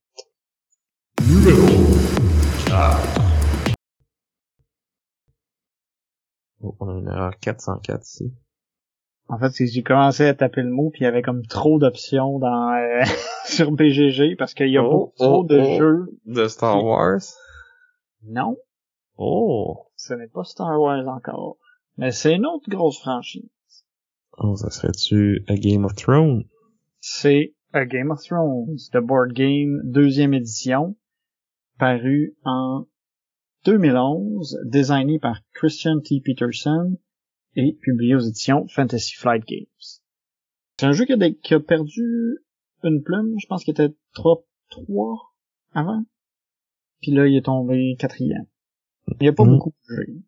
Oh, 6.64 6.76
on 6.80 6.90
a 6.90 6.94
une 7.00 7.08
erreur 7.08 7.38
404 7.40 8.02
ici. 8.04 8.34
En 9.28 9.38
fait, 9.38 9.52
c'est 9.52 9.66
que 9.66 9.72
j'ai 9.72 9.84
commencé 9.84 10.26
à 10.26 10.34
taper 10.34 10.62
le 10.62 10.72
mot, 10.72 10.90
puis 10.90 11.02
il 11.02 11.04
y 11.04 11.08
avait 11.08 11.22
comme 11.22 11.46
trop 11.46 11.80
d'options 11.80 12.40
dans 12.40 12.74
euh, 12.74 13.04
sur 13.46 13.72
BGG 13.72 14.36
parce 14.38 14.54
qu'il 14.54 14.70
y 14.70 14.78
a 14.78 14.84
Oh, 14.84 14.90
beaucoup 14.90 15.14
oh, 15.20 15.24
trop 15.24 15.44
de 15.46 15.60
oh. 15.60 15.78
jeux. 15.78 16.20
De 16.26 16.48
Star 16.48 16.84
Wars? 16.84 17.22
Non, 18.24 18.58
Oh! 19.18 19.86
ce 19.96 20.14
n'est 20.14 20.28
pas 20.28 20.44
Star 20.44 20.80
Wars 20.80 21.08
encore. 21.08 21.58
Mais 21.98 22.12
c'est 22.12 22.36
une 22.36 22.46
autre 22.46 22.70
grosse 22.70 23.00
franchise. 23.00 23.50
Oh, 24.38 24.56
ça 24.56 24.70
serait-tu 24.70 25.44
A 25.48 25.56
Game 25.56 25.86
of 25.86 25.94
Thrones? 25.96 26.46
C'est 27.00 27.54
A 27.74 27.86
Game 27.86 28.12
of 28.12 28.22
Thrones, 28.24 28.78
The 28.92 28.98
Board 28.98 29.34
Game, 29.34 29.82
deuxième 29.84 30.34
édition, 30.34 30.96
paru 31.86 32.36
en 32.46 32.86
2011, 33.66 34.60
designé 34.66 35.18
par 35.18 35.42
Christian 35.54 36.00
T. 36.00 36.22
Peterson 36.24 36.96
et 37.56 37.76
publié 37.82 38.14
aux 38.16 38.20
éditions 38.20 38.68
Fantasy 38.68 39.16
Flight 39.16 39.44
Games. 39.48 39.66
C'est 40.80 40.86
un 40.86 40.92
jeu 40.92 41.06
qui 41.06 41.14
a, 41.14 41.18
des- 41.18 41.36
qui 41.38 41.56
a 41.56 41.60
perdu 41.60 42.38
une 42.84 43.02
plume, 43.04 43.34
je 43.40 43.48
pense 43.48 43.64
qu'il 43.64 43.72
était 43.72 43.94
3, 44.14 44.44
3 44.70 45.34
avant. 45.74 46.04
Puis 47.02 47.12
là, 47.14 47.26
il 47.28 47.36
est 47.36 47.46
tombé 47.46 47.96
quatrième. 48.00 48.46
Il 49.08 49.18
n'y 49.24 49.28
a 49.28 49.34
pas 49.34 49.44
Mhm. 49.44 49.52
beaucoup 49.58 49.72
de 49.90 49.96
jeux. 49.96 50.22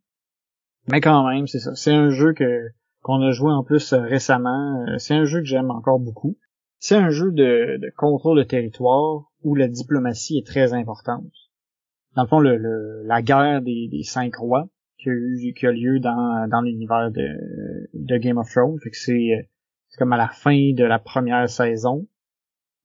Mais 0.92 1.02
quand 1.02 1.28
même, 1.30 1.46
c'est 1.46 1.60
ça. 1.60 1.76
C'est 1.76 1.94
un 1.94 2.10
jeu 2.10 2.34
que 2.34 2.70
qu'on 3.04 3.22
a 3.22 3.32
joué 3.32 3.52
en 3.52 3.64
plus 3.64 3.94
euh, 3.94 4.02
récemment. 4.02 4.86
Euh, 4.88 4.98
C'est 4.98 5.14
un 5.14 5.26
jeu 5.26 5.40
que 5.40 5.46
j'aime 5.46 5.70
encore 5.72 6.00
beaucoup. 6.00 6.38
C'est 6.80 6.96
un 6.96 7.10
jeu 7.10 7.32
de, 7.32 7.78
de 7.78 7.92
contrôle 7.96 8.38
de 8.40 8.44
territoire 8.44 9.32
où 9.44 9.56
la 9.56 9.68
diplomatie 9.68 10.38
est 10.38 10.46
très 10.48 10.74
importante. 10.74 11.32
Dans 12.16 12.24
le 12.24 12.28
fond, 12.28 12.40
le, 12.40 12.58
le- 12.58 13.04
la 13.06 13.22
guerre 13.22 13.62
des, 13.62 13.88
des 13.90 14.04
cinq 14.04 14.36
rois 14.36 14.68
qui 15.00 15.10
a, 15.10 15.14
eu, 15.14 15.54
qui 15.58 15.66
a 15.68 15.72
lieu 15.72 16.00
dans, 16.00 16.48
dans 16.50 16.62
l'univers 16.62 17.12
de, 17.12 17.90
de 17.94 18.18
Game 18.18 18.38
of 18.38 18.50
Thrones. 18.52 18.78
Fait 18.84 18.90
que 18.92 18.98
c'est, 18.98 19.34
euh, 19.34 19.42
c'est 19.90 19.98
comme 19.98 20.14
à 20.14 20.18
la 20.18 20.30
fin 20.30 20.74
de 20.74 20.84
la 20.84 21.00
première 21.00 21.50
saison. 21.50 22.08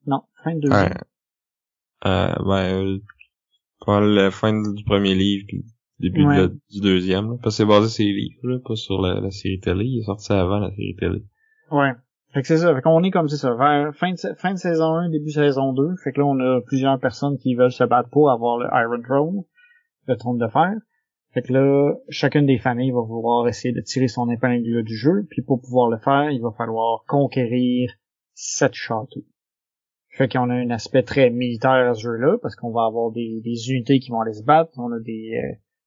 Non, 0.07 0.23
fin 0.43 0.55
de 0.55 0.61
deuxième. 0.61 0.83
Ouais. 0.85 0.95
Euh, 2.07 2.35
ben, 2.45 2.85
euh, 2.87 2.99
pas 3.85 4.01
la 4.01 4.31
fin 4.31 4.53
du 4.53 4.85
premier 4.85 5.15
livre 5.15 5.45
puis 5.49 5.65
début 6.01 6.23
de 6.23 6.27
Ouais. 6.29 6.37
la- 6.37 6.49
du 6.49 6.81
deuxième, 6.81 7.31
là. 7.33 7.37
Parce 7.43 7.57
que 7.57 7.63
c'est 7.63 7.69
basé 7.69 7.89
sur 7.89 8.05
les 8.05 8.13
livres, 8.13 8.41
là, 8.49 8.59
pas 8.65 8.77
sur 8.77 9.01
la, 9.03 9.21
la 9.21 9.31
série 9.31 9.61
télé. 9.61 9.85
Il 9.85 10.01
est 10.01 10.05
sorti 10.05 10.33
avant 10.33 10.59
la 10.59 10.71
série 10.71 10.97
télé. 10.99 11.23
Ouais. 11.71 11.93
Fait 12.33 12.43
que 12.43 12.47
c'est 12.47 12.59
ça. 12.59 12.75
Fait 12.75 12.83
qu'on 12.83 13.03
est 13.03 13.11
comme 13.11 13.29
c'est 13.29 13.37
ça. 13.37 13.55
Vers 13.55 13.95
fin 13.95 14.13
de, 14.13 14.35
fin 14.37 14.53
de 14.53 14.59
saison 14.59 14.95
1, 14.95 15.11
début 15.11 15.31
saison 15.31 15.73
2. 15.73 15.97
Fait 16.03 16.13
que 16.13 16.21
là, 16.21 16.27
on 16.27 16.39
a 16.39 16.61
plusieurs 16.61 16.99
personnes 16.99 17.39
qui 17.39 17.55
veulent 17.55 17.73
se 17.73 17.85
battre 17.85 18.11
pour 18.11 18.31
avoir 18.31 18.59
le 18.59 18.67
Iron 18.67 19.03
Throne, 19.03 19.45
le 20.07 20.17
trône 20.17 20.39
de 20.39 20.49
fer. 20.49 20.75
Fait 21.33 21.43
que 21.43 21.53
là, 21.53 21.95
chacune 22.09 22.47
des 22.47 22.59
familles 22.59 22.91
va 22.91 23.01
vouloir 23.01 23.47
essayer 23.49 23.73
de 23.73 23.81
tirer 23.81 24.09
son 24.09 24.29
épingle 24.31 24.83
du 24.83 24.97
jeu. 24.97 25.27
Puis 25.31 25.43
pour 25.43 25.61
pouvoir 25.61 25.89
le 25.89 25.99
faire, 25.99 26.31
il 26.31 26.43
va 26.43 26.51
falloir 26.57 27.05
conquérir 27.07 27.91
sept 28.35 28.75
châteaux. 28.75 29.25
Fait 30.11 30.29
qu'on 30.29 30.51
a 30.51 30.55
un 30.55 30.71
aspect 30.71 31.03
très 31.03 31.31
militaire 31.31 31.89
à 31.89 31.95
ce 31.95 32.03
jeu-là, 32.03 32.39
parce 32.43 32.57
qu'on 32.57 32.73
va 32.73 32.85
avoir 32.87 33.13
des, 33.13 33.41
unités 33.71 34.01
qui 34.01 34.11
vont 34.11 34.21
aller 34.21 34.33
se 34.33 34.43
battre. 34.43 34.73
On 34.77 34.91
a 34.93 34.99
des, 34.99 35.31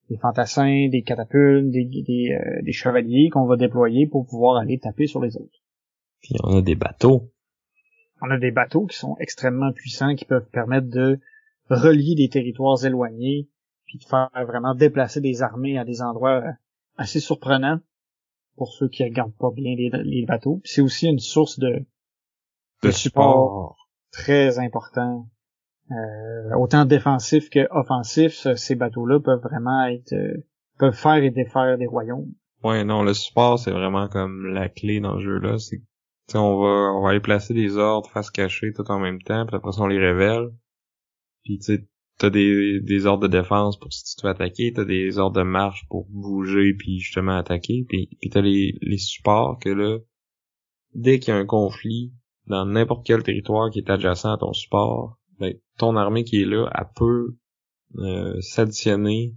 euh, 0.09 0.15
fantassins, 0.21 0.87
des 0.89 1.01
catapultes, 1.01 1.69
des, 1.69 1.85
des, 1.85 2.31
euh, 2.31 2.61
des 2.61 2.71
chevaliers 2.71 3.29
qu'on 3.29 3.45
va 3.45 3.57
déployer 3.57 4.07
pour 4.07 4.25
pouvoir 4.25 4.57
aller 4.57 4.79
taper 4.79 5.07
sur 5.07 5.21
les 5.21 5.35
autres. 5.35 5.60
Puis 6.21 6.35
on 6.43 6.57
a 6.57 6.61
des 6.61 6.75
bateaux. 6.75 7.31
On 8.21 8.29
a 8.29 8.37
des 8.37 8.51
bateaux 8.51 8.85
qui 8.85 8.97
sont 8.97 9.15
extrêmement 9.19 9.71
puissants, 9.73 10.15
qui 10.15 10.25
peuvent 10.25 10.49
permettre 10.51 10.87
de 10.87 11.19
relier 11.69 12.15
des 12.15 12.29
territoires 12.29 12.83
éloignés, 12.85 13.49
puis 13.85 13.97
de 13.97 14.03
faire 14.03 14.29
vraiment 14.47 14.75
déplacer 14.75 15.21
des 15.21 15.41
armées 15.41 15.77
à 15.79 15.85
des 15.85 16.01
endroits 16.01 16.43
assez 16.97 17.19
surprenants 17.19 17.79
pour 18.57 18.71
ceux 18.73 18.89
qui 18.89 19.03
regardent 19.03 19.35
pas 19.37 19.49
bien 19.55 19.73
les, 19.75 19.89
les 20.03 20.25
bateaux. 20.25 20.61
C'est 20.63 20.81
aussi 20.81 21.07
une 21.07 21.19
source 21.19 21.57
de, 21.57 21.69
De 22.83 22.87
de 22.87 22.91
support 22.91 22.95
support. 22.95 23.87
très 24.11 24.59
important. 24.59 25.27
Euh, 25.89 26.55
autant 26.57 26.85
défensif 26.85 27.49
que 27.49 27.67
offensif, 27.71 28.33
ce- 28.33 28.55
ces 28.55 28.75
bateaux-là 28.75 29.19
peuvent 29.19 29.41
vraiment 29.41 29.85
être 29.87 30.13
euh, 30.13 30.45
peuvent 30.77 30.95
faire 30.95 31.15
et 31.23 31.31
défaire 31.31 31.77
des 31.77 31.87
royaumes. 31.87 32.31
Ouais, 32.63 32.83
non, 32.83 33.01
le 33.03 33.13
support, 33.13 33.57
c'est 33.59 33.71
vraiment 33.71 34.07
comme 34.07 34.45
la 34.53 34.69
clé 34.69 34.99
dans 34.99 35.17
ce 35.17 35.23
jeu-là. 35.23 35.57
C'est 35.57 35.81
on 36.37 36.61
va, 36.61 36.93
on 36.93 37.03
va 37.03 37.09
aller 37.09 37.19
placer 37.19 37.53
des 37.53 37.77
ordres 37.77 38.09
face 38.09 38.29
cachée 38.29 38.73
tout 38.73 38.89
en 38.89 38.99
même 38.99 39.21
temps, 39.21 39.45
puis 39.45 39.55
après 39.55 39.71
ça, 39.71 39.81
on 39.81 39.87
les 39.87 39.99
révèle. 39.99 40.49
Puis, 41.43 41.59
tu 41.59 41.87
t'as 42.17 42.29
des, 42.29 42.79
des 42.81 43.07
ordres 43.07 43.27
de 43.27 43.35
défense 43.39 43.79
pour 43.79 43.91
si 43.91 44.15
tu 44.15 44.23
veux 44.23 44.31
attaquer, 44.31 44.71
t'as 44.73 44.85
des 44.85 45.17
ordres 45.17 45.37
de 45.37 45.43
marche 45.43 45.87
pour 45.89 46.05
bouger 46.09 46.75
puis 46.77 46.99
justement 46.99 47.35
attaquer, 47.35 47.83
puis, 47.89 48.09
puis 48.19 48.29
t'as 48.29 48.41
les, 48.41 48.77
les 48.81 48.97
supports 48.99 49.57
que 49.59 49.69
là, 49.69 49.97
dès 50.93 51.19
qu'il 51.19 51.33
y 51.33 51.37
a 51.37 51.39
un 51.39 51.47
conflit 51.47 52.13
dans 52.45 52.65
n'importe 52.65 53.05
quel 53.07 53.23
territoire 53.23 53.71
qui 53.71 53.79
est 53.79 53.89
adjacent 53.89 54.25
à 54.25 54.37
ton 54.37 54.53
support, 54.53 55.17
ben, 55.39 55.55
ton 55.79 55.95
armée 55.95 56.23
qui 56.23 56.41
est 56.41 56.45
là, 56.45 56.69
elle 56.75 56.89
peut 56.95 57.37
euh, 57.97 58.39
s'additionner 58.41 59.35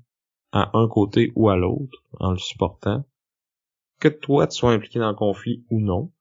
à 0.53 0.71
un 0.77 0.87
côté 0.87 1.33
ou 1.37 1.49
à 1.49 1.57
l'autre 1.57 2.05
en 2.21 2.33
le 2.33 2.39
supportant. 2.39 3.05
Que 3.99 4.09
toi 4.09 4.47
tu 4.47 4.59
sois 4.59 4.73
impliqué 4.73 4.99
dans 4.99 5.09
le 5.09 5.17
conflit 5.17 5.65
ou 5.71 5.81
non. 5.81 6.13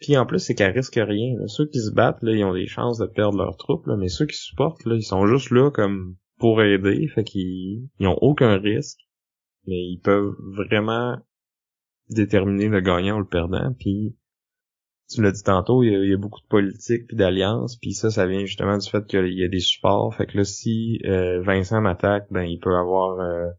Puis 0.00 0.16
en 0.16 0.24
plus, 0.24 0.38
c'est 0.38 0.54
qu'elle 0.54 0.72
risque 0.72 0.98
rien. 0.98 1.34
Ceux 1.46 1.66
qui 1.66 1.80
se 1.80 1.92
battent, 1.92 2.22
là, 2.22 2.32
ils 2.32 2.44
ont 2.44 2.54
des 2.54 2.66
chances 2.66 2.98
de 2.98 3.06
perdre 3.06 3.38
leur 3.38 3.56
troupe, 3.56 3.86
là, 3.86 3.96
mais 3.96 4.08
ceux 4.08 4.26
qui 4.26 4.36
supportent, 4.36 4.84
là, 4.86 4.94
ils 4.94 5.02
sont 5.02 5.26
juste 5.26 5.50
là 5.50 5.70
comme 5.70 6.16
pour 6.38 6.62
aider, 6.62 7.06
fait 7.08 7.22
qu'ils 7.22 7.90
ils 7.98 8.06
ont 8.06 8.16
aucun 8.22 8.56
risque, 8.56 8.98
mais 9.66 9.76
ils 9.76 10.00
peuvent 10.02 10.34
vraiment 10.56 11.18
déterminer 12.08 12.68
le 12.68 12.80
gagnant 12.80 13.16
ou 13.16 13.20
le 13.20 13.28
perdant. 13.28 13.74
Puis 13.78 14.16
tu 15.10 15.22
l'as 15.22 15.32
dit 15.32 15.42
tantôt, 15.42 15.82
il 15.82 15.92
y, 15.92 15.94
a, 15.94 15.98
il 16.02 16.10
y 16.10 16.14
a 16.14 16.16
beaucoup 16.16 16.40
de 16.40 16.46
politique 16.46 17.06
puis 17.08 17.16
d'alliances, 17.16 17.76
puis 17.76 17.92
ça, 17.92 18.10
ça 18.10 18.26
vient 18.26 18.44
justement 18.44 18.78
du 18.78 18.88
fait 18.88 19.04
qu'il 19.06 19.38
y 19.38 19.44
a 19.44 19.48
des 19.48 19.60
supports. 19.60 20.14
Fait 20.14 20.26
que 20.26 20.38
là, 20.38 20.44
si 20.44 20.98
euh, 21.04 21.42
Vincent 21.42 21.82
m'attaque, 21.82 22.26
ben 22.30 22.44
il 22.44 22.58
peut 22.58 22.74
avoir 22.74 23.20
euh, 23.20 23.50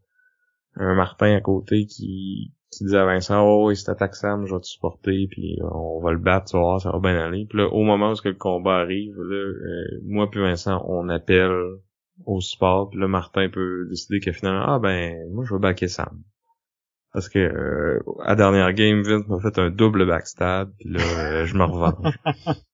un 0.74 0.94
Martin 0.94 1.36
à 1.36 1.40
côté 1.40 1.86
qui 1.86 2.52
qui 2.72 2.84
dit 2.84 2.96
à 2.96 3.04
Vincent 3.04 3.42
oh 3.46 3.70
il 3.70 3.84
t'attaque 3.84 4.14
Sam 4.14 4.46
je 4.46 4.54
vais 4.54 4.60
te 4.60 4.66
supporter 4.66 5.28
puis 5.30 5.58
on 5.62 6.00
va 6.00 6.12
le 6.12 6.18
battre 6.18 6.46
tu 6.46 6.56
vas 6.56 6.62
voir 6.62 6.80
ça 6.80 6.90
va 6.90 6.98
bien 6.98 7.18
aller 7.18 7.46
puis 7.48 7.58
là 7.58 7.68
au 7.68 7.82
moment 7.82 8.12
où 8.12 8.14
que 8.14 8.28
le 8.28 8.34
combat 8.34 8.76
arrive 8.76 9.14
là 9.16 9.36
euh, 9.36 10.00
moi 10.04 10.30
puis 10.30 10.40
Vincent 10.40 10.82
on 10.88 11.08
appelle 11.08 11.52
au 12.26 12.40
support 12.40 12.90
puis 12.90 12.98
là 12.98 13.08
Martin 13.08 13.48
peut 13.48 13.86
décider 13.88 14.20
que 14.20 14.32
finalement 14.32 14.64
ah 14.66 14.78
ben 14.78 15.30
moi 15.32 15.44
je 15.46 15.54
vais 15.54 15.60
backer 15.60 15.88
Sam 15.88 16.22
parce 17.12 17.28
que 17.28 17.38
euh, 17.38 18.00
à 18.24 18.34
dernière 18.34 18.72
game 18.72 19.02
Vince 19.02 19.28
m'a 19.28 19.38
fait 19.40 19.58
un 19.58 19.70
double 19.70 20.06
backstab 20.06 20.70
puis 20.78 20.88
là 20.88 21.00
euh, 21.00 21.46
je 21.46 21.54
me 21.54 21.64
revanche 21.64 22.14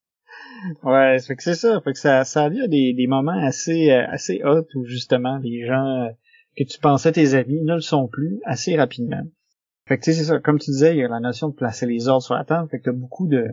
Ouais, 0.82 1.18
fait 1.20 1.36
que 1.36 1.42
c'est 1.42 1.54
ça. 1.54 1.80
Fait 1.80 1.92
que 1.92 1.98
ça, 1.98 2.24
ça 2.24 2.44
a 2.44 2.50
des, 2.50 2.92
des 2.92 3.06
moments 3.06 3.38
assez, 3.38 3.90
euh, 3.90 4.06
assez 4.08 4.42
hot 4.44 4.66
où 4.74 4.84
justement 4.84 5.38
les 5.38 5.66
gens 5.66 6.06
euh, 6.06 6.08
que 6.56 6.64
tu 6.64 6.78
pensais 6.80 7.12
tes 7.12 7.34
amis 7.34 7.62
ne 7.62 7.74
le 7.74 7.80
sont 7.80 8.08
plus 8.08 8.40
assez 8.44 8.76
rapidement. 8.76 9.22
Fait 9.88 9.98
que 9.98 10.04
tu 10.04 10.12
sais, 10.12 10.18
c'est 10.18 10.26
ça. 10.26 10.38
Comme 10.38 10.58
tu 10.58 10.70
disais, 10.70 10.94
il 10.94 10.98
y 10.98 11.04
a 11.04 11.08
la 11.08 11.18
notion 11.18 11.48
de 11.48 11.54
placer 11.54 11.86
les 11.86 12.08
ordres 12.08 12.22
sur 12.22 12.34
la 12.34 12.44
table. 12.44 12.68
Fait 12.68 12.78
que 12.78 12.84
t'as 12.84 12.92
beaucoup 12.92 13.26
de, 13.26 13.48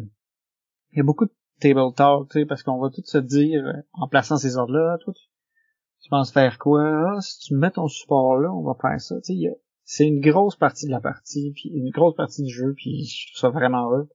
il 0.92 0.98
y 0.98 1.00
a 1.00 1.04
beaucoup 1.04 1.26
de 1.26 1.34
table 1.62 1.94
talk, 1.96 2.30
tu 2.30 2.40
sais, 2.40 2.46
parce 2.46 2.62
qu'on 2.62 2.78
va 2.78 2.90
tout 2.90 3.02
se 3.06 3.18
dire, 3.18 3.66
euh, 3.66 3.82
en 3.94 4.10
plaçant 4.10 4.38
ces 4.38 4.58
ordres-là, 4.58 4.98
toi, 5.00 5.14
tu, 5.14 6.10
penses 6.10 6.34
faire 6.34 6.60
quoi? 6.60 6.84
Ah, 6.84 7.22
si 7.22 7.40
tu 7.40 7.56
mets 7.56 7.72
ton 7.72 7.88
support 7.88 8.38
là, 8.38 8.52
on 8.52 8.64
va 8.64 8.76
faire 8.82 9.00
ça. 9.00 9.16
Tu 9.22 9.42
sais, 9.42 9.62
c'est 9.86 10.08
une 10.08 10.20
grosse 10.20 10.58
partie 10.58 10.88
de 10.88 10.92
la 10.92 11.00
partie, 11.00 11.54
puis 11.56 11.70
une 11.70 11.90
grosse 11.90 12.16
partie 12.16 12.44
du 12.44 12.54
jeu, 12.54 12.74
puis 12.76 13.06
je 13.06 13.28
trouve 13.32 13.40
ça 13.40 13.50
vraiment 13.50 13.88
hot. 13.88 14.10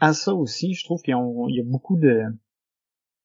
À 0.00 0.14
ça 0.14 0.34
aussi, 0.34 0.74
je 0.74 0.84
trouve 0.84 1.00
qu'il 1.02 1.14
y 1.14 1.60
a 1.60 1.64
beaucoup 1.64 1.96
de, 1.96 2.24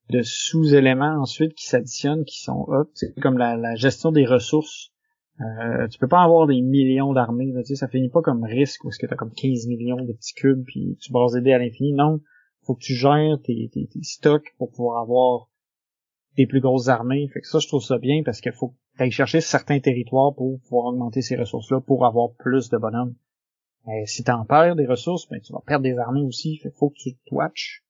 de 0.09 0.22
sous-éléments 0.22 1.19
ensuite 1.19 1.55
qui 1.55 1.65
s'additionnent, 1.65 2.24
qui 2.24 2.39
sont. 2.39 2.67
C'est 2.93 3.19
comme 3.19 3.38
la, 3.38 3.57
la 3.57 3.76
gestion 3.76 4.11
des 4.11 4.26
ressources. 4.26 4.91
Euh, 5.39 5.88
tu 5.88 5.97
peux 5.97 6.07
pas 6.07 6.21
avoir 6.21 6.45
des 6.45 6.61
millions 6.61 7.13
d'armées, 7.13 7.51
tu 7.55 7.65
sais, 7.65 7.75
ça 7.75 7.88
finit 7.88 8.09
pas 8.09 8.21
comme 8.21 8.43
risque, 8.43 8.82
parce 8.84 8.97
que 8.97 9.07
t'as 9.07 9.15
comme 9.15 9.34
15 9.34 9.67
millions 9.67 10.03
de 10.03 10.13
petits 10.13 10.34
cubes, 10.34 10.63
puis 10.65 10.97
tu 10.99 11.11
bases 11.11 11.34
des 11.34 11.41
dés 11.41 11.53
à 11.53 11.57
l'infini. 11.57 11.93
Non, 11.93 12.19
faut 12.63 12.75
que 12.75 12.82
tu 12.82 12.93
gères 12.93 13.39
tes, 13.43 13.69
tes, 13.73 13.88
tes 13.88 14.03
stocks 14.03 14.53
pour 14.57 14.71
pouvoir 14.71 15.01
avoir 15.01 15.47
des 16.38 16.45
plus 16.45 16.61
grosses 16.61 16.89
armées. 16.89 17.27
Fait 17.34 17.41
que 17.41 17.47
ça, 17.47 17.59
je 17.59 17.67
trouve 17.67 17.84
ça 17.84 17.97
bien, 17.97 18.21
parce 18.23 18.41
qu'il 18.41 18.51
faut 18.51 18.69
que 18.69 18.75
t'ailles 18.97 19.11
chercher 19.11 19.41
certains 19.41 19.79
territoires 19.79 20.36
pour 20.36 20.59
pouvoir 20.61 20.86
augmenter 20.86 21.21
ces 21.21 21.36
ressources-là, 21.36 21.82
pour 21.82 22.05
avoir 22.05 22.34
plus 22.38 22.69
de 22.69 22.77
bonhommes. 22.77 23.15
Euh, 23.88 24.05
si 24.05 24.23
t'en 24.23 24.45
perds 24.45 24.75
des 24.75 24.86
ressources, 24.86 25.27
ben 25.27 25.41
tu 25.41 25.53
vas 25.53 25.61
perdre 25.65 25.84
des 25.84 25.97
armées 25.97 26.21
aussi. 26.21 26.57
Fait 26.57 26.69
faut 26.69 26.89
que 26.89 26.97
tu 26.97 27.15
te 27.15 27.34
watches. 27.34 27.84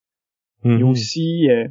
Il 0.63 0.79
y 0.79 0.83
a 0.83 0.85
aussi 0.85 1.49
euh, 1.49 1.67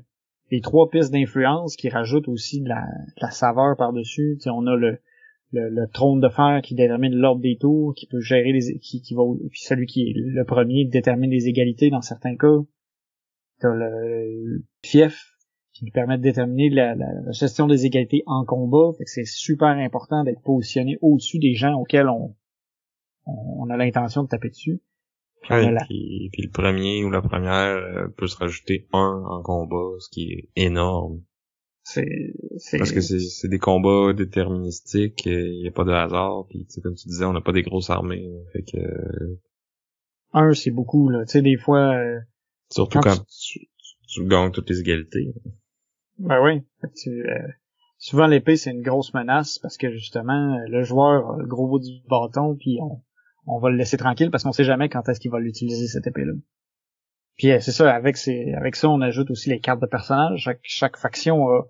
les 0.51 0.61
trois 0.61 0.91
pistes 0.91 1.13
d'influence 1.13 1.77
qui 1.77 1.89
rajoutent 1.89 2.29
aussi 2.29 2.61
de 2.61 2.69
la, 2.69 2.83
de 2.83 3.23
la 3.23 3.31
saveur 3.31 3.77
par-dessus. 3.77 4.37
Tu 4.39 4.45
sais, 4.45 4.51
on 4.51 4.67
a 4.67 4.77
le, 4.77 5.01
le, 5.53 5.69
le 5.69 5.87
trône 5.89 6.21
de 6.21 6.29
fer 6.29 6.61
qui 6.63 6.75
détermine 6.75 7.15
l'ordre 7.15 7.41
des 7.43 7.57
tours, 7.59 7.95
qui 7.95 8.07
peut 8.07 8.21
gérer 8.21 8.53
les 8.53 8.79
qui, 8.79 9.03
qui 9.03 9.15
va 9.15 9.23
puis 9.51 9.61
celui 9.61 9.87
qui 9.87 10.03
est 10.09 10.13
le 10.17 10.45
premier 10.45 10.85
détermine 10.85 11.31
les 11.31 11.49
égalités 11.49 11.91
dans 11.91 12.03
certains 12.03 12.37
cas. 12.37 12.59
T'as 13.61 13.75
le, 13.75 14.65
fief 14.85 15.27
qui 15.73 15.85
nous 15.85 15.93
permet 15.93 16.19
de 16.19 16.23
déterminer 16.23 16.71
la, 16.71 16.95
la- 16.95 17.07
la 17.27 17.33
gestion 17.33 17.67
des 17.67 17.87
égalités 17.87 18.23
en 18.27 18.45
combat. 18.45 18.93
Fait 18.99 19.05
que 19.05 19.11
c'est 19.11 19.25
super 19.27 19.69
important 19.69 20.25
d'être 20.25 20.43
positionné 20.43 20.99
au-dessus 21.01 21.39
des 21.39 21.55
gens 21.55 21.75
auxquels 21.79 22.09
on, 22.09 22.35
on, 23.27 23.33
on 23.67 23.71
a 23.71 23.77
l'intention 23.77 24.23
de 24.25 24.29
taper 24.29 24.49
dessus. 24.51 24.81
Puis 25.43 25.53
on 25.53 25.57
a 25.57 25.61
Ouais, 25.61 25.73
la- 25.73 25.85
puis, 25.87 26.29
puis 26.33 26.43
le 26.43 26.51
premier 26.51 27.05
ou 27.05 27.11
la 27.11 27.23
première 27.23 27.53
euh, 27.77 28.09
peut 28.17 28.27
se 28.27 28.37
rajouter 28.37 28.87
un 28.93 29.23
en 29.29 29.43
combat, 29.43 29.97
ce 29.99 30.09
qui 30.11 30.33
est 30.33 30.49
énorme. 30.57 31.23
C'est, 31.93 32.35
c'est, 32.59 32.79
Parce 32.79 32.93
que 32.93 33.01
c'est 33.01 33.21
c'est 33.21 33.49
des 33.49 33.59
combats 33.59 34.13
déterministiques, 34.13 35.27
il 35.27 35.63
n'y 35.63 35.69
a 35.69 35.73
pas 35.73 35.85
de 35.85 35.93
hasard, 35.93 36.47
puis 36.49 36.67
comme 36.83 36.95
tu 36.95 37.09
disais, 37.09 37.25
on 37.25 37.33
n'a 37.33 37.41
pas 37.41 37.53
des 37.53 37.63
grosses 37.63 37.91
armées. 37.91 38.31
Fait 38.53 38.63
que 38.63 38.79
un, 40.33 40.53
c'est 40.55 40.71
beaucoup, 40.71 41.09
là. 41.09 41.25
Tu 41.25 41.33
sais, 41.33 41.43
des 41.43 41.57
fois, 41.57 41.95
euh, 41.95 42.21
surtout 42.71 43.01
Quand 43.01 43.17
quand 43.17 43.25
tu, 43.27 43.59
tu, 43.59 43.97
tu 44.09 44.25
gagnes 44.27 44.53
toutes 44.53 44.71
les 44.71 44.81
égalités. 44.81 45.35
ben 46.19 46.41
oui. 46.43 46.63
Tu, 46.95 47.11
euh, 47.11 47.49
souvent, 47.99 48.27
l'épée, 48.27 48.57
c'est 48.57 48.71
une 48.71 48.83
grosse 48.83 49.13
menace 49.13 49.59
parce 49.59 49.77
que, 49.77 49.91
justement, 49.91 50.59
le 50.69 50.83
joueur 50.85 51.33
a 51.33 51.39
le 51.39 51.47
gros 51.47 51.67
bout 51.67 51.81
du 51.81 52.01
bâton, 52.09 52.57
puis 52.57 52.79
on, 52.81 53.03
on 53.47 53.59
va 53.59 53.71
le 53.71 53.77
laisser 53.77 53.97
tranquille 53.97 54.31
parce 54.31 54.45
qu'on 54.45 54.53
sait 54.53 54.65
jamais 54.65 54.89
quand 54.89 55.09
est-ce 55.09 55.19
qu'il 55.19 55.33
va 55.33 55.41
l'utiliser, 55.41 55.89
cette 55.89 56.07
épée-là. 56.07 56.33
Puis, 57.37 57.51
euh, 57.51 57.59
c'est 57.61 57.73
ça, 57.73 57.93
avec 57.93 58.17
ces, 58.17 58.53
avec 58.53 58.77
ça, 58.77 58.89
on 58.89 59.01
ajoute 59.01 59.31
aussi 59.31 59.51
les 59.51 59.59
cartes 59.59 59.81
de 59.81 59.87
personnages. 59.87 60.43
Chaque, 60.43 60.61
chaque 60.63 60.97
faction 60.97 61.49
a, 61.49 61.63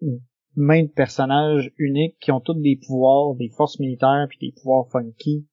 une 0.00 0.20
main 0.56 0.82
de 0.82 0.88
personnages 0.88 1.72
uniques 1.78 2.16
qui 2.20 2.30
ont 2.30 2.40
tous 2.40 2.54
des 2.54 2.76
pouvoirs, 2.76 3.34
des 3.34 3.48
forces 3.48 3.78
militaires, 3.78 4.26
puis 4.28 4.38
des 4.40 4.52
pouvoirs 4.52 4.86
funky, 4.90 5.46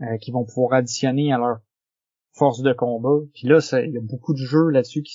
euh, 0.00 0.16
qui 0.18 0.30
vont 0.30 0.44
pouvoir 0.44 0.74
additionner 0.74 1.32
à 1.32 1.38
leur 1.38 1.58
force 2.32 2.62
de 2.62 2.72
combat. 2.72 3.18
Puis 3.34 3.48
là, 3.48 3.58
il 3.84 3.92
y 3.92 3.98
a 3.98 4.00
beaucoup 4.02 4.32
de 4.32 4.38
jeux 4.38 4.68
là-dessus 4.70 5.02
qui 5.02 5.14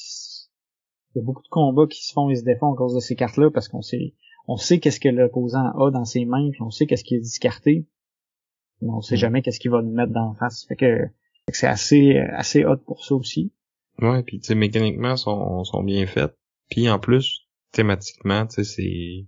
il 1.14 1.18
y 1.18 1.22
a 1.22 1.26
beaucoup 1.26 1.44
de 1.44 1.50
combats 1.50 1.88
qui 1.88 2.06
se 2.06 2.14
font 2.14 2.30
et 2.30 2.36
se 2.36 2.44
défont 2.44 2.74
à 2.74 2.78
cause 2.78 2.96
de 2.96 3.02
ces 3.02 3.16
cartes-là 3.16 3.52
parce 3.52 3.68
qu'on 3.68 3.82
sait 3.82 4.14
on 4.48 4.56
sait 4.56 4.80
qu'est-ce 4.80 5.00
que 5.00 5.10
l'opposant 5.10 5.66
a 5.78 5.92
dans 5.92 6.06
ses 6.06 6.26
mains, 6.26 6.50
puis 6.52 6.62
on 6.62 6.72
sait 6.72 6.86
qu'est-ce 6.88 7.04
qu'il 7.04 7.18
a 7.18 7.20
discarté. 7.22 7.86
Mais 8.82 8.90
on 8.90 9.02
sait 9.02 9.16
Mm. 9.16 9.18
jamais 9.18 9.42
qu'est-ce 9.42 9.60
qu'il 9.60 9.72
va 9.72 9.82
nous 9.82 9.92
mettre 9.94 10.14
dans 10.14 10.30
la 10.30 10.40
face. 10.40 10.66
Fait 10.68 10.76
que, 10.76 10.98
fait 11.46 11.52
que 11.52 11.58
c'est 11.58 11.68
assez 11.68 12.18
assez 12.18 12.66
hot 12.66 12.78
pour 12.78 13.04
ça 13.04 13.14
aussi. 13.16 13.54
Ouais, 14.02 14.24
puis 14.24 14.40
tu 14.40 14.48
sais, 14.48 14.56
mécaniquement, 14.56 15.16
sont, 15.16 15.64
sont 15.64 15.84
bien 15.84 16.08
faites. 16.08 16.36
Puis 16.70 16.90
en 16.90 16.98
plus, 16.98 17.41
thématiquement, 17.72 18.48
tu 18.48 18.56
sais, 18.56 18.64
c'est 18.64 19.28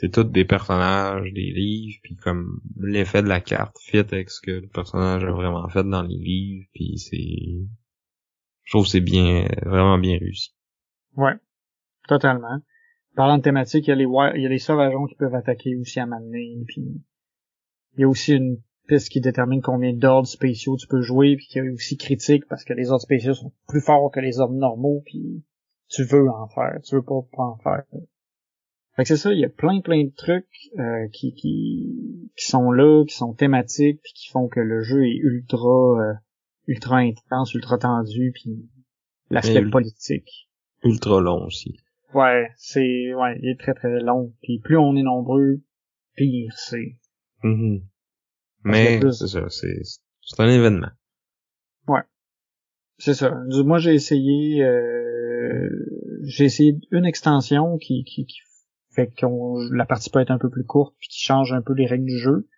c'est 0.00 0.10
tous 0.10 0.24
des 0.24 0.46
personnages, 0.46 1.30
des 1.34 1.52
livres, 1.52 1.98
puis 2.02 2.16
comme 2.16 2.60
l'effet 2.78 3.22
de 3.22 3.28
la 3.28 3.40
carte 3.40 3.76
fit 3.80 3.98
avec 3.98 4.30
ce 4.30 4.40
que 4.40 4.52
le 4.52 4.68
personnage 4.68 5.24
a 5.24 5.30
vraiment 5.30 5.68
fait 5.68 5.84
dans 5.84 6.02
les 6.02 6.16
livres, 6.16 6.66
puis 6.72 6.96
c'est... 6.96 7.68
Je 8.64 8.70
trouve 8.70 8.86
c'est 8.86 9.02
bien, 9.02 9.46
vraiment 9.66 9.98
bien 9.98 10.18
réussi. 10.18 10.54
Ouais. 11.16 11.34
Totalement. 12.08 12.60
Parlant 13.14 13.36
de 13.36 13.42
thématique, 13.42 13.88
il 13.88 13.90
y 13.90 13.92
a 13.92 13.96
les 13.96 14.06
il 14.36 14.42
y 14.42 14.46
a 14.46 14.48
les 14.48 14.58
sauvageons 14.58 15.04
qui 15.06 15.16
peuvent 15.16 15.34
attaquer 15.34 15.76
aussi 15.76 16.00
à 16.00 16.06
m'amener, 16.06 16.56
puis 16.66 17.02
il 17.96 18.00
y 18.00 18.04
a 18.04 18.08
aussi 18.08 18.32
une 18.32 18.56
piste 18.88 19.10
qui 19.10 19.20
détermine 19.20 19.60
combien 19.60 19.92
d'ordres 19.92 20.28
spéciaux 20.28 20.76
tu 20.78 20.86
peux 20.86 21.02
jouer, 21.02 21.36
puis 21.36 21.46
qui 21.46 21.58
est 21.58 21.68
aussi 21.68 21.98
critique 21.98 22.46
parce 22.48 22.64
que 22.64 22.72
les 22.72 22.90
ordres 22.90 23.02
spéciaux 23.02 23.34
sont 23.34 23.52
plus 23.68 23.82
forts 23.82 24.10
que 24.10 24.20
les 24.20 24.40
ordres 24.40 24.54
normaux, 24.54 25.02
puis 25.04 25.44
tu 25.90 26.04
veux 26.04 26.28
en 26.28 26.48
faire, 26.48 26.78
tu 26.84 26.94
veux 26.94 27.02
pas, 27.02 27.20
pas 27.32 27.42
en 27.42 27.56
faire. 27.58 27.84
Fait 28.96 29.02
que 29.02 29.08
c'est 29.08 29.16
ça, 29.16 29.32
il 29.32 29.38
y 29.40 29.44
a 29.44 29.48
plein 29.48 29.80
plein 29.80 30.04
de 30.04 30.12
trucs 30.16 30.46
euh, 30.78 31.08
qui, 31.12 31.34
qui 31.34 32.30
qui 32.36 32.46
sont 32.46 32.70
là, 32.72 33.04
qui 33.06 33.14
sont 33.14 33.34
thématiques, 33.34 34.00
puis 34.02 34.12
qui 34.14 34.28
font 34.30 34.48
que 34.48 34.60
le 34.60 34.82
jeu 34.82 35.04
est 35.06 35.16
ultra 35.16 36.00
euh, 36.00 36.14
ultra 36.66 36.96
intense, 36.98 37.54
ultra 37.54 37.78
tendu, 37.78 38.32
puis 38.34 38.68
l'aspect 39.30 39.60
politique. 39.70 40.48
Ultra 40.82 41.20
long 41.20 41.44
aussi. 41.44 41.78
Ouais, 42.14 42.48
c'est 42.56 43.14
ouais, 43.14 43.38
il 43.42 43.50
est 43.50 43.58
très 43.60 43.74
très 43.74 44.00
long. 44.00 44.34
Puis 44.42 44.58
plus 44.60 44.76
on 44.76 44.96
est 44.96 45.02
nombreux, 45.02 45.60
pire 46.16 46.52
c'est. 46.56 46.96
Y 48.64 48.68
a 48.68 48.70
Mais 48.70 49.00
c'est 49.12 49.26
ça, 49.28 49.48
c'est 49.48 49.80
c'est 50.20 50.40
un 50.40 50.48
événement. 50.48 50.90
C'est 53.02 53.14
ça. 53.14 53.30
Du- 53.48 53.64
Moi 53.64 53.78
j'ai 53.78 53.94
essayé 53.94 54.62
euh, 54.62 55.19
j'ai 56.22 56.44
essayé 56.44 56.76
une 56.90 57.04
extension 57.04 57.78
qui 57.78 58.04
qui, 58.04 58.26
qui 58.26 58.40
fait 58.94 59.08
que 59.08 59.26
la 59.74 59.86
partie 59.86 60.10
peut 60.10 60.20
être 60.20 60.30
un 60.30 60.38
peu 60.38 60.50
plus 60.50 60.64
courte 60.64 60.94
puis 60.98 61.08
qui 61.08 61.20
change 61.20 61.52
un 61.52 61.62
peu 61.62 61.72
les 61.74 61.86
règles 61.86 62.06
du 62.06 62.18
jeu. 62.18 62.48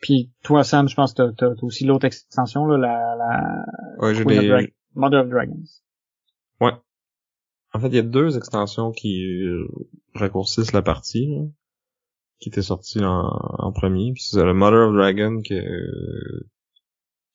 Puis 0.00 0.32
toi 0.42 0.64
Sam, 0.64 0.88
je 0.88 0.94
pense 0.94 1.12
que 1.12 1.22
t'as, 1.22 1.32
t'as, 1.32 1.54
t'as 1.54 1.66
aussi 1.66 1.84
l'autre 1.84 2.06
extension 2.06 2.66
là, 2.66 2.76
la 2.78 3.16
la 3.16 3.64
Ouais, 3.98 4.14
Queen 4.14 4.50
of 4.52 4.64
Mother 4.94 5.20
of 5.20 5.28
Dragons. 5.28 5.64
Ouais. 6.60 6.72
En 7.72 7.80
fait, 7.80 7.88
il 7.88 7.94
y 7.94 7.98
a 7.98 8.02
deux 8.02 8.36
extensions 8.36 8.92
qui 8.92 9.24
euh, 9.44 9.66
raccourcissent 10.14 10.72
la 10.72 10.82
partie, 10.82 11.26
là, 11.26 11.42
qui 12.38 12.50
étaient 12.50 12.62
sorties 12.62 13.02
en, 13.02 13.22
en 13.24 13.72
premier. 13.72 14.12
Puis 14.12 14.24
c'est 14.24 14.44
le 14.44 14.52
Mother 14.52 14.88
of 14.88 14.94
Dragon 14.94 15.40
qui, 15.40 15.54
euh, 15.54 16.48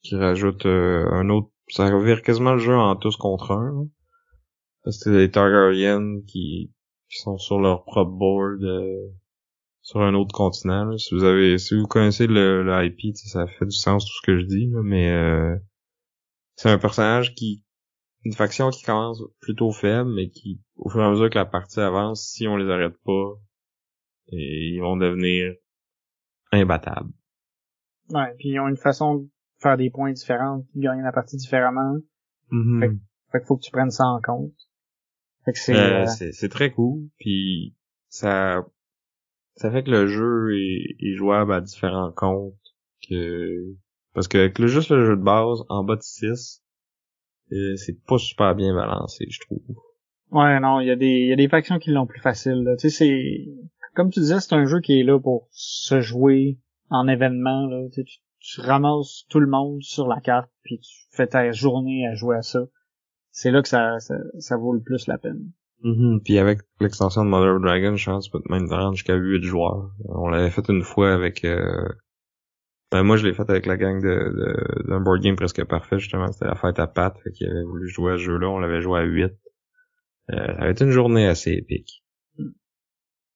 qui 0.03 0.15
rajoute 0.15 0.65
euh, 0.65 1.07
un 1.11 1.29
autre... 1.29 1.49
Ça 1.69 1.89
revire 1.89 2.21
quasiment 2.21 2.53
le 2.53 2.59
jeu 2.59 2.75
en 2.75 2.95
tous 2.95 3.17
contre 3.17 3.51
un. 3.51 3.71
là. 3.71 3.85
Parce 4.87 4.99
que 4.99 5.11
c'est 5.11 5.17
les 5.17 5.29
Targaryen 5.29 6.21
qui, 6.25 6.73
qui 7.09 7.17
sont 7.17 7.37
sur 7.37 7.59
leur 7.59 7.83
propre 7.83 8.13
board 8.13 8.63
euh, 8.63 9.09
sur 9.81 10.01
un 10.01 10.13
autre 10.13 10.33
continent. 10.33 10.85
là. 10.85 10.97
Si 10.97 11.13
vous 11.13 11.25
avez, 11.25 11.57
si 11.57 11.77
vous 11.77 11.87
connaissez 11.87 12.25
le, 12.25 12.63
le 12.63 12.85
IP, 12.85 13.13
ça 13.17 13.47
fait 13.47 13.65
du 13.65 13.75
sens 13.75 14.05
tout 14.05 14.13
ce 14.13 14.25
que 14.25 14.39
je 14.39 14.45
dis, 14.45 14.67
là, 14.67 14.79
mais 14.85 15.11
euh, 15.11 15.57
c'est 16.55 16.69
un 16.69 16.77
personnage 16.77 17.35
qui 17.35 17.65
une 18.23 18.31
faction 18.31 18.69
qui 18.69 18.85
commence 18.85 19.21
plutôt 19.41 19.73
faible, 19.73 20.09
mais 20.09 20.29
qui, 20.29 20.61
au 20.77 20.89
fur 20.89 21.01
et 21.01 21.03
à 21.03 21.09
mesure 21.09 21.29
que 21.29 21.37
la 21.37 21.43
partie 21.45 21.81
avance, 21.81 22.25
si 22.25 22.47
on 22.47 22.55
les 22.55 22.71
arrête 22.71 22.95
pas, 23.03 23.33
et 24.29 24.69
ils 24.73 24.79
vont 24.79 24.95
devenir 24.95 25.53
imbattables. 26.53 27.11
Ouais, 28.11 28.33
puis 28.39 28.51
ils 28.51 28.59
ont 28.61 28.69
une 28.69 28.77
façon 28.77 29.15
de 29.15 29.27
faire 29.61 29.75
des 29.75 29.89
points 29.89 30.13
différents, 30.13 30.65
de 30.75 30.81
gagner 30.81 31.03
la 31.03 31.11
partie 31.11 31.35
différemment. 31.35 31.97
Mhm. 32.51 32.79
Fait, 32.79 32.89
fait 33.33 33.39
qu'il 33.39 33.47
faut 33.47 33.57
que 33.57 33.63
tu 33.63 33.71
prennes 33.71 33.91
ça 33.91 34.05
en 34.05 34.21
compte. 34.21 34.53
C'est... 35.53 35.75
Euh, 35.75 36.05
euh, 36.21 36.47
très 36.49 36.71
cool, 36.71 37.07
puis 37.17 37.75
ça 38.09 38.65
ça 39.55 39.71
fait 39.71 39.83
que 39.83 39.91
le 39.91 40.07
jeu 40.07 40.55
est, 40.55 40.95
est 40.99 41.15
jouable 41.15 41.53
à 41.53 41.61
différents 41.61 42.11
comptes 42.11 42.53
que 43.09 43.75
parce 44.13 44.27
que 44.27 44.37
avec 44.37 44.59
le 44.59 44.67
juste 44.67 44.89
le 44.89 45.05
jeu 45.05 45.15
de 45.15 45.23
base 45.23 45.63
en 45.69 45.83
bas 45.83 45.95
de 45.95 46.01
6 46.01 46.61
euh, 47.53 47.75
c'est 47.77 48.03
pas 48.05 48.17
super 48.17 48.55
bien 48.55 48.73
balancé, 48.73 49.25
je 49.29 49.39
trouve. 49.39 49.61
Ouais, 50.31 50.59
non, 50.59 50.81
il 50.81 50.87
y 50.87 50.91
a 50.91 50.95
des, 50.95 51.05
il 51.05 51.27
y 51.27 51.33
a 51.33 51.37
des 51.37 51.47
factions 51.47 51.79
qui 51.79 51.91
l'ont 51.91 52.05
plus 52.05 52.19
facile, 52.19 52.63
là. 52.63 52.75
Tu 52.75 52.89
sais, 52.89 52.97
c'est, 52.97 53.45
comme 53.95 54.09
tu 54.09 54.19
disais, 54.19 54.39
c'est 54.41 54.53
un 54.53 54.65
jeu 54.65 54.81
qui 54.81 54.99
est 54.99 55.03
là 55.03 55.19
pour 55.19 55.47
se 55.51 56.01
jouer 56.01 56.59
en 56.89 57.07
événement, 57.07 57.67
là. 57.67 57.87
Tu, 57.89 58.01
sais, 58.01 58.03
tu, 58.03 58.17
tu 58.39 58.61
ramasses 58.61 59.25
tout 59.29 59.39
le 59.39 59.47
monde 59.47 59.81
sur 59.81 60.07
la 60.07 60.19
carte, 60.19 60.51
puis 60.63 60.79
tu 60.79 60.91
fais 61.11 61.27
ta 61.27 61.51
journée 61.51 62.05
à 62.07 62.15
jouer 62.15 62.35
à 62.35 62.41
ça. 62.41 62.65
C'est 63.37 63.51
là 63.51 63.61
que 63.61 63.67
ça, 63.67 63.99
ça, 63.99 64.15
ça 64.39 64.57
vaut 64.57 64.73
le 64.73 64.81
plus 64.81 65.05
la 65.05 65.19
peine. 65.19 65.51
Mhm. 65.83 66.21
Puis 66.25 66.39
avec 66.39 66.61
l'extension 66.79 67.23
de 67.23 67.29
Mother 67.29 67.53
of 67.53 67.61
Dragon, 67.61 67.95
je 67.95 68.09
pense 68.09 68.27
que 68.27 68.35
tu 68.35 68.43
peux 68.43 68.51
même 68.51 68.67
te 68.67 68.73
rendre 68.73 68.95
jusqu'à 68.95 69.13
8 69.13 69.43
joueurs. 69.43 69.91
On 70.05 70.27
l'avait 70.27 70.49
fait 70.49 70.67
une 70.69 70.81
fois 70.81 71.13
avec 71.13 71.45
euh, 71.45 71.87
ben 72.91 73.03
moi 73.03 73.15
je 73.15 73.27
l'ai 73.27 73.35
fait 73.35 73.47
avec 73.47 73.67
la 73.67 73.77
gang 73.77 74.01
de, 74.01 74.07
de 74.07 74.89
d'un 74.89 75.01
board 75.01 75.21
game 75.21 75.35
presque 75.35 75.63
parfait 75.65 75.99
justement, 75.99 76.31
c'était 76.31 76.47
la 76.47 76.55
fête 76.55 76.79
à 76.79 76.87
Pat, 76.87 77.15
qu'il 77.35 77.47
avait 77.47 77.61
voulu 77.61 77.87
jouer 77.87 78.13
à 78.13 78.17
ce 78.17 78.23
jeu-là, 78.23 78.49
on 78.49 78.57
l'avait 78.57 78.81
joué 78.81 79.01
à 79.01 79.03
8. 79.03 79.25
Euh, 79.25 79.29
ça 80.29 80.43
avait 80.53 80.71
été 80.71 80.85
une 80.85 80.89
journée 80.89 81.27
assez 81.27 81.51
épique. 81.51 82.03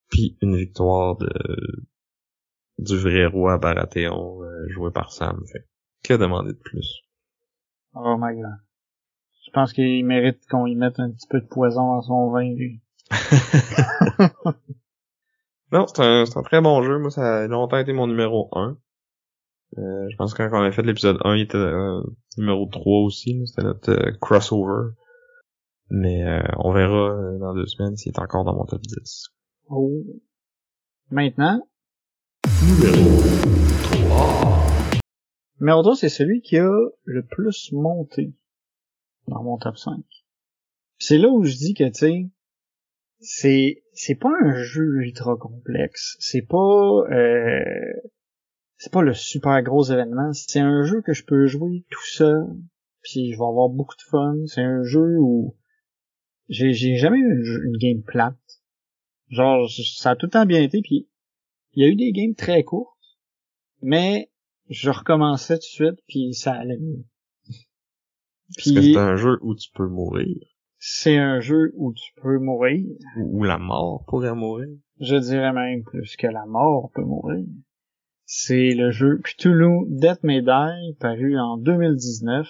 Puis 0.10 0.36
une 0.42 0.58
victoire 0.58 1.16
de 1.18 1.30
du 2.80 2.98
vrai 2.98 3.28
roi 3.28 3.60
Baratheon 3.60 4.42
euh, 4.42 4.68
joué 4.70 4.90
par 4.90 5.12
Sam. 5.12 5.44
Fait. 5.46 5.68
Que 6.04 6.16
demander 6.16 6.54
de 6.54 6.58
plus? 6.58 7.04
Oh 7.94 8.18
my 8.18 8.34
god. 8.36 8.58
Je 9.52 9.54
pense 9.54 9.74
qu'il 9.74 10.06
mérite 10.06 10.40
qu'on 10.50 10.66
y 10.66 10.76
mette 10.76 10.98
un 11.02 11.12
petit 11.12 11.28
peu 11.28 11.42
de 11.42 11.46
poison 11.46 11.96
dans 11.96 12.02
son 12.02 12.32
vin, 12.32 12.54
lui. 12.54 12.80
Non, 15.74 15.88
c'est 15.88 16.02
un, 16.02 16.26
c'est 16.26 16.38
un 16.38 16.42
très 16.44 16.62
bon 16.62 16.84
jeu. 16.84 17.00
Moi, 17.00 17.12
ça 17.12 17.44
a 17.44 17.48
longtemps 17.48 17.78
été 17.78 17.92
mon 17.92 18.08
numéro 18.08 18.50
1. 18.54 18.78
Euh, 19.78 20.10
je 20.10 20.16
pense 20.18 20.34
que 20.34 20.44
quand 20.44 20.62
on 20.62 20.64
a 20.64 20.72
fait 20.72 20.82
l'épisode 20.82 21.18
1, 21.24 21.36
il 21.36 21.42
était 21.44 21.58
euh, 21.58 22.02
numéro 22.38 22.66
3 22.66 23.00
aussi. 23.04 23.42
C'était 23.46 23.64
notre 23.64 23.92
euh, 23.92 24.12
crossover. 24.20 24.92
Mais 25.90 26.26
euh, 26.26 26.42
on 26.58 26.74
verra 26.74 27.12
euh, 27.12 27.40
dans 27.40 27.54
deux 27.54 27.68
semaines 27.68 27.96
s'il 27.96 28.12
est 28.12 28.20
encore 28.20 28.44
dans 28.44 28.54
mon 28.54 28.66
top 28.66 28.82
10. 28.82 29.28
Oh. 29.70 30.04
Maintenant, 31.10 31.66
Numéro 32.64 33.22
3. 33.92 34.66
numéro 35.62 35.84
3, 35.84 35.96
c'est 35.96 36.10
celui 36.10 36.42
qui 36.42 36.58
a 36.58 36.70
le 37.06 37.26
plus 37.26 37.72
monté 37.72 38.34
dans 39.32 39.44
mon 39.44 39.58
top 39.58 39.78
5. 39.78 39.96
C'est 41.00 41.18
là 41.18 41.30
où 41.30 41.44
je 41.44 41.56
dis 41.56 41.74
que, 41.74 41.86
tu 41.86 41.94
sais, 41.94 42.30
c'est, 43.20 43.84
c'est 43.94 44.16
pas 44.16 44.32
un 44.44 44.62
jeu 44.62 45.02
ultra 45.02 45.36
complexe. 45.36 46.16
C'est 46.20 46.42
pas, 46.42 47.04
euh, 47.12 47.94
c'est 48.78 48.92
pas 48.92 49.02
le 49.02 49.14
super 49.14 49.62
gros 49.64 49.84
événement. 49.84 50.34
C'est 50.34 50.60
un 50.60 50.84
jeu 50.84 51.02
que 51.02 51.14
je 51.14 51.24
peux 51.24 51.48
jouer 51.48 51.86
tout 51.90 52.06
seul. 52.06 52.46
Puis 53.04 53.32
je 53.32 53.38
vais 53.38 53.46
avoir 53.46 53.70
beaucoup 53.70 53.96
de 53.96 54.02
fun. 54.02 54.36
C'est 54.48 54.62
un 54.62 54.84
jeu 54.84 55.18
où 55.20 55.56
j'ai, 56.50 56.74
j'ai 56.74 56.98
jamais 56.98 57.18
eu 57.18 57.32
une, 57.32 57.64
une 57.66 57.78
game 57.78 58.04
plate. 58.04 58.36
Genre, 59.30 59.70
ça 59.70 60.12
a 60.12 60.16
tout 60.16 60.26
le 60.28 60.32
temps 60.32 60.46
bien 60.46 60.62
été. 60.62 60.82
Puis 60.82 61.08
il 61.74 61.84
y 61.84 61.86
a 61.88 61.90
eu 61.90 61.96
des 61.96 62.12
games 62.12 62.36
très 62.36 62.64
courtes. 62.64 62.98
Mais 63.82 64.30
je 64.70 64.90
recommençais 64.90 65.56
tout 65.56 65.62
de 65.62 65.90
suite. 65.90 66.00
Puis 66.08 66.34
ça 66.34 66.54
allait 66.54 66.78
mieux. 66.78 67.04
Parce 68.56 68.70
que 68.72 68.80
Puis 68.80 68.94
c'est 68.94 69.00
un 69.00 69.16
jeu 69.16 69.38
où 69.42 69.56
tu 69.56 69.70
peux 69.74 69.88
mourir. 69.88 70.38
c'est 70.78 71.18
un 71.18 71.40
jeu 71.40 71.72
où 71.76 71.94
tu 71.94 72.12
peux 72.22 72.40
mourir. 72.40 72.86
Où 73.18 73.40
où 73.40 73.44
la 73.44 73.58
mort 73.58 74.04
pourrait 74.08 74.36
mourir. 74.36 74.70
Je 75.00 75.16
dirais 75.16 75.54
même 75.54 75.84
plus 75.84 76.16
que 76.16 76.28
la 76.28 76.46
mort 76.46 76.92
peut 76.94 77.04
mourir. 77.04 77.46
C'est 78.26 78.74
le 78.76 78.92
jeu 78.92 79.20
Cthulhu 79.24 79.86
Death 79.90 80.26
Die, 80.26 80.96
paru 81.00 81.38
en 81.38 81.58
2019, 81.58 82.48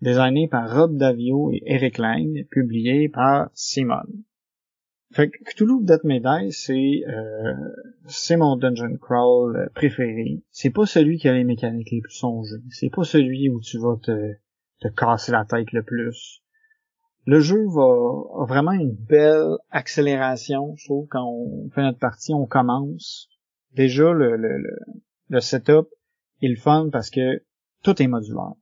designé 0.00 0.48
par 0.48 0.74
Rob 0.74 0.96
Davio 0.96 1.52
et 1.52 1.62
Eric 1.66 1.98
Lang, 1.98 2.44
publié 2.50 3.08
par 3.08 3.50
Simon. 3.54 4.02
Fait 5.12 5.28
que 5.30 5.44
Cthulhu 5.44 5.84
Death 5.84 6.04
Die, 6.04 6.52
c'est 6.52 7.02
euh, 7.06 7.52
c'est 8.06 8.36
mon 8.36 8.56
dungeon 8.56 8.96
crawl 8.96 9.56
euh, 9.56 9.66
préféré. 9.74 10.42
C'est 10.50 10.70
pas 10.70 10.86
celui 10.86 11.18
qui 11.18 11.28
a 11.28 11.34
les 11.34 11.44
mécaniques 11.44 11.90
les 11.90 12.00
plus 12.00 12.14
songées. 12.14 12.62
C'est 12.70 12.90
pas 12.90 13.04
celui 13.04 13.48
où 13.50 13.60
tu 13.60 13.78
vas 13.78 13.96
te, 14.02 14.34
te 14.82 14.88
casser 14.88 15.32
la 15.32 15.44
tête 15.44 15.72
le 15.72 15.82
plus 15.82 16.42
le 17.24 17.40
jeu 17.40 17.64
va 17.68 18.42
a 18.42 18.46
vraiment 18.46 18.72
une 18.72 18.94
belle 18.94 19.56
accélération, 19.70 20.74
je 20.76 20.86
trouve, 20.86 21.06
quand 21.08 21.24
on 21.24 21.70
fait 21.70 21.82
notre 21.82 21.98
partie, 21.98 22.34
on 22.34 22.46
commence. 22.46 23.28
Déjà, 23.72 24.12
le, 24.12 24.36
le, 24.36 24.58
le, 24.58 24.78
le 25.28 25.40
setup 25.40 25.88
est 26.42 26.48
le 26.48 26.56
fun 26.56 26.88
parce 26.90 27.10
que 27.10 27.44
tout 27.82 28.02
est 28.02 28.08
modulaire. 28.08 28.54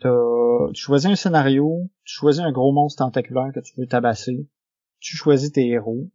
Tu 0.00 0.80
choisis 0.80 1.10
un 1.10 1.16
scénario, 1.16 1.90
tu 2.04 2.14
choisis 2.14 2.42
un 2.42 2.52
gros 2.52 2.72
monstre 2.72 3.04
tentaculaire 3.04 3.50
que 3.54 3.60
tu 3.60 3.74
veux 3.76 3.86
tabasser, 3.86 4.48
tu 5.00 5.16
choisis 5.16 5.52
tes 5.52 5.66
héros, 5.66 6.10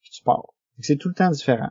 puis 0.00 0.10
tu 0.10 0.22
pars. 0.22 0.54
C'est 0.80 0.96
tout 0.96 1.08
le 1.08 1.14
temps 1.14 1.30
différent. 1.30 1.70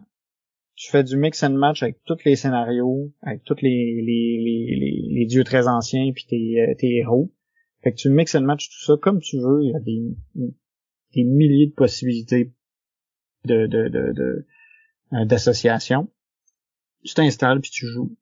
Tu 0.83 0.91
fais 0.91 1.05
du 1.05 1.15
mix 1.15 1.41
and 1.43 1.51
match 1.51 1.81
avec 1.81 2.03
tous 2.03 2.25
les 2.25 2.35
scénarios, 2.35 3.13
avec 3.21 3.45
tous 3.45 3.55
les, 3.61 4.01
les, 4.01 4.37
les, 4.37 5.07
les, 5.11 5.25
dieux 5.25 5.45
très 5.45 5.69
anciens 5.69 6.11
puis 6.11 6.25
tes, 6.25 6.61
euh, 6.61 6.75
tes 6.77 6.97
héros. 6.97 7.33
Fait 7.81 7.93
que 7.93 7.95
tu 7.95 8.09
mix 8.09 8.35
and 8.35 8.41
match 8.41 8.67
tout 8.67 8.83
ça 8.83 8.95
comme 9.01 9.21
tu 9.21 9.37
veux. 9.37 9.63
Il 9.63 9.71
y 9.71 9.75
a 9.75 9.79
des, 9.79 10.01
des 11.15 11.23
milliers 11.23 11.67
de 11.67 11.71
possibilités 11.71 12.51
de, 13.45 13.65
de, 13.65 13.87
de, 13.87 14.11
de, 14.11 14.45
euh, 15.13 15.23
d'association. 15.23 16.11
Tu 17.05 17.13
t'installes 17.13 17.61
puis 17.61 17.71
tu 17.71 17.87
joues. 17.87 18.17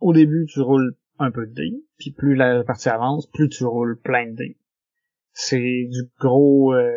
Au 0.00 0.12
début, 0.12 0.46
tu 0.52 0.60
roules 0.60 0.96
un 1.20 1.30
peu 1.30 1.46
de 1.46 1.52
dés, 1.52 1.84
puis 1.98 2.10
plus 2.10 2.34
la 2.34 2.64
partie 2.64 2.88
avance, 2.88 3.28
plus 3.28 3.48
tu 3.48 3.64
roules 3.64 4.00
plein 4.00 4.26
de 4.26 4.34
dés. 4.34 4.58
C'est 5.34 5.86
du 5.88 6.10
gros 6.18 6.74
euh, 6.74 6.90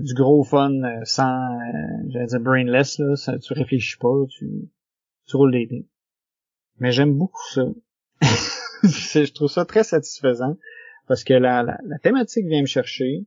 du 0.00 0.14
gros 0.14 0.44
fun 0.44 0.72
euh, 0.82 1.00
sans 1.04 1.32
euh, 1.32 2.08
j'allais 2.08 2.26
dire 2.26 2.40
brainless 2.40 2.98
là, 2.98 3.38
tu 3.38 3.52
réfléchis 3.52 3.96
pas, 3.98 4.14
tu 4.30 4.48
tu 5.26 5.36
roules 5.36 5.52
des 5.52 5.66
dés. 5.66 5.86
Mais 6.78 6.92
j'aime 6.92 7.14
beaucoup 7.14 7.42
ça. 7.54 7.62
Je 8.82 9.32
trouve 9.32 9.50
ça 9.50 9.64
très 9.64 9.84
satisfaisant 9.84 10.56
parce 11.06 11.24
que 11.24 11.34
la, 11.34 11.62
la, 11.62 11.78
la 11.84 11.98
thématique 11.98 12.46
vient 12.46 12.60
me 12.62 12.66
chercher. 12.66 13.26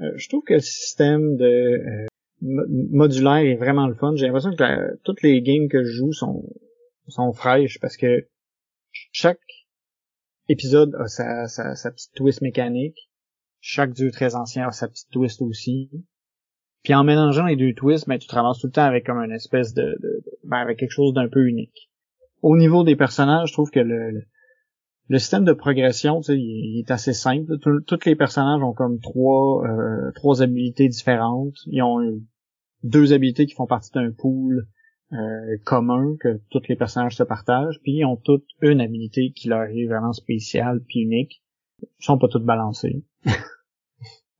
Euh, 0.00 0.12
je 0.16 0.28
trouve 0.28 0.42
que 0.44 0.54
le 0.54 0.60
système 0.60 1.36
de 1.36 1.44
euh, 1.44 2.06
mo- 2.42 2.66
modulaire 2.90 3.36
est 3.44 3.56
vraiment 3.56 3.86
le 3.86 3.94
fun. 3.94 4.14
J'ai 4.16 4.26
l'impression 4.26 4.54
que 4.54 4.96
toutes 5.04 5.22
les 5.22 5.40
games 5.42 5.68
que 5.68 5.82
je 5.84 5.90
joue 5.90 6.12
sont 6.12 6.44
sont 7.08 7.32
fraîches 7.32 7.78
parce 7.80 7.96
que 7.96 8.28
chaque 9.12 9.40
épisode 10.48 10.94
a 10.96 11.06
sa, 11.06 11.48
sa, 11.48 11.74
sa 11.74 11.90
petite 11.90 12.12
twist 12.14 12.40
mécanique. 12.42 13.09
Chaque 13.60 13.92
dieu 13.92 14.10
très 14.10 14.34
ancien 14.34 14.66
a 14.66 14.72
sa 14.72 14.88
petite 14.88 15.10
twist 15.10 15.42
aussi. 15.42 15.90
Puis 16.82 16.94
en 16.94 17.04
mélangeant 17.04 17.46
les 17.46 17.56
deux 17.56 17.74
twists, 17.74 18.08
ben, 18.08 18.18
tu 18.18 18.26
te 18.26 18.34
ramasses 18.34 18.58
tout 18.58 18.68
le 18.68 18.72
temps 18.72 18.84
avec 18.84 19.04
comme 19.04 19.18
une 19.18 19.32
espèce 19.32 19.74
de, 19.74 19.98
de, 20.00 20.24
ben, 20.44 20.58
avec 20.58 20.78
quelque 20.78 20.92
chose 20.92 21.12
d'un 21.12 21.28
peu 21.28 21.46
unique. 21.46 21.90
Au 22.42 22.56
niveau 22.56 22.84
des 22.84 22.96
personnages, 22.96 23.48
je 23.48 23.52
trouve 23.52 23.70
que 23.70 23.80
le, 23.80 24.22
le, 25.08 25.18
système 25.18 25.44
de 25.44 25.52
progression, 25.52 26.22
il, 26.28 26.36
il 26.36 26.78
est 26.78 26.90
assez 26.90 27.12
simple. 27.12 27.58
Tous 27.58 28.06
les 28.06 28.16
personnages 28.16 28.62
ont 28.62 28.72
comme 28.72 28.98
trois, 28.98 29.62
euh, 29.66 30.10
trois 30.14 30.40
habilités 30.40 30.88
différentes. 30.88 31.56
Ils 31.66 31.82
ont 31.82 32.00
deux 32.82 33.12
habilités 33.12 33.44
qui 33.44 33.54
font 33.54 33.66
partie 33.66 33.90
d'un 33.92 34.10
pool 34.10 34.66
euh, 35.12 35.56
commun 35.64 36.16
que 36.20 36.40
tous 36.50 36.62
les 36.68 36.76
personnages 36.76 37.16
se 37.16 37.24
partagent, 37.24 37.80
puis 37.82 37.98
ils 37.98 38.04
ont 38.04 38.16
toutes 38.16 38.46
une 38.62 38.80
habilité 38.80 39.32
qui 39.32 39.48
leur 39.48 39.64
est 39.64 39.86
vraiment 39.86 40.12
spéciale 40.12 40.80
puis 40.86 41.00
unique. 41.00 41.42
Ils 41.82 42.04
sont 42.04 42.18
pas 42.18 42.28
toutes 42.28 42.44
balancées. 42.44 43.04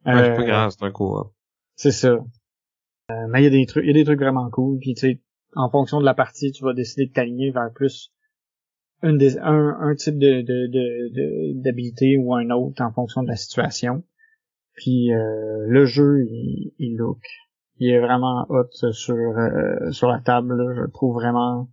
Ouais, 0.06 0.24
c'est 0.24 0.32
Euh, 0.32 0.36
pas 0.36 0.44
grave, 0.44 0.70
c'est 0.70 0.84
un 0.84 0.90
co-op. 0.92 1.32
c'est 1.76 1.90
ça. 1.92 2.08
Euh, 2.08 3.26
mais 3.28 3.40
il 3.42 3.44
y 3.44 3.46
a 3.46 3.50
des 3.50 3.66
trucs, 3.66 3.84
il 3.84 3.88
y 3.88 3.90
a 3.90 3.94
des 3.94 4.04
trucs 4.04 4.18
vraiment 4.20 4.48
cool. 4.50 4.78
Puis 4.78 4.94
tu 4.94 5.00
sais, 5.00 5.20
en 5.54 5.68
fonction 5.70 6.00
de 6.00 6.04
la 6.06 6.14
partie, 6.14 6.52
tu 6.52 6.64
vas 6.64 6.72
décider 6.72 7.06
de 7.06 7.12
t'aligner 7.12 7.50
vers 7.50 7.70
plus 7.74 8.12
une 9.02 9.18
des, 9.18 9.38
un, 9.38 9.76
un 9.80 9.94
type 9.94 10.18
de, 10.18 10.40
de, 10.42 10.66
de, 10.68 11.08
de- 11.14 11.62
d'habilité 11.62 12.16
ou 12.18 12.34
un 12.34 12.48
autre 12.50 12.82
en 12.82 12.92
fonction 12.92 13.22
de 13.22 13.28
la 13.28 13.36
situation. 13.36 14.04
Puis 14.74 15.12
euh, 15.12 15.66
le 15.68 15.84
jeu, 15.84 16.24
il, 16.30 16.72
il 16.78 16.96
look. 16.96 17.20
Il 17.78 17.90
est 17.90 18.00
vraiment 18.00 18.46
hot 18.48 18.68
sur 18.92 19.14
euh, 19.14 19.90
sur 19.90 20.08
la 20.08 20.20
table. 20.20 20.54
là. 20.56 20.74
Je 20.76 20.80
le 20.82 20.90
trouve 20.90 21.14
vraiment 21.14 21.68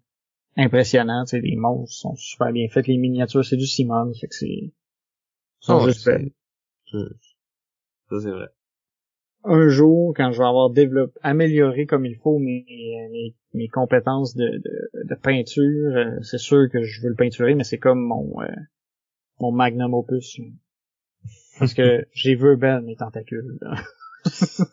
impressionnant. 0.57 1.23
Tu 1.25 1.31
sais, 1.31 1.41
les 1.41 1.55
monstres 1.55 1.95
sont 1.95 2.15
super 2.15 2.51
bien 2.51 2.67
faits. 2.69 2.87
Les 2.87 2.97
miniatures, 2.97 3.45
c'est 3.45 3.57
du 3.57 3.65
Simon. 3.67 4.11
Fait 4.19 4.27
que 4.27 4.35
c'est 4.35 4.73
Ah 5.67 5.79
juste 5.85 6.03
Ça, 6.03 6.17
c'est 8.21 8.31
vrai. 8.31 8.47
Un 9.43 9.69
jour, 9.69 10.13
quand 10.15 10.31
je 10.31 10.39
vais 10.39 10.47
avoir 10.47 10.69
développé, 10.69 11.13
amélioré 11.23 11.85
comme 11.85 12.05
il 12.05 12.15
faut 12.15 12.37
mes, 12.39 12.65
mes, 13.11 13.35
mes 13.53 13.67
compétences 13.69 14.35
de, 14.35 14.45
de, 14.45 14.89
de 15.05 15.15
peinture, 15.15 15.95
euh, 15.95 16.19
c'est 16.21 16.37
sûr 16.39 16.69
que 16.71 16.83
je 16.83 17.01
veux 17.01 17.09
le 17.09 17.15
peinturer, 17.15 17.55
mais 17.55 17.63
c'est 17.63 17.77
comme 17.77 17.99
mon, 18.01 18.41
euh, 18.41 18.47
mon 19.39 19.51
magnum 19.51 19.93
opus. 19.93 20.39
Parce 21.59 21.73
que 21.73 22.05
j'ai 22.11 22.35
vu 22.35 22.57
belle 22.57 22.81
mes 22.81 22.95
tentacules. 22.95 23.57
là. 23.61 23.75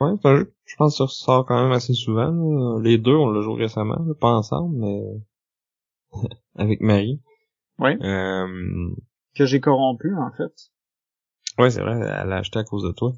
Ouais, 0.00 0.12
c'est 0.22 0.28
un 0.28 0.36
jeu 0.38 0.44
que 0.46 0.52
je 0.64 0.76
pense 0.76 0.94
que 0.94 0.96
ça 0.96 1.04
ressort 1.04 1.44
quand 1.46 1.62
même 1.62 1.72
assez 1.72 1.92
souvent. 1.92 2.30
là. 2.32 2.80
Les 2.82 2.96
deux, 2.96 3.14
on 3.14 3.30
l'a 3.30 3.42
joué 3.42 3.64
récemment, 3.64 3.98
là, 4.02 4.14
pas 4.18 4.32
ensemble, 4.32 4.74
mais 4.78 5.02
avec 6.54 6.80
Marie. 6.80 7.20
Ouais. 7.80 7.98
Euh... 8.02 8.94
Que 9.34 9.46
j'ai 9.46 9.60
corrompu, 9.60 10.14
en 10.14 10.30
fait. 10.32 10.52
Ouais, 11.58 11.70
c'est 11.70 11.80
vrai, 11.80 11.94
elle 11.94 12.28
l'a 12.28 12.36
acheté 12.36 12.58
à 12.58 12.64
cause 12.64 12.84
de 12.84 12.92
toi. 12.92 13.12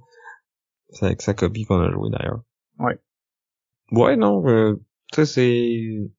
C'est 0.90 1.06
avec 1.06 1.22
sa 1.22 1.34
copie 1.34 1.64
qu'on 1.64 1.80
a 1.80 1.90
joué 1.90 2.10
d'ailleurs. 2.10 2.43
Ouais. 2.78 2.98
Ouais, 3.90 4.16
non, 4.16 4.47
euh, 4.48 4.74
tu 5.12 5.16
sais, 5.16 5.26
c'est... 5.26 6.10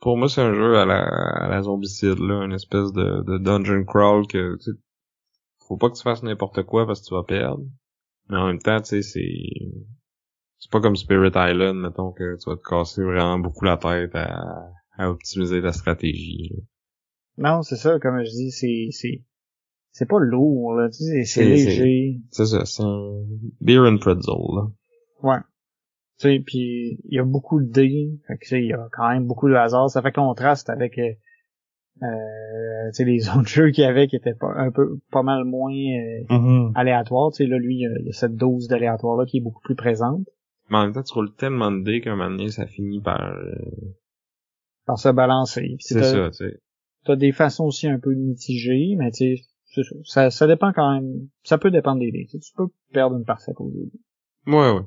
Pour 0.00 0.16
moi, 0.16 0.28
c'est 0.28 0.40
un 0.40 0.54
jeu 0.54 0.78
à 0.78 0.84
la, 0.84 1.02
à 1.02 1.48
la 1.48 1.62
zombicide, 1.62 2.18
là, 2.20 2.44
une 2.44 2.52
espèce 2.52 2.92
de, 2.92 3.22
de 3.26 3.38
dungeon 3.38 3.84
crawl 3.84 4.26
que, 4.26 4.56
tu 4.56 4.72
sais, 4.72 4.78
faut 5.66 5.76
pas 5.76 5.90
que 5.90 5.96
tu 5.96 6.02
fasses 6.02 6.22
n'importe 6.22 6.62
quoi 6.62 6.86
parce 6.86 7.00
que 7.00 7.08
tu 7.08 7.14
vas 7.14 7.24
perdre. 7.24 7.64
Mais 8.28 8.36
en 8.36 8.46
même 8.46 8.60
temps, 8.60 8.80
tu 8.80 8.88
sais, 8.88 9.02
c'est... 9.02 9.42
C'est 10.60 10.70
pas 10.72 10.80
comme 10.80 10.96
Spirit 10.96 11.32
Island, 11.34 11.76
mettons, 11.76 12.12
que 12.12 12.36
tu 12.42 12.50
vas 12.50 12.56
te 12.56 12.62
casser 12.62 13.02
vraiment 13.04 13.38
beaucoup 13.38 13.64
la 13.64 13.76
tête 13.76 14.14
à, 14.14 14.70
à 14.96 15.10
optimiser 15.10 15.62
ta 15.62 15.72
stratégie. 15.72 16.50
là. 16.52 16.62
Non, 17.38 17.62
c'est 17.62 17.76
ça, 17.76 17.98
comme 17.98 18.18
je 18.24 18.30
dis, 18.30 18.50
c'est, 18.50 18.88
c'est, 18.90 19.22
c'est 19.92 20.08
pas 20.08 20.18
lourd, 20.18 20.74
là, 20.74 20.88
tu 20.90 21.04
sais, 21.04 21.24
c'est 21.24 21.42
léger. 21.70 22.20
C'est 22.30 22.46
ça, 22.46 22.64
c'est 22.64 22.82
un 22.82 23.22
beer 23.60 23.80
and 23.86 23.98
pretzel, 23.98 24.34
là. 24.54 24.66
Ouais. 25.22 25.38
Tu 26.18 26.28
sais, 26.28 26.42
puis 26.44 27.00
il 27.04 27.14
y 27.14 27.18
a 27.20 27.24
beaucoup 27.24 27.60
de 27.60 27.70
dés, 27.70 28.10
fait 28.26 28.34
que 28.34 28.40
tu 28.42 28.48
sais, 28.48 28.60
il 28.60 28.66
y 28.68 28.72
a 28.72 28.88
quand 28.92 29.08
même 29.08 29.26
beaucoup 29.26 29.48
de 29.48 29.54
hasard. 29.54 29.88
Ça 29.88 30.02
fait 30.02 30.10
contraste 30.12 30.68
avec 30.68 30.98
euh, 30.98 31.12
euh, 32.02 32.90
tu 32.90 32.94
sais, 32.94 33.04
les 33.04 33.28
autres 33.36 33.46
jeux 33.48 33.70
qu'il 33.70 33.84
y 33.84 33.86
avait 33.86 34.08
qui 34.08 34.16
étaient 34.16 34.34
pas, 34.34 34.52
un 34.56 34.70
peu 34.72 34.98
pas 35.12 35.22
mal 35.22 35.44
moins 35.44 35.72
euh, 35.72 36.24
aléatoires. 36.74 37.30
Tu 37.32 37.44
sais, 37.44 37.46
là, 37.48 37.56
lui, 37.58 37.76
il 37.76 37.80
y 37.82 37.86
a- 38.08 38.12
cette 38.12 38.34
dose 38.34 38.66
d'aléatoire-là 38.68 39.26
qui 39.26 39.38
est 39.38 39.40
beaucoup 39.40 39.62
plus 39.62 39.76
présente. 39.76 40.26
Mais 40.70 40.76
en 40.78 40.82
même 40.84 40.92
temps, 40.92 41.02
tu 41.02 41.14
roules 41.14 41.34
tellement 41.34 41.70
de 41.70 41.82
dés 41.82 42.00
qu'un 42.00 42.16
moment 42.16 42.30
donné, 42.30 42.50
ça 42.50 42.66
finit 42.66 43.00
par... 43.00 43.22
euh, 43.36 43.54
Par 44.86 44.98
se 44.98 45.08
balancer. 45.08 45.76
C'est 45.78 45.98
ça, 46.02 46.30
tu 46.30 46.36
sais. 46.36 46.60
T'as 47.08 47.16
des 47.16 47.32
façons 47.32 47.64
aussi 47.64 47.88
un 47.88 47.98
peu 47.98 48.12
mitigées, 48.12 48.94
mais 48.98 49.10
tu 49.12 49.38
sais, 49.38 49.82
ça. 49.82 49.82
ça, 50.04 50.30
ça 50.30 50.46
dépend 50.46 50.74
quand 50.74 50.92
même. 50.92 51.30
Ça 51.42 51.56
peut 51.56 51.70
dépendre 51.70 52.00
des 52.00 52.12
dés. 52.12 52.26
Tu 52.30 52.38
peux 52.54 52.68
perdre 52.92 53.16
une 53.16 53.24
partie 53.24 53.50
à 53.50 53.54
cause 53.54 53.72
des 53.72 53.86
dés. 53.86 54.00
Ouais, 54.46 54.72
ouais. 54.72 54.84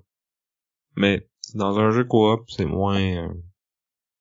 Mais 0.95 1.27
dans 1.55 1.79
un 1.79 1.89
jeu 1.89 2.03
coop, 2.03 2.47
c'est 2.47 2.65
moins... 2.65 3.01
euh, 3.01 3.33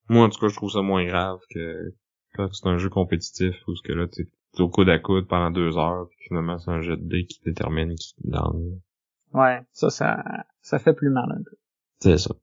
Moi, 0.09 0.25
en 0.25 0.31
tout 0.31 0.41
cas, 0.41 0.49
je 0.49 0.57
trouve 0.57 0.71
ça 0.71 0.81
moins 0.81 1.05
grave 1.05 1.41
que 1.51 1.93
quand 2.37 2.51
c'est 2.55 2.67
un 2.69 2.79
jeu 2.79 2.89
compétitif 2.89 3.55
où 3.69 3.77
ce 3.77 3.83
que 3.83 3.93
là, 3.93 4.09
tu 4.09 4.23
es 4.23 4.61
au 4.63 4.71
coude 4.71 4.89
à 4.89 4.99
coude 4.99 5.29
pendant 5.29 5.51
deux 5.51 5.77
heures, 5.77 6.09
puis 6.09 6.29
finalement, 6.29 6.57
c'est 6.59 6.71
un 6.71 6.81
jet 6.81 6.97
de 6.97 7.07
dés 7.07 7.27
qui 7.27 7.43
détermine 7.45 7.95
qui 7.97 8.15
gagne. 8.25 8.81
Ouais, 9.35 9.61
ça, 9.73 9.91
ça, 9.91 10.25
ça 10.63 10.79
fait 10.79 10.95
plus 10.95 11.11
mal 11.11 11.31
un 11.31 11.43
peu. 11.43 11.57
C'est 11.99 12.17
ça. 12.17 12.35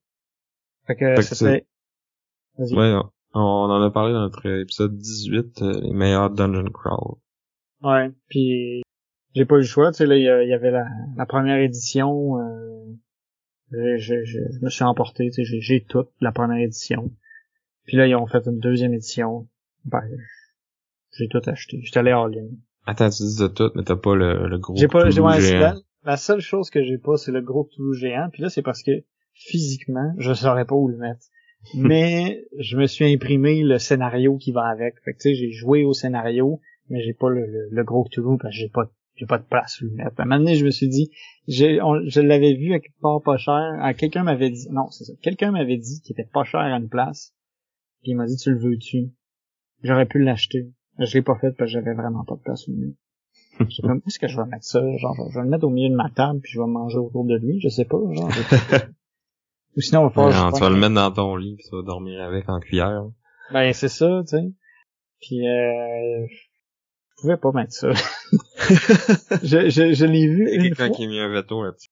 Fait 0.86 0.96
que 0.96 1.16
Fait 1.16 1.28
que 1.28 1.36
c'était... 1.36 1.68
Vas-y. 2.60 2.76
Ouais, 2.76 2.94
on, 2.94 3.10
on 3.34 3.40
en 3.42 3.82
a 3.82 3.92
parlé 3.92 4.14
dans 4.14 4.22
notre 4.22 4.46
épisode 4.46 4.98
18, 4.98 5.62
euh, 5.62 5.82
les 5.82 5.94
meilleurs 5.94 6.30
dungeon 6.30 6.70
crawl. 6.72 7.16
Ouais, 7.82 8.12
puis 8.30 8.82
j'ai 9.36 9.46
pas 9.46 9.56
eu 9.56 9.60
le 9.60 9.66
choix, 9.66 9.92
tu 9.92 9.98
sais, 9.98 10.06
là, 10.06 10.16
il 10.18 10.24
y, 10.24 10.54
avait 10.54 10.72
la, 10.72 10.86
la 11.16 11.26
première 11.26 11.58
édition, 11.58 12.40
euh, 12.40 12.96
je 13.72 14.64
me 14.64 14.70
suis 14.70 14.84
emporté, 14.84 15.30
tu 15.30 15.46
sais, 15.46 15.60
j'ai- 15.62 15.86
toute 15.88 16.10
la 16.22 16.32
première 16.32 16.58
édition. 16.64 17.12
Puis 17.86 17.98
là, 17.98 18.08
ils 18.08 18.16
ont 18.16 18.28
fait 18.28 18.46
une 18.48 18.60
deuxième 18.60 18.94
édition. 18.94 19.48
Ben, 19.86 20.02
j'ai 21.18 21.28
tout 21.28 21.42
acheté. 21.46 21.80
J'étais 21.84 22.00
allé 22.00 22.14
en 22.14 22.26
ligne. 22.26 22.58
Attends, 22.86 23.10
tu 23.10 23.24
dis 23.24 23.38
de 23.40 23.48
tout, 23.48 23.70
mais 23.76 23.84
t'as 23.84 23.96
pas 23.96 24.16
le, 24.16 24.48
le 24.48 24.58
gros 24.58 24.76
J'ai 24.76 24.88
pas, 24.88 25.10
j'ai, 25.10 25.22
Cthulhu 25.22 25.26
ouais, 25.26 25.42
géant. 25.42 25.60
la, 25.60 25.76
la 26.04 26.18
seule 26.18 26.40
chose 26.42 26.70
que 26.70 26.84
j'ai 26.84 26.98
pas, 26.98 27.18
c'est 27.18 27.32
le 27.32 27.42
gros 27.42 27.66
Cthulhu 27.66 27.94
géant. 27.98 28.30
Puis 28.32 28.42
là, 28.42 28.50
c'est 28.50 28.62
parce 28.62 28.84
que 28.84 28.92
physiquement, 29.34 30.14
je 30.18 30.34
saurais 30.34 30.66
pas 30.66 30.76
où 30.76 30.88
le 30.88 30.98
mettre. 30.98 31.22
Mais 31.76 32.46
je 32.60 32.78
me 32.78 32.86
suis 32.88 33.06
imprimé 33.14 33.62
le 33.64 33.78
scénario 33.80 34.38
qui 34.38 34.52
va 34.52 34.66
avec. 34.68 34.96
Fait 35.04 35.14
que 35.14 35.18
tu 35.18 35.30
sais, 35.30 35.36
j'ai 35.36 35.52
joué 35.52 35.84
au 35.84 35.94
scénario, 35.94 36.60
mais 36.90 37.02
j'ai 37.02 37.14
pas 37.14 37.30
le, 37.30 37.46
le, 37.46 37.68
le 37.72 37.84
gros 37.84 38.04
Cthulhu 38.06 38.38
parce 38.42 38.54
que 38.56 38.60
j'ai 38.62 38.70
pas 38.70 38.90
j'ai 39.16 39.26
pas 39.26 39.40
de 39.40 39.44
place 39.44 39.82
où 39.82 39.86
le 39.86 39.92
mettre. 39.92 40.20
À 40.20 40.24
un 40.24 40.26
moment 40.26 40.38
donné, 40.38 40.56
je 40.56 40.64
me 40.64 40.70
suis 40.70 40.88
dit, 40.88 41.10
on- 41.82 42.08
je 42.08 42.22
l'avais 42.22 42.54
vu 42.54 42.74
à 42.74 42.80
quelque 42.80 43.00
part 43.02 43.22
pas 43.24 43.38
cher. 43.38 43.76
À 43.82 43.94
quelqu'un 43.96 44.24
m'avait 44.24 44.52
dit, 44.52 44.68
non, 44.70 44.92
c'est 44.92 45.06
ça. 45.06 45.14
Quelqu'un 45.24 45.52
m'avait 45.52 45.78
dit 45.78 46.02
qu'il 46.02 46.14
était 46.14 46.30
pas 46.32 46.44
cher 46.44 46.60
à 46.60 46.78
une 46.78 46.88
place. 46.88 47.34
Puis 48.04 48.12
il 48.12 48.16
m'a 48.16 48.28
dit, 48.28 48.38
tu 48.38 48.52
le 48.52 48.60
veux-tu? 48.60 49.10
J'aurais 49.82 50.06
pu 50.06 50.20
l'acheter. 50.24 50.70
Je 51.00 51.12
l'ai 51.16 51.24
pas 51.24 51.36
fait 51.36 51.52
parce 51.58 51.72
que 51.72 51.80
j'avais 51.80 51.96
vraiment 51.96 52.24
pas 52.26 52.36
de 52.36 52.42
place 52.42 52.68
où 52.68 52.72
le 52.74 52.78
mettre. 52.78 52.98
J'ai 53.70 53.82
fait, 53.82 53.88
où 53.92 54.02
est-ce 54.06 54.20
que 54.20 54.28
je 54.28 54.38
vais 54.40 54.46
mettre 54.48 54.66
ça? 54.66 54.82
Genre, 54.98 55.30
je 55.32 55.36
vais 55.40 55.44
le 55.44 55.50
mettre 55.50 55.64
au 55.66 55.72
milieu 55.72 55.90
de 55.90 55.96
ma 55.96 56.12
table 56.12 56.40
puis 56.42 56.52
je 56.54 56.62
vais 56.62 56.68
manger 56.68 57.00
autour 57.00 57.26
de 57.26 57.36
lui, 57.38 57.60
je 57.60 57.70
sais 57.70 57.86
pas, 57.86 57.98
genre. 58.14 58.30
Ou 59.78 59.82
sinon, 59.82 60.02
il 60.02 60.04
va 60.06 60.10
falloir 60.10 60.34
Non, 60.46 60.52
tu 60.52 60.60
prenne- 60.60 60.64
vas 60.64 60.70
le 60.76 60.80
mettre 60.82 60.96
dans 60.96 61.12
ton 61.12 61.36
lit, 61.36 61.56
puis 61.56 61.66
tu 61.70 61.76
vas 61.76 61.84
dormir 61.84 62.22
avec 62.22 62.50
en 62.50 62.60
cuillère. 62.60 63.04
Ben, 63.54 63.72
c'est 63.74 63.88
ça, 63.90 64.22
tu 64.28 64.36
sais. 64.38 64.44
Puis, 65.22 65.48
euh, 65.48 66.26
je 66.28 67.22
pouvais 67.22 67.38
pas 67.38 67.52
mettre 67.54 67.74
ça. 67.74 67.92
je, 69.44 69.70
je, 69.70 69.94
je 69.94 70.06
l'ai 70.06 70.28
vu 70.28 70.50
une 70.52 70.62
quelqu'un 70.64 70.88
fois. 70.88 70.96
qui 70.96 71.06
a 71.06 71.08
mis 71.08 71.20
un 71.20 71.30
veto 71.30 71.64
là-dessus. 71.64 71.90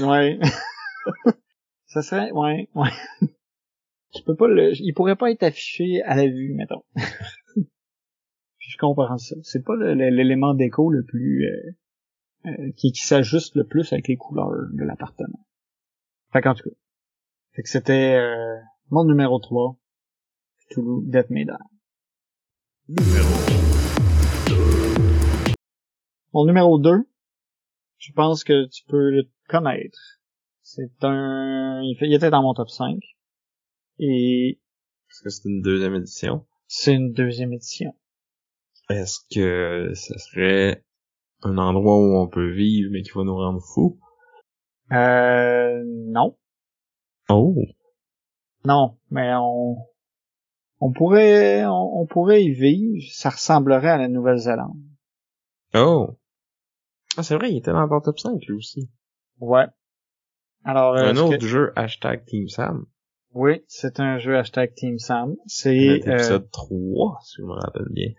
Ouais. 0.00 0.38
ça 1.86 2.02
serait, 2.02 2.30
ouais, 2.32 2.68
ouais. 2.74 2.90
Je 4.12 4.22
peux 4.24 4.34
pas 4.34 4.48
le, 4.48 4.72
il 4.74 4.92
pourrait 4.92 5.14
pas 5.14 5.30
être 5.30 5.44
affiché 5.44 6.02
à 6.02 6.16
la 6.16 6.26
vue, 6.26 6.52
mettons. 6.54 6.82
Puis 6.96 8.70
je 8.72 8.76
comprends 8.76 9.16
ça. 9.18 9.36
C'est 9.44 9.64
pas 9.64 9.76
l'élément 9.76 10.52
déco 10.52 10.90
le 10.90 11.04
plus, 11.04 11.46
euh, 11.46 12.50
euh, 12.50 12.72
qui, 12.76 12.90
qui 12.90 13.04
s'ajuste 13.06 13.54
le 13.54 13.64
plus 13.64 13.92
avec 13.92 14.08
les 14.08 14.16
couleurs 14.16 14.50
de 14.72 14.82
l'appartement. 14.84 15.46
Fait 16.32 16.42
qu'en 16.42 16.54
tout 16.54 16.68
cas. 16.70 16.74
Fait 17.52 17.62
que 17.62 17.68
c'était, 17.68 18.14
euh, 18.14 18.56
mon 18.90 19.04
numéro 19.04 19.38
3. 19.40 19.76
Toulouse, 20.70 21.04
Death 21.08 21.30
Maiden. 21.30 21.58
Mon 26.32 26.46
numéro 26.46 26.78
2, 26.78 27.08
je 27.98 28.12
pense 28.12 28.44
que 28.44 28.68
tu 28.68 28.84
peux 28.86 29.10
le 29.10 29.28
connaître. 29.48 29.98
C'est 30.62 30.92
un... 31.02 31.80
Il, 31.82 31.96
fait... 31.98 32.06
il 32.06 32.14
était 32.14 32.30
dans 32.30 32.42
mon 32.42 32.54
top 32.54 32.68
5. 32.68 32.96
Et 33.98 34.60
Est-ce 35.10 35.22
que 35.24 35.30
c'est 35.30 35.48
une 35.48 35.60
deuxième 35.62 35.94
édition? 35.96 36.46
c'est 36.72 36.94
une 36.94 37.12
deuxième 37.12 37.52
édition. 37.52 37.92
Est-ce 38.90 39.18
que 39.34 39.92
ce 39.94 40.16
serait 40.18 40.84
un 41.42 41.58
endroit 41.58 41.96
où 41.96 42.16
on 42.16 42.28
peut 42.28 42.52
vivre 42.52 42.90
mais 42.92 43.02
qui 43.02 43.10
va 43.10 43.24
nous 43.24 43.34
rendre 43.34 43.60
fous? 43.60 43.98
Euh... 44.92 45.82
Non. 45.84 46.38
Oh! 47.30 47.54
Non, 48.64 48.96
mais 49.10 49.32
on... 49.34 49.76
On 50.80 50.92
pourrait... 50.92 51.64
On, 51.66 52.00
on 52.00 52.06
pourrait 52.06 52.42
y 52.42 52.52
vivre. 52.52 53.02
Ça 53.12 53.30
ressemblerait 53.30 53.90
à 53.90 53.98
la 53.98 54.08
Nouvelle-Zélande. 54.08 54.76
Oh! 55.74 56.16
Ah, 57.16 57.22
c'est 57.22 57.34
vrai, 57.34 57.50
il 57.50 57.58
était 57.58 57.72
dans 57.72 57.88
ton 57.88 58.00
top 58.00 58.18
5, 58.18 58.40
lui 58.46 58.56
aussi. 58.56 58.90
Ouais. 59.40 59.66
Alors, 60.64 60.94
euh, 60.96 61.10
un 61.10 61.16
autre 61.16 61.38
que- 61.38 61.46
jeu, 61.46 61.72
hashtag 61.76 62.24
Team 62.26 62.48
Sam. 62.48 62.86
Oui, 63.32 63.62
c'est 63.68 64.00
un 64.00 64.18
jeu 64.18 64.36
hashtag 64.36 64.74
Team 64.74 64.98
Sam. 64.98 65.36
C'est... 65.46 66.06
Euh, 66.08 66.14
épisode 66.14 66.50
3, 66.50 67.18
si 67.22 67.36
je 67.38 67.42
me 67.42 67.52
rappelle 67.52 67.88
bien. 67.90 68.12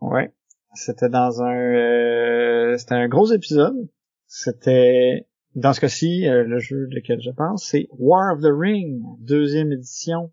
Ouais. 0.00 0.32
C'était 0.74 1.08
dans 1.08 1.42
un 1.42 1.56
euh, 1.56 2.76
c'était 2.78 2.94
un 2.94 3.08
gros 3.08 3.32
épisode. 3.32 3.88
C'était 4.26 5.26
dans 5.54 5.72
ce 5.72 5.80
cas-ci 5.80 6.28
euh, 6.28 6.44
le 6.44 6.58
jeu 6.58 6.86
lequel 6.90 7.20
je 7.20 7.30
pense, 7.30 7.64
c'est 7.64 7.88
War 7.98 8.34
of 8.34 8.40
the 8.40 8.52
Ring, 8.52 9.02
deuxième 9.20 9.72
édition, 9.72 10.32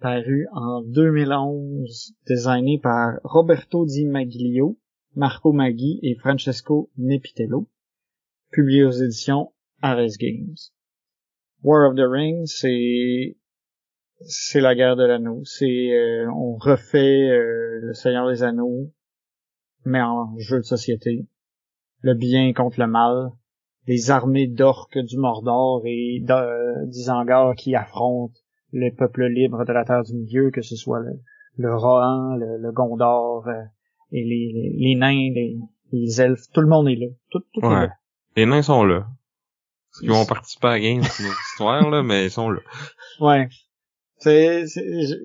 paru 0.00 0.46
en 0.52 0.82
2011, 0.82 2.14
designé 2.26 2.78
par 2.78 3.18
Roberto 3.24 3.84
Di 3.84 4.06
Maglio, 4.06 4.78
Marco 5.14 5.52
Maggi 5.52 5.98
et 6.02 6.16
Francesco 6.16 6.90
Nepitello, 6.96 7.68
publié 8.50 8.84
aux 8.84 8.90
éditions 8.90 9.52
Ares 9.82 10.18
Games. 10.18 10.56
War 11.62 11.90
of 11.90 11.96
the 11.96 12.08
Ring, 12.08 12.46
c'est 12.46 13.36
c'est 14.20 14.60
la 14.60 14.74
guerre 14.74 14.96
de 14.96 15.04
l'anneau. 15.04 15.42
C'est 15.44 15.92
euh, 15.92 16.30
on 16.32 16.56
refait 16.56 17.28
euh, 17.28 17.80
le 17.82 17.94
Seigneur 17.94 18.28
des 18.28 18.42
Anneaux, 18.42 18.92
mais 19.84 20.00
en 20.00 20.36
jeu 20.38 20.58
de 20.58 20.62
société. 20.62 21.26
Le 22.00 22.14
bien 22.14 22.52
contre 22.52 22.80
le 22.80 22.86
mal. 22.86 23.30
Les 23.86 24.10
armées 24.10 24.46
d'orques 24.48 24.98
du 24.98 25.16
Mordor 25.18 25.82
et 25.84 26.22
d'Isengard 26.86 27.54
qui 27.54 27.74
affrontent 27.74 28.34
les 28.72 28.90
peuples 28.90 29.26
libres 29.26 29.64
de 29.64 29.72
la 29.72 29.84
Terre 29.84 30.02
du 30.02 30.14
Milieu, 30.14 30.50
que 30.50 30.62
ce 30.62 30.74
soit 30.76 31.00
le, 31.00 31.20
le 31.56 31.74
Rohan, 31.76 32.34
le, 32.36 32.58
le 32.58 32.72
Gondor 32.72 33.46
euh, 33.46 33.62
et 34.12 34.24
les, 34.24 34.50
les, 34.52 34.74
les 34.76 34.94
nains, 34.96 35.30
les, 35.34 35.56
les 35.92 36.20
elfes, 36.20 36.50
tout 36.52 36.60
le 36.60 36.66
monde 36.68 36.88
est 36.88 36.96
là. 36.96 37.06
Tout, 37.30 37.40
tout 37.52 37.60
est 37.60 37.66
Ouais. 37.66 37.86
là. 37.86 37.92
Les 38.36 38.44
nains 38.46 38.62
sont 38.62 38.84
là. 38.84 39.06
Parce 39.90 40.00
qu'ils 40.00 40.10
vont 40.10 40.26
participer 40.26 40.66
à 40.66 40.70
la 40.72 40.80
game, 40.80 41.02
c'est 41.02 41.22
une 41.22 41.28
autre 41.30 41.40
histoire, 41.52 41.88
là, 41.90 42.02
mais 42.02 42.24
ils 42.26 42.30
sont 42.30 42.50
là. 42.50 42.60
Ouais. 43.20 43.48
C'est, 44.18 44.64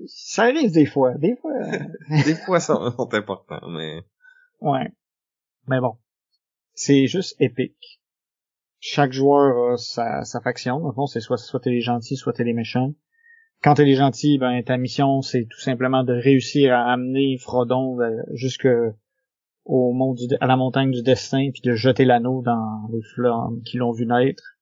ça 0.07 0.43
arrive 0.43 0.71
des 0.71 0.85
fois. 0.85 1.13
Des 1.15 1.35
fois. 1.35 1.51
euh, 1.51 1.77
Des 2.25 2.35
fois, 2.35 2.59
sont, 2.59 2.91
sont 2.91 3.13
importants, 3.13 3.67
mais... 3.69 4.01
Ouais. 4.61 4.91
Mais 5.67 5.79
bon. 5.81 5.97
C'est 6.73 7.07
juste 7.07 7.35
épique. 7.39 8.00
Chaque 8.83 9.13
joueur 9.13 9.73
a 9.73 9.77
sa, 9.77 10.23
sa 10.23 10.41
faction. 10.41 10.79
Dans 10.79 10.87
le 10.87 10.93
fond, 10.93 11.05
c'est 11.05 11.19
soit, 11.19 11.37
soit 11.37 11.59
t'es 11.59 11.69
les 11.69 11.81
gentils, 11.81 12.17
soit 12.17 12.33
t'es 12.33 12.43
les 12.43 12.53
méchants. 12.53 12.95
Quand 13.61 13.75
t'es 13.75 13.85
les 13.85 13.95
gentils, 13.95 14.39
ben, 14.39 14.63
ta 14.63 14.77
mission, 14.77 15.21
c'est 15.21 15.45
tout 15.45 15.59
simplement 15.59 16.03
de 16.03 16.13
réussir 16.13 16.73
à 16.73 16.91
amener 16.91 17.37
Frodon 17.37 18.01
euh, 18.01 18.09
jusque 18.33 18.67
au 19.65 19.93
monde 19.93 20.17
du, 20.17 20.35
à 20.41 20.47
la 20.47 20.55
montagne 20.55 20.89
du 20.89 21.03
destin, 21.03 21.51
puis 21.53 21.61
de 21.61 21.75
jeter 21.75 22.05
l'anneau 22.05 22.41
dans 22.41 22.89
les 22.91 23.03
flammes 23.13 23.61
qui 23.63 23.77
l'ont 23.77 23.91
vu 23.91 24.07
naître. 24.07 24.57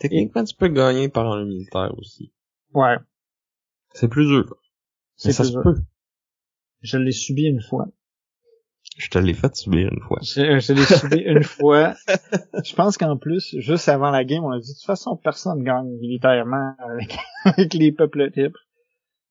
Techniquement, 0.00 0.42
tu 0.42 0.56
peux 0.56 0.68
gagner 0.68 1.10
par 1.10 1.30
un 1.30 1.44
militaire 1.44 1.92
aussi. 1.98 2.32
Ouais. 2.72 2.96
C'est 3.92 4.08
plus 4.08 4.26
dur. 4.26 4.56
C'est 5.16 5.32
ça 5.32 5.44
se 5.44 5.50
dur. 5.50 5.62
peut. 5.62 5.76
Je 6.80 6.96
l'ai 6.96 7.12
subi 7.12 7.42
une 7.42 7.60
fois. 7.60 7.88
Je 8.98 9.10
te 9.10 9.18
l'ai 9.18 9.32
fait 9.32 9.54
subir 9.54 9.92
une 9.92 10.00
fois. 10.00 10.18
Je, 10.22 10.58
je 10.58 10.72
l'ai 10.72 10.82
subi 10.82 11.18
une 11.18 11.42
fois. 11.44 11.94
Je 12.64 12.74
pense 12.74 12.98
qu'en 12.98 13.16
plus, 13.16 13.54
juste 13.58 13.88
avant 13.88 14.10
la 14.10 14.24
game, 14.24 14.44
on 14.44 14.50
a 14.50 14.58
dit 14.58 14.68
de 14.68 14.74
toute 14.74 14.84
façon 14.84 15.16
personne 15.16 15.62
gagne 15.62 15.88
militairement 16.00 16.74
avec, 16.80 17.16
avec 17.44 17.74
les 17.74 17.92
peuples 17.92 18.30
libres. 18.34 18.58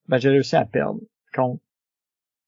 Ben 0.08 0.16
j'ai 0.16 0.30
réussi 0.30 0.56
à 0.56 0.64
perdre 0.64 1.00
contre. 1.34 1.62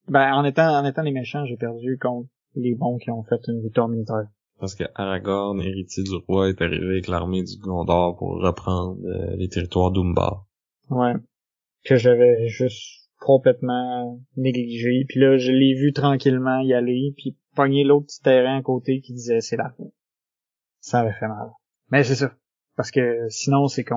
Ben 0.09 0.33
en 0.33 0.45
étant 0.45 0.75
en 0.75 0.85
étant 0.87 1.03
les 1.03 1.13
méchants, 1.13 1.45
j'ai 1.45 1.59
perdu 1.59 1.99
contre 2.01 2.31
les 2.57 2.75
bons 2.75 2.97
qui 2.97 3.11
ont 3.11 3.23
fait 3.23 3.41
une 3.49 3.63
victoire 3.63 3.89
militaire. 3.89 4.27
Parce 4.59 4.75
que 4.75 4.85
Aragorn, 4.95 5.61
héritier 5.61 6.03
du 6.03 6.15
roi, 6.27 6.49
est 6.49 6.61
arrivé 6.63 6.87
avec 6.87 7.07
l'armée 7.07 7.43
du 7.43 7.57
Gondor 7.59 8.17
pour 8.17 8.41
reprendre 8.41 8.99
euh, 9.05 9.37
les 9.37 9.49
territoires 9.49 9.91
d'Umbar. 9.91 10.47
Ouais. 10.89 11.15
Que 11.85 11.97
j'avais 11.97 12.49
juste 12.49 13.00
complètement 13.21 14.21
négligé. 14.37 15.05
Puis 15.09 15.21
là, 15.21 15.37
je 15.37 15.53
l'ai 15.53 15.75
vu 15.75 15.93
tranquillement 15.93 16.61
y 16.61 16.73
aller, 16.73 17.15
puis 17.17 17.37
pogner 17.55 17.85
l'autre 17.85 18.07
petit 18.07 18.23
terrain 18.23 18.59
à 18.59 18.63
côté 18.63 19.01
qui 19.01 19.13
disait 19.13 19.41
c'est 19.41 19.57
la 19.57 19.71
fin. 19.71 19.85
Ça 20.81 21.01
avait 21.01 21.13
fait 21.13 21.29
mal. 21.29 21.51
Mais 21.91 22.03
c'est 22.03 22.15
ça. 22.15 22.35
Parce 22.77 22.91
que 22.91 23.29
sinon, 23.29 23.69
c'est 23.69 23.85
qu'on 23.85 23.97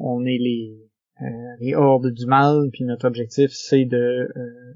on 0.00 0.24
est 0.24 0.38
les, 0.38 0.76
euh, 1.20 1.56
les 1.60 1.74
hordes 1.74 2.12
du 2.12 2.26
mal, 2.26 2.70
puis 2.72 2.84
notre 2.84 3.06
objectif, 3.06 3.50
c'est 3.52 3.84
de 3.84 4.30
euh, 4.34 4.74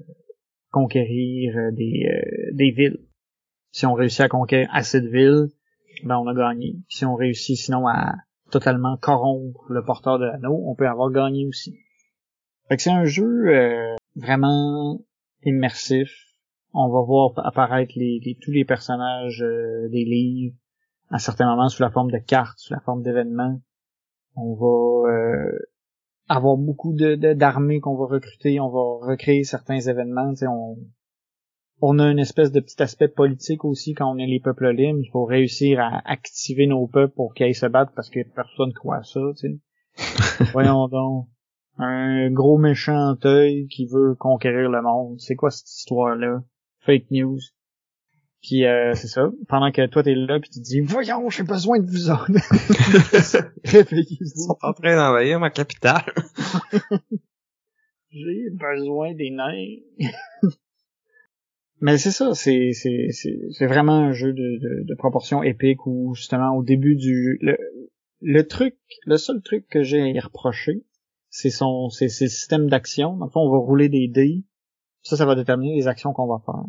conquérir 0.71 1.57
euh, 1.57 1.71
des, 1.71 2.07
euh, 2.07 2.51
des 2.53 2.71
villes. 2.71 2.99
Si 3.71 3.85
on 3.85 3.93
réussit 3.93 4.21
à 4.21 4.29
conquérir 4.29 4.69
assez 4.71 5.01
de 5.01 5.07
villes, 5.07 5.47
ben 6.03 6.17
on 6.17 6.27
a 6.27 6.35
gagné. 6.35 6.75
Si 6.89 7.05
on 7.05 7.15
réussit 7.15 7.57
sinon 7.57 7.87
à 7.87 8.15
totalement 8.51 8.97
corrompre 8.97 9.65
le 9.69 9.83
porteur 9.83 10.19
de 10.19 10.25
l'anneau, 10.25 10.63
on 10.67 10.75
peut 10.75 10.87
avoir 10.87 11.11
gagné 11.11 11.47
aussi. 11.47 11.79
Fait 12.69 12.77
que 12.77 12.81
c'est 12.83 12.91
un 12.91 13.05
jeu 13.05 13.47
euh, 13.47 13.95
vraiment 14.15 14.99
immersif. 15.43 16.09
On 16.73 16.89
va 16.89 17.01
voir 17.01 17.31
apparaître 17.45 17.93
les, 17.95 18.19
les- 18.23 18.37
tous 18.41 18.51
les 18.51 18.65
personnages 18.65 19.41
euh, 19.41 19.87
des 19.89 20.03
livres 20.05 20.55
à 21.09 21.19
certains 21.19 21.45
moments 21.49 21.69
sous 21.69 21.81
la 21.81 21.89
forme 21.91 22.11
de 22.11 22.17
cartes, 22.17 22.57
sous 22.59 22.73
la 22.73 22.81
forme 22.81 23.01
d'événements. 23.03 23.61
On 24.35 24.53
va 24.55 25.09
euh, 25.11 25.59
avoir 26.27 26.57
beaucoup 26.57 26.93
de 26.93 27.15
de- 27.15 27.33
d'armées 27.33 27.79
qu'on 27.79 27.95
va 27.95 28.05
recruter, 28.05 28.59
on 28.59 28.69
va 28.69 29.07
recréer 29.07 29.43
certains 29.43 29.79
événements. 29.79 30.33
On, 30.43 30.77
on 31.79 31.99
a 31.99 32.11
une 32.11 32.19
espèce 32.19 32.51
de 32.51 32.59
petit 32.59 32.81
aspect 32.83 33.07
politique 33.07 33.63
aussi 33.63 33.93
quand 33.93 34.11
on 34.13 34.17
est 34.17 34.27
les 34.27 34.39
peuples 34.41 34.69
libres. 34.71 34.99
Il 35.01 35.09
faut 35.11 35.23
réussir 35.25 35.79
à 35.79 36.01
activer 36.05 36.67
nos 36.67 36.85
peuples 36.87 37.13
pour 37.15 37.33
qu'ils 37.33 37.45
aillent 37.45 37.53
se 37.55 37.65
battre 37.67 37.93
parce 37.95 38.09
que 38.09 38.19
personne 38.35 38.73
croit 38.73 38.97
à 38.97 39.03
ça. 39.03 39.19
Voyons 40.51 40.87
donc. 40.89 41.27
Un 41.77 42.31
gros 42.31 42.57
méchant 42.57 43.15
œil 43.25 43.67
qui 43.67 43.85
veut 43.85 44.15
conquérir 44.15 44.69
le 44.69 44.81
monde. 44.81 45.19
C'est 45.19 45.35
quoi 45.35 45.51
cette 45.51 45.69
histoire-là? 45.69 46.43
Fake 46.79 47.11
news. 47.11 47.39
Puis 48.41 48.65
euh, 48.65 48.93
c'est 48.93 49.07
ça. 49.07 49.29
Pendant 49.47 49.71
que 49.71 49.85
toi 49.87 50.03
t'es 50.03 50.15
là 50.15 50.39
puis 50.39 50.49
tu 50.49 50.59
te 50.59 50.63
dis 50.63 50.79
Voyons, 50.79 51.29
j'ai 51.29 51.43
besoin 51.43 51.79
de 51.79 51.85
vous 51.85 52.09
autres. 52.09 52.31
Ils 53.65 54.27
sont 54.27 54.57
en 54.61 54.73
train 54.73 54.95
d'envahir 54.95 55.39
ma 55.39 55.49
capitale. 55.49 56.05
J'ai 58.09 58.49
besoin 58.51 59.13
des 59.13 59.31
nains. 59.31 59.75
Mais 61.81 61.97
c'est 61.97 62.11
ça, 62.11 62.33
c'est 62.33 62.71
c'est 62.71 63.09
c'est 63.11 63.37
c'est 63.51 63.67
vraiment 63.67 63.97
un 63.97 64.11
jeu 64.11 64.33
de, 64.33 64.59
de, 64.59 64.83
de 64.87 64.95
proportion 64.95 65.43
épique 65.43 65.85
où 65.85 66.15
justement 66.15 66.55
au 66.55 66.63
début 66.63 66.95
du 66.95 67.37
le, 67.41 67.57
le 68.21 68.47
truc, 68.47 68.75
le 69.05 69.17
seul 69.17 69.41
truc 69.43 69.67
que 69.67 69.83
j'ai 69.83 70.01
à 70.01 70.07
y 70.07 70.19
reprocher, 70.19 70.83
c'est 71.37 71.51
son 71.51 71.89
c'est 71.89 72.09
ses 72.09 72.29
systèmes 72.29 72.67
d'action. 72.67 73.15
Dans 73.15 73.25
le 73.25 73.31
fond, 73.31 73.41
on 73.41 73.51
va 73.51 73.59
rouler 73.59 73.89
des 73.89 74.07
dés. 74.07 74.43
Ça, 75.03 75.17
ça 75.17 75.25
va 75.27 75.35
déterminer 75.35 75.75
les 75.75 75.87
actions 75.87 76.11
qu'on 76.11 76.25
va 76.25 76.41
faire. 76.43 76.63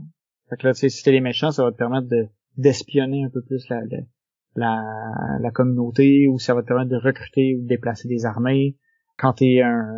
Fait 0.51 0.57
que 0.57 0.67
là, 0.67 0.75
tu 0.75 0.81
sais, 0.81 0.89
si 0.91 1.03
t'es 1.03 1.11
les 1.11 1.23
méchants, 1.23 1.51
ça 1.51 1.65
va 1.65 1.73
te 1.73 1.77
permettre 1.79 2.09
de 2.09 2.29
d'espionner 2.59 3.25
un 3.25 3.31
peu 3.31 3.41
plus 3.41 3.67
la, 3.71 3.81
la 3.87 3.99
la 4.57 5.39
la 5.41 5.51
communauté 5.53 6.29
ou 6.29 6.39
ça 6.39 6.53
va 6.53 6.61
te 6.61 6.67
permettre 6.67 6.91
de 6.91 6.97
recruter 6.97 7.57
ou 7.57 7.63
de 7.63 7.67
déplacer 7.67 8.09
des 8.09 8.27
armées. 8.27 8.77
Quand 9.17 9.33
t'es 9.33 9.63
un 9.63 9.89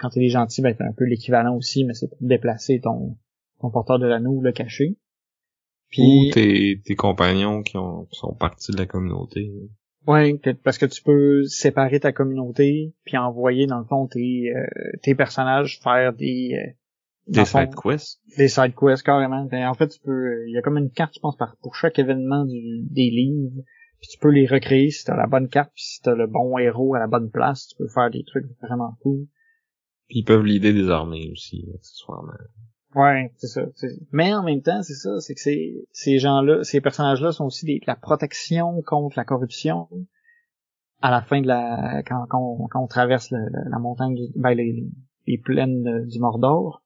quand 0.00 0.08
t'es 0.08 0.20
les 0.20 0.30
gentils, 0.30 0.62
ben 0.62 0.74
t'as 0.74 0.86
un 0.86 0.94
peu 0.96 1.04
l'équivalent 1.04 1.54
aussi, 1.54 1.84
mais 1.84 1.92
c'est 1.92 2.08
pour 2.08 2.16
déplacer 2.22 2.80
ton 2.80 3.18
ton 3.60 3.70
porteur 3.70 3.98
de 3.98 4.06
l'anneau 4.06 4.30
ou 4.30 4.40
le 4.40 4.52
cacher. 4.52 4.96
Ou 5.98 6.30
tes, 6.32 6.80
tes 6.82 6.94
compagnons 6.96 7.62
qui, 7.62 7.76
ont, 7.76 8.06
qui 8.06 8.18
sont 8.18 8.34
partis 8.34 8.72
de 8.72 8.78
la 8.78 8.86
communauté. 8.86 9.52
Ouais, 10.06 10.38
que- 10.38 10.50
parce 10.50 10.78
que 10.78 10.86
tu 10.86 11.02
peux 11.02 11.44
séparer 11.44 12.00
ta 12.00 12.12
communauté 12.12 12.94
puis 13.04 13.16
envoyer 13.18 13.66
dans 13.66 13.78
le 13.78 13.84
fond 13.84 14.06
tes 14.06 14.52
euh, 14.54 14.66
tes 15.02 15.14
personnages 15.14 15.80
faire 15.82 16.12
des 16.14 16.52
euh, 16.54 16.70
Des 17.26 17.44
fond, 17.44 17.60
side 17.60 17.74
quests. 17.74 18.20
des 18.38 18.48
side 18.48 18.74
quests 18.74 19.02
carrément. 19.04 19.44
Ben, 19.44 19.68
En 19.68 19.74
fait, 19.74 19.88
tu 19.88 20.00
peux 20.00 20.46
il 20.48 20.54
y 20.54 20.58
a 20.58 20.62
comme 20.62 20.78
une 20.78 20.90
carte 20.90 21.14
je 21.14 21.20
pense 21.20 21.36
par 21.36 21.56
pour 21.60 21.74
chaque 21.74 21.98
événement 21.98 22.44
du 22.46 22.82
des 22.90 23.10
livres. 23.10 23.62
Puis 24.00 24.08
tu 24.12 24.18
peux 24.18 24.30
les 24.30 24.46
recréer 24.46 24.90
si 24.90 25.04
t'as 25.04 25.16
la 25.16 25.26
bonne 25.26 25.48
carte 25.48 25.72
puis 25.74 25.82
si 25.84 26.00
t'as 26.00 26.14
le 26.14 26.26
bon 26.28 26.56
héros 26.56 26.94
à 26.94 27.00
la 27.00 27.08
bonne 27.08 27.30
place, 27.30 27.66
tu 27.68 27.76
peux 27.76 27.88
faire 27.88 28.10
des 28.10 28.22
trucs 28.24 28.46
vraiment 28.62 28.96
cool. 29.02 29.26
Puis 30.08 30.20
ils 30.20 30.24
peuvent 30.24 30.44
l'idée 30.44 30.72
des 30.72 30.88
armées 30.88 31.28
aussi, 31.32 31.66
accessoirement. 31.74 32.32
Ouais, 32.98 33.30
c'est 33.36 33.46
ça. 33.46 33.62
c'est- 33.76 33.96
Mais 34.10 34.34
en 34.34 34.42
même 34.42 34.60
temps, 34.60 34.82
c'est 34.82 34.94
ça, 34.94 35.20
c'est 35.20 35.34
que 35.34 35.40
ces, 35.40 35.86
ces 35.92 36.18
gens-là, 36.18 36.64
ces 36.64 36.80
personnages-là 36.80 37.30
sont 37.32 37.44
aussi 37.46 37.64
des, 37.64 37.80
la 37.86 37.94
protection 37.96 38.82
contre 38.82 39.16
la 39.16 39.24
corruption. 39.24 39.88
À 41.00 41.10
la 41.12 41.22
fin 41.22 41.40
de 41.40 41.46
la, 41.46 42.02
quand, 42.04 42.26
quand, 42.28 42.40
on, 42.40 42.66
quand 42.66 42.82
on 42.82 42.88
traverse 42.88 43.30
le- 43.30 43.38
le- 43.38 43.70
la 43.70 43.78
montagne, 43.78 44.14
du, 44.16 44.22
ben 44.34 44.50
les, 44.54 44.84
les- 45.28 45.38
plaines 45.38 45.82
de- 45.84 46.06
du 46.10 46.18
Mordor. 46.18 46.82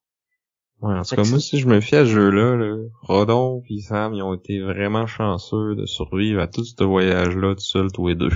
Ouais, 0.82 0.94
en 0.98 1.02
tout 1.02 1.14
cas, 1.16 1.22
que 1.22 1.30
moi, 1.30 1.38
si 1.38 1.58
je 1.58 1.66
me 1.68 1.80
fie 1.80 1.96
à 1.96 2.04
ce 2.04 2.10
jeu-là, 2.10 2.56
là, 2.56 2.76
Rodon 3.02 3.62
pis 3.62 3.80
Sam, 3.80 4.12
ils 4.14 4.22
ont 4.22 4.34
été 4.34 4.60
vraiment 4.60 5.06
chanceux 5.06 5.76
de 5.76 5.86
survivre 5.86 6.42
à 6.42 6.46
tout 6.48 6.64
ce 6.64 6.84
voyage-là 6.84 7.54
tout 7.54 7.60
seuls, 7.60 7.90
tous 7.92 8.08
les 8.08 8.16
deux. 8.16 8.32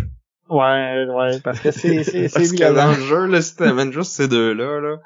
Ouais, 0.49 1.07
ouais, 1.13 1.41
parce 1.43 1.59
que 1.61 1.73
c'est, 1.73 2.05
c'est, 2.05 2.29
c'est 2.29 2.33
Parce 2.33 2.53
que 2.53 2.75
dans 2.75 2.89
le 2.93 3.01
jeu, 3.05 3.27
là, 3.27 3.43
si 3.43 3.57
t'amènes 3.57 3.93
juste 3.93 4.13
ces 4.13 4.29
deux-là, 4.29 4.81
là, 4.81 4.97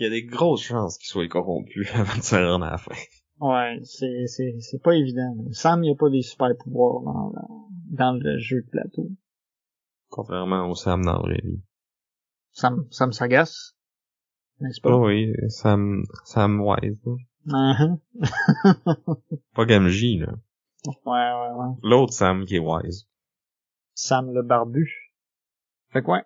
il 0.00 0.04
y 0.04 0.06
a 0.06 0.10
des 0.10 0.24
grosses 0.24 0.62
chances 0.62 0.98
qu'ils 0.98 1.08
soient 1.08 1.28
corrompus 1.28 1.88
avant 1.94 2.16
de 2.16 2.22
se 2.22 2.34
rendre 2.36 2.64
à 2.64 2.70
la 2.72 2.78
fin. 2.78 2.94
Ouais, 3.40 3.78
c'est, 3.84 4.26
c'est, 4.26 4.56
c'est 4.60 4.82
pas 4.82 4.94
évident. 4.94 5.34
Sam, 5.52 5.84
il 5.84 5.92
a 5.92 5.94
pas 5.94 6.10
des 6.10 6.22
super 6.22 6.48
pouvoirs 6.58 7.02
dans, 7.02 7.28
le- 7.34 7.96
dans 7.96 8.12
le 8.12 8.38
jeu 8.38 8.62
de 8.62 8.68
plateau. 8.70 9.08
Contrairement 10.08 10.68
au 10.68 10.74
Sam 10.74 11.04
dans 11.04 11.12
la 11.14 11.18
vraie 11.20 11.40
vie. 11.44 11.62
Sam, 12.52 12.86
Sam 12.90 13.12
s'agace. 13.12 13.76
N'est-ce 14.60 14.80
Oh 14.84 14.88
pas? 14.88 14.96
oui, 14.98 15.32
Sam, 15.48 16.02
Sam 16.24 16.60
Wise, 16.60 16.98
là. 17.06 17.14
Uh-huh. 17.46 17.98
Pas 19.54 19.64
Gamji, 19.64 20.18
là. 20.18 20.32
Ouais, 20.86 20.92
ouais, 21.06 21.54
ouais. 21.58 21.74
L'autre 21.82 22.12
Sam 22.12 22.44
qui 22.44 22.56
est 22.56 22.58
Wise. 22.58 23.06
Sam 23.94 24.32
le 24.34 24.42
barbu. 24.42 24.86
Fait 25.90 26.02
que 26.02 26.10
ouais. 26.10 26.22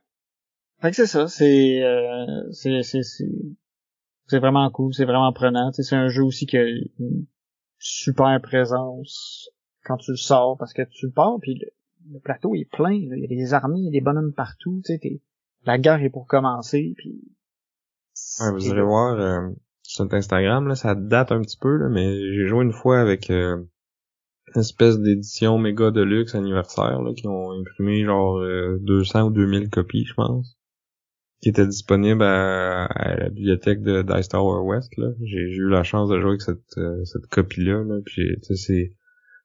Fait 0.80 0.90
que 0.90 0.96
c'est 0.96 1.06
ça, 1.06 1.28
c'est 1.28 1.82
euh, 1.82 2.50
c'est 2.52 2.82
c'est 2.82 3.02
c'est 3.02 3.24
c'est 4.26 4.38
vraiment 4.38 4.70
cool, 4.70 4.94
c'est 4.94 5.04
vraiment 5.04 5.32
prenant. 5.32 5.70
Tu 5.70 5.76
sais, 5.76 5.90
c'est 5.90 5.96
un 5.96 6.08
jeu 6.08 6.22
aussi 6.22 6.46
qui 6.46 6.56
a 6.56 6.64
une 6.66 7.26
super 7.78 8.40
présence 8.40 9.50
quand 9.84 9.96
tu 9.98 10.12
le 10.12 10.16
sors 10.16 10.56
parce 10.58 10.72
que 10.72 10.82
tu 10.82 11.06
le 11.06 11.12
pars 11.12 11.38
puis 11.40 11.54
le, 11.54 11.66
le 12.12 12.20
plateau 12.20 12.54
est 12.54 12.68
plein, 12.70 12.92
il 12.92 13.18
y 13.18 13.24
a 13.24 13.28
des 13.28 13.54
armées, 13.54 13.80
il 13.80 13.84
y 13.84 13.88
a 13.88 13.92
des 13.92 14.00
bonhommes 14.00 14.32
partout, 14.32 14.80
tu 14.84 14.96
sais, 14.96 15.20
la 15.66 15.78
guerre 15.78 16.02
est 16.02 16.10
pour 16.10 16.26
commencer 16.26 16.94
puis 16.96 17.22
Ouais, 18.40 18.52
vous 18.52 18.68
irez 18.68 18.82
voir 18.82 19.18
euh, 19.18 19.50
sur 19.82 20.12
Instagram, 20.12 20.68
là, 20.68 20.76
ça 20.76 20.94
date 20.94 21.32
un 21.32 21.40
petit 21.42 21.58
peu, 21.58 21.76
là, 21.76 21.88
mais 21.88 22.16
j'ai 22.32 22.46
joué 22.46 22.64
une 22.64 22.72
fois 22.72 23.00
avec 23.00 23.28
euh, 23.30 23.56
une 24.54 24.60
espèce 24.60 24.98
d'édition 24.98 25.58
méga 25.58 25.90
de 25.90 26.02
luxe 26.02 26.34
anniversaire, 26.34 27.02
là, 27.02 27.12
qui 27.14 27.26
ont 27.26 27.50
imprimé 27.52 28.04
genre 28.04 28.38
euh, 28.38 28.78
200 28.82 29.24
ou 29.24 29.30
2000 29.30 29.68
copies, 29.68 30.04
je 30.04 30.14
pense, 30.14 30.56
qui 31.44 31.50
étaient 31.50 31.66
disponibles 31.66 32.22
à, 32.22 32.86
à 32.86 33.16
la 33.16 33.28
bibliothèque 33.28 33.82
de 33.82 34.00
Dice 34.00 34.28
Tower 34.28 34.62
West. 34.66 34.96
Là. 34.96 35.10
J'ai, 35.22 35.36
eu 35.36 35.68
la 35.68 35.82
chance 35.82 36.08
de 36.08 36.18
jouer 36.18 36.30
avec 36.30 36.40
cette, 36.40 36.78
euh, 36.78 37.04
cette 37.04 37.26
copie-là, 37.26 37.84
là, 37.84 38.00
puis 38.02 38.14
j'ai- 38.16 38.36
tu 38.40 38.44
sais, 38.44 38.56
c'est 38.56 38.92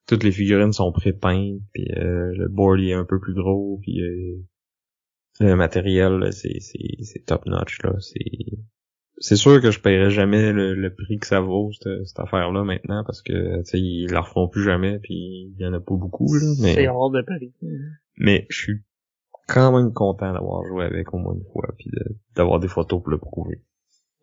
toutes 0.06 0.24
les 0.24 0.32
figurines 0.32 0.72
sont 0.72 0.90
pré-peintes, 0.92 1.60
puis 1.74 1.84
euh, 1.98 2.32
le 2.34 2.48
board 2.48 2.80
il 2.80 2.88
est 2.88 2.94
un 2.94 3.04
peu 3.04 3.20
plus 3.20 3.34
gros, 3.34 3.78
puis 3.82 4.00
euh, 4.02 4.38
le 5.40 5.56
matériel 5.56 6.32
c'est 6.32 6.58
c'est 6.60 7.02
c'est 7.02 7.24
top 7.26 7.44
notch 7.44 7.82
là, 7.82 7.92
c'est 8.00 8.58
c'est 9.18 9.36
sûr 9.36 9.60
que 9.60 9.70
je 9.70 9.78
paierai 9.80 10.10
jamais 10.10 10.52
le, 10.52 10.74
le 10.74 10.94
prix 10.94 11.18
que 11.18 11.26
ça 11.26 11.40
vaut 11.40 11.70
cette, 11.72 12.06
cette 12.06 12.18
affaire 12.18 12.50
là 12.50 12.64
maintenant 12.64 13.04
parce 13.04 13.20
que 13.20 13.58
tu 13.58 13.64
sais 13.64 13.78
ils 13.78 14.06
la 14.10 14.22
referont 14.22 14.48
plus 14.48 14.64
jamais 14.64 14.98
puis 15.00 15.52
il 15.54 15.56
y 15.58 15.66
en 15.66 15.74
a 15.74 15.80
pas 15.80 15.94
beaucoup 15.96 16.32
là 16.34 16.40
C'est 16.56 16.76
mais 16.76 16.88
hors 16.88 17.10
de 17.10 17.20
Paris. 17.20 17.52
mais 18.16 18.46
je 18.48 18.58
suis 18.58 18.80
quand 19.52 19.72
même 19.76 19.92
content 19.92 20.32
d'avoir 20.32 20.64
joué 20.64 20.84
avec 20.84 21.12
au 21.12 21.18
moins 21.18 21.34
une 21.34 21.44
fois 21.52 21.68
puis 21.76 21.90
de- 21.90 22.16
d'avoir 22.34 22.60
des 22.60 22.68
photos 22.68 23.00
pour 23.02 23.10
le 23.10 23.18
prouver. 23.18 23.62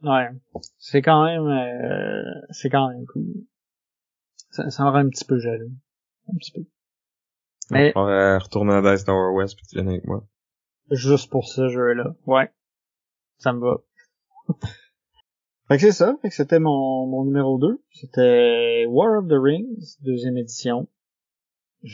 Ouais. 0.04 0.30
C'est 0.78 1.02
quand 1.02 1.26
même, 1.26 1.48
euh, 1.48 2.24
c'est 2.52 2.70
quand 2.70 2.90
même 2.90 3.06
cool. 3.08 3.26
Ça, 4.52 4.70
ça 4.70 4.84
me 4.86 4.90
rend 4.90 4.98
un 4.98 5.10
petit 5.10 5.26
peu 5.26 5.40
jaloux. 5.40 5.72
Un 6.32 6.38
petit 6.38 6.52
peu. 6.52 6.62
Mais- 7.72 7.92
On 7.96 8.06
va 8.06 8.40
retourner 8.40 8.74
à 8.74 8.82
Dice 8.82 9.06
Tower 9.06 9.34
West 9.36 9.56
puis 9.58 9.66
tu 9.68 9.76
viens 9.76 9.88
avec 9.88 10.06
moi. 10.06 10.26
Juste 10.92 11.30
pour 11.30 11.48
ce 11.48 11.68
jeu-là. 11.68 12.16
Ouais. 12.26 12.52
Ça 13.40 13.52
me 13.54 13.60
va. 13.60 13.78
fait 15.68 15.76
que 15.76 15.82
c'est 15.82 15.92
ça. 15.92 16.16
Fait 16.22 16.30
que 16.30 16.36
c'était 16.36 16.60
mon, 16.60 17.06
mon 17.08 17.26
numéro 17.26 17.58
2. 17.58 17.82
C'était 17.92 18.86
War 18.88 19.20
of 19.20 19.28
the 19.28 19.34
Rings, 19.38 19.98
deuxième 20.02 20.38
édition. 20.38 20.88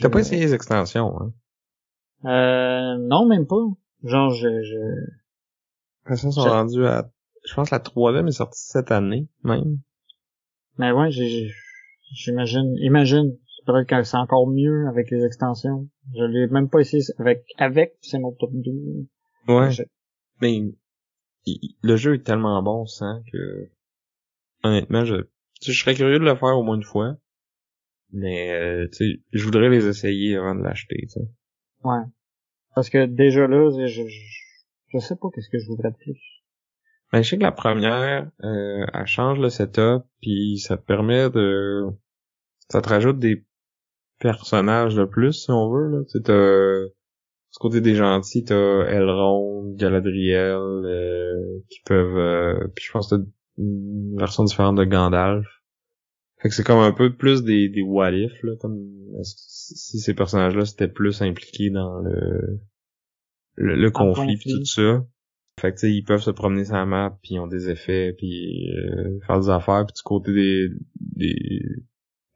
T'as 0.00 0.08
pas 0.08 0.20
essayé 0.20 0.42
les 0.42 0.54
extensions, 0.54 1.20
hein? 1.20 1.32
Euh, 2.24 2.96
non, 2.98 3.26
même 3.26 3.46
pas. 3.46 3.64
Genre, 4.02 4.30
je, 4.30 4.62
je, 4.62 4.76
Après 6.04 6.16
ça, 6.16 6.28
ils 6.28 6.32
sont 6.32 6.42
Je- 6.42 6.48
rendus 6.48 6.86
à, 6.86 7.10
je 7.46 7.54
pense 7.54 7.70
que 7.70 7.74
la 7.74 7.80
troisième 7.80 8.28
est 8.28 8.32
sortie 8.32 8.62
cette 8.66 8.90
année, 8.90 9.28
même. 9.42 9.78
mais 10.78 10.92
ouais, 10.92 11.10
j'ai, 11.10 11.28
j'ai- 11.28 11.52
j'imagine, 12.14 12.74
imagine. 12.78 13.36
Peut-être 13.66 13.88
que 13.88 14.02
c'est 14.02 14.18
encore 14.18 14.46
mieux 14.46 14.86
avec 14.88 15.10
les 15.10 15.24
extensions. 15.24 15.88
Je 16.14 16.22
l'ai 16.24 16.46
même 16.48 16.68
pas 16.68 16.80
essayé 16.80 17.02
avec, 17.18 17.46
avec, 17.56 17.94
c'est 18.02 18.18
mon 18.18 18.32
top 18.32 18.50
2. 18.52 19.06
Ouais. 19.48 19.70
Je- 19.70 19.84
Mais, 20.42 20.60
le 21.82 21.96
jeu 21.96 22.14
est 22.16 22.22
tellement 22.24 22.62
bon 22.62 22.84
sans 22.84 23.22
que, 23.32 23.70
honnêtement, 24.64 25.06
je, 25.06 25.16
je 25.62 25.72
serais 25.72 25.94
curieux 25.94 26.18
de 26.18 26.24
le 26.24 26.34
faire 26.36 26.58
au 26.58 26.62
moins 26.62 26.76
une 26.76 26.82
fois. 26.82 27.16
Mais, 28.12 28.52
euh, 28.52 28.86
tu 28.92 28.96
sais, 29.14 29.20
je 29.32 29.44
voudrais 29.46 29.70
les 29.70 29.86
essayer 29.86 30.36
avant 30.36 30.54
de 30.54 30.62
l'acheter, 30.62 30.98
tu 31.04 31.08
sais. 31.08 31.28
Ouais. 31.84 32.02
Parce 32.74 32.90
que 32.90 33.06
déjà 33.06 33.46
là, 33.46 33.70
je, 33.70 33.86
je, 33.86 34.02
je, 34.88 34.98
sais 34.98 35.16
pas 35.16 35.28
qu'est-ce 35.32 35.48
que 35.48 35.58
je 35.58 35.68
voudrais 35.68 35.90
de 35.90 35.96
plus. 35.96 36.20
Mais 37.12 37.22
je 37.22 37.30
sais 37.30 37.38
que 37.38 37.42
la 37.42 37.52
première, 37.52 38.30
euh, 38.42 38.86
elle 38.92 39.06
change 39.06 39.38
le 39.38 39.48
setup, 39.48 40.04
puis 40.20 40.58
ça 40.58 40.76
te 40.76 40.84
permet 40.84 41.30
de... 41.30 41.84
Ça 42.68 42.80
te 42.80 42.88
rajoute 42.88 43.18
des 43.18 43.44
personnages 44.18 44.94
de 44.94 45.04
plus, 45.04 45.32
si 45.32 45.50
on 45.50 45.70
veut, 45.70 45.88
là. 45.88 46.04
Tu 46.10 46.18
sais. 46.18 46.90
Du 47.54 47.58
côté 47.60 47.80
des 47.80 47.94
gentils, 47.94 48.44
t'as 48.44 48.84
Elrond, 48.86 49.74
Galadriel, 49.76 50.56
euh, 50.56 51.60
qui 51.70 51.80
peuvent... 51.86 52.16
euh, 52.16 52.66
puis 52.74 52.84
je 52.84 52.90
pense 52.90 53.10
que 53.10 53.14
t'as 53.14 53.22
une 53.58 54.16
version 54.18 54.42
différente 54.42 54.76
de 54.76 54.84
Gandalf. 54.84 55.46
Fait 56.44 56.50
que 56.50 56.54
c'est 56.56 56.62
comme 56.62 56.80
un 56.80 56.92
peu 56.92 57.16
plus 57.16 57.42
des, 57.42 57.70
des 57.70 57.80
what 57.80 58.12
if, 58.12 58.42
là, 58.42 58.52
comme 58.60 58.78
si 59.22 59.98
ces 59.98 60.12
personnages-là 60.12 60.66
s'étaient 60.66 60.88
plus 60.92 61.22
impliqués 61.22 61.70
dans 61.70 62.00
le 62.00 62.60
le, 63.54 63.76
le 63.76 63.90
conflit 63.90 64.36
puis 64.36 64.50
tout 64.52 64.64
ça. 64.66 65.06
Fait 65.58 65.70
que 65.70 65.76
tu 65.76 65.86
sais, 65.86 65.92
ils 65.94 66.02
peuvent 66.02 66.20
se 66.20 66.30
promener 66.30 66.66
sur 66.66 66.74
la 66.74 66.84
map, 66.84 67.18
puis 67.22 67.36
ils 67.36 67.38
ont 67.38 67.46
des 67.46 67.70
effets, 67.70 68.12
puis 68.18 68.70
euh, 68.76 69.20
faire 69.26 69.40
des 69.40 69.48
affaires, 69.48 69.86
puis 69.86 69.94
du 69.96 70.02
côté 70.02 70.34
des 70.34 70.68
des, 71.16 71.62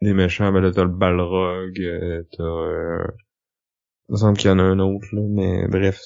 des 0.01 0.15
méchants, 0.15 0.51
ben 0.53 0.63
là 0.63 0.73
t'as 0.73 0.85
le 0.85 0.91
Balrog, 0.91 1.79
euh, 1.79 2.23
t'as 2.33 2.45
euh, 2.45 3.05
il 4.09 4.13
me 4.13 4.17
semble 4.17 4.39
qu'il 4.39 4.49
y 4.49 4.53
en 4.55 4.59
a 4.59 4.63
un 4.63 4.79
autre 4.79 5.07
là, 5.13 5.21
mais 5.29 5.69
bref. 5.69 6.01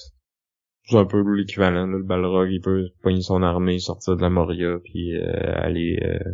C'est 0.87 0.97
un 0.97 1.05
peu 1.05 1.23
l'équivalent, 1.37 1.87
là, 1.87 1.99
le 1.99 2.03
Balrog, 2.03 2.51
il 2.51 2.61
peut 2.61 2.89
pogner 3.01 3.23
son 3.23 3.45
armée, 3.45 3.79
sortir 3.79 4.17
de 4.17 4.23
la 4.23 4.31
Moria, 4.31 4.81
puis 4.83 5.15
euh, 5.15 5.55
aller 5.55 6.01
euh, 6.03 6.33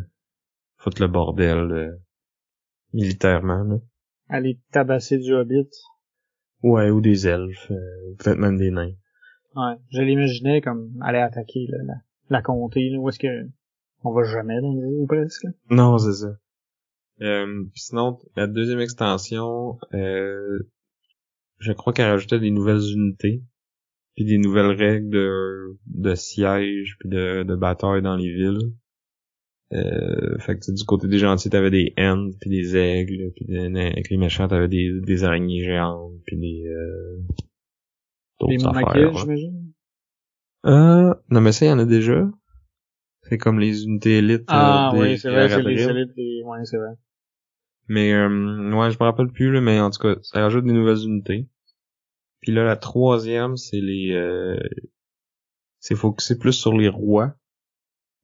foutre 0.88 1.02
le 1.02 1.08
bordel 1.08 1.70
euh, 1.70 1.96
militairement, 2.92 3.62
là. 3.62 3.76
Aller 4.28 4.58
tabasser 4.72 5.18
du 5.18 5.34
Hobbit. 5.34 5.68
Ouais, 6.62 6.90
ou 6.90 7.00
des 7.00 7.26
elfes, 7.26 7.70
euh, 7.70 8.10
ou 8.10 8.16
peut-être 8.16 8.38
même 8.38 8.58
des 8.58 8.70
nains. 8.70 8.92
Ouais. 9.54 9.76
Je 9.90 10.02
l'imaginais 10.02 10.60
comme 10.60 10.90
aller 11.02 11.18
attaquer 11.18 11.66
là, 11.68 11.78
la, 11.84 11.94
la 12.30 12.42
comté, 12.42 12.90
là, 12.90 12.98
où 12.98 13.08
est-ce 13.08 13.18
que 13.18 13.48
on 14.02 14.12
va 14.12 14.24
jamais 14.24 14.60
dans 14.60 14.72
le 14.72 14.80
jeu, 14.80 14.96
ou 14.98 15.06
presque. 15.06 15.46
Non, 15.70 15.98
c'est 15.98 16.12
ça. 16.12 16.32
Euh, 17.20 17.64
sinon, 17.74 18.18
la 18.36 18.46
deuxième 18.46 18.80
extension, 18.80 19.78
euh, 19.94 20.58
je 21.58 21.72
crois 21.72 21.92
qu'elle 21.92 22.10
rajoutait 22.10 22.38
des 22.38 22.50
nouvelles 22.50 22.92
unités, 22.92 23.42
puis 24.14 24.24
des 24.24 24.38
nouvelles 24.38 24.76
règles 24.76 25.10
de, 25.10 25.78
de 25.86 26.14
siège, 26.14 26.96
puis 27.00 27.08
de, 27.08 27.42
de 27.42 27.56
bataille 27.56 28.02
dans 28.02 28.16
les 28.16 28.32
villes. 28.32 28.72
Euh, 29.72 30.38
fait 30.38 30.58
que 30.58 30.72
du 30.72 30.84
côté 30.84 31.08
des 31.08 31.18
gentils, 31.18 31.50
t'avais 31.50 31.70
des 31.70 31.92
haines, 31.96 32.32
puis 32.40 32.48
des 32.48 32.76
aigles, 32.76 33.32
puis 33.36 33.44
des, 33.44 33.58
avec 33.58 34.08
les 34.08 34.16
méchants, 34.16 34.48
t'avais 34.48 34.68
des, 34.68 34.90
des 35.00 35.24
araignées 35.24 35.62
géantes, 35.62 36.14
puis 36.24 36.38
des... 36.38 36.64
Euh, 36.66 37.18
affaires. 38.40 39.12
ouais. 39.12 39.18
j'imagine? 39.18 39.72
Euh, 40.66 41.14
non 41.30 41.40
mais 41.40 41.52
ça, 41.52 41.66
il 41.66 41.68
y 41.68 41.72
en 41.72 41.78
a 41.78 41.84
déjà. 41.84 42.28
C'est 43.22 43.38
comme 43.38 43.60
les 43.60 43.84
unités 43.84 44.18
élites. 44.18 44.44
Ah 44.48 44.90
euh, 44.90 44.96
des 44.96 45.00
oui, 45.00 45.18
c'est 45.18 45.30
vrai, 45.30 45.48
c'est 45.48 45.62
les 45.62 45.82
élites, 45.82 46.12
et... 46.16 46.42
ouais, 46.44 46.64
c'est 46.64 46.78
vrai. 46.78 46.94
Mais 47.88 48.12
euh, 48.12 48.28
ouais, 48.74 48.90
je 48.90 48.96
me 48.98 49.04
rappelle 49.04 49.28
plus 49.28 49.52
là, 49.52 49.60
mais 49.60 49.80
en 49.80 49.90
tout 49.90 50.00
cas, 50.00 50.16
ça 50.22 50.40
rajoute 50.40 50.64
des 50.64 50.72
nouvelles 50.72 51.04
unités. 51.04 51.46
Puis 52.40 52.52
là, 52.52 52.64
la 52.64 52.76
troisième, 52.76 53.56
c'est 53.56 53.80
les, 53.80 54.12
euh, 54.12 54.58
c'est 55.80 55.96
focusé 55.96 56.38
plus 56.38 56.52
sur 56.52 56.72
les 56.72 56.88
rois. 56.88 57.34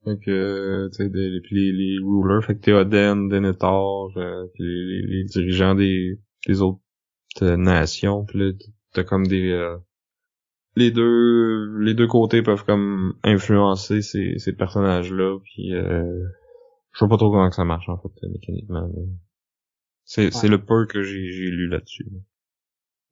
Fait 0.05 0.18
que, 0.18 0.89
tu 0.89 0.97
sais, 0.97 1.09
des- 1.09 1.40
puis 1.43 1.55
les, 1.56 1.72
les 1.72 1.98
rulers, 2.05 2.44
fait 2.44 2.55
que 2.56 2.60
Théoden, 2.60 3.28
Denethor, 3.28 4.12
euh, 4.16 4.47
les, 4.59 4.66
les- 4.66 5.06
les 5.06 5.24
dirigeants 5.24 5.74
des, 5.74 6.20
des 6.47 6.60
autres 6.62 6.81
euh, 7.43 7.56
nations. 7.56 8.24
Puis 8.24 8.39
là, 8.39 8.52
t'as 8.93 9.05
comme 9.05 9.26
des, 9.26 9.51
euh, 9.51 9.76
les 10.76 10.90
deux, 10.90 11.78
les 11.81 11.94
deux 11.94 12.06
côtés 12.06 12.43
peuvent 12.43 12.64
comme 12.64 13.14
influencer 13.22 14.02
ces, 14.02 14.39
ces 14.39 14.52
personnages-là. 14.52 15.39
Puis, 15.43 15.74
euh, 15.74 16.22
je 16.93 16.98
sais 16.98 17.09
pas 17.09 17.16
trop 17.16 17.31
comment 17.31 17.48
que 17.48 17.55
ça 17.56 17.64
marche 17.64 17.89
en 17.89 17.98
fait 17.98 18.28
mécaniquement. 18.28 18.89
C'est, 20.05 20.31
c'est 20.32 20.48
le 20.48 20.62
peu 20.62 20.86
que 20.86 21.02
j'ai, 21.02 21.16
lu 21.51 21.68
là-dessus. 21.68 22.06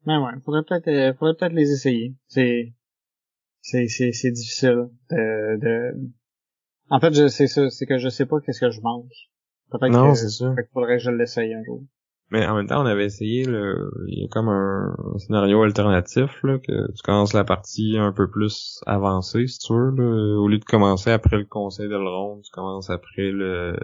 Mais 0.05 0.17
ouais, 0.19 0.33
faudrait 0.45 0.63
peut-être, 0.63 0.89
euh, 0.89 1.15
faudrait 1.15 1.35
peut-être 1.39 1.55
les 1.55 1.73
essayer. 1.73 2.15
C'est, 2.27 2.75
c'est, 3.61 3.87
c'est, 3.89 4.13
c'est 4.13 4.31
difficile 4.33 4.89
de, 5.11 5.59
de, 5.61 6.13
en 6.91 7.01
fait, 7.01 7.15
je, 7.15 7.29
c'est 7.29 7.47
ça, 7.47 7.71
c'est 7.71 7.87
que 7.87 7.99
je 7.99 8.09
sais 8.09 8.27
pas 8.27 8.37
qu'est-ce 8.41 8.61
que 8.61 8.71
je 8.71 8.81
manque. 8.81 9.11
Peut-être 9.71 9.93
Non, 9.93 10.11
que, 10.11 10.19
c'est 10.19 10.29
ça. 10.29 10.55
fait 10.55 10.63
qu'il 10.63 10.73
faudrait 10.73 10.97
que 10.99 11.03
je 11.03 11.11
l'essaye 11.11 11.55
un 11.55 11.63
jour. 11.65 11.83
Mais 12.31 12.47
en 12.47 12.57
même 12.57 12.67
temps, 12.67 12.83
on 12.83 12.87
avait 12.87 13.05
essayé 13.05 13.45
le, 13.45 13.91
il 14.09 14.21
y 14.21 14.25
a 14.25 14.29
comme 14.29 14.49
un, 14.49 14.95
scénario 15.19 15.63
alternatif, 15.63 16.43
là, 16.45 16.59
que 16.59 16.93
tu 16.93 17.03
commences 17.05 17.35
la 17.35 17.45
partie 17.45 17.99
un 17.99 18.13
peu 18.13 18.31
plus 18.31 18.81
avancée, 18.87 19.47
si 19.47 19.59
tu 19.59 19.75
veux, 19.75 19.91
là. 19.91 20.39
Au 20.41 20.49
lieu 20.49 20.59
de 20.59 20.65
commencer 20.65 21.11
après 21.11 21.37
le 21.37 21.45
conseil 21.45 21.89
de 21.89 21.97
l'Ronde, 21.97 22.41
tu 22.43 22.51
commences 22.51 22.89
après 22.89 23.31
le, 23.31 23.77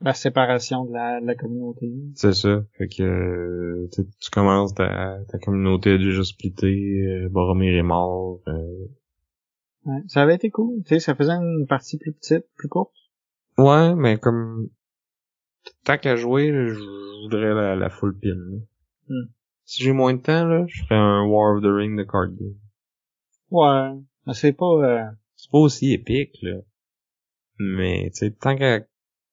La 0.00 0.14
séparation 0.14 0.84
de 0.84 0.92
la, 0.92 1.20
de 1.20 1.26
la 1.26 1.34
communauté. 1.34 1.92
c'est 2.14 2.34
ça. 2.34 2.62
Fait 2.78 2.86
que, 2.86 3.88
tu, 3.92 4.30
commences 4.30 4.74
ta, 4.74 5.18
ta 5.28 5.38
communauté 5.38 5.94
a 5.94 5.98
déjà 5.98 6.22
splitté, 6.22 6.68
euh, 6.68 7.28
Boromir 7.28 7.76
est 7.76 7.82
mort, 7.82 8.40
euh. 8.46 8.86
Ouais, 9.84 10.02
ça 10.08 10.22
avait 10.22 10.34
été 10.34 10.50
cool. 10.50 10.82
Tu 10.84 10.94
sais, 10.94 11.00
ça 11.00 11.14
faisait 11.14 11.32
une 11.32 11.66
partie 11.68 11.98
plus 11.98 12.12
petite, 12.12 12.44
plus 12.56 12.68
courte. 12.68 12.94
Ouais, 13.58 13.94
mais 13.94 14.18
comme, 14.18 14.70
tant 15.84 15.98
qu'à 15.98 16.16
jouer, 16.16 16.52
je 16.52 17.22
voudrais 17.22 17.54
la, 17.54 17.76
la 17.76 17.90
full 17.90 18.18
pin. 18.18 18.36
Hmm. 19.08 19.28
Si 19.64 19.82
j'ai 19.82 19.92
moins 19.92 20.14
de 20.14 20.20
temps, 20.20 20.44
là, 20.44 20.64
je 20.66 20.82
ferais 20.84 20.96
un 20.96 21.24
War 21.26 21.56
of 21.56 21.62
the 21.62 21.66
Ring 21.66 21.96
de 21.98 22.04
card 22.04 22.28
game. 22.28 22.56
Ouais. 23.50 23.98
Mais 24.26 24.34
c'est 24.34 24.52
pas, 24.52 24.66
euh, 24.66 25.04
c'est 25.36 25.50
pas 25.50 25.58
aussi 25.58 25.92
épique, 25.92 26.36
là. 26.42 26.60
Mais, 27.58 28.10
tu 28.12 28.18
sais, 28.18 28.30
tant 28.32 28.56
qu'à 28.56 28.80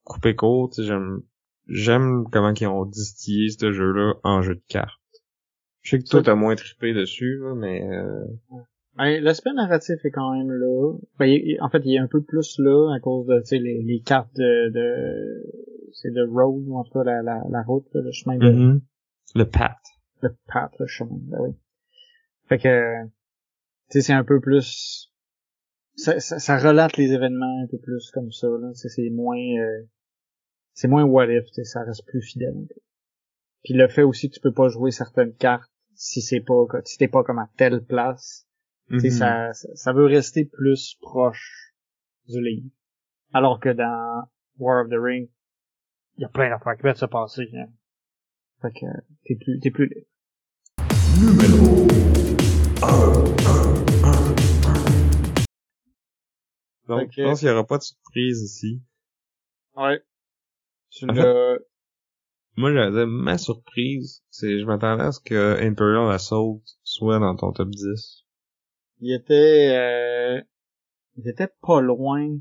couper 0.03 0.35
court, 0.35 0.69
tu 0.69 0.81
sais, 0.81 0.87
j'aime, 0.87 1.23
j'aime 1.67 2.25
comment 2.31 2.53
ils 2.53 2.67
ont 2.67 2.85
distillé 2.85 3.49
ce 3.49 3.71
jeu-là 3.71 4.15
en 4.23 4.41
jeu 4.41 4.55
de 4.55 4.63
cartes. 4.67 4.99
Je 5.81 5.91
sais 5.91 5.99
que 6.03 6.07
toi, 6.07 6.21
t'as 6.21 6.35
moins 6.35 6.55
trippé 6.55 6.93
dessus, 6.93 7.39
là, 7.39 7.55
mais, 7.55 7.81
euh, 7.81 8.25
l'aspect 8.97 9.53
narratif 9.53 10.03
est 10.03 10.11
quand 10.11 10.33
même 10.37 10.51
là. 10.51 10.93
Ben, 11.19 11.25
il- 11.25 11.57
en 11.61 11.69
fait, 11.69 11.81
il 11.85 11.95
est 11.95 11.99
un 11.99 12.07
peu 12.07 12.21
plus 12.21 12.55
là 12.59 12.93
à 12.95 12.99
cause 12.99 13.25
de, 13.27 13.39
tu 13.39 13.45
sais, 13.47 13.57
les, 13.59 13.81
les 13.83 14.01
cartes 14.01 14.33
de, 14.35 14.69
de 14.69 15.51
c'est 15.93 16.11
de 16.11 16.21
road, 16.27 16.63
ou 16.67 16.77
en 16.77 16.83
tout 16.83 16.93
cas, 16.93 17.03
la, 17.03 17.21
la, 17.21 17.41
la 17.49 17.61
route, 17.63 17.87
le 17.93 18.11
chemin 18.11 18.37
de, 18.37 18.45
Mm-hmm. 18.51 18.81
le 19.35 19.45
pat. 19.45 19.77
le 20.21 20.35
path, 20.47 20.71
le 20.79 20.87
chemin, 20.87 21.17
ben 21.23 21.37
oui. 21.41 21.55
Fait 22.47 22.57
que, 22.57 23.03
tu 23.05 23.11
sais, 23.89 24.01
c'est 24.01 24.13
un 24.13 24.23
peu 24.23 24.39
plus, 24.39 25.11
ça, 25.95 26.19
ça, 26.19 26.39
ça 26.39 26.57
relate 26.57 26.97
les 26.97 27.11
événements 27.13 27.61
un 27.63 27.67
peu 27.67 27.77
plus 27.79 28.09
comme 28.11 28.31
ça, 28.31 28.47
là. 28.47 28.71
C'est 28.73 29.09
moins, 29.09 29.37
euh, 29.37 29.83
c'est 30.73 30.87
moins 30.87 31.03
what 31.03 31.27
if, 31.31 31.45
tu 31.47 31.53
sais, 31.55 31.63
ça 31.63 31.83
reste 31.83 32.05
plus 32.07 32.21
fidèle. 32.21 32.55
un 32.57 32.65
peu. 32.67 32.81
Puis 33.63 33.73
le 33.73 33.87
fait 33.87 34.03
aussi 34.03 34.29
que 34.29 34.35
tu 34.35 34.39
peux 34.41 34.53
pas 34.53 34.69
jouer 34.69 34.91
certaines 34.91 35.33
cartes 35.35 35.69
si 35.93 36.21
c'est 36.21 36.39
pas 36.41 36.55
si 36.85 36.97
t'es 36.97 37.07
pas 37.07 37.23
comme 37.23 37.39
à 37.39 37.49
telle 37.57 37.83
place. 37.83 38.47
Tu 38.91 38.99
sais, 38.99 39.07
Mhm. 39.09 39.13
ça, 39.13 39.53
ça 39.53 39.93
veut 39.93 40.05
rester 40.05 40.45
plus 40.45 40.95
proche 41.01 41.73
du 42.27 42.41
livre. 42.41 42.69
Alors 43.33 43.59
que 43.59 43.69
dans 43.69 44.23
War 44.59 44.83
of 44.83 44.89
the 44.89 44.97
Ring, 44.99 45.29
il 46.17 46.21
y 46.21 46.25
a 46.25 46.29
plein 46.29 46.49
d'affaires 46.49 46.75
qui 46.75 46.81
peuvent 46.83 46.97
se 46.97 47.05
passer. 47.05 47.49
Hein. 47.55 47.69
Fait 48.61 48.71
que 48.73 48.85
t'es 49.25 49.35
plus 49.35 49.59
t'es 49.59 49.71
plus 49.71 49.87
libre. 49.87 50.07
Numéro 51.19 51.87
1. 52.83 54.31
Donc, 56.87 56.99
Fait 56.99 57.07
que- 57.07 57.13
je 57.21 57.23
pense 57.23 57.39
qu'il 57.39 57.47
y 57.47 57.51
aura 57.51 57.65
pas 57.65 57.77
de 57.77 57.83
surprise 57.83 58.41
ici. 58.43 58.81
Ouais. 59.75 60.03
Tu 60.89 61.05
En 61.09 61.13
l'as 61.13 61.57
Moi, 62.57 62.73
j'avais 62.73 63.05
ma 63.05 63.37
surprise, 63.37 64.23
c'est 64.29 64.59
je 64.59 64.65
m'attendais 64.65 65.03
à 65.03 65.11
ce 65.13 65.21
que 65.21 65.57
Imperial 65.61 66.11
Assault 66.11 66.61
soit 66.83 67.19
dans 67.19 67.33
ton 67.37 67.53
top 67.53 67.69
10. 67.69 68.20
Il 69.01 69.13
était 69.13 69.75
euh, 69.75 70.41
il 71.17 71.27
était 71.27 71.49
pas 71.61 71.81
loin. 71.81 72.37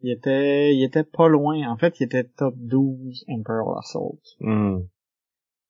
Il 0.00 0.10
était 0.10 0.74
il 0.74 0.82
était 0.84 1.04
pas 1.04 1.28
loin. 1.28 1.68
En 1.68 1.76
fait, 1.76 2.00
il 2.00 2.04
était 2.04 2.24
top 2.24 2.54
12 2.56 3.24
Imperial 3.28 3.74
Assault. 3.78 4.20
Hmm. 4.40 4.78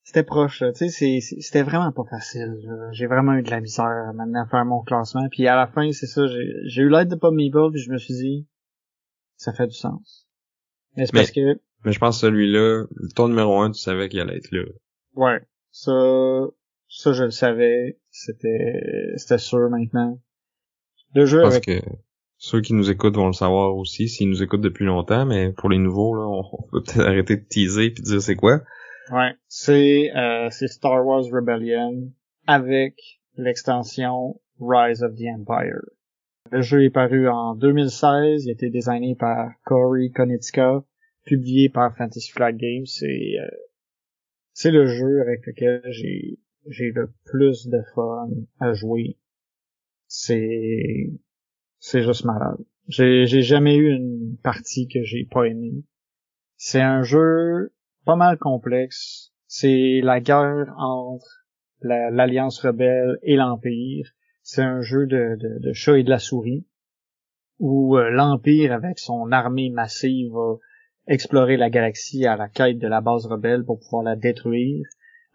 C'était 0.02 0.22
proche, 0.22 0.60
là. 0.60 0.72
tu 0.72 0.88
sais, 0.88 1.20
c'était 1.20 1.64
vraiment 1.64 1.90
pas 1.90 2.04
facile. 2.08 2.60
là. 2.62 2.92
J'ai 2.92 3.06
vraiment 3.06 3.32
eu 3.32 3.42
de 3.42 3.50
la 3.50 3.60
misère 3.60 4.12
maintenant 4.14 4.44
à 4.44 4.46
faire 4.46 4.64
mon 4.64 4.82
classement. 4.82 5.26
Puis 5.32 5.48
à 5.48 5.56
la 5.56 5.66
fin, 5.66 5.90
c'est 5.90 6.06
ça, 6.06 6.28
j'ai 6.28 6.52
j'ai 6.66 6.82
eu 6.82 6.88
l'aide 6.88 7.08
de 7.08 7.16
Bob 7.16 7.34
Meeple, 7.34 7.72
puis 7.72 7.80
je 7.80 7.90
me 7.90 7.98
suis 7.98 8.14
dit, 8.14 8.46
ça 9.36 9.52
fait 9.52 9.66
du 9.66 9.74
sens. 9.74 10.28
Mais 10.96 11.06
c'est 11.06 11.12
parce 11.12 11.32
que, 11.32 11.60
Mais 11.84 11.90
je 11.90 11.98
pense 11.98 12.20
que 12.20 12.26
celui-là, 12.28 12.84
ton 13.16 13.26
numéro 13.28 13.58
1, 13.58 13.72
tu 13.72 13.80
savais 13.80 14.08
qu'il 14.08 14.20
allait 14.20 14.36
être 14.36 14.52
là. 14.52 14.62
ouais, 15.14 15.40
ça, 15.72 15.92
ça 16.96 17.12
je 17.12 17.24
le 17.24 17.30
savais, 17.30 17.98
c'était, 18.10 19.12
c'était 19.16 19.38
sûr 19.38 19.68
maintenant. 19.68 20.18
Le 21.14 21.26
jeu 21.26 21.44
avec, 21.44 21.66
que 21.66 21.80
ceux 22.38 22.62
qui 22.62 22.72
nous 22.72 22.90
écoutent 22.90 23.16
vont 23.16 23.26
le 23.26 23.34
savoir 23.34 23.76
aussi, 23.76 24.08
s'ils 24.08 24.30
nous 24.30 24.42
écoutent 24.42 24.62
depuis 24.62 24.86
longtemps, 24.86 25.26
mais 25.26 25.52
pour 25.52 25.68
les 25.68 25.76
nouveaux, 25.76 26.14
là, 26.14 26.26
on 26.26 26.62
peut 26.70 26.82
peut-être 26.82 27.06
arrêter 27.06 27.36
de 27.36 27.44
teaser 27.44 27.90
puis 27.90 28.02
de 28.02 28.08
dire 28.08 28.22
c'est 28.22 28.34
quoi. 28.34 28.62
ouais, 29.10 29.34
c'est, 29.46 30.10
euh, 30.16 30.48
c'est 30.50 30.68
Star 30.68 31.04
Wars 31.06 31.24
Rebellion 31.30 32.10
avec 32.46 32.94
l'extension 33.36 34.40
Rise 34.58 35.02
of 35.02 35.14
the 35.16 35.26
Empire. 35.38 35.82
Le 36.50 36.62
jeu 36.62 36.82
est 36.82 36.90
paru 36.90 37.28
en 37.28 37.56
2016, 37.56 38.46
il 38.46 38.48
a 38.48 38.52
été 38.52 38.70
designé 38.70 39.16
par 39.16 39.50
Cory 39.66 40.12
Konitzka, 40.12 40.82
publié 41.26 41.68
par 41.68 41.94
Fantasy 41.94 42.30
Flight 42.30 42.56
Games. 42.56 42.86
C'est 42.86 43.34
euh, 43.38 43.48
c'est 44.54 44.70
le 44.70 44.86
jeu 44.86 45.20
avec 45.20 45.44
lequel 45.44 45.82
j'ai 45.90 46.38
j'ai 46.68 46.90
le 46.92 47.12
plus 47.24 47.68
de 47.68 47.80
fun 47.94 48.28
à 48.60 48.72
jouer. 48.74 49.18
C'est 50.08 51.10
c'est 51.78 52.02
juste 52.02 52.24
malade. 52.24 52.58
J'ai 52.88 53.26
j'ai 53.26 53.42
jamais 53.42 53.76
eu 53.76 53.90
une 53.94 54.36
partie 54.42 54.88
que 54.88 55.02
j'ai 55.04 55.24
pas 55.24 55.44
aimée. 55.44 55.84
C'est 56.56 56.80
un 56.82 57.02
jeu 57.02 57.72
pas 58.04 58.16
mal 58.16 58.38
complexe. 58.38 59.32
C'est 59.46 60.00
la 60.02 60.20
guerre 60.20 60.74
entre 60.78 61.26
la- 61.82 62.10
l'Alliance 62.10 62.60
rebelle 62.60 63.18
et 63.22 63.36
l'Empire. 63.36 64.10
C'est 64.42 64.62
un 64.62 64.80
jeu 64.82 65.06
de, 65.06 65.36
de, 65.38 65.58
de 65.60 65.72
chat 65.72 65.98
et 65.98 66.04
de 66.04 66.10
la 66.10 66.18
souris 66.18 66.66
où 67.58 67.96
euh, 67.96 68.10
l'Empire, 68.10 68.72
avec 68.72 68.98
son 68.98 69.30
armée 69.32 69.70
massive, 69.70 70.32
va 70.32 70.56
explorer 71.06 71.56
la 71.56 71.70
galaxie 71.70 72.26
à 72.26 72.36
la 72.36 72.48
quête 72.48 72.78
de 72.78 72.88
la 72.88 73.00
base 73.00 73.26
rebelle 73.26 73.64
pour 73.64 73.78
pouvoir 73.80 74.02
la 74.02 74.16
détruire, 74.16 74.86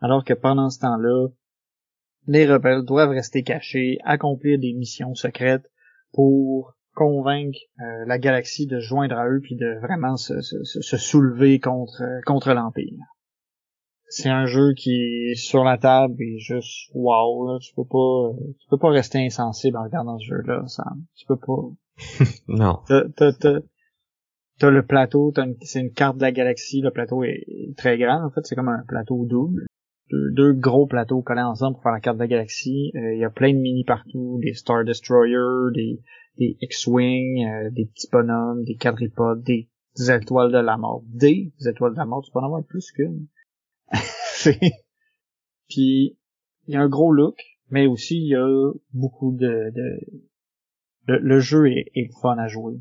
alors 0.01 0.23
que 0.25 0.33
pendant 0.33 0.69
ce 0.69 0.79
temps-là, 0.79 1.27
les 2.27 2.45
rebelles 2.45 2.83
doivent 2.83 3.09
rester 3.11 3.43
cachés, 3.43 3.97
accomplir 4.03 4.59
des 4.59 4.73
missions 4.73 5.15
secrètes 5.15 5.69
pour 6.13 6.73
convaincre 6.93 7.57
euh, 7.79 8.05
la 8.05 8.19
galaxie 8.19 8.67
de 8.67 8.79
se 8.79 8.85
joindre 8.85 9.17
à 9.17 9.27
eux 9.29 9.39
puis 9.41 9.55
de 9.55 9.79
vraiment 9.81 10.17
se, 10.17 10.41
se, 10.41 10.63
se- 10.63 10.81
se 10.81 10.97
soulever 10.97 11.59
contre 11.59 12.01
contre 12.25 12.53
l'Empire. 12.53 12.99
C'est 14.09 14.29
un 14.29 14.45
jeu 14.45 14.73
qui 14.73 14.91
est 15.31 15.35
sur 15.35 15.63
la 15.63 15.77
table 15.77 16.15
et 16.21 16.37
juste 16.37 16.89
wow, 16.93 17.47
là, 17.53 17.59
tu 17.59 17.73
peux 17.73 17.85
pas 17.85 17.97
euh, 18.29 18.53
tu 18.59 18.67
peux 18.69 18.77
pas 18.77 18.89
rester 18.89 19.25
insensible 19.25 19.77
en 19.77 19.83
regardant 19.83 20.19
ce 20.19 20.25
jeu-là, 20.25 20.63
Sam. 20.67 21.05
Tu 21.15 21.25
peux 21.25 21.37
pas. 21.37 21.69
Non. 22.47 22.81
T'as, 24.59 24.69
le 24.69 24.85
plateau, 24.85 25.31
t'as 25.33 25.45
une, 25.45 25.55
c'est 25.61 25.79
une 25.79 25.91
carte 25.93 26.17
de 26.17 26.21
la 26.21 26.31
galaxie, 26.31 26.81
le 26.81 26.91
plateau 26.91 27.23
est 27.23 27.45
très 27.77 27.97
grand, 27.97 28.23
en 28.25 28.29
fait, 28.29 28.41
c'est 28.45 28.55
comme 28.55 28.69
un 28.69 28.83
plateau 28.87 29.25
double. 29.25 29.65
Deux, 30.11 30.53
gros 30.53 30.87
plateaux 30.87 31.21
collés 31.21 31.41
ensemble 31.41 31.75
pour 31.75 31.83
faire 31.83 31.93
la 31.93 32.01
carte 32.01 32.17
de 32.17 32.23
la 32.23 32.27
galaxie. 32.27 32.91
Euh, 32.95 33.13
Il 33.13 33.19
y 33.19 33.23
a 33.23 33.29
plein 33.29 33.53
de 33.53 33.59
mini 33.59 33.83
partout, 33.83 34.39
des 34.41 34.53
Star 34.53 34.83
Destroyer, 34.83 35.71
des, 35.73 36.01
des 36.37 36.57
X-Wing, 36.61 37.45
euh, 37.45 37.69
des 37.71 37.85
petits 37.85 38.09
bonhommes, 38.11 38.63
des 38.63 38.75
quadripodes, 38.75 39.43
des, 39.43 39.69
étoiles 40.09 40.51
de 40.51 40.57
la 40.57 40.77
mort. 40.77 41.03
Des 41.07 41.53
étoiles 41.65 41.93
de 41.93 41.97
la 41.97 42.05
mort, 42.05 42.21
tu 42.23 42.31
peux 42.31 42.39
en 42.39 42.45
avoir 42.45 42.63
plus 42.63 42.91
qu'une. 42.91 43.27
Puis, 45.69 46.17
il 46.67 46.73
y 46.73 46.75
a 46.75 46.81
un 46.81 46.89
gros 46.89 47.11
look, 47.11 47.39
mais 47.69 47.87
aussi 47.87 48.17
il 48.17 48.27
y 48.27 48.35
a 48.35 48.71
beaucoup 48.93 49.31
de, 49.31 49.71
de, 49.73 49.99
le, 51.07 51.19
le 51.19 51.39
jeu 51.39 51.67
est, 51.69 51.91
est 51.95 52.09
fun 52.21 52.37
à 52.37 52.47
jouer. 52.47 52.75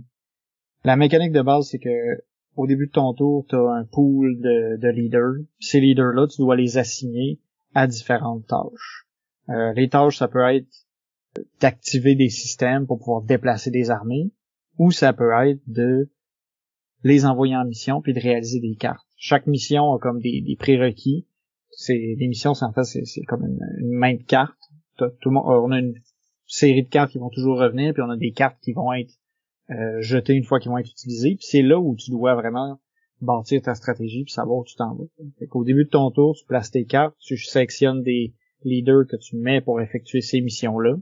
La 0.85 0.97
mécanique 0.97 1.33
de 1.33 1.43
base, 1.43 1.69
c'est 1.69 1.79
que 1.79 2.23
au 2.57 2.67
début 2.67 2.87
de 2.87 2.93
ton 2.93 3.15
tour, 3.15 3.47
tu 3.49 3.57
as 3.57 3.73
un 3.73 3.85
pool 3.85 4.41
de, 4.41 4.77
de 4.77 4.89
leaders. 4.89 5.45
Ces 5.61 5.81
leaders-là, 5.81 6.27
tu 6.27 6.43
dois 6.43 6.57
les 6.57 6.79
assigner 6.79 7.41
à 7.75 7.87
différentes 7.87 8.47
tâches. 8.47 9.07
Euh, 9.49 9.73
les 9.75 9.89
tâches, 9.89 10.19
ça 10.19 10.29
peut 10.29 10.45
être 10.55 10.69
d'activer 11.61 12.15
des 12.15 12.29
systèmes 12.29 12.87
pour 12.87 12.99
pouvoir 12.99 13.23
déplacer 13.23 13.71
des 13.71 13.91
armées, 13.91 14.33
ou 14.79 14.91
ça 14.91 15.13
peut 15.13 15.31
être 15.47 15.61
de 15.67 16.11
les 17.05 17.25
envoyer 17.25 17.57
en 17.57 17.65
mission 17.65 18.03
puis 18.03 18.13
de 18.13 18.21
réaliser 18.21 18.61
des 18.61 18.75
cartes. 18.75 19.07
Chaque 19.17 19.47
mission 19.47 19.95
a 19.95 19.99
comme 19.99 20.21
des, 20.21 20.41
des 20.41 20.57
prérequis. 20.57 21.27
C'est 21.71 22.17
les 22.19 22.29
missions, 22.29 22.55
c'est 22.55 22.65
en 22.65 22.73
fait 22.73 22.85
c'est, 22.85 23.23
comme 23.23 23.45
une, 23.45 23.61
une 23.79 23.93
main 23.93 24.15
de 24.15 24.23
cartes. 24.23 24.59
Tout 24.99 25.31
monde, 25.31 25.45
on 25.47 25.71
a 25.71 25.79
une 25.79 25.95
série 26.47 26.83
de 26.83 26.89
cartes 26.89 27.13
qui 27.13 27.19
vont 27.19 27.31
toujours 27.31 27.59
revenir, 27.59 27.95
puis 27.95 28.03
on 28.03 28.11
a 28.11 28.17
des 28.17 28.33
cartes 28.33 28.59
qui 28.61 28.73
vont 28.73 28.93
être 28.93 29.15
euh, 29.71 30.01
jetées 30.01 30.35
une 30.35 30.45
fois 30.45 30.61
qu'ils 30.61 30.71
vont 30.71 30.79
être 30.79 30.91
utilisées. 30.91 31.37
Puis 31.37 31.47
c'est 31.49 31.63
là 31.63 31.79
où 31.79 31.95
tu 31.97 32.11
dois 32.11 32.35
vraiment 32.35 32.81
bâtir 33.21 33.61
ta 33.63 33.75
stratégie 33.75 34.25
puis 34.25 34.33
savoir 34.33 34.59
où 34.59 34.65
tu 34.65 34.77
t'en 34.77 34.95
vas. 34.95 35.05
Fait 35.39 35.47
qu'au 35.47 35.65
début 35.65 35.85
de 35.85 35.91
ton 35.91 36.11
tour, 36.11 36.35
tu 36.35 36.45
places 36.47 36.71
tes 36.71 36.85
cartes, 36.85 37.15
tu 37.21 37.37
sélectionnes 37.37 38.03
des 38.03 38.35
leaders 38.65 39.07
que 39.09 39.17
tu 39.17 39.37
mets 39.37 39.61
pour 39.61 39.81
effectuer 39.81 40.21
ces 40.21 40.41
missions-là. 40.41 40.97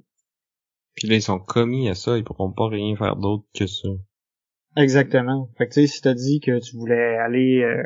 Puis 0.94 1.08
là, 1.08 1.14
ils 1.14 1.22
sont 1.22 1.38
commis 1.38 1.88
à 1.88 1.94
ça, 1.94 2.18
ils 2.18 2.24
pourront 2.24 2.52
pas 2.52 2.68
rien 2.68 2.96
faire 2.96 3.16
d'autre 3.16 3.44
que 3.54 3.66
ça. 3.66 3.88
Exactement. 4.76 5.50
Fait 5.56 5.68
que 5.68 5.74
tu 5.74 5.80
sais, 5.80 5.86
si 5.86 6.00
t'as 6.00 6.14
dit 6.14 6.40
que 6.40 6.58
tu 6.60 6.76
voulais 6.76 7.16
aller 7.16 7.62
euh, 7.62 7.82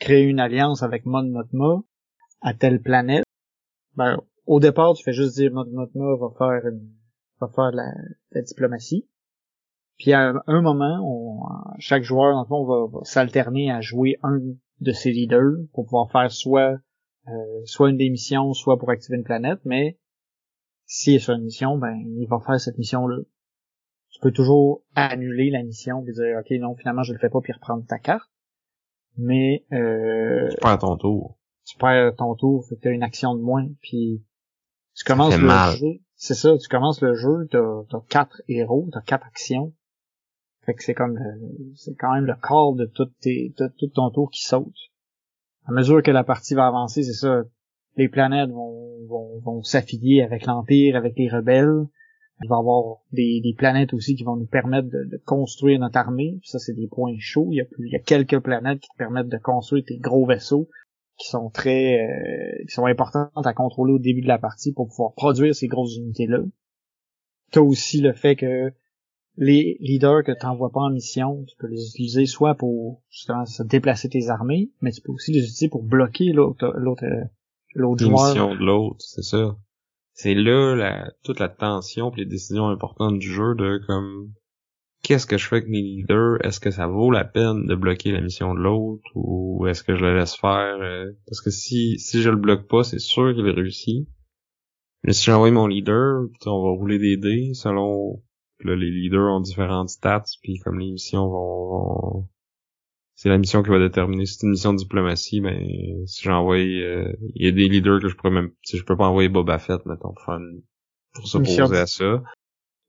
créer 0.00 0.24
une 0.24 0.40
alliance 0.40 0.82
avec 0.82 1.06
Mon 1.06 1.22
Mothma 1.22 1.82
à 2.40 2.54
telle 2.54 2.80
planète, 2.80 3.24
ben 3.96 4.18
au 4.46 4.60
départ, 4.60 4.94
tu 4.94 5.04
fais 5.04 5.12
juste 5.12 5.36
dire 5.36 5.52
Mon 5.52 5.64
Mothma 5.64 6.16
va 6.16 6.28
faire 6.36 6.70
une, 6.70 6.90
va 7.40 7.48
faire 7.48 7.70
de 7.70 7.76
la, 7.76 7.86
de 7.86 8.36
la 8.36 8.42
diplomatie. 8.42 9.08
Puis 9.98 10.12
à 10.12 10.32
un 10.46 10.60
moment, 10.60 11.00
on, 11.02 11.78
chaque 11.78 12.02
joueur, 12.02 12.32
dans 12.34 12.42
le 12.42 12.46
fond, 12.46 12.64
va, 12.64 12.86
va 12.98 13.04
s'alterner 13.04 13.70
à 13.70 13.80
jouer 13.80 14.16
un 14.22 14.38
de 14.80 14.92
ses 14.92 15.10
leaders 15.12 15.56
pour 15.72 15.84
pouvoir 15.84 16.10
faire 16.10 16.30
soit 16.30 16.78
euh, 17.28 17.62
soit 17.64 17.90
une 17.90 17.96
des 17.96 18.10
missions, 18.10 18.52
soit 18.52 18.78
pour 18.78 18.90
activer 18.90 19.16
une 19.16 19.24
planète, 19.24 19.60
mais 19.64 19.98
s'il 20.84 21.14
est 21.14 21.18
sur 21.20 21.34
une 21.34 21.44
mission, 21.44 21.78
ben 21.78 21.96
il 22.18 22.26
va 22.28 22.38
faire 22.40 22.60
cette 22.60 22.76
mission-là 22.78 23.18
tu 24.14 24.20
peux 24.20 24.30
toujours 24.30 24.84
annuler 24.94 25.50
la 25.50 25.64
mission 25.64 26.04
et 26.06 26.12
dire 26.12 26.38
ok 26.38 26.50
non 26.60 26.76
finalement 26.76 27.02
je 27.02 27.12
le 27.12 27.18
fais 27.18 27.28
pas 27.28 27.40
puis 27.40 27.52
reprendre 27.52 27.84
ta 27.84 27.98
carte 27.98 28.30
mais 29.16 29.64
euh, 29.72 30.48
Tu 30.50 30.56
perds 30.60 30.78
ton 30.78 30.96
tour. 30.96 31.36
tu 31.64 31.76
perds 31.78 32.14
ton 32.14 32.34
tour 32.36 32.64
fait 32.68 32.76
que 32.76 32.80
t'as 32.82 32.90
une 32.90 33.02
action 33.02 33.34
de 33.34 33.40
moins 33.40 33.66
puis 33.80 34.24
tu 34.94 35.04
commences 35.04 35.36
le 35.36 35.44
mal. 35.44 35.76
jeu 35.76 35.98
c'est 36.14 36.34
ça 36.34 36.56
tu 36.58 36.68
commences 36.68 37.00
le 37.02 37.14
jeu 37.14 37.48
t'as 37.50 37.58
as 37.58 38.02
quatre 38.08 38.40
héros 38.46 38.88
t'as 38.92 39.00
quatre 39.00 39.26
actions 39.26 39.74
fait 40.64 40.74
que 40.74 40.82
c'est 40.82 40.94
comme 40.94 41.18
c'est 41.74 41.94
quand 41.94 42.14
même 42.14 42.26
le 42.26 42.34
corps 42.34 42.74
de 42.74 42.86
tout 42.86 43.08
tes 43.20 43.54
de 43.58 43.68
tout 43.78 43.88
ton 43.88 44.10
tour 44.10 44.30
qui 44.30 44.42
saute 44.42 44.74
à 45.66 45.72
mesure 45.72 46.02
que 46.02 46.10
la 46.10 46.24
partie 46.24 46.54
va 46.54 46.66
avancer 46.66 47.02
c'est 47.02 47.12
ça 47.12 47.42
les 47.96 48.08
planètes 48.08 48.50
vont 48.50 49.06
vont, 49.06 49.38
vont 49.40 49.62
s'affilier 49.62 50.22
avec 50.22 50.46
l'empire 50.46 50.96
avec 50.96 51.16
les 51.16 51.28
rebelles 51.28 51.86
il 52.42 52.48
va 52.48 52.56
y 52.56 52.58
avoir 52.58 52.98
des, 53.12 53.40
des 53.42 53.54
planètes 53.54 53.94
aussi 53.94 54.16
qui 54.16 54.24
vont 54.24 54.36
nous 54.36 54.46
permettre 54.46 54.88
de, 54.88 55.20
construire 55.24 55.78
notre 55.78 55.98
armée. 55.98 56.40
Ça, 56.42 56.58
c'est 56.58 56.74
des 56.74 56.88
points 56.88 57.14
chauds. 57.18 57.48
Il 57.52 57.56
y, 57.56 57.60
a 57.60 57.64
plus, 57.64 57.86
il 57.86 57.92
y 57.92 57.96
a 57.96 58.00
quelques 58.00 58.40
planètes 58.40 58.80
qui 58.80 58.88
te 58.88 58.96
permettent 58.96 59.28
de 59.28 59.38
construire 59.38 59.84
tes 59.86 59.98
gros 59.98 60.26
vaisseaux 60.26 60.68
qui 61.16 61.28
sont 61.28 61.48
très 61.48 62.00
euh, 62.00 62.64
qui 62.66 62.74
sont 62.74 62.86
importantes 62.86 63.46
à 63.46 63.54
contrôler 63.54 63.92
au 63.92 63.98
début 64.00 64.20
de 64.20 64.26
la 64.26 64.38
partie 64.38 64.72
pour 64.72 64.88
pouvoir 64.88 65.12
produire 65.14 65.54
ces 65.54 65.68
grosses 65.68 65.96
unités-là. 65.96 66.40
T'as 67.52 67.60
aussi 67.60 68.00
le 68.00 68.12
fait 68.12 68.34
que 68.34 68.72
les 69.36 69.76
leaders 69.80 70.22
que 70.24 70.32
tu 70.32 70.46
n'envoies 70.46 70.70
pas 70.70 70.80
en 70.80 70.90
mission, 70.90 71.44
tu 71.44 71.56
peux 71.58 71.66
les 71.66 71.88
utiliser 71.88 72.26
soit 72.26 72.54
pour 72.54 73.02
justement 73.10 73.44
se 73.46 73.62
déplacer 73.62 74.08
tes 74.08 74.28
armées, 74.28 74.70
mais 74.80 74.92
tu 74.92 75.00
peux 75.00 75.12
aussi 75.12 75.32
les 75.32 75.40
utiliser 75.40 75.68
pour 75.68 75.82
bloquer 75.82 76.32
l'autre 76.32 76.72
l'autre 76.76 77.04
l'autre 77.74 78.02
joueur. 78.04 78.50
de 78.56 78.64
l'autre, 78.64 79.00
c'est 79.00 79.22
ça. 79.22 79.56
C'est 80.12 80.34
là 80.34 80.76
la, 80.76 81.12
toute 81.24 81.40
la 81.40 81.48
tension 81.48 82.10
pis 82.12 82.20
les 82.20 82.26
décisions 82.26 82.68
importantes 82.68 83.18
du 83.18 83.32
jeu 83.32 83.56
de 83.56 83.80
comme 83.88 84.32
qu'est-ce 85.02 85.26
que 85.26 85.36
je 85.36 85.48
fais 85.48 85.56
avec 85.56 85.68
mes 85.68 85.82
leaders? 85.82 86.36
Est-ce 86.44 86.60
que 86.60 86.70
ça 86.70 86.86
vaut 86.86 87.10
la 87.10 87.24
peine 87.24 87.66
de 87.66 87.74
bloquer 87.74 88.12
la 88.12 88.20
mission 88.20 88.54
de 88.54 88.60
l'autre 88.60 89.02
ou 89.16 89.66
est-ce 89.66 89.82
que 89.82 89.96
je 89.96 90.04
le 90.04 90.16
laisse 90.16 90.36
faire? 90.36 90.78
euh, 90.80 91.10
Parce 91.26 91.40
que 91.40 91.50
si 91.50 91.98
si 91.98 92.22
je 92.22 92.30
le 92.30 92.36
bloque 92.36 92.68
pas, 92.68 92.84
c'est 92.84 93.00
sûr 93.00 93.34
qu'il 93.34 93.48
réussit. 93.50 94.06
Mais 95.02 95.12
si 95.12 95.24
j'envoie 95.24 95.50
mon 95.50 95.66
leader, 95.66 96.22
puis 96.32 96.48
on 96.48 96.62
va 96.62 96.70
rouler 96.70 96.98
des 97.00 97.16
dés 97.16 97.50
selon 97.54 98.22
puis 98.64 98.70
là, 98.70 98.76
les 98.76 98.90
leaders 98.90 99.30
ont 99.30 99.40
différentes 99.40 99.90
stats, 99.90 100.24
puis 100.42 100.58
comme 100.58 100.78
les 100.78 100.90
missions 100.90 101.28
vont, 101.28 101.68
vont- 101.68 102.28
c'est 103.14 103.28
la 103.28 103.36
mission 103.36 103.62
qui 103.62 103.68
va 103.68 103.78
déterminer 103.78 104.24
si 104.24 104.34
c'est 104.38 104.46
une 104.46 104.52
mission 104.52 104.72
de 104.72 104.78
diplomatie, 104.78 105.40
ben 105.42 105.60
si 106.06 106.22
j'envoie 106.24 106.56
euh, 106.56 107.12
il 107.34 107.44
y 107.44 107.48
a 107.48 107.52
des 107.52 107.68
leaders 107.68 108.00
que 108.00 108.08
je 108.08 108.16
pourrais 108.16 108.30
même 108.32 108.50
si 108.62 108.78
je 108.78 108.84
peux 108.84 108.96
pas 108.96 109.06
envoyer 109.06 109.28
Boba 109.28 109.58
Fett 109.58 109.84
mettons 109.86 110.12
pour 110.14 110.24
faire 110.24 110.36
une- 110.38 110.62
pour 111.14 111.26
s'opposer 111.28 111.76
à 111.76 111.86
ça 111.86 112.22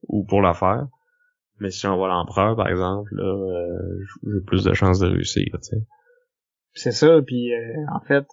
ou 0.08 0.24
pour 0.26 0.42
la 0.42 0.54
faire. 0.54 0.88
Mais 1.60 1.70
si 1.72 1.82
j'envoie 1.82 2.08
l'empereur 2.08 2.56
par 2.56 2.70
exemple, 2.70 3.10
là 3.16 3.24
euh, 3.26 4.06
j'ai 4.24 4.42
plus 4.48 4.64
de 4.64 4.74
chances 4.74 5.00
de 5.00 5.08
réussir, 5.08 5.46
tu 5.52 5.60
sais. 5.62 5.78
C'est 6.74 6.92
ça, 6.92 7.22
puis 7.22 7.54
euh, 7.54 7.74
en 7.94 8.00
fait, 8.06 8.26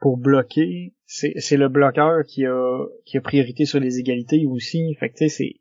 pour 0.00 0.16
bloquer, 0.16 0.94
c'est 1.04 1.34
c'est 1.38 1.56
le 1.56 1.68
bloqueur 1.68 2.24
qui 2.24 2.46
a 2.46 2.84
qui 3.04 3.18
a 3.18 3.20
priorité 3.20 3.64
sur 3.66 3.78
les 3.80 3.98
égalités 3.98 4.46
aussi. 4.46 4.94
Fait 4.98 5.10
que 5.10 5.16
tu 5.18 5.28
sais, 5.28 5.54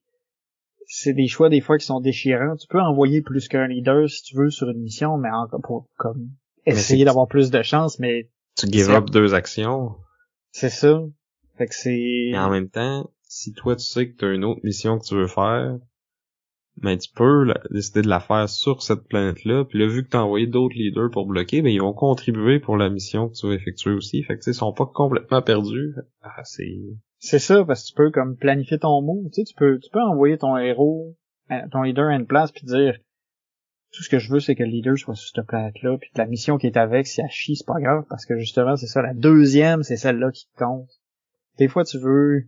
c'est 0.87 1.13
des 1.13 1.27
choix 1.27 1.49
des 1.49 1.61
fois 1.61 1.77
qui 1.77 1.85
sont 1.85 1.99
déchirants. 1.99 2.55
Tu 2.55 2.67
peux 2.67 2.81
envoyer 2.81 3.21
plus 3.21 3.47
qu'un 3.47 3.67
leader 3.67 4.09
si 4.09 4.23
tu 4.23 4.35
veux 4.35 4.49
sur 4.49 4.69
une 4.69 4.81
mission, 4.81 5.17
mais 5.17 5.29
encore 5.29 5.61
pour 5.61 5.87
comme 5.97 6.29
essayer 6.65 7.05
d'avoir 7.05 7.27
plus 7.27 7.51
de 7.51 7.61
chance, 7.61 7.99
mais 7.99 8.29
Tu 8.57 8.67
give 8.67 8.89
up 8.89 9.09
deux 9.09 9.33
actions, 9.33 9.95
c'est 10.51 10.69
ça. 10.69 11.01
Fait 11.57 11.67
que 11.67 11.75
c'est 11.75 12.31
en 12.35 12.49
même 12.49 12.69
temps, 12.69 13.09
si 13.23 13.53
toi 13.53 13.75
tu 13.75 13.85
sais 13.85 14.09
que 14.09 14.17
tu 14.17 14.25
as 14.25 14.33
une 14.33 14.43
autre 14.43 14.61
mission 14.63 14.97
que 14.97 15.05
tu 15.05 15.15
veux 15.15 15.27
faire, 15.27 15.77
ben 16.77 16.97
tu 16.97 17.09
peux 17.13 17.53
décider 17.71 18.01
de 18.01 18.09
la 18.09 18.19
faire 18.19 18.49
sur 18.49 18.81
cette 18.81 19.07
planète-là, 19.07 19.63
puis 19.63 19.79
là 19.79 19.87
vu 19.87 20.03
que 20.03 20.09
t'as 20.09 20.21
envoyé 20.21 20.47
d'autres 20.47 20.75
leaders 20.75 21.09
pour 21.09 21.25
bloquer, 21.25 21.61
ben 21.61 21.71
ils 21.71 21.81
vont 21.81 21.93
contribuer 21.93 22.59
pour 22.59 22.75
la 22.75 22.89
mission 22.89 23.29
que 23.29 23.35
tu 23.35 23.47
veux 23.47 23.53
effectuer 23.53 23.91
aussi. 23.91 24.23
Fait 24.23 24.33
que 24.33 24.39
tu 24.39 24.43
sais, 24.45 24.51
ils 24.51 24.55
sont 24.55 24.73
pas 24.73 24.85
complètement 24.85 25.41
perdus. 25.41 25.95
Ah, 26.21 26.43
c'est 26.43 26.77
C'est 27.25 27.39
ça, 27.39 27.65
parce 27.65 27.81
que 27.81 27.87
tu 27.87 27.93
peux 27.95 28.11
comme 28.11 28.37
planifier 28.37 28.77
ton 28.77 29.01
move. 29.01 29.31
Tu 29.31 29.41
sais, 29.41 29.43
tu 29.45 29.55
peux, 29.55 29.79
tu 29.79 29.89
peux 29.89 29.99
envoyer 29.99 30.37
ton 30.37 30.57
héros, 30.57 31.15
euh, 31.49 31.59
ton 31.71 31.81
leader 31.81 32.09
à 32.09 32.15
une 32.15 32.27
place 32.27 32.51
puis 32.51 32.67
dire 32.67 32.99
tout 33.91 34.03
ce 34.03 34.09
que 34.09 34.19
je 34.19 34.31
veux, 34.31 34.39
c'est 34.39 34.53
que 34.53 34.61
le 34.61 34.69
leader 34.69 34.95
soit 34.95 35.15
sur 35.15 35.33
cette 35.33 35.47
planète-là, 35.47 35.97
puis 35.97 36.11
que 36.13 36.19
la 36.19 36.27
mission 36.27 36.59
qui 36.59 36.67
est 36.67 36.77
avec, 36.77 37.07
si 37.07 37.21
elle 37.21 37.29
chie, 37.31 37.55
c'est 37.55 37.65
pas 37.65 37.79
grave, 37.79 38.03
parce 38.09 38.27
que 38.27 38.37
justement, 38.37 38.75
c'est 38.75 38.85
ça, 38.85 39.01
la 39.01 39.15
deuxième, 39.15 39.81
c'est 39.81 39.97
celle-là 39.97 40.29
qui 40.31 40.45
compte. 40.55 40.87
Des 41.57 41.67
fois, 41.67 41.83
tu 41.83 41.97
veux, 41.97 42.43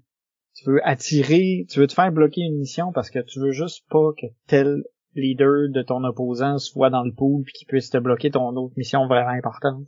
tu 0.54 0.70
veux 0.70 0.88
attirer, 0.88 1.66
tu 1.72 1.80
veux 1.80 1.88
te 1.88 1.94
faire 1.94 2.12
bloquer 2.12 2.42
une 2.42 2.60
mission 2.60 2.92
parce 2.92 3.10
que 3.10 3.20
tu 3.20 3.40
veux 3.40 3.54
juste 3.54 3.84
pas 3.90 4.12
que 4.16 4.28
tel 4.46 4.84
leader 5.16 5.70
de 5.74 5.82
ton 5.82 6.04
opposant 6.04 6.60
soit 6.60 6.92
dans 6.92 7.04
le 7.04 7.14
pool 7.14 7.44
puis 7.46 7.54
qu'il 7.54 7.68
puisse 7.68 7.90
te 7.90 7.98
bloquer 7.98 8.30
ton 8.30 8.56
autre 8.56 8.76
mission 8.78 9.08
vraiment 9.08 9.30
importante. 9.30 9.88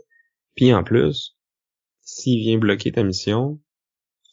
Puis 0.56 0.74
en 0.74 0.84
plus, 0.84 1.38
s'il 2.02 2.40
vient 2.40 2.58
bloquer 2.58 2.92
ta 2.92 3.04
mission, 3.04 3.60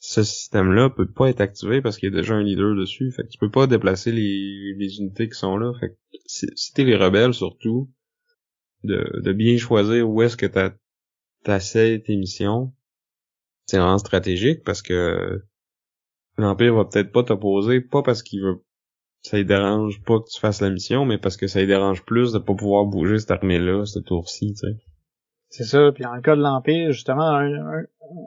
ce 0.07 0.23
système-là 0.23 0.89
peut 0.89 1.11
pas 1.11 1.27
être 1.27 1.41
activé 1.41 1.81
parce 1.81 1.97
qu'il 1.97 2.09
y 2.09 2.13
a 2.13 2.15
déjà 2.15 2.33
un 2.33 2.41
leader 2.41 2.75
dessus. 2.75 3.11
Fait 3.11 3.23
que 3.23 3.27
tu 3.27 3.37
peux 3.37 3.51
pas 3.51 3.67
déplacer 3.67 4.13
les, 4.13 4.99
unités 4.99 5.27
qui 5.27 5.37
sont 5.37 5.57
là. 5.57 5.73
Fait 5.81 5.89
que 5.89 5.95
si, 6.25 6.73
t'es 6.73 6.85
les 6.85 6.95
rebelles 6.95 7.33
surtout, 7.33 7.91
de, 8.85 9.33
bien 9.33 9.57
choisir 9.57 10.09
où 10.09 10.21
est-ce 10.21 10.37
que 10.37 10.45
t'essayes 11.43 12.01
tes 12.03 12.15
missions, 12.15 12.73
c'est 13.65 13.79
vraiment 13.79 13.97
stratégique 13.97 14.63
parce 14.63 14.81
que 14.81 15.43
l'Empire 16.37 16.75
va 16.75 16.85
peut-être 16.85 17.11
pas 17.11 17.23
t'opposer, 17.23 17.81
pas 17.81 18.01
parce 18.01 18.23
qu'il 18.23 18.41
veut 18.41 18.63
ça 19.23 19.35
lui 19.35 19.45
dérange 19.45 20.01
pas 20.03 20.21
que 20.21 20.29
tu 20.33 20.39
fasses 20.39 20.61
la 20.61 20.69
mission, 20.69 21.03
mais 21.03 21.17
parce 21.17 21.35
que 21.35 21.47
ça 21.47 21.59
lui 21.59 21.67
dérange 21.67 22.05
plus 22.05 22.31
de 22.31 22.39
pas 22.39 22.53
pouvoir 22.53 22.85
bouger 22.85 23.19
cette 23.19 23.31
armée-là, 23.31 23.85
ce 23.85 23.99
tour-ci, 23.99 24.53
tu 24.53 24.59
sais. 24.59 24.86
C'est 25.49 25.63
ça. 25.63 25.91
Puis 25.93 26.03
le 26.03 26.21
cas 26.21 26.35
de 26.35 26.41
l'Empire, 26.41 26.91
justement, 26.91 27.29
un, 27.29 27.79
un, 27.79 27.83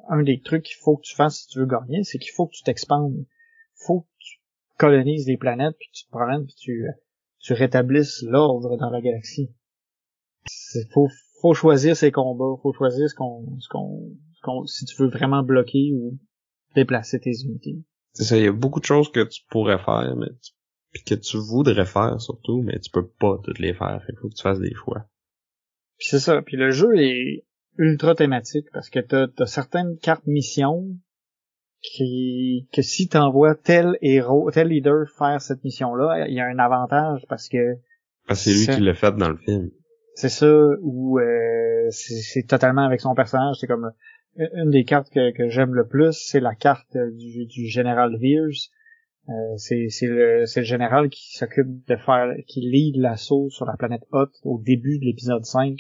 un 0.09 0.23
des 0.23 0.41
trucs 0.41 0.65
qu'il 0.65 0.77
faut 0.79 0.97
que 0.97 1.03
tu 1.03 1.15
fasses 1.15 1.41
si 1.43 1.49
tu 1.49 1.59
veux 1.59 1.67
gagner, 1.67 2.03
c'est 2.05 2.19
qu'il 2.19 2.33
faut 2.33 2.47
que 2.47 2.55
tu 2.55 2.63
t'expandes. 2.63 3.25
faut 3.75 4.01
que 4.03 4.07
tu 4.19 4.41
colonises 4.79 5.27
des 5.27 5.37
planètes, 5.37 5.77
puis 5.79 5.89
tu 5.93 6.05
te 6.07 6.11
promènes, 6.11 6.45
puis 6.47 6.55
tu, 6.59 6.87
tu 7.41 7.53
rétablisses 7.53 8.23
l'ordre 8.23 8.77
dans 8.79 8.91
la 8.91 9.01
galaxie. 9.01 9.51
Faut, 10.93 11.09
faut 11.41 11.55
choisir 11.55 11.97
ses 11.97 12.13
combats, 12.13 12.59
faut 12.63 12.73
choisir 12.73 13.09
ce 13.09 13.15
qu'on, 13.15 13.59
ce 13.61 13.69
qu'on, 13.69 14.67
si 14.67 14.85
tu 14.87 14.97
veux 15.03 15.09
vraiment 15.09 15.43
bloquer 15.43 15.93
ou 15.95 16.19
déplacer 16.75 17.21
tes 17.21 17.33
unités. 17.45 17.77
C'est 18.13 18.25
ça, 18.25 18.37
il 18.37 18.45
y 18.45 18.49
a 18.49 18.53
beaucoup 18.53 18.81
de 18.81 18.85
choses 18.85 19.11
que 19.11 19.23
tu 19.25 19.43
pourrais 19.51 19.79
faire, 19.79 20.15
mais 20.17 20.29
tu- 20.43 21.05
que 21.05 21.15
tu 21.15 21.37
voudrais 21.37 21.85
faire 21.87 22.21
surtout, 22.21 22.63
mais 22.63 22.79
tu 22.81 22.91
peux 22.91 23.07
pas 23.07 23.39
toutes 23.45 23.59
les 23.59 23.75
faire. 23.75 24.03
Il 24.09 24.17
faut 24.21 24.29
que 24.29 24.35
tu 24.35 24.43
fasses 24.43 24.59
des 24.59 24.75
choix. 24.75 25.05
Puis 26.01 26.09
c'est 26.09 26.19
ça. 26.19 26.41
Puis 26.43 26.57
le 26.57 26.71
jeu 26.71 26.89
est 26.97 27.45
ultra 27.77 28.15
thématique 28.15 28.67
parce 28.73 28.89
que 28.89 28.99
t'as 28.99 29.27
as 29.39 29.47
certaines 29.47 29.99
cartes 29.99 30.27
missions 30.27 30.87
qui 31.83 32.69
que 32.73 32.81
si 32.81 33.09
t'envoies 33.09 33.55
tel 33.55 33.97
héros, 34.01 34.51
tel 34.51 34.69
leader 34.69 35.07
faire 35.19 35.41
cette 35.43 35.63
mission-là, 35.63 36.27
il 36.27 36.35
y 36.35 36.41
a 36.41 36.47
un 36.47 36.59
avantage 36.59 37.25
parce 37.29 37.49
que 37.49 37.75
que 38.29 38.35
c'est 38.35 38.53
lui 38.53 38.67
qui 38.67 38.81
l'a 38.81 38.95
fait 38.95 39.15
dans 39.17 39.29
le 39.29 39.37
film. 39.37 39.71
c'est 40.15 40.31
ça 40.31 40.51
ou 40.81 41.19
euh, 41.19 41.89
c'est 41.91 42.47
totalement 42.47 42.85
avec 42.85 43.01
son 43.01 43.15
personnage. 43.15 43.57
C'est 43.61 43.67
comme 43.67 43.93
euh, 44.39 44.47
une 44.55 44.71
des 44.71 44.85
cartes 44.85 45.11
que, 45.11 45.37
que 45.37 45.51
j'aime 45.51 45.75
le 45.75 45.87
plus, 45.87 46.13
c'est 46.13 46.41
la 46.41 46.55
carte 46.55 46.97
du, 46.97 47.45
du 47.45 47.67
général 47.67 48.17
Veers. 48.19 48.71
Euh, 49.29 49.57
c'est 49.59 49.87
le 50.03 50.45
le 50.45 50.63
général 50.63 51.11
qui 51.11 51.37
s'occupe 51.37 51.87
de 51.87 51.97
faire 51.97 52.33
qui 52.47 52.63
lead 52.63 52.97
l'assaut 52.97 53.51
sur 53.51 53.67
la 53.67 53.77
planète 53.77 54.03
Hoth 54.13 54.33
au 54.45 54.61
début 54.65 54.99
de 54.99 55.05
l'épisode 55.05 55.45
5. 55.45 55.77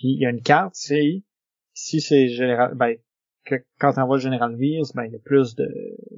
Puis 0.00 0.08
il 0.14 0.20
y 0.22 0.24
a 0.26 0.30
une 0.30 0.40
carte, 0.42 0.72
c'est 0.74 1.22
si 1.74 2.00
c'est 2.00 2.28
général 2.28 2.74
ben 2.74 2.96
que 3.44 3.54
quand 3.78 3.92
on 3.98 4.06
voit 4.06 4.16
le 4.16 4.22
général 4.22 4.54
Veers, 4.56 4.82
ben 4.94 5.04
il 5.04 5.12
y 5.12 5.16
a 5.16 5.18
plus 5.18 5.54
de 5.56 5.68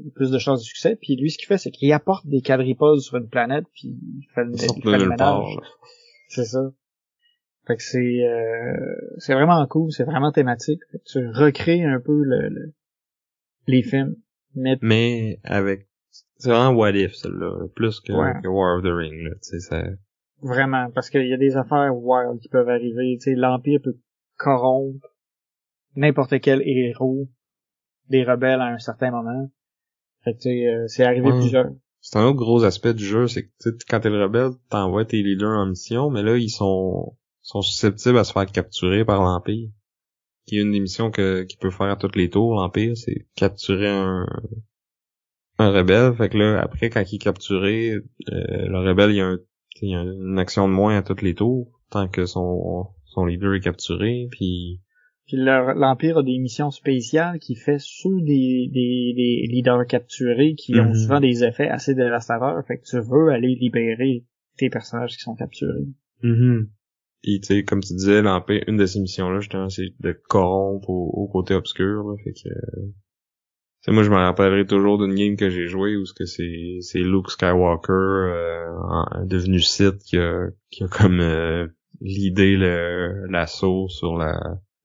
il 0.05 0.13
plus 0.13 0.31
de 0.31 0.39
chances 0.39 0.61
de 0.61 0.65
succès. 0.65 0.97
Puis 1.01 1.17
lui 1.17 1.31
ce 1.31 1.37
qu'il 1.39 1.47
fait 1.49 1.59
c'est 1.59 1.71
qu'il 1.73 1.93
apporte 1.93 2.27
des 2.27 2.43
quadripodes 2.43 3.01
sur 3.01 3.17
une 3.17 3.29
planète 3.29 3.65
puis 3.75 3.89
il 3.89 4.27
fait 4.35 4.45
le, 4.45 4.53
il 4.55 4.61
sortent 4.61 4.83
fait 4.83 4.99
de 4.99 5.03
le 5.05 5.09
ménage. 5.09 5.57
C'est 6.29 6.45
ça. 6.45 6.61
Fait 7.67 7.77
que 7.77 7.83
c'est 7.83 8.25
euh, 8.25 8.77
c'est 9.19 9.35
vraiment 9.35 9.67
cool, 9.67 9.91
c'est 9.93 10.05
vraiment 10.05 10.31
thématique. 10.33 10.81
Fait 10.93 10.99
que 10.99 11.05
tu 11.05 11.29
recrées 11.29 11.83
un 11.85 12.01
peu 12.01 12.23
le, 12.23 12.49
le- 12.49 12.75
les 13.67 13.83
films, 13.83 14.17
mais 14.55 14.77
Mais 14.81 15.39
avec... 15.45 15.89
C'est 16.39 16.51
vraiment 16.51 16.77
what 16.77 16.91
if, 16.93 17.15
celle-là. 17.15 17.69
Plus 17.77 18.01
que, 18.01 18.13
Ouais. 18.13 18.33
que 18.43 18.49
War 18.49 18.77
of 18.79 18.83
the 18.85 18.89
Ring, 18.93 19.15
là. 19.23 19.31
Tu 19.35 19.39
sais, 19.43 19.61
ça... 19.61 19.85
vraiment 20.43 20.91
parce 20.95 21.09
qu'il 21.11 21.27
y 21.27 21.33
a 21.33 21.39
des 21.39 21.57
affaires 21.57 21.97
wild 21.97 22.41
qui 22.41 22.49
peuvent 22.49 22.69
arriver. 22.69 23.17
Tu 23.19 23.31
sais, 23.31 23.35
l'empire 23.35 23.81
peut 23.83 23.97
corrompre 24.37 25.07
n'importe 25.97 26.41
quel 26.41 26.63
héros 26.67 27.29
des 28.09 28.25
rebelles 28.25 28.61
à 28.61 28.67
un 28.67 28.79
certain 28.79 29.11
moment. 29.11 29.51
Fait 30.25 30.33
que 30.35 30.39
tu 30.39 30.43
sais, 30.51 30.67
euh, 30.69 30.87
c'est 30.89 31.05
arrivé 31.05 31.29
Ouais. 31.29 31.39
plusieurs. 31.41 31.67
C'est 32.01 32.19
un 32.19 32.25
autre 32.25 32.37
gros 32.39 32.65
aspect 32.65 32.95
du 32.95 33.05
jeu, 33.05 33.29
c'est 33.29 33.45
que 33.45 33.51
tu 33.61 33.71
sais, 33.71 33.77
quand 33.89 34.01
t'es 34.01 34.11
le 34.11 34.23
rebelle, 34.25 34.51
t'envoies 34.71 35.05
tes 35.05 35.23
leaders 35.23 35.57
en 35.57 35.67
mission, 35.67 36.11
mais 36.11 36.23
là, 36.23 36.37
ils 36.37 36.51
sont, 36.51 37.17
sont 37.43 37.63
susceptibles 37.63 38.19
à 38.19 38.25
se 38.25 38.33
faire 38.33 38.47
capturer 38.47 39.05
par 39.05 39.23
l'Empire. 39.23 39.71
Qui 40.47 40.59
est 40.59 40.63
une 40.63 40.73
des 40.73 40.81
missions 40.81 41.13
que, 41.13 41.45
qu'il 41.45 41.59
peut 41.61 41.71
faire 41.71 41.91
à 41.91 41.97
tous 41.97 42.17
les 42.17 42.29
tours, 42.29 42.57
l'Empire, 42.57 42.97
c'est 42.97 43.29
capturer 43.37 43.89
un, 43.89 44.27
un 45.59 45.71
rebelle. 45.71 46.15
Fait 46.15 46.29
que 46.29 46.39
là, 46.39 46.61
après, 46.61 46.91
quand 46.91 47.05
il 47.13 47.15
est 47.15 47.19
capturé, 47.19 47.93
euh, 47.93 48.03
le 48.29 48.79
rebelle, 48.89 49.11
il 49.11 49.17
y 49.17 49.21
a, 49.21 49.27
un, 49.29 49.39
il 49.83 49.91
y 49.91 49.95
a 49.95 50.03
une 50.03 50.39
action 50.39 50.69
de 50.69 50.73
moins 50.73 50.97
à 50.99 51.03
tous 51.03 51.23
les 51.23 51.35
tours, 51.35 51.81
tant 51.91 52.09
que 52.09 52.25
son, 52.27 52.87
son 53.07 53.27
leader 53.27 53.55
est 53.55 53.61
capturé, 53.61 54.29
puis 54.31 54.81
Puis 55.27 55.37
l'empire 55.37 56.19
a 56.19 56.23
des 56.23 56.39
missions 56.39 56.71
spéciales 56.71 57.39
qui 57.39 57.55
fait 57.55 57.79
sur 57.79 58.11
des, 58.23 58.69
des, 58.73 59.13
des 59.17 59.47
leaders 59.51 59.87
capturés 59.87 60.55
qui 60.55 60.79
ont 60.81 60.89
Mhm. 60.89 60.95
souvent 60.95 61.21
des 61.21 61.45
effets 61.45 61.69
assez 61.69 61.95
dévastateurs. 61.95 62.65
Fait 62.67 62.79
que 62.79 62.85
tu 62.85 62.97
veux 63.01 63.29
aller 63.31 63.55
libérer 63.61 64.25
tes 64.59 64.69
personnages 64.71 65.13
qui 65.17 65.23
sont 65.23 65.35
capturés. 65.37 65.87
Puis 67.23 67.41
tu 67.41 67.47
sais, 67.47 67.65
comme 67.65 67.81
tu 67.81 67.95
disais, 67.95 68.21
l'Empire, 68.23 68.65
une 68.67 68.77
de 68.77 68.87
ces 68.87 69.01
missions-là, 69.01 69.39
justement, 69.41 69.69
c'est 69.69 69.91
de 70.01 70.13
corrompre 70.29 70.91
au, 70.91 71.11
au 71.15 71.29
côté 71.29 71.55
obscur. 71.55 72.03
Là, 72.03 72.17
fait 72.25 72.33
que. 72.33 72.49
euh, 72.49 72.93
sais, 73.83 73.93
moi 73.93 74.03
je 74.03 74.11
me 74.11 74.17
rappellerai 74.17 74.67
toujours 74.67 74.99
d'une 74.99 75.15
game 75.15 75.37
que 75.37 75.51
j'ai 75.51 75.67
joué 75.67 75.97
où 75.97 76.05
que 76.17 76.25
c'est 76.27 76.79
c'est 76.81 76.99
Luke 77.01 77.31
Skywalker 77.31 77.93
euh, 77.93 78.69
en- 78.81 79.25
devenu 79.25 79.61
Sith 79.61 79.99
qui 80.05 80.19
a 80.19 80.47
qui 80.71 80.85
a 80.85 80.89
comme 80.89 81.21
euh, 81.21 81.67
l'idée 82.01 82.57
le 82.57 83.27
l'assaut 83.29 83.89
sur 83.89 84.17
la 84.17 84.39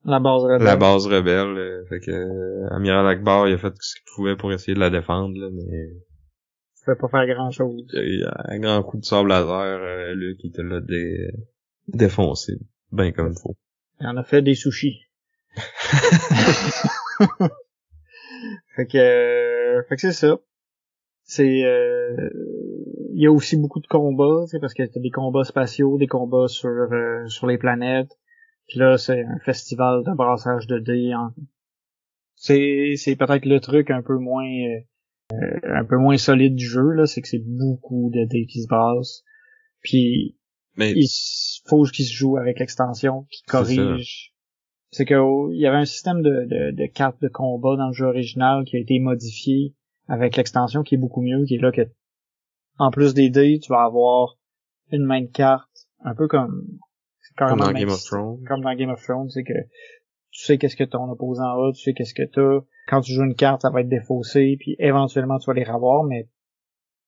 La 0.05 0.19
base 0.19 0.43
rebelle. 0.43 0.63
la 0.63 0.75
base 0.77 1.07
rebelle. 1.07 1.57
euh, 1.57 1.85
fait 1.89 1.99
que 1.99 2.11
euh, 2.11 2.67
Amiral 2.71 3.07
Akbar 3.07 3.47
il 3.47 3.53
a 3.53 3.57
fait 3.57 3.73
ce 3.79 3.95
qu'il 3.95 4.03
pouvait 4.15 4.35
pour 4.35 4.51
essayer 4.51 4.73
de 4.73 4.79
la 4.79 4.89
défendre 4.89 5.37
là, 5.39 5.49
mais 5.51 5.89
pouvait 6.85 6.97
pas 6.97 7.07
faire 7.09 7.27
grand 7.35 7.51
chose. 7.51 7.83
Un 8.45 8.59
grand 8.59 8.81
coup 8.83 8.97
de 8.97 9.03
sable 9.05 9.27
laser, 9.29 9.79
euh, 9.81 10.13
Luke, 10.15 10.39
il 10.43 10.51
te 10.53 10.61
l'a 10.61 10.79
dé... 10.79 11.27
défoncé. 11.89 12.53
Ben 12.93 13.11
comme 13.11 13.33
il 13.33 13.39
faut. 13.41 13.57
Il 13.99 14.07
en 14.07 14.15
a 14.15 14.23
fait 14.23 14.41
des 14.41 14.55
sushis. 14.55 15.01
fait 18.77 18.85
que, 18.85 18.97
euh, 18.97 19.83
fait 19.89 19.95
que 19.95 20.01
c'est 20.01 20.13
ça. 20.13 20.37
C'est, 21.23 21.65
euh, 21.65 22.29
il 23.13 23.21
y 23.21 23.25
a 23.25 23.31
aussi 23.31 23.57
beaucoup 23.57 23.79
de 23.79 23.87
combats, 23.87 24.45
sais, 24.47 24.59
parce 24.59 24.75
que 24.75 24.83
t'as 24.83 24.99
des 24.99 25.09
combats 25.09 25.43
spatiaux, 25.43 25.97
des 25.97 26.07
combats 26.07 26.47
sur 26.47 26.69
euh, 26.69 27.27
sur 27.27 27.47
les 27.47 27.57
planètes. 27.57 28.11
Puis 28.67 28.79
là, 28.79 28.97
c'est 28.97 29.23
un 29.23 29.39
festival 29.39 30.03
de 30.05 30.15
brassage 30.15 30.67
de 30.67 30.77
dés. 30.77 31.11
C'est 32.35 32.93
c'est 32.97 33.15
peut-être 33.15 33.45
le 33.45 33.59
truc 33.59 33.89
un 33.89 34.03
peu 34.03 34.17
moins 34.17 34.47
euh, 35.33 35.59
un 35.63 35.83
peu 35.83 35.97
moins 35.97 36.17
solide 36.17 36.55
du 36.55 36.65
jeu 36.65 36.91
là, 36.91 37.07
c'est 37.07 37.21
que 37.21 37.27
c'est 37.27 37.43
beaucoup 37.43 38.11
de 38.13 38.25
dés 38.25 38.45
qui 38.45 38.61
se 38.61 38.67
brassent. 38.67 39.23
Puis 39.81 40.37
Mais 40.75 40.91
il 40.91 41.09
faut 41.67 41.83
qu'il 41.85 42.05
se 42.05 42.13
joue 42.13 42.37
avec 42.37 42.59
l'extension 42.59 43.23
qui 43.31 43.39
C'est 43.39 43.51
corrige. 43.51 44.36
C'est 44.91 45.05
que 45.05 45.15
oh, 45.15 45.51
il 45.51 45.59
y 45.59 45.67
avait 45.67 45.77
un 45.77 45.85
système 45.85 46.21
de, 46.21 46.45
de, 46.45 46.71
de 46.71 46.85
cartes 46.85 47.21
de 47.21 47.27
combat 47.27 47.75
dans 47.75 47.87
le 47.87 47.93
jeu 47.93 48.05
original 48.05 48.63
qui 48.63 48.77
a 48.77 48.79
été 48.79 48.99
modifié 48.99 49.75
avec 50.07 50.37
l'extension 50.37 50.83
qui 50.83 50.95
est 50.95 50.97
beaucoup 50.97 51.21
mieux, 51.21 51.43
qui 51.45 51.55
est 51.55 51.61
là 51.61 51.71
que 51.71 51.81
en 52.79 52.91
plus 52.91 53.13
des 53.13 53.29
dés, 53.29 53.59
tu 53.61 53.69
vas 53.69 53.83
avoir 53.83 54.37
une 54.91 55.03
main 55.03 55.21
de 55.21 55.31
carte, 55.31 55.87
un 56.03 56.15
peu 56.15 56.27
comme 56.27 56.65
comme 57.37 57.59
dans 57.59 57.71
Game 57.71 57.89
of. 57.89 58.03
Thrones. 58.03 58.43
Comme 58.47 58.61
dans 58.61 58.73
Game 58.75 58.89
of 58.89 59.03
Thrones, 59.03 59.29
c'est 59.29 59.43
que 59.43 59.53
tu 60.31 60.43
sais 60.43 60.57
qu'est-ce 60.57 60.75
que 60.75 60.83
ton 60.83 61.09
opposant 61.09 61.43
a, 61.43 61.71
tu 61.73 61.81
sais 61.81 61.93
qu'est-ce 61.93 62.13
que 62.13 62.23
t'as. 62.23 62.65
Quand 62.87 63.01
tu 63.01 63.13
joues 63.13 63.23
une 63.23 63.35
carte, 63.35 63.61
ça 63.61 63.69
va 63.69 63.81
être 63.81 63.89
défaussé, 63.89 64.55
puis 64.59 64.75
éventuellement 64.79 65.37
tu 65.37 65.47
vas 65.47 65.53
les 65.53 65.63
revoir, 65.63 66.03
mais 66.03 66.29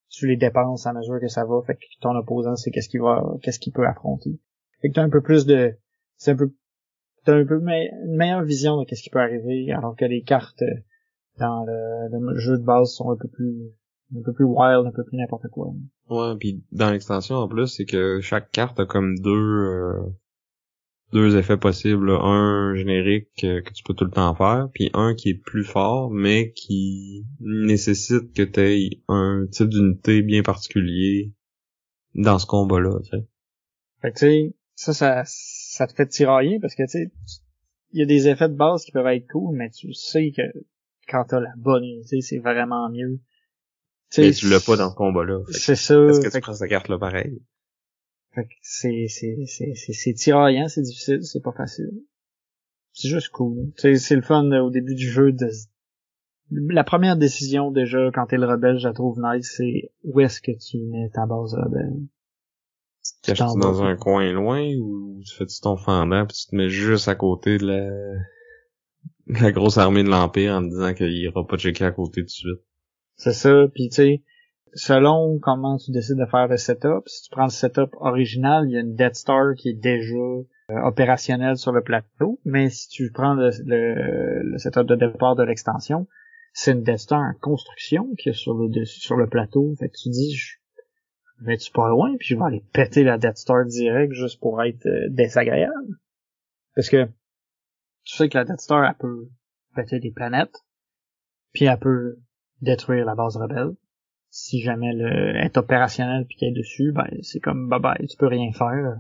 tu 0.10 0.28
les 0.28 0.38
dépenses 0.38 0.86
à 0.86 0.94
mesure 0.94 1.20
que 1.20 1.28
ça 1.28 1.46
va, 1.46 1.62
fait 1.66 1.76
que 1.76 1.86
ton 2.02 2.16
opposant 2.16 2.56
sait 2.56 2.72
qu'est-ce 2.72 2.90
qu'il 2.90 3.02
va, 3.02 3.24
qu'est-ce 3.42 3.60
qu'il 3.60 3.74
peut 3.74 3.86
affronter. 3.86 4.40
Fait 4.82 4.90
que 4.90 4.96
t'as 4.96 5.04
un 5.04 5.10
peu 5.10 5.22
plus 5.22 5.46
de, 5.46 5.78
c'est 6.18 6.32
un 6.32 6.36
peu, 6.36 6.54
t'as 7.26 7.36
un 7.36 7.46
peu 7.46 7.60
me- 7.60 8.06
une 8.06 8.16
meilleure 8.16 8.44
vision 8.44 8.80
de 8.80 8.86
qu'est-ce 8.86 9.04
qui 9.04 9.10
peut 9.10 9.20
arriver, 9.20 9.72
alors 9.72 9.96
que 9.96 10.06
les 10.06 10.22
cartes 10.24 10.62
euh, 10.62 10.76
dans 11.40 11.66
le, 11.66 12.10
le 12.34 12.40
jeu 12.40 12.58
de 12.58 12.64
base 12.64 12.94
sont 12.94 13.12
un 13.12 13.18
peu 13.18 13.28
plus, 13.28 13.72
un 14.18 14.22
peu 14.24 14.34
plus 14.34 14.46
wild, 14.46 14.86
un 14.86 14.92
peu 14.92 15.04
plus 15.04 15.18
n'importe 15.18 15.48
quoi. 15.52 15.72
Ouais, 16.10 16.36
puis 16.40 16.64
dans 16.72 16.92
l'extension 16.92 17.36
en 17.36 17.48
plus, 17.48 17.68
c'est 17.68 17.86
que 17.86 18.20
chaque 18.22 18.52
carte 18.52 18.80
a 18.80 18.86
comme 18.86 19.18
deux 19.20 19.32
euh, 19.32 20.02
deux 21.12 21.38
effets 21.38 21.58
possibles, 21.58 22.08
là. 22.12 22.20
un 22.22 22.76
générique 22.76 23.44
euh, 23.44 23.62
que 23.62 23.74
tu 23.74 23.84
peux 23.84 23.94
tout 23.94 24.06
le 24.06 24.12
temps 24.12 24.36
faire, 24.36 24.70
puis 24.74 24.92
un 24.94 25.16
qui 25.16 25.30
est 25.30 25.42
plus 25.44 25.64
fort, 25.64 26.12
mais 26.12 26.52
qui 26.54 27.26
nécessite 27.40 28.34
que 28.34 28.44
tu 28.44 28.60
aies 28.60 28.90
un 29.08 29.46
type 29.52 29.70
d'unité 29.70 30.22
bien 30.22 30.44
particulier 30.44 31.34
dans 32.16 32.38
ce 32.38 32.46
combat-là, 32.46 33.00
tu 33.04 33.10
sais. 33.10 33.26
Fait 34.02 34.12
que 34.12 34.20
tu 34.20 34.26
sais, 34.26 34.56
ça, 34.76 34.94
ça, 34.94 35.24
ça 35.80 35.88
te 35.88 35.94
fait 35.94 36.08
tirailler 36.08 36.60
parce 36.60 36.76
que 36.76 36.84
tu 36.84 36.90
sais, 36.90 37.12
il 37.94 38.00
y 38.02 38.04
a 38.04 38.06
des 38.06 38.28
effets 38.28 38.50
de 38.50 38.54
base 38.54 38.84
qui 38.84 38.92
peuvent 38.92 39.08
être 39.08 39.28
cool, 39.32 39.56
mais 39.56 39.70
tu 39.70 39.94
sais 39.94 40.34
que 40.36 40.42
quand 41.08 41.24
t'as 41.24 41.40
la 41.40 41.54
bonne 41.56 41.86
unité, 41.86 42.20
c'est 42.20 42.40
vraiment 42.40 42.90
mieux. 42.90 43.22
Tu 44.12 44.20
Mais 44.20 44.32
tu 44.32 44.50
l'as 44.50 44.60
pas 44.60 44.76
dans 44.76 44.90
ce 44.90 44.96
combat-là. 44.96 45.40
C'est 45.52 45.78
ça. 45.78 45.96
Est-ce 45.96 46.20
que 46.20 46.30
tu 46.30 46.42
prends 46.42 46.54
cette 46.54 46.70
carte-là 46.70 47.00
pareil? 47.00 47.42
fait 48.36 48.44
que 48.44 48.54
c'est, 48.62 49.06
c'est, 49.08 49.38
c'est, 49.46 49.74
c'est, 49.74 50.14
tiraillant, 50.14 50.68
c'est 50.68 50.82
difficile, 50.82 51.24
c'est 51.24 51.42
pas 51.42 51.54
facile. 51.54 52.04
C'est 52.92 53.08
juste 53.08 53.30
cool. 53.30 53.72
Tu 53.78 53.82
sais, 53.82 53.96
c'est 53.96 54.16
le 54.18 54.22
fun 54.22 54.52
euh, 54.52 54.60
au 54.60 54.72
début 54.72 54.96
du 54.96 55.10
jeu 55.10 55.32
de 55.32 55.50
la 56.52 56.84
première 56.84 57.16
décision 57.16 57.72
déjà 57.72 58.12
quand 58.14 58.26
t'es 58.26 58.38
le 58.38 58.48
rebelle, 58.48 58.80
je 58.80 58.88
la 58.88 58.94
trouve 58.94 59.18
nice, 59.22 59.54
c'est 59.56 59.92
où 60.04 60.20
est-ce 60.20 60.42
que 60.42 60.52
tu 60.52 60.80
mets 60.80 61.10
ta 61.10 61.26
base 61.26 61.54
rebelle. 61.54 62.02
Tu 63.24 63.32
caches 63.32 63.40
t'en 63.40 63.56
dans 63.56 63.84
un 63.84 63.96
coin 63.96 64.32
loin 64.32 64.66
ou 64.80 65.22
tu 65.26 65.36
fais-tu 65.36 65.60
ton 65.62 65.78
fendant 65.78 66.26
pis 66.26 66.36
tu 66.36 66.48
te 66.52 66.56
mets 66.56 66.70
juste 66.70 67.08
à 67.08 67.16
côté 67.16 67.58
de 67.58 67.66
la, 67.66 69.42
la 69.42 69.52
grosse 69.52 69.78
armée 69.78 70.04
de 70.04 70.10
l'Empire 70.10 70.54
en 70.54 70.62
te 70.62 70.70
disant 70.70 70.94
qu'il 70.94 71.12
ira 71.12 71.46
pas 71.46 71.58
checker 71.58 71.86
à 71.86 71.92
côté 71.92 72.22
tout 72.22 72.26
de 72.26 72.30
suite? 72.30 72.62
C'est 73.16 73.34
ça, 73.34 73.66
puis 73.74 73.90
tu 73.90 73.96
sais, 73.96 74.24
selon 74.74 75.40
comment 75.40 75.78
tu 75.78 75.92
décides 75.92 76.18
de 76.18 76.26
faire 76.26 76.48
le 76.48 76.56
setup, 76.56 77.04
si 77.08 77.24
tu 77.24 77.30
prends 77.32 77.44
le 77.46 77.50
setup 77.50 77.90
original, 78.00 78.64
il 78.68 78.74
y 78.74 78.78
a 78.78 78.82
une 78.82 78.96
Death 78.96 79.16
Star 79.16 79.54
qui 79.56 79.70
est 79.70 79.74
déjà 79.74 80.16
euh, 80.16 80.46
opérationnelle 80.86 81.58
sur 81.58 81.74
le 81.74 81.82
plateau, 81.82 82.40
mais 82.46 82.70
si 82.70 82.88
tu 82.88 83.12
prends 83.12 83.34
le, 83.34 83.50
le, 83.66 84.44
le 84.44 84.58
setup 84.58 84.84
de 84.84 84.96
départ 84.96 85.36
de 85.36 85.44
l'extension, 85.44 86.08
c'est 86.54 86.72
une 86.72 86.84
Death 86.84 87.00
Star 87.00 87.20
en 87.20 87.34
construction 87.42 88.08
qui 88.18 88.30
est 88.30 88.34
sur 88.34 88.54
le 88.54 88.70
dessus, 88.70 89.02
sur 89.02 89.18
le 89.18 89.28
plateau. 89.28 89.76
Fait 89.78 89.90
que 89.90 89.98
tu 90.02 90.10
dis, 90.10 90.34
je 90.34 90.56
je 91.40 91.46
vais-tu 91.46 91.72
pas 91.72 91.90
loin, 91.90 92.16
puis 92.18 92.28
je 92.30 92.36
vais 92.36 92.44
aller 92.44 92.64
péter 92.74 93.04
la 93.04 93.18
Death 93.18 93.38
Star 93.38 93.66
direct 93.66 94.14
juste 94.14 94.40
pour 94.40 94.62
être 94.64 94.86
euh, 94.86 95.08
désagréable? 95.10 95.96
Parce 96.76 96.90
que 96.90 97.06
tu 98.04 98.16
sais 98.16 98.30
que 98.30 98.38
la 98.38 98.46
Death 98.46 98.60
Star, 98.62 98.84
elle 98.86 98.96
peut 99.00 99.28
péter 99.76 100.00
des 100.00 100.12
planètes, 100.12 100.56
puis 101.54 101.66
elle 101.66 101.80
peut 101.80 102.18
détruire 102.62 103.06
la 103.06 103.16
base 103.16 103.38
rebelle. 103.38 103.72
Si 104.32 104.62
jamais 104.62 104.94
le, 104.94 105.36
elle 105.38 105.46
est 105.46 105.58
opérationnelle 105.58 106.26
puis 106.28 106.38
qu'elle 106.38 106.50
est 106.50 106.60
dessus, 106.60 106.92
ben 106.92 107.08
c'est 107.22 107.40
comme 107.40 107.68
bye 107.68 107.80
bye, 107.80 108.08
tu 108.08 108.16
peux 108.18 108.28
rien 108.28 108.52
faire. 108.52 109.00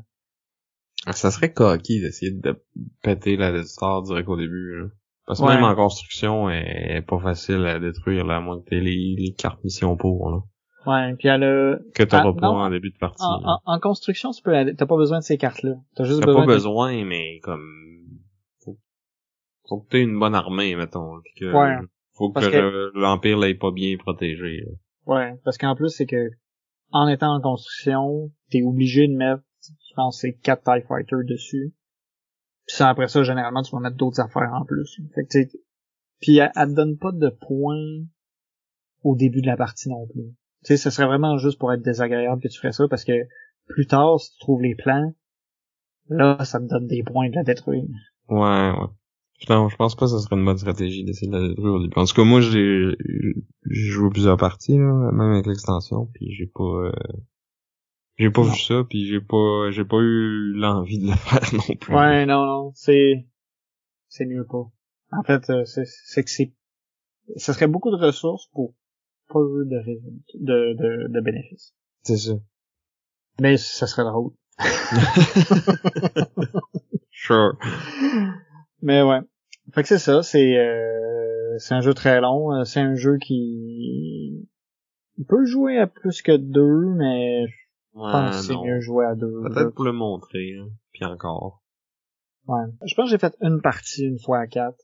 Ah, 1.05 1.13
Ça 1.13 1.31
serait 1.31 1.53
coquille 1.53 2.01
d'essayer 2.01 2.31
de 2.31 2.61
péter 3.03 3.35
la 3.37 3.51
Death 3.51 3.67
Star 3.67 4.01
direct 4.03 4.27
au 4.27 4.37
début, 4.37 4.79
là. 4.81 4.87
Parce 5.25 5.39
que 5.39 5.45
Ouais. 5.45 5.53
même 5.55 5.63
en 5.63 5.75
construction, 5.75 6.49
elle 6.49 6.97
est 6.97 7.01
pas 7.03 7.19
facile 7.19 7.63
à 7.67 7.79
détruire, 7.79 8.25
là, 8.25 8.37
à 8.37 8.39
moins 8.39 8.59
que 8.59 8.67
t'aies 8.69 8.79
les, 8.79 9.15
les 9.17 9.33
cartes 9.37 9.63
mission 9.63 9.95
pour, 9.95 10.31
là. 10.31 10.39
Ouais, 10.85 11.13
puis 11.15 11.27
elle 11.27 11.43
a 11.43 11.77
Que 11.93 12.03
t'auras 12.03 12.29
Ah, 12.35 12.39
pas 12.39 12.47
en 12.49 12.69
début 12.69 12.91
de 12.91 12.97
partie. 12.97 13.21
en, 13.23 13.59
en 13.65 13.79
construction, 13.79 14.31
tu 14.31 14.41
peux 14.41 14.51
t'as 14.75 14.85
pas 14.85 14.95
besoin 14.97 15.19
de 15.19 15.23
ces 15.23 15.37
cartes-là. 15.37 15.75
T'as 15.95 16.05
juste 16.05 16.21
T'as 16.21 16.25
besoin, 16.27 16.45
pas 16.45 16.51
de- 16.51 16.55
besoin, 16.57 17.05
mais 17.05 17.39
comme... 17.39 18.07
Faut, 18.63 18.77
faut 19.67 19.81
que 19.81 19.89
t'aies 19.89 20.03
une 20.03 20.17
bonne 20.17 20.35
armée, 20.35 20.75
mettons. 20.75 21.19
que, 21.37 21.53
Ouais. 21.53 21.85
Faut 22.13 22.31
que, 22.31 22.39
que- 22.39 22.55
le- 22.55 22.91
l'Empire 22.95 23.37
l'ait 23.39 23.55
pas 23.55 23.71
bien 23.71 23.97
protégé. 23.97 24.61
là. 24.61 24.71
Ouais, 25.05 25.39
parce 25.43 25.57
qu'en 25.57 25.75
plus 25.75 25.89
c'est 25.89 26.05
que 26.05 26.29
en 26.91 27.07
étant 27.07 27.33
en 27.35 27.41
construction, 27.41 28.31
t'es 28.49 28.61
obligé 28.63 29.07
de 29.07 29.13
mettre, 29.15 29.43
je 29.61 29.93
pense, 29.95 30.19
c'est 30.21 30.33
quatre 30.33 30.63
TIE 30.63 30.85
Fighters 30.87 31.23
dessus. 31.27 31.73
Puis 32.67 32.75
ça, 32.77 32.89
après 32.89 33.07
ça, 33.07 33.23
généralement, 33.23 33.61
tu 33.63 33.71
vas 33.71 33.79
mettre 33.81 33.95
d'autres 33.97 34.19
affaires 34.21 34.51
en 34.53 34.65
plus. 34.65 34.99
Fait 35.15 35.23
que 35.23 35.29
tu 35.29 35.43
sais, 35.49 35.59
puis 36.21 36.37
elle, 36.37 36.51
elle 36.55 36.69
te 36.69 36.73
donne 36.75 36.97
pas 36.97 37.11
de 37.11 37.29
points 37.29 38.05
au 39.03 39.15
début 39.15 39.41
de 39.41 39.47
la 39.47 39.57
partie 39.57 39.89
non 39.89 40.05
plus. 40.07 40.33
Tu 40.63 40.67
sais, 40.75 40.77
ce 40.77 40.89
serait 40.89 41.07
vraiment 41.07 41.37
juste 41.37 41.57
pour 41.59 41.71
être 41.73 41.81
désagréable 41.81 42.41
que 42.41 42.47
tu 42.49 42.59
ferais 42.59 42.73
ça, 42.73 42.87
parce 42.89 43.05
que 43.05 43.13
plus 43.67 43.87
tard, 43.87 44.19
si 44.19 44.31
tu 44.33 44.39
trouves 44.39 44.61
les 44.61 44.75
plans, 44.75 45.13
là, 46.09 46.43
ça 46.43 46.59
te 46.59 46.65
donne 46.65 46.87
des 46.87 47.03
points 47.03 47.29
de 47.29 47.35
la 47.35 47.43
détruire. 47.43 47.83
Ouais, 48.27 48.71
ouais. 48.71 48.87
Putain, 49.39 49.69
je 49.69 49.75
pense 49.77 49.95
pas 49.95 50.05
que 50.05 50.11
ce 50.11 50.19
serait 50.19 50.35
une 50.35 50.43
bonne 50.43 50.57
stratégie 50.57 51.05
d'essayer 51.05 51.31
de 51.31 51.37
la 51.37 51.47
détruire 51.47 51.73
au 51.75 51.79
début. 51.81 51.97
En 51.97 52.03
tout 52.05 52.13
cas, 52.13 52.23
moi, 52.25 52.41
j'ai 52.41 52.89
j'ai 53.69 53.81
joué 53.89 54.09
plusieurs 54.09 54.37
parties, 54.37 54.77
là, 54.77 55.11
même 55.13 55.31
avec 55.31 55.45
l'extension, 55.47 56.07
puis 56.13 56.33
j'ai 56.33 56.47
pas... 56.47 56.63
euh, 56.63 56.91
J'ai 58.17 58.31
pas 58.31 58.41
Non. 58.41 58.49
vu 58.51 58.59
ça, 58.59 58.83
puis 58.89 59.07
j'ai 59.07 59.21
pas 59.21 59.71
j'ai 59.71 59.85
pas 59.85 59.97
eu 59.99 60.51
l'envie 60.53 60.99
de 60.99 61.07
le 61.07 61.15
faire 61.15 61.53
non 61.53 61.75
plus. 61.79 61.95
Ouais, 61.95 62.25
non, 62.25 62.45
non, 62.45 62.71
c'est 62.75 63.25
c'est 64.09 64.25
mieux 64.25 64.45
pas. 64.45 64.65
En 65.11 65.23
fait, 65.23 65.49
euh, 65.49 65.63
c'est 65.65 65.85
c'est 65.85 66.23
que 66.23 66.29
c'est 66.29 66.53
ce 67.37 67.53
serait 67.53 67.67
beaucoup 67.67 67.91
de 67.91 67.95
ressources 68.03 68.47
pour 68.47 68.73
peu 69.29 69.65
de 69.65 69.81
de, 70.35 70.73
de, 70.73 71.07
de 71.07 71.21
bénéfices. 71.21 71.73
C'est 72.03 72.17
ça. 72.17 72.33
Mais 73.39 73.57
ça 73.57 73.87
serait 73.87 74.03
drôle. 74.03 74.31
Sure. 77.11 77.57
Mais 78.81 79.01
ouais. 79.03 79.19
Fait 79.73 79.81
que 79.83 79.87
c'est 79.89 79.99
ça, 79.99 80.23
c'est 80.23 80.57
euh, 80.57 81.57
c'est 81.59 81.73
un 81.73 81.81
jeu 81.81 81.93
très 81.93 82.21
long, 82.21 82.53
euh, 82.53 82.63
c'est 82.63 82.79
un 82.79 82.95
jeu 82.95 83.17
qui 83.17 84.47
il 85.17 85.25
peut 85.27 85.45
jouer 85.45 85.77
à 85.77 85.87
plus 85.87 86.21
que 86.21 86.35
deux, 86.37 86.85
mais 86.95 87.45
je 87.47 87.53
Ouais, 87.93 88.11
pense 88.11 88.37
que 88.37 88.41
c'est 88.53 88.57
mieux 88.57 88.79
jouer 88.79 89.05
à 89.05 89.15
deux. 89.15 89.41
Peut-être 89.43 89.73
pour 89.75 89.83
le 89.83 89.91
montrer, 89.91 90.55
hein. 90.57 90.69
Puis 90.93 91.03
encore. 91.03 91.61
Ouais. 92.47 92.63
Je 92.85 92.95
pense 92.95 93.05
que 93.05 93.11
j'ai 93.11 93.17
fait 93.17 93.35
une 93.41 93.61
partie 93.61 94.05
une 94.05 94.19
fois 94.19 94.39
à 94.39 94.47
quatre. 94.47 94.79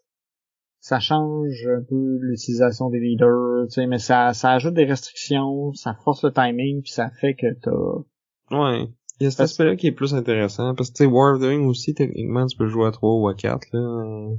Ça 0.88 0.99
change 0.99 1.66
un 1.66 1.82
peu 1.82 2.20
l'utilisation 2.22 2.91
des 2.91 2.99
leaders, 2.99 3.66
tu 3.70 3.72
sais, 3.72 3.88
mais 3.88 3.98
ça, 3.98 4.36
ça 4.36 4.52
ajoute 4.52 4.76
des 4.76 4.86
restrictions, 4.86 5.74
ça 5.74 5.95
force 6.03 6.24
le 6.24 6.32
timing, 6.32 6.84
puis 6.84 6.91
ça 6.91 7.10
fait 7.10 7.34
que 7.34 7.48
t'as... 7.60 8.56
Ouais. 8.56 8.88
Il 9.20 9.24
y 9.24 9.26
a 9.26 9.32
cet 9.32 9.40
aspect-là 9.40 9.78
qui 9.78 9.88
est 9.88 9.91
plus 9.94 10.14
intéressant, 10.14 10.76
parce 10.76 10.91
que, 10.91 10.98
tu 10.98 11.06
sais, 11.06 11.10
War 11.10 11.34
of 11.34 11.41
the 11.41 11.45
Ring 11.45 11.66
aussi, 11.66 11.95
techniquement, 11.95 12.45
tu 12.45 12.56
peux 12.56 12.68
jouer 12.68 12.86
à 12.86 12.91
3 12.91 13.16
ou 13.20 13.28
à 13.28 13.34
4, 13.34 13.66
là. 13.74 14.36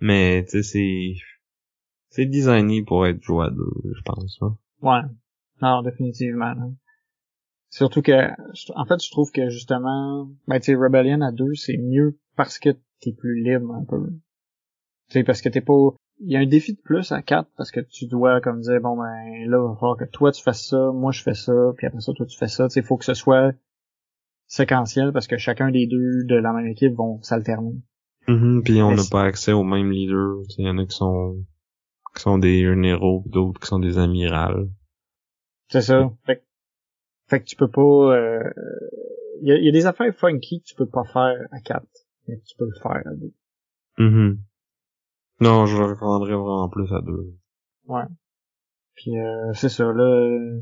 Mais, 0.00 0.44
tu 0.46 0.50
sais, 0.50 0.62
c'est... 0.64 1.12
C'est 2.08 2.26
designé 2.26 2.82
pour 2.82 3.06
être 3.06 3.22
joué 3.22 3.44
à 3.44 3.50
2, 3.50 3.56
je 3.94 4.02
pense, 4.02 4.38
hein. 4.40 4.58
Ouais. 4.82 5.08
Non, 5.62 5.82
définitivement. 5.82 6.54
là. 6.54 6.70
Surtout 7.70 8.02
que, 8.02 8.30
en 8.74 8.84
fait, 8.84 9.00
je 9.00 9.10
trouve 9.12 9.30
que 9.30 9.48
justement, 9.48 10.28
ben, 10.48 10.58
tu 10.58 10.72
sais, 10.72 10.74
Rebellion 10.74 11.20
à 11.20 11.30
deux, 11.30 11.54
c'est 11.54 11.76
mieux 11.76 12.18
parce 12.34 12.58
que 12.58 12.70
t'es 13.00 13.12
plus 13.12 13.44
libre 13.44 13.72
un 13.72 13.84
peu. 13.84 14.08
Sais, 15.14 15.22
parce 15.24 15.40
que 15.42 15.48
t'es 15.48 15.60
pas, 15.60 15.72
il 16.20 16.32
y 16.32 16.36
a 16.36 16.40
un 16.40 16.46
défi 16.46 16.74
de 16.74 16.80
plus 16.80 17.12
à 17.12 17.22
4 17.22 17.48
parce 17.56 17.70
que 17.70 17.78
tu 17.80 18.06
dois 18.06 18.40
comme 18.40 18.60
dire 18.62 18.80
bon 18.80 18.96
ben 18.96 19.04
là 19.04 19.44
il 19.44 19.68
va 19.68 19.74
falloir 19.76 19.96
que 19.96 20.04
toi 20.04 20.32
tu 20.32 20.42
fasses 20.42 20.66
ça, 20.68 20.90
moi 20.92 21.12
je 21.12 21.22
fais 21.22 21.34
ça, 21.34 21.52
puis 21.76 21.86
après 21.86 22.00
ça 22.00 22.12
toi 22.12 22.26
tu 22.26 22.36
fais 22.36 22.48
ça. 22.48 22.66
Il 22.74 22.82
faut 22.82 22.96
que 22.96 23.04
ce 23.04 23.14
soit 23.14 23.52
séquentiel 24.46 25.12
parce 25.12 25.26
que 25.26 25.36
chacun 25.38 25.70
des 25.70 25.86
deux 25.86 26.24
de 26.24 26.34
la 26.34 26.52
même 26.52 26.66
équipe 26.66 26.94
vont 26.94 27.22
s'alterner. 27.22 27.74
Mhm, 28.28 28.62
puis 28.64 28.82
on 28.82 28.90
n'a 28.90 28.96
c'est- 29.02 29.10
pas 29.12 29.22
accès 29.22 29.52
aux 29.52 29.62
mêmes 29.64 29.90
leaders. 29.92 30.42
Il 30.58 30.66
y 30.66 30.68
en 30.68 30.78
a 30.78 30.84
qui 30.84 30.96
sont 30.96 31.36
qui 32.16 32.22
sont 32.22 32.38
des 32.38 32.58
héros, 32.60 33.20
puis 33.22 33.30
d'autres 33.30 33.60
qui 33.60 33.66
sont 33.66 33.78
des 33.80 33.98
amirals. 33.98 34.68
C'est 35.68 35.80
ça. 35.82 36.10
Fait, 36.26 36.36
que- 36.36 36.44
fait 37.28 37.40
que 37.40 37.44
tu 37.44 37.56
peux 37.56 37.70
pas. 37.70 37.80
euh, 38.16 38.40
Il 39.42 39.48
y, 39.48 39.52
a, 39.52 39.56
il 39.58 39.64
y 39.64 39.68
a 39.68 39.72
des 39.72 39.86
affaires 39.86 40.14
funky 40.14 40.60
que 40.60 40.64
tu 40.66 40.74
peux 40.74 40.86
pas 40.88 41.04
faire 41.04 41.36
à 41.50 41.60
4, 41.60 41.84
mais 42.28 42.40
tu 42.46 42.56
peux 42.56 42.66
le 42.66 42.80
faire 42.80 43.02
à 43.04 43.14
2. 43.14 43.32
Mhm. 43.98 44.38
Non, 45.40 45.66
je 45.66 45.76
le 45.76 45.84
recommanderais 45.84 46.32
vraiment 46.34 46.68
plus 46.68 46.92
à 46.92 47.00
deux. 47.00 47.34
Puis 48.96 49.18
euh, 49.18 49.52
c'est 49.54 49.68
ça, 49.68 49.84
là. 49.84 50.02
euh, 50.04 50.60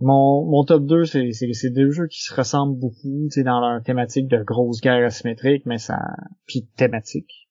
Mon, 0.00 0.44
mon 0.50 0.64
top 0.64 0.84
2, 0.86 1.04
c'est, 1.04 1.32
c'est, 1.32 1.52
c'est 1.52 1.70
deux 1.70 1.90
jeux 1.90 2.06
qui 2.06 2.22
se 2.22 2.34
ressemblent 2.34 2.78
beaucoup, 2.78 3.24
tu 3.26 3.30
sais, 3.30 3.42
dans 3.42 3.60
leur 3.60 3.82
thématique 3.82 4.28
de 4.28 4.42
grosse 4.42 4.80
guerre 4.80 5.04
asymétrique, 5.04 5.66
mais 5.66 5.78
ça. 5.78 5.98
puis 6.46 6.66
thématique. 6.76 7.48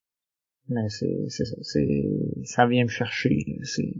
Mais 0.69 0.87
c'est, 0.87 1.25
c'est 1.27 1.43
ça, 1.45 1.55
c'est. 1.61 2.03
ça 2.45 2.65
vient 2.67 2.83
me 2.83 2.89
chercher, 2.89 3.43
là, 3.47 3.63
c'est. 3.63 3.93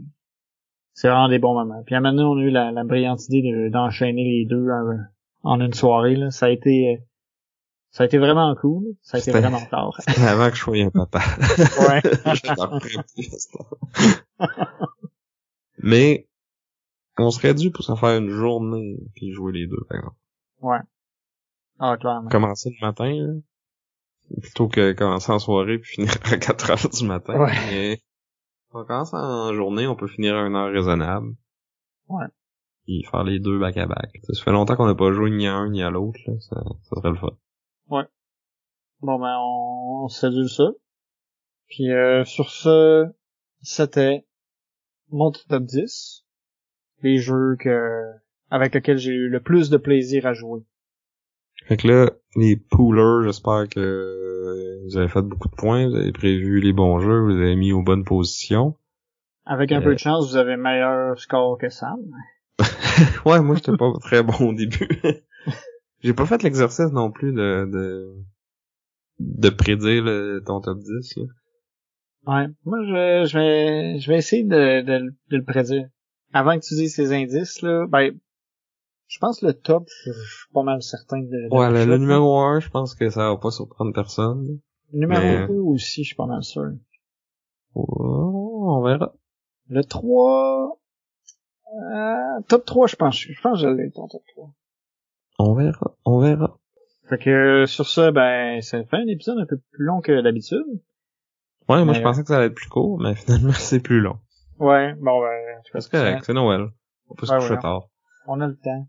C'est 0.96 1.08
vraiment 1.08 1.28
des 1.28 1.40
bons 1.40 1.54
moments. 1.54 1.82
Puis 1.84 1.94
à 1.96 2.00
maintenant, 2.00 2.32
on 2.34 2.38
a 2.38 2.42
eu 2.42 2.50
la, 2.50 2.70
la 2.70 2.84
brillante 2.84 3.26
idée 3.28 3.42
de- 3.42 3.68
d'enchaîner 3.68 4.22
les 4.24 4.46
deux 4.48 4.68
en, 4.70 4.96
en 5.42 5.60
une 5.60 5.72
soirée, 5.72 6.14
là. 6.16 6.30
Ça 6.30 6.46
a 6.46 6.50
été. 6.50 7.00
Ça 7.94 8.02
a 8.02 8.06
été 8.06 8.18
vraiment 8.18 8.52
cool. 8.56 8.96
Ça 9.02 9.18
a 9.18 9.20
été 9.20 9.30
vraiment 9.30 9.64
tard. 9.66 9.94
C'était 10.00 10.26
avant 10.26 10.50
que 10.50 10.56
je 10.56 10.62
sois 10.62 10.78
un 10.78 10.90
papa. 10.90 11.20
ouais. 11.88 12.02
Je. 12.34 12.42
Mais 15.78 16.26
on 17.18 17.30
serait 17.30 17.54
dû 17.54 17.70
pour 17.70 17.84
s'en 17.84 17.94
faire 17.94 18.18
une 18.18 18.30
journée 18.30 18.98
puis 19.14 19.30
jouer 19.30 19.52
les 19.52 19.68
deux, 19.68 19.84
par 19.88 19.98
exemple. 19.98 20.16
Ouais. 20.60 20.80
Ah, 21.78 21.96
clairement. 21.96 22.28
Commencer 22.30 22.74
le 22.80 22.84
matin, 22.84 23.12
là, 23.12 23.34
plutôt 24.40 24.66
que 24.66 24.92
commencer 24.92 25.30
en 25.30 25.38
soirée 25.38 25.78
puis 25.78 25.92
finir 25.92 26.14
à 26.24 26.36
4 26.36 26.70
heures 26.70 26.90
du 26.90 27.06
matin. 27.06 27.38
Ouais. 27.38 27.52
Mais 27.70 28.02
on 28.72 28.84
commence 28.84 29.14
en 29.14 29.54
journée, 29.54 29.86
on 29.86 29.94
peut 29.94 30.08
finir 30.08 30.34
à 30.34 30.48
une 30.48 30.56
heure 30.56 30.72
raisonnable. 30.72 31.36
Ouais. 32.08 32.26
Puis 32.86 33.04
faire 33.08 33.22
les 33.22 33.38
deux 33.38 33.60
back 33.60 33.76
à 33.76 33.86
back. 33.86 34.18
Ça 34.24 34.42
fait 34.42 34.50
longtemps 34.50 34.74
qu'on 34.74 34.86
n'a 34.86 34.96
pas 34.96 35.12
joué 35.12 35.30
ni 35.30 35.46
à 35.46 35.54
un 35.54 35.70
ni 35.70 35.80
à 35.80 35.90
l'autre, 35.90 36.18
là. 36.26 36.32
Ça, 36.40 36.56
ça 36.90 36.96
serait 36.96 37.10
le 37.10 37.18
fun. 37.18 37.30
Bon 37.88 39.18
ben 39.18 39.36
on, 39.38 40.04
on 40.04 40.08
ça. 40.08 40.70
Puis 41.68 41.92
euh, 41.92 42.24
sur 42.24 42.48
ce, 42.48 43.06
c'était 43.60 44.24
mon 45.10 45.30
top 45.30 45.64
10. 45.64 46.24
Les 47.02 47.18
jeux 47.18 47.56
que 47.58 48.00
avec 48.50 48.74
lesquels 48.74 48.96
j'ai 48.96 49.12
eu 49.12 49.28
le 49.28 49.40
plus 49.40 49.68
de 49.68 49.76
plaisir 49.76 50.26
à 50.26 50.32
jouer. 50.32 50.60
Fait 51.66 51.76
que 51.76 51.86
là, 51.88 52.10
les 52.36 52.56
poolers, 52.56 53.24
j'espère 53.24 53.68
que 53.68 53.80
euh, 53.80 54.80
vous 54.84 54.96
avez 54.96 55.08
fait 55.08 55.22
beaucoup 55.22 55.48
de 55.48 55.54
points, 55.54 55.86
vous 55.88 55.96
avez 55.96 56.12
prévu 56.12 56.60
les 56.60 56.72
bons 56.72 56.98
jeux, 57.00 57.20
vous 57.20 57.32
avez 57.32 57.56
mis 57.56 57.72
aux 57.72 57.82
bonnes 57.82 58.04
positions. 58.04 58.76
Avec 59.44 59.70
un 59.72 59.80
Euh. 59.80 59.84
peu 59.84 59.92
de 59.92 59.98
chance, 59.98 60.30
vous 60.30 60.36
avez 60.36 60.56
meilleur 60.56 61.18
score 61.18 61.58
que 61.58 61.68
Sam. 61.68 62.00
Ouais, 63.26 63.40
moi 63.40 63.56
j'étais 63.56 63.76
pas 63.76 63.92
très 64.00 64.22
bon 64.22 64.50
au 64.50 64.54
début. 64.54 64.88
J'ai 66.04 66.14
pas 66.14 66.26
fait 66.26 66.42
l'exercice 66.42 66.92
non 66.92 67.10
plus 67.10 67.32
de 67.32 67.68
de, 67.72 68.14
de 69.18 69.48
prédire 69.48 70.04
le- 70.04 70.42
ton 70.46 70.60
top 70.60 70.78
10 70.78 71.16
là. 71.16 71.24
Ouais. 72.26 72.46
Moi 72.64 72.78
je 72.86 72.92
vais 72.92 73.24
je 73.26 73.38
vais 73.38 73.98
je 73.98 74.08
vais 74.10 74.18
essayer 74.18 74.44
de, 74.44 74.82
de, 74.82 74.92
le- 74.92 75.10
de 75.30 75.36
le 75.38 75.44
prédire. 75.44 75.88
Avant 76.32 76.58
que 76.58 76.64
tu 76.64 76.74
dises 76.74 76.94
ces 76.94 77.12
indices 77.12 77.62
là, 77.62 77.86
ben 77.88 78.12
je 79.06 79.18
pense 79.18 79.40
que 79.40 79.46
le 79.46 79.52
top, 79.54 79.86
je 80.04 80.12
je 80.12 80.18
suis 80.18 80.52
pas 80.52 80.62
mal 80.62 80.82
certain 80.82 81.20
de. 81.20 81.26
de 81.26 81.54
Ouais, 81.54 81.70
le, 81.70 81.84
le 81.84 81.98
numéro 81.98 82.38
1, 82.38 82.60
je 82.60 82.68
pense 82.70 82.94
que 82.94 83.08
ça 83.10 83.28
va 83.30 83.36
pas 83.36 83.50
surprendre 83.50 83.92
personne. 83.92 84.58
Numéro 84.92 85.20
mais- 85.22 85.46
2 85.46 85.54
aussi, 85.58 86.02
je 86.02 86.08
suis 86.08 86.16
pas 86.16 86.26
mal 86.26 86.42
sûr. 86.42 86.70
Oh, 87.74 88.66
on 88.78 88.82
verra. 88.82 89.14
Le 89.68 89.82
3... 89.84 90.78
Euh, 91.94 92.40
top 92.48 92.64
3, 92.64 92.86
je 92.86 92.96
pense. 92.96 93.16
Je 93.16 93.40
pense 93.40 93.60
que 93.60 93.68
je 93.68 93.72
l'ai, 93.72 93.90
ton 93.90 94.06
top 94.08 94.22
3. 94.34 94.50
On 95.38 95.54
verra. 95.54 95.96
On 96.04 96.18
verra. 96.20 96.58
Fait 97.08 97.18
que 97.18 97.66
sur 97.66 97.86
ça, 97.88 98.12
ben, 98.12 98.60
ça 98.62 98.82
fait 98.84 98.96
un 98.96 99.06
épisode 99.08 99.38
un 99.38 99.46
peu 99.46 99.58
plus 99.72 99.84
long 99.84 100.00
que 100.00 100.20
d'habitude. 100.22 100.64
Ouais, 101.68 101.84
moi 101.84 101.94
je 101.94 102.00
pensais 102.02 102.22
que 102.22 102.28
ça 102.28 102.36
allait 102.36 102.46
être 102.46 102.54
plus 102.54 102.68
court, 102.68 102.98
mais 103.00 103.14
finalement 103.14 103.52
c'est 103.52 103.80
plus 103.80 104.00
long. 104.00 104.18
Ouais, 104.58 104.94
bon 104.94 105.20
ben, 105.20 105.80
C'est 105.80 105.90
correct, 105.90 106.24
c'est 106.24 106.32
Noël. 106.34 106.68
On 107.08 107.14
peut 107.14 107.26
se 107.26 107.34
coucher 107.34 107.54
ouais. 107.54 107.60
tard. 107.60 107.88
on 108.26 108.40
a 108.40 108.46
le 108.46 108.56
temps. 108.56 108.88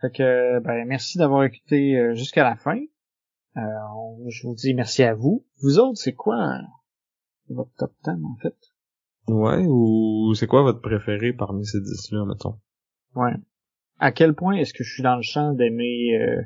Fait 0.00 0.10
que, 0.10 0.58
ben, 0.60 0.84
merci 0.86 1.16
d'avoir 1.18 1.44
écouté 1.44 1.96
euh, 1.96 2.14
jusqu'à 2.14 2.44
la 2.44 2.56
fin. 2.56 2.78
Euh, 3.56 3.60
on- 3.96 4.28
je 4.28 4.46
vous 4.46 4.54
dis 4.54 4.74
merci 4.74 5.02
à 5.02 5.14
vous. 5.14 5.46
Vous 5.62 5.78
autres, 5.78 5.98
c'est 5.98 6.14
quoi 6.14 6.36
euh, 6.36 6.58
votre 7.48 7.70
top 7.78 7.92
10, 8.04 8.10
en 8.10 8.36
fait? 8.42 8.56
Ouais, 9.28 9.64
ou 9.66 10.34
c'est 10.34 10.46
quoi 10.46 10.62
votre 10.62 10.80
préféré 10.82 11.32
parmi 11.32 11.64
ces 11.64 11.80
10 11.80 12.10
là, 12.12 12.24
mettons? 12.26 12.58
Ouais. 13.14 13.32
À 13.98 14.12
quel 14.12 14.34
point 14.34 14.56
est-ce 14.56 14.74
que 14.74 14.84
je 14.84 14.92
suis 14.92 15.02
dans 15.02 15.16
le 15.16 15.22
champ 15.22 15.52
d'aimer 15.52 16.18
euh, 16.18 16.42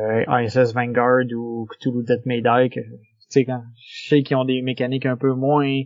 euh, 0.00 0.42
ISS 0.42 0.72
Vanguard 0.74 1.24
ou 1.34 1.66
Cthulhu 1.66 2.04
Death 2.04 2.26
May 2.26 2.42
Die 2.42 2.70
que, 2.70 2.80
tu 2.80 2.88
sais, 3.28 3.44
quand 3.44 3.62
je 3.76 4.08
sais 4.08 4.22
qu'ils 4.22 4.36
ont 4.36 4.44
des 4.44 4.62
mécaniques 4.62 5.06
un 5.06 5.16
peu 5.16 5.32
moins 5.32 5.82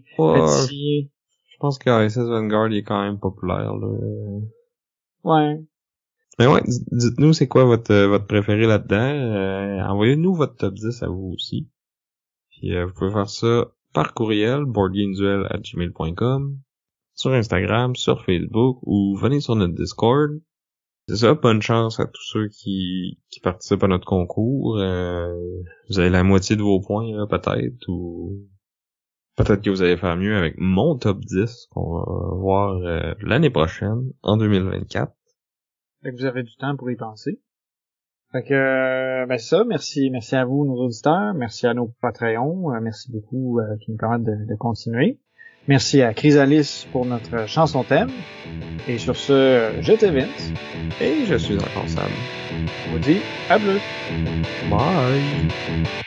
je 1.53 1.57
pense 1.61 1.79
que 1.79 2.07
ISS 2.07 2.19
Vanguard 2.19 2.69
il 2.69 2.79
est 2.79 2.83
quand 2.83 3.03
même 3.03 3.19
populaire, 3.19 3.75
là. 3.77 3.89
Ouais. 5.25 5.61
Mais 6.39 6.47
ouais, 6.47 6.63
dites-nous 6.91 7.35
c'est 7.35 7.49
quoi 7.49 7.65
votre 7.65 7.93
euh, 7.93 8.09
votre 8.09 8.27
préféré 8.27 8.67
là-dedans? 8.67 8.97
Euh, 8.97 9.83
Envoyez-nous 9.83 10.35
votre 10.35 10.57
top 10.57 10.73
10 10.73 11.03
à 11.03 11.09
vous 11.09 11.33
aussi. 11.35 11.69
Puis 12.49 12.75
euh, 12.75 12.87
vous 12.87 12.95
pouvez 12.95 13.13
faire 13.13 13.29
ça 13.29 13.67
par 13.93 14.15
courriel, 14.15 14.65
boardgameduel@gmail.com, 14.65 16.59
sur 17.15 17.33
Instagram, 17.33 17.95
sur 17.95 18.25
Facebook, 18.25 18.79
ou 18.83 19.17
venez 19.17 19.41
sur 19.41 19.55
notre 19.55 19.75
Discord. 19.75 20.41
C'est 21.11 21.17
ça, 21.17 21.35
bonne 21.35 21.61
chance 21.61 21.99
à 21.99 22.07
tous 22.07 22.23
ceux 22.23 22.47
qui, 22.47 23.19
qui 23.31 23.41
participent 23.41 23.83
à 23.83 23.89
notre 23.89 24.07
concours. 24.07 24.79
Euh, 24.79 25.35
vous 25.89 25.99
avez 25.99 26.09
la 26.09 26.23
moitié 26.23 26.55
de 26.55 26.63
vos 26.63 26.81
points, 26.81 27.11
là, 27.13 27.27
peut-être, 27.27 27.89
ou 27.89 28.47
peut-être 29.35 29.61
que 29.61 29.71
vous 29.71 29.83
allez 29.83 29.97
faire 29.97 30.17
mieux 30.17 30.37
avec 30.37 30.55
mon 30.57 30.97
top 30.97 31.19
10 31.19 31.67
qu'on 31.73 31.99
va 31.99 32.37
voir 32.37 32.77
euh, 32.77 33.15
l'année 33.23 33.51
prochaine, 33.51 34.13
en 34.23 34.37
2024. 34.37 35.13
Fait 36.05 36.13
que 36.13 36.17
vous 36.17 36.27
avez 36.27 36.45
du 36.45 36.55
temps 36.55 36.77
pour 36.77 36.89
y 36.93 36.97
penser. 36.97 37.41
Fait 38.31 38.45
que, 38.45 38.55
euh, 38.55 39.27
ben 39.27 39.39
ça, 39.39 39.65
merci, 39.65 40.11
merci 40.11 40.37
à 40.37 40.45
vous, 40.45 40.65
nos 40.65 40.77
auditeurs, 40.77 41.35
merci 41.35 41.67
à 41.67 41.75
nos 41.75 41.89
Patreons, 42.01 42.73
euh, 42.73 42.79
merci 42.81 43.11
beaucoup 43.11 43.59
euh, 43.59 43.77
qui 43.81 43.91
nous 43.91 43.97
permettent 43.97 44.23
de, 44.23 44.47
de 44.49 44.55
continuer. 44.55 45.19
Merci 45.71 46.03
à 46.03 46.13
Chrysalis 46.15 46.89
pour 46.91 47.07
notre 47.07 47.47
chanson 47.49 47.85
thème. 47.85 48.11
Et 48.89 48.99
sur 48.99 49.15
ce, 49.15 49.71
j'étais 49.81 50.11
Vince. 50.11 50.53
Et 51.01 51.25
je 51.29 51.37
suis 51.37 51.55
encore 51.55 51.85
Sam. 51.87 52.11
On 52.89 52.91
vous 52.91 52.99
dit 52.99 53.21
à 53.49 53.57
bleu. 53.57 53.79
Bye! 54.69 56.01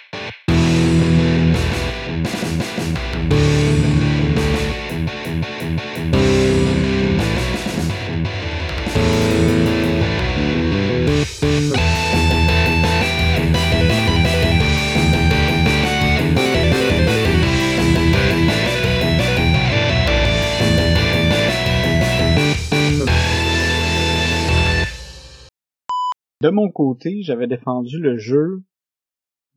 De 26.44 26.49
mon 26.49 26.70
côté, 26.70 27.22
j'avais 27.24 27.48
défendu 27.48 27.99
le 27.99 28.18
jeu 28.18 28.64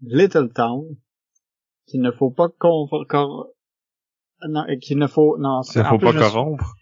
Little 0.02 0.52
Town, 0.52 0.84
qu'il 1.86 2.00
ne 2.00 2.10
faut 2.12 2.30
pas 2.30 2.48
con... 2.48 2.86
cor- 3.08 3.48
Non, 4.48 4.64
qu'il 4.80 4.98
ne 4.98 5.06
faut... 5.08 5.36
Non, 5.38 5.62
Il 5.74 5.80
en 5.80 5.84
faut 5.90 5.98
plus, 5.98 6.06
pas 6.06 6.12
me 6.12 6.22
suis- 6.22 6.32
corrompre. 6.32 6.74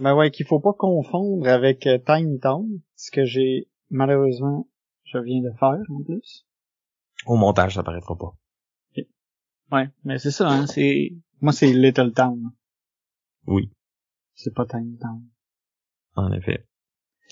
Ben 0.00 0.14
ouais, 0.14 0.30
qu'il 0.30 0.44
faut 0.46 0.60
pas 0.60 0.74
confondre 0.74 1.48
avec 1.48 1.86
euh, 1.86 1.96
Tiny 2.04 2.38
Town, 2.38 2.68
ce 2.96 3.10
que 3.10 3.24
j'ai 3.24 3.68
malheureusement 3.88 4.68
je 5.04 5.16
viens 5.18 5.40
de 5.40 5.50
faire 5.58 5.80
en 5.88 6.02
plus. 6.04 6.44
Au 7.26 7.36
montage, 7.36 7.74
ça 7.76 7.82
paraîtra 7.82 8.14
pas. 8.16 8.34
Ouais, 9.72 9.88
mais 10.04 10.18
c'est 10.18 10.30
ça, 10.32 10.48
hein, 10.50 10.66
c'est 10.66 11.12
moi 11.40 11.52
c'est 11.52 11.72
Little 11.72 12.12
Town, 12.12 12.52
Oui, 13.46 13.70
c'est 14.34 14.52
pas 14.54 14.66
Tiny 14.66 14.98
Town. 14.98 15.22
en 16.14 16.30
effet. 16.32 16.66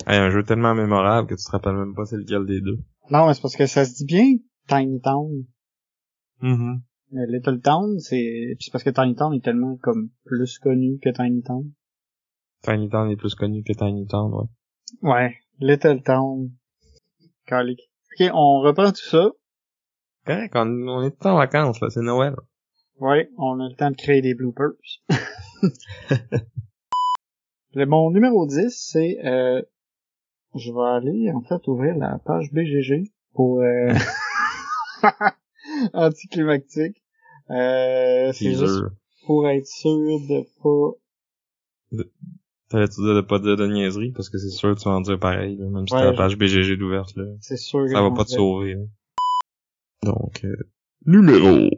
Hey, 0.06 0.18
un 0.18 0.30
jeu 0.30 0.42
tellement 0.42 0.74
mémorable 0.74 1.28
que 1.28 1.34
tu 1.34 1.44
te 1.44 1.50
rappelles 1.50 1.76
même 1.76 1.94
pas 1.94 2.04
c'est 2.04 2.16
lequel 2.16 2.44
des 2.46 2.60
deux. 2.60 2.78
Non, 3.10 3.26
mais 3.26 3.34
c'est 3.34 3.42
parce 3.42 3.56
que 3.56 3.66
ça 3.66 3.84
se 3.84 3.94
dit 3.94 4.04
bien 4.04 4.36
Tiny 4.68 5.00
Town. 5.00 5.44
Mm-hmm. 6.42 6.80
Mais 7.12 7.26
Little 7.28 7.60
Town, 7.60 7.98
c'est 8.00 8.56
c'est 8.58 8.72
parce 8.72 8.82
que 8.82 8.90
Tiny 8.90 9.14
Town 9.14 9.32
est 9.34 9.44
tellement 9.44 9.76
comme 9.76 10.10
plus 10.24 10.58
connu 10.58 10.98
que 11.00 11.10
Tiny 11.10 11.42
Town. 11.42 11.70
Tiny 12.62 12.88
Town 12.88 13.10
est 13.10 13.16
plus 13.16 13.34
connu 13.34 13.62
que 13.62 13.72
Tiny 13.72 14.06
Town, 14.06 14.32
ouais. 14.32 14.46
Ouais, 15.02 15.36
Little 15.60 16.02
Town. 16.02 16.50
Calique. 17.46 17.90
Ok, 18.18 18.30
on 18.32 18.60
reprend 18.60 18.90
tout 18.90 19.08
ça. 19.08 19.30
Correct, 20.26 20.54
on, 20.56 20.88
on 20.88 21.02
est 21.02 21.26
en 21.26 21.36
vacances, 21.36 21.80
là, 21.80 21.90
c'est 21.90 22.00
Noël. 22.00 22.34
Ouais, 22.98 23.28
on 23.38 23.60
a 23.60 23.68
le 23.68 23.74
temps 23.74 23.90
de 23.90 23.96
créer 23.96 24.22
des 24.22 24.34
bloopers. 24.34 24.72
le 27.74 27.86
mon 27.86 28.10
numéro 28.10 28.46
10, 28.46 28.70
c'est 28.70 29.18
euh, 29.24 29.62
je 30.54 30.72
vais 30.72 30.96
aller 30.96 31.30
en 31.32 31.40
fait 31.42 31.66
ouvrir 31.68 31.96
la 31.96 32.18
page 32.24 32.50
BGG 32.52 33.10
pour 33.34 33.60
euh, 33.60 33.92
anticlimactique. 35.92 37.02
Euh, 37.50 38.32
c'est 38.32 38.54
juste 38.54 38.82
pour 39.26 39.48
être 39.48 39.66
sûr 39.66 39.92
de 40.20 40.44
pas 40.62 42.04
T'allais-tu 42.70 43.02
dire 43.02 43.14
de 43.14 43.20
pas 43.20 43.38
dire 43.38 43.56
de 43.56 43.66
niaiserie, 43.66 44.10
parce 44.12 44.28
que 44.30 44.38
c'est 44.38 44.48
sûr 44.50 44.74
que 44.74 44.80
tu 44.80 44.88
vas 44.88 44.94
en 44.96 45.00
dire 45.02 45.18
pareil, 45.18 45.56
là, 45.56 45.66
même 45.68 45.86
si 45.86 45.94
Ouais, 45.94 46.00
t'as 46.00 46.10
la 46.10 46.16
page 46.16 46.36
BGG 46.36 46.76
d'ouverte, 46.76 47.14
là. 47.16 47.24
c'est 47.40 47.56
sûr 47.58 47.84
que 47.84 47.88
Ça 47.92 48.02
va 48.02 48.10
pas 48.10 48.24
te 48.24 48.30
sauver, 48.30 48.74
là. 48.74 48.84
Donc, 50.02 50.44
euh, 50.44 50.56
numéro 51.06 51.68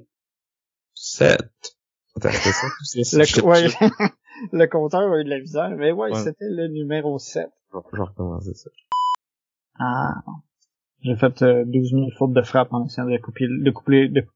7. 0.95 1.39
Attends, 2.17 2.31
ça? 2.31 2.67
Le, 2.97 3.45
ouais, 3.45 3.69
le 4.53 4.67
compteur 4.67 5.13
a 5.13 5.21
eu 5.21 5.25
de 5.25 5.29
la 5.31 5.41
misère, 5.41 5.71
mais 5.77 5.93
ouais, 5.93 6.13
Ouais. 6.13 6.23
c'était 6.23 6.49
le 6.49 6.69
numéro 6.69 7.19
7. 7.19 7.49
Je 7.73 8.01
recommencer 8.01 8.55
ça. 8.55 8.71
Ah. 9.79 10.15
J'ai 11.03 11.17
fait 11.17 11.43
euh, 11.43 11.65
12 11.67 11.91
000 11.91 12.07
fautes 12.19 12.33
de 12.33 12.43
frappe 12.43 12.73
en 12.73 12.87
essayant 12.87 13.07
de 13.09 13.19
couper, 13.19 13.47
de 13.47 13.71
couper, 13.71 14.09
de, 14.09 14.27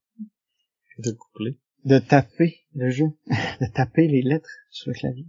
De 0.99 1.13
coupler. 1.13 1.59
de 1.85 1.99
taper 1.99 2.61
le 2.75 2.91
jeu, 2.91 3.07
de 3.27 3.73
taper 3.75 4.07
les 4.09 4.23
lettres 4.23 4.51
sur 4.71 4.91
le 4.91 4.95
clavier. 4.95 5.27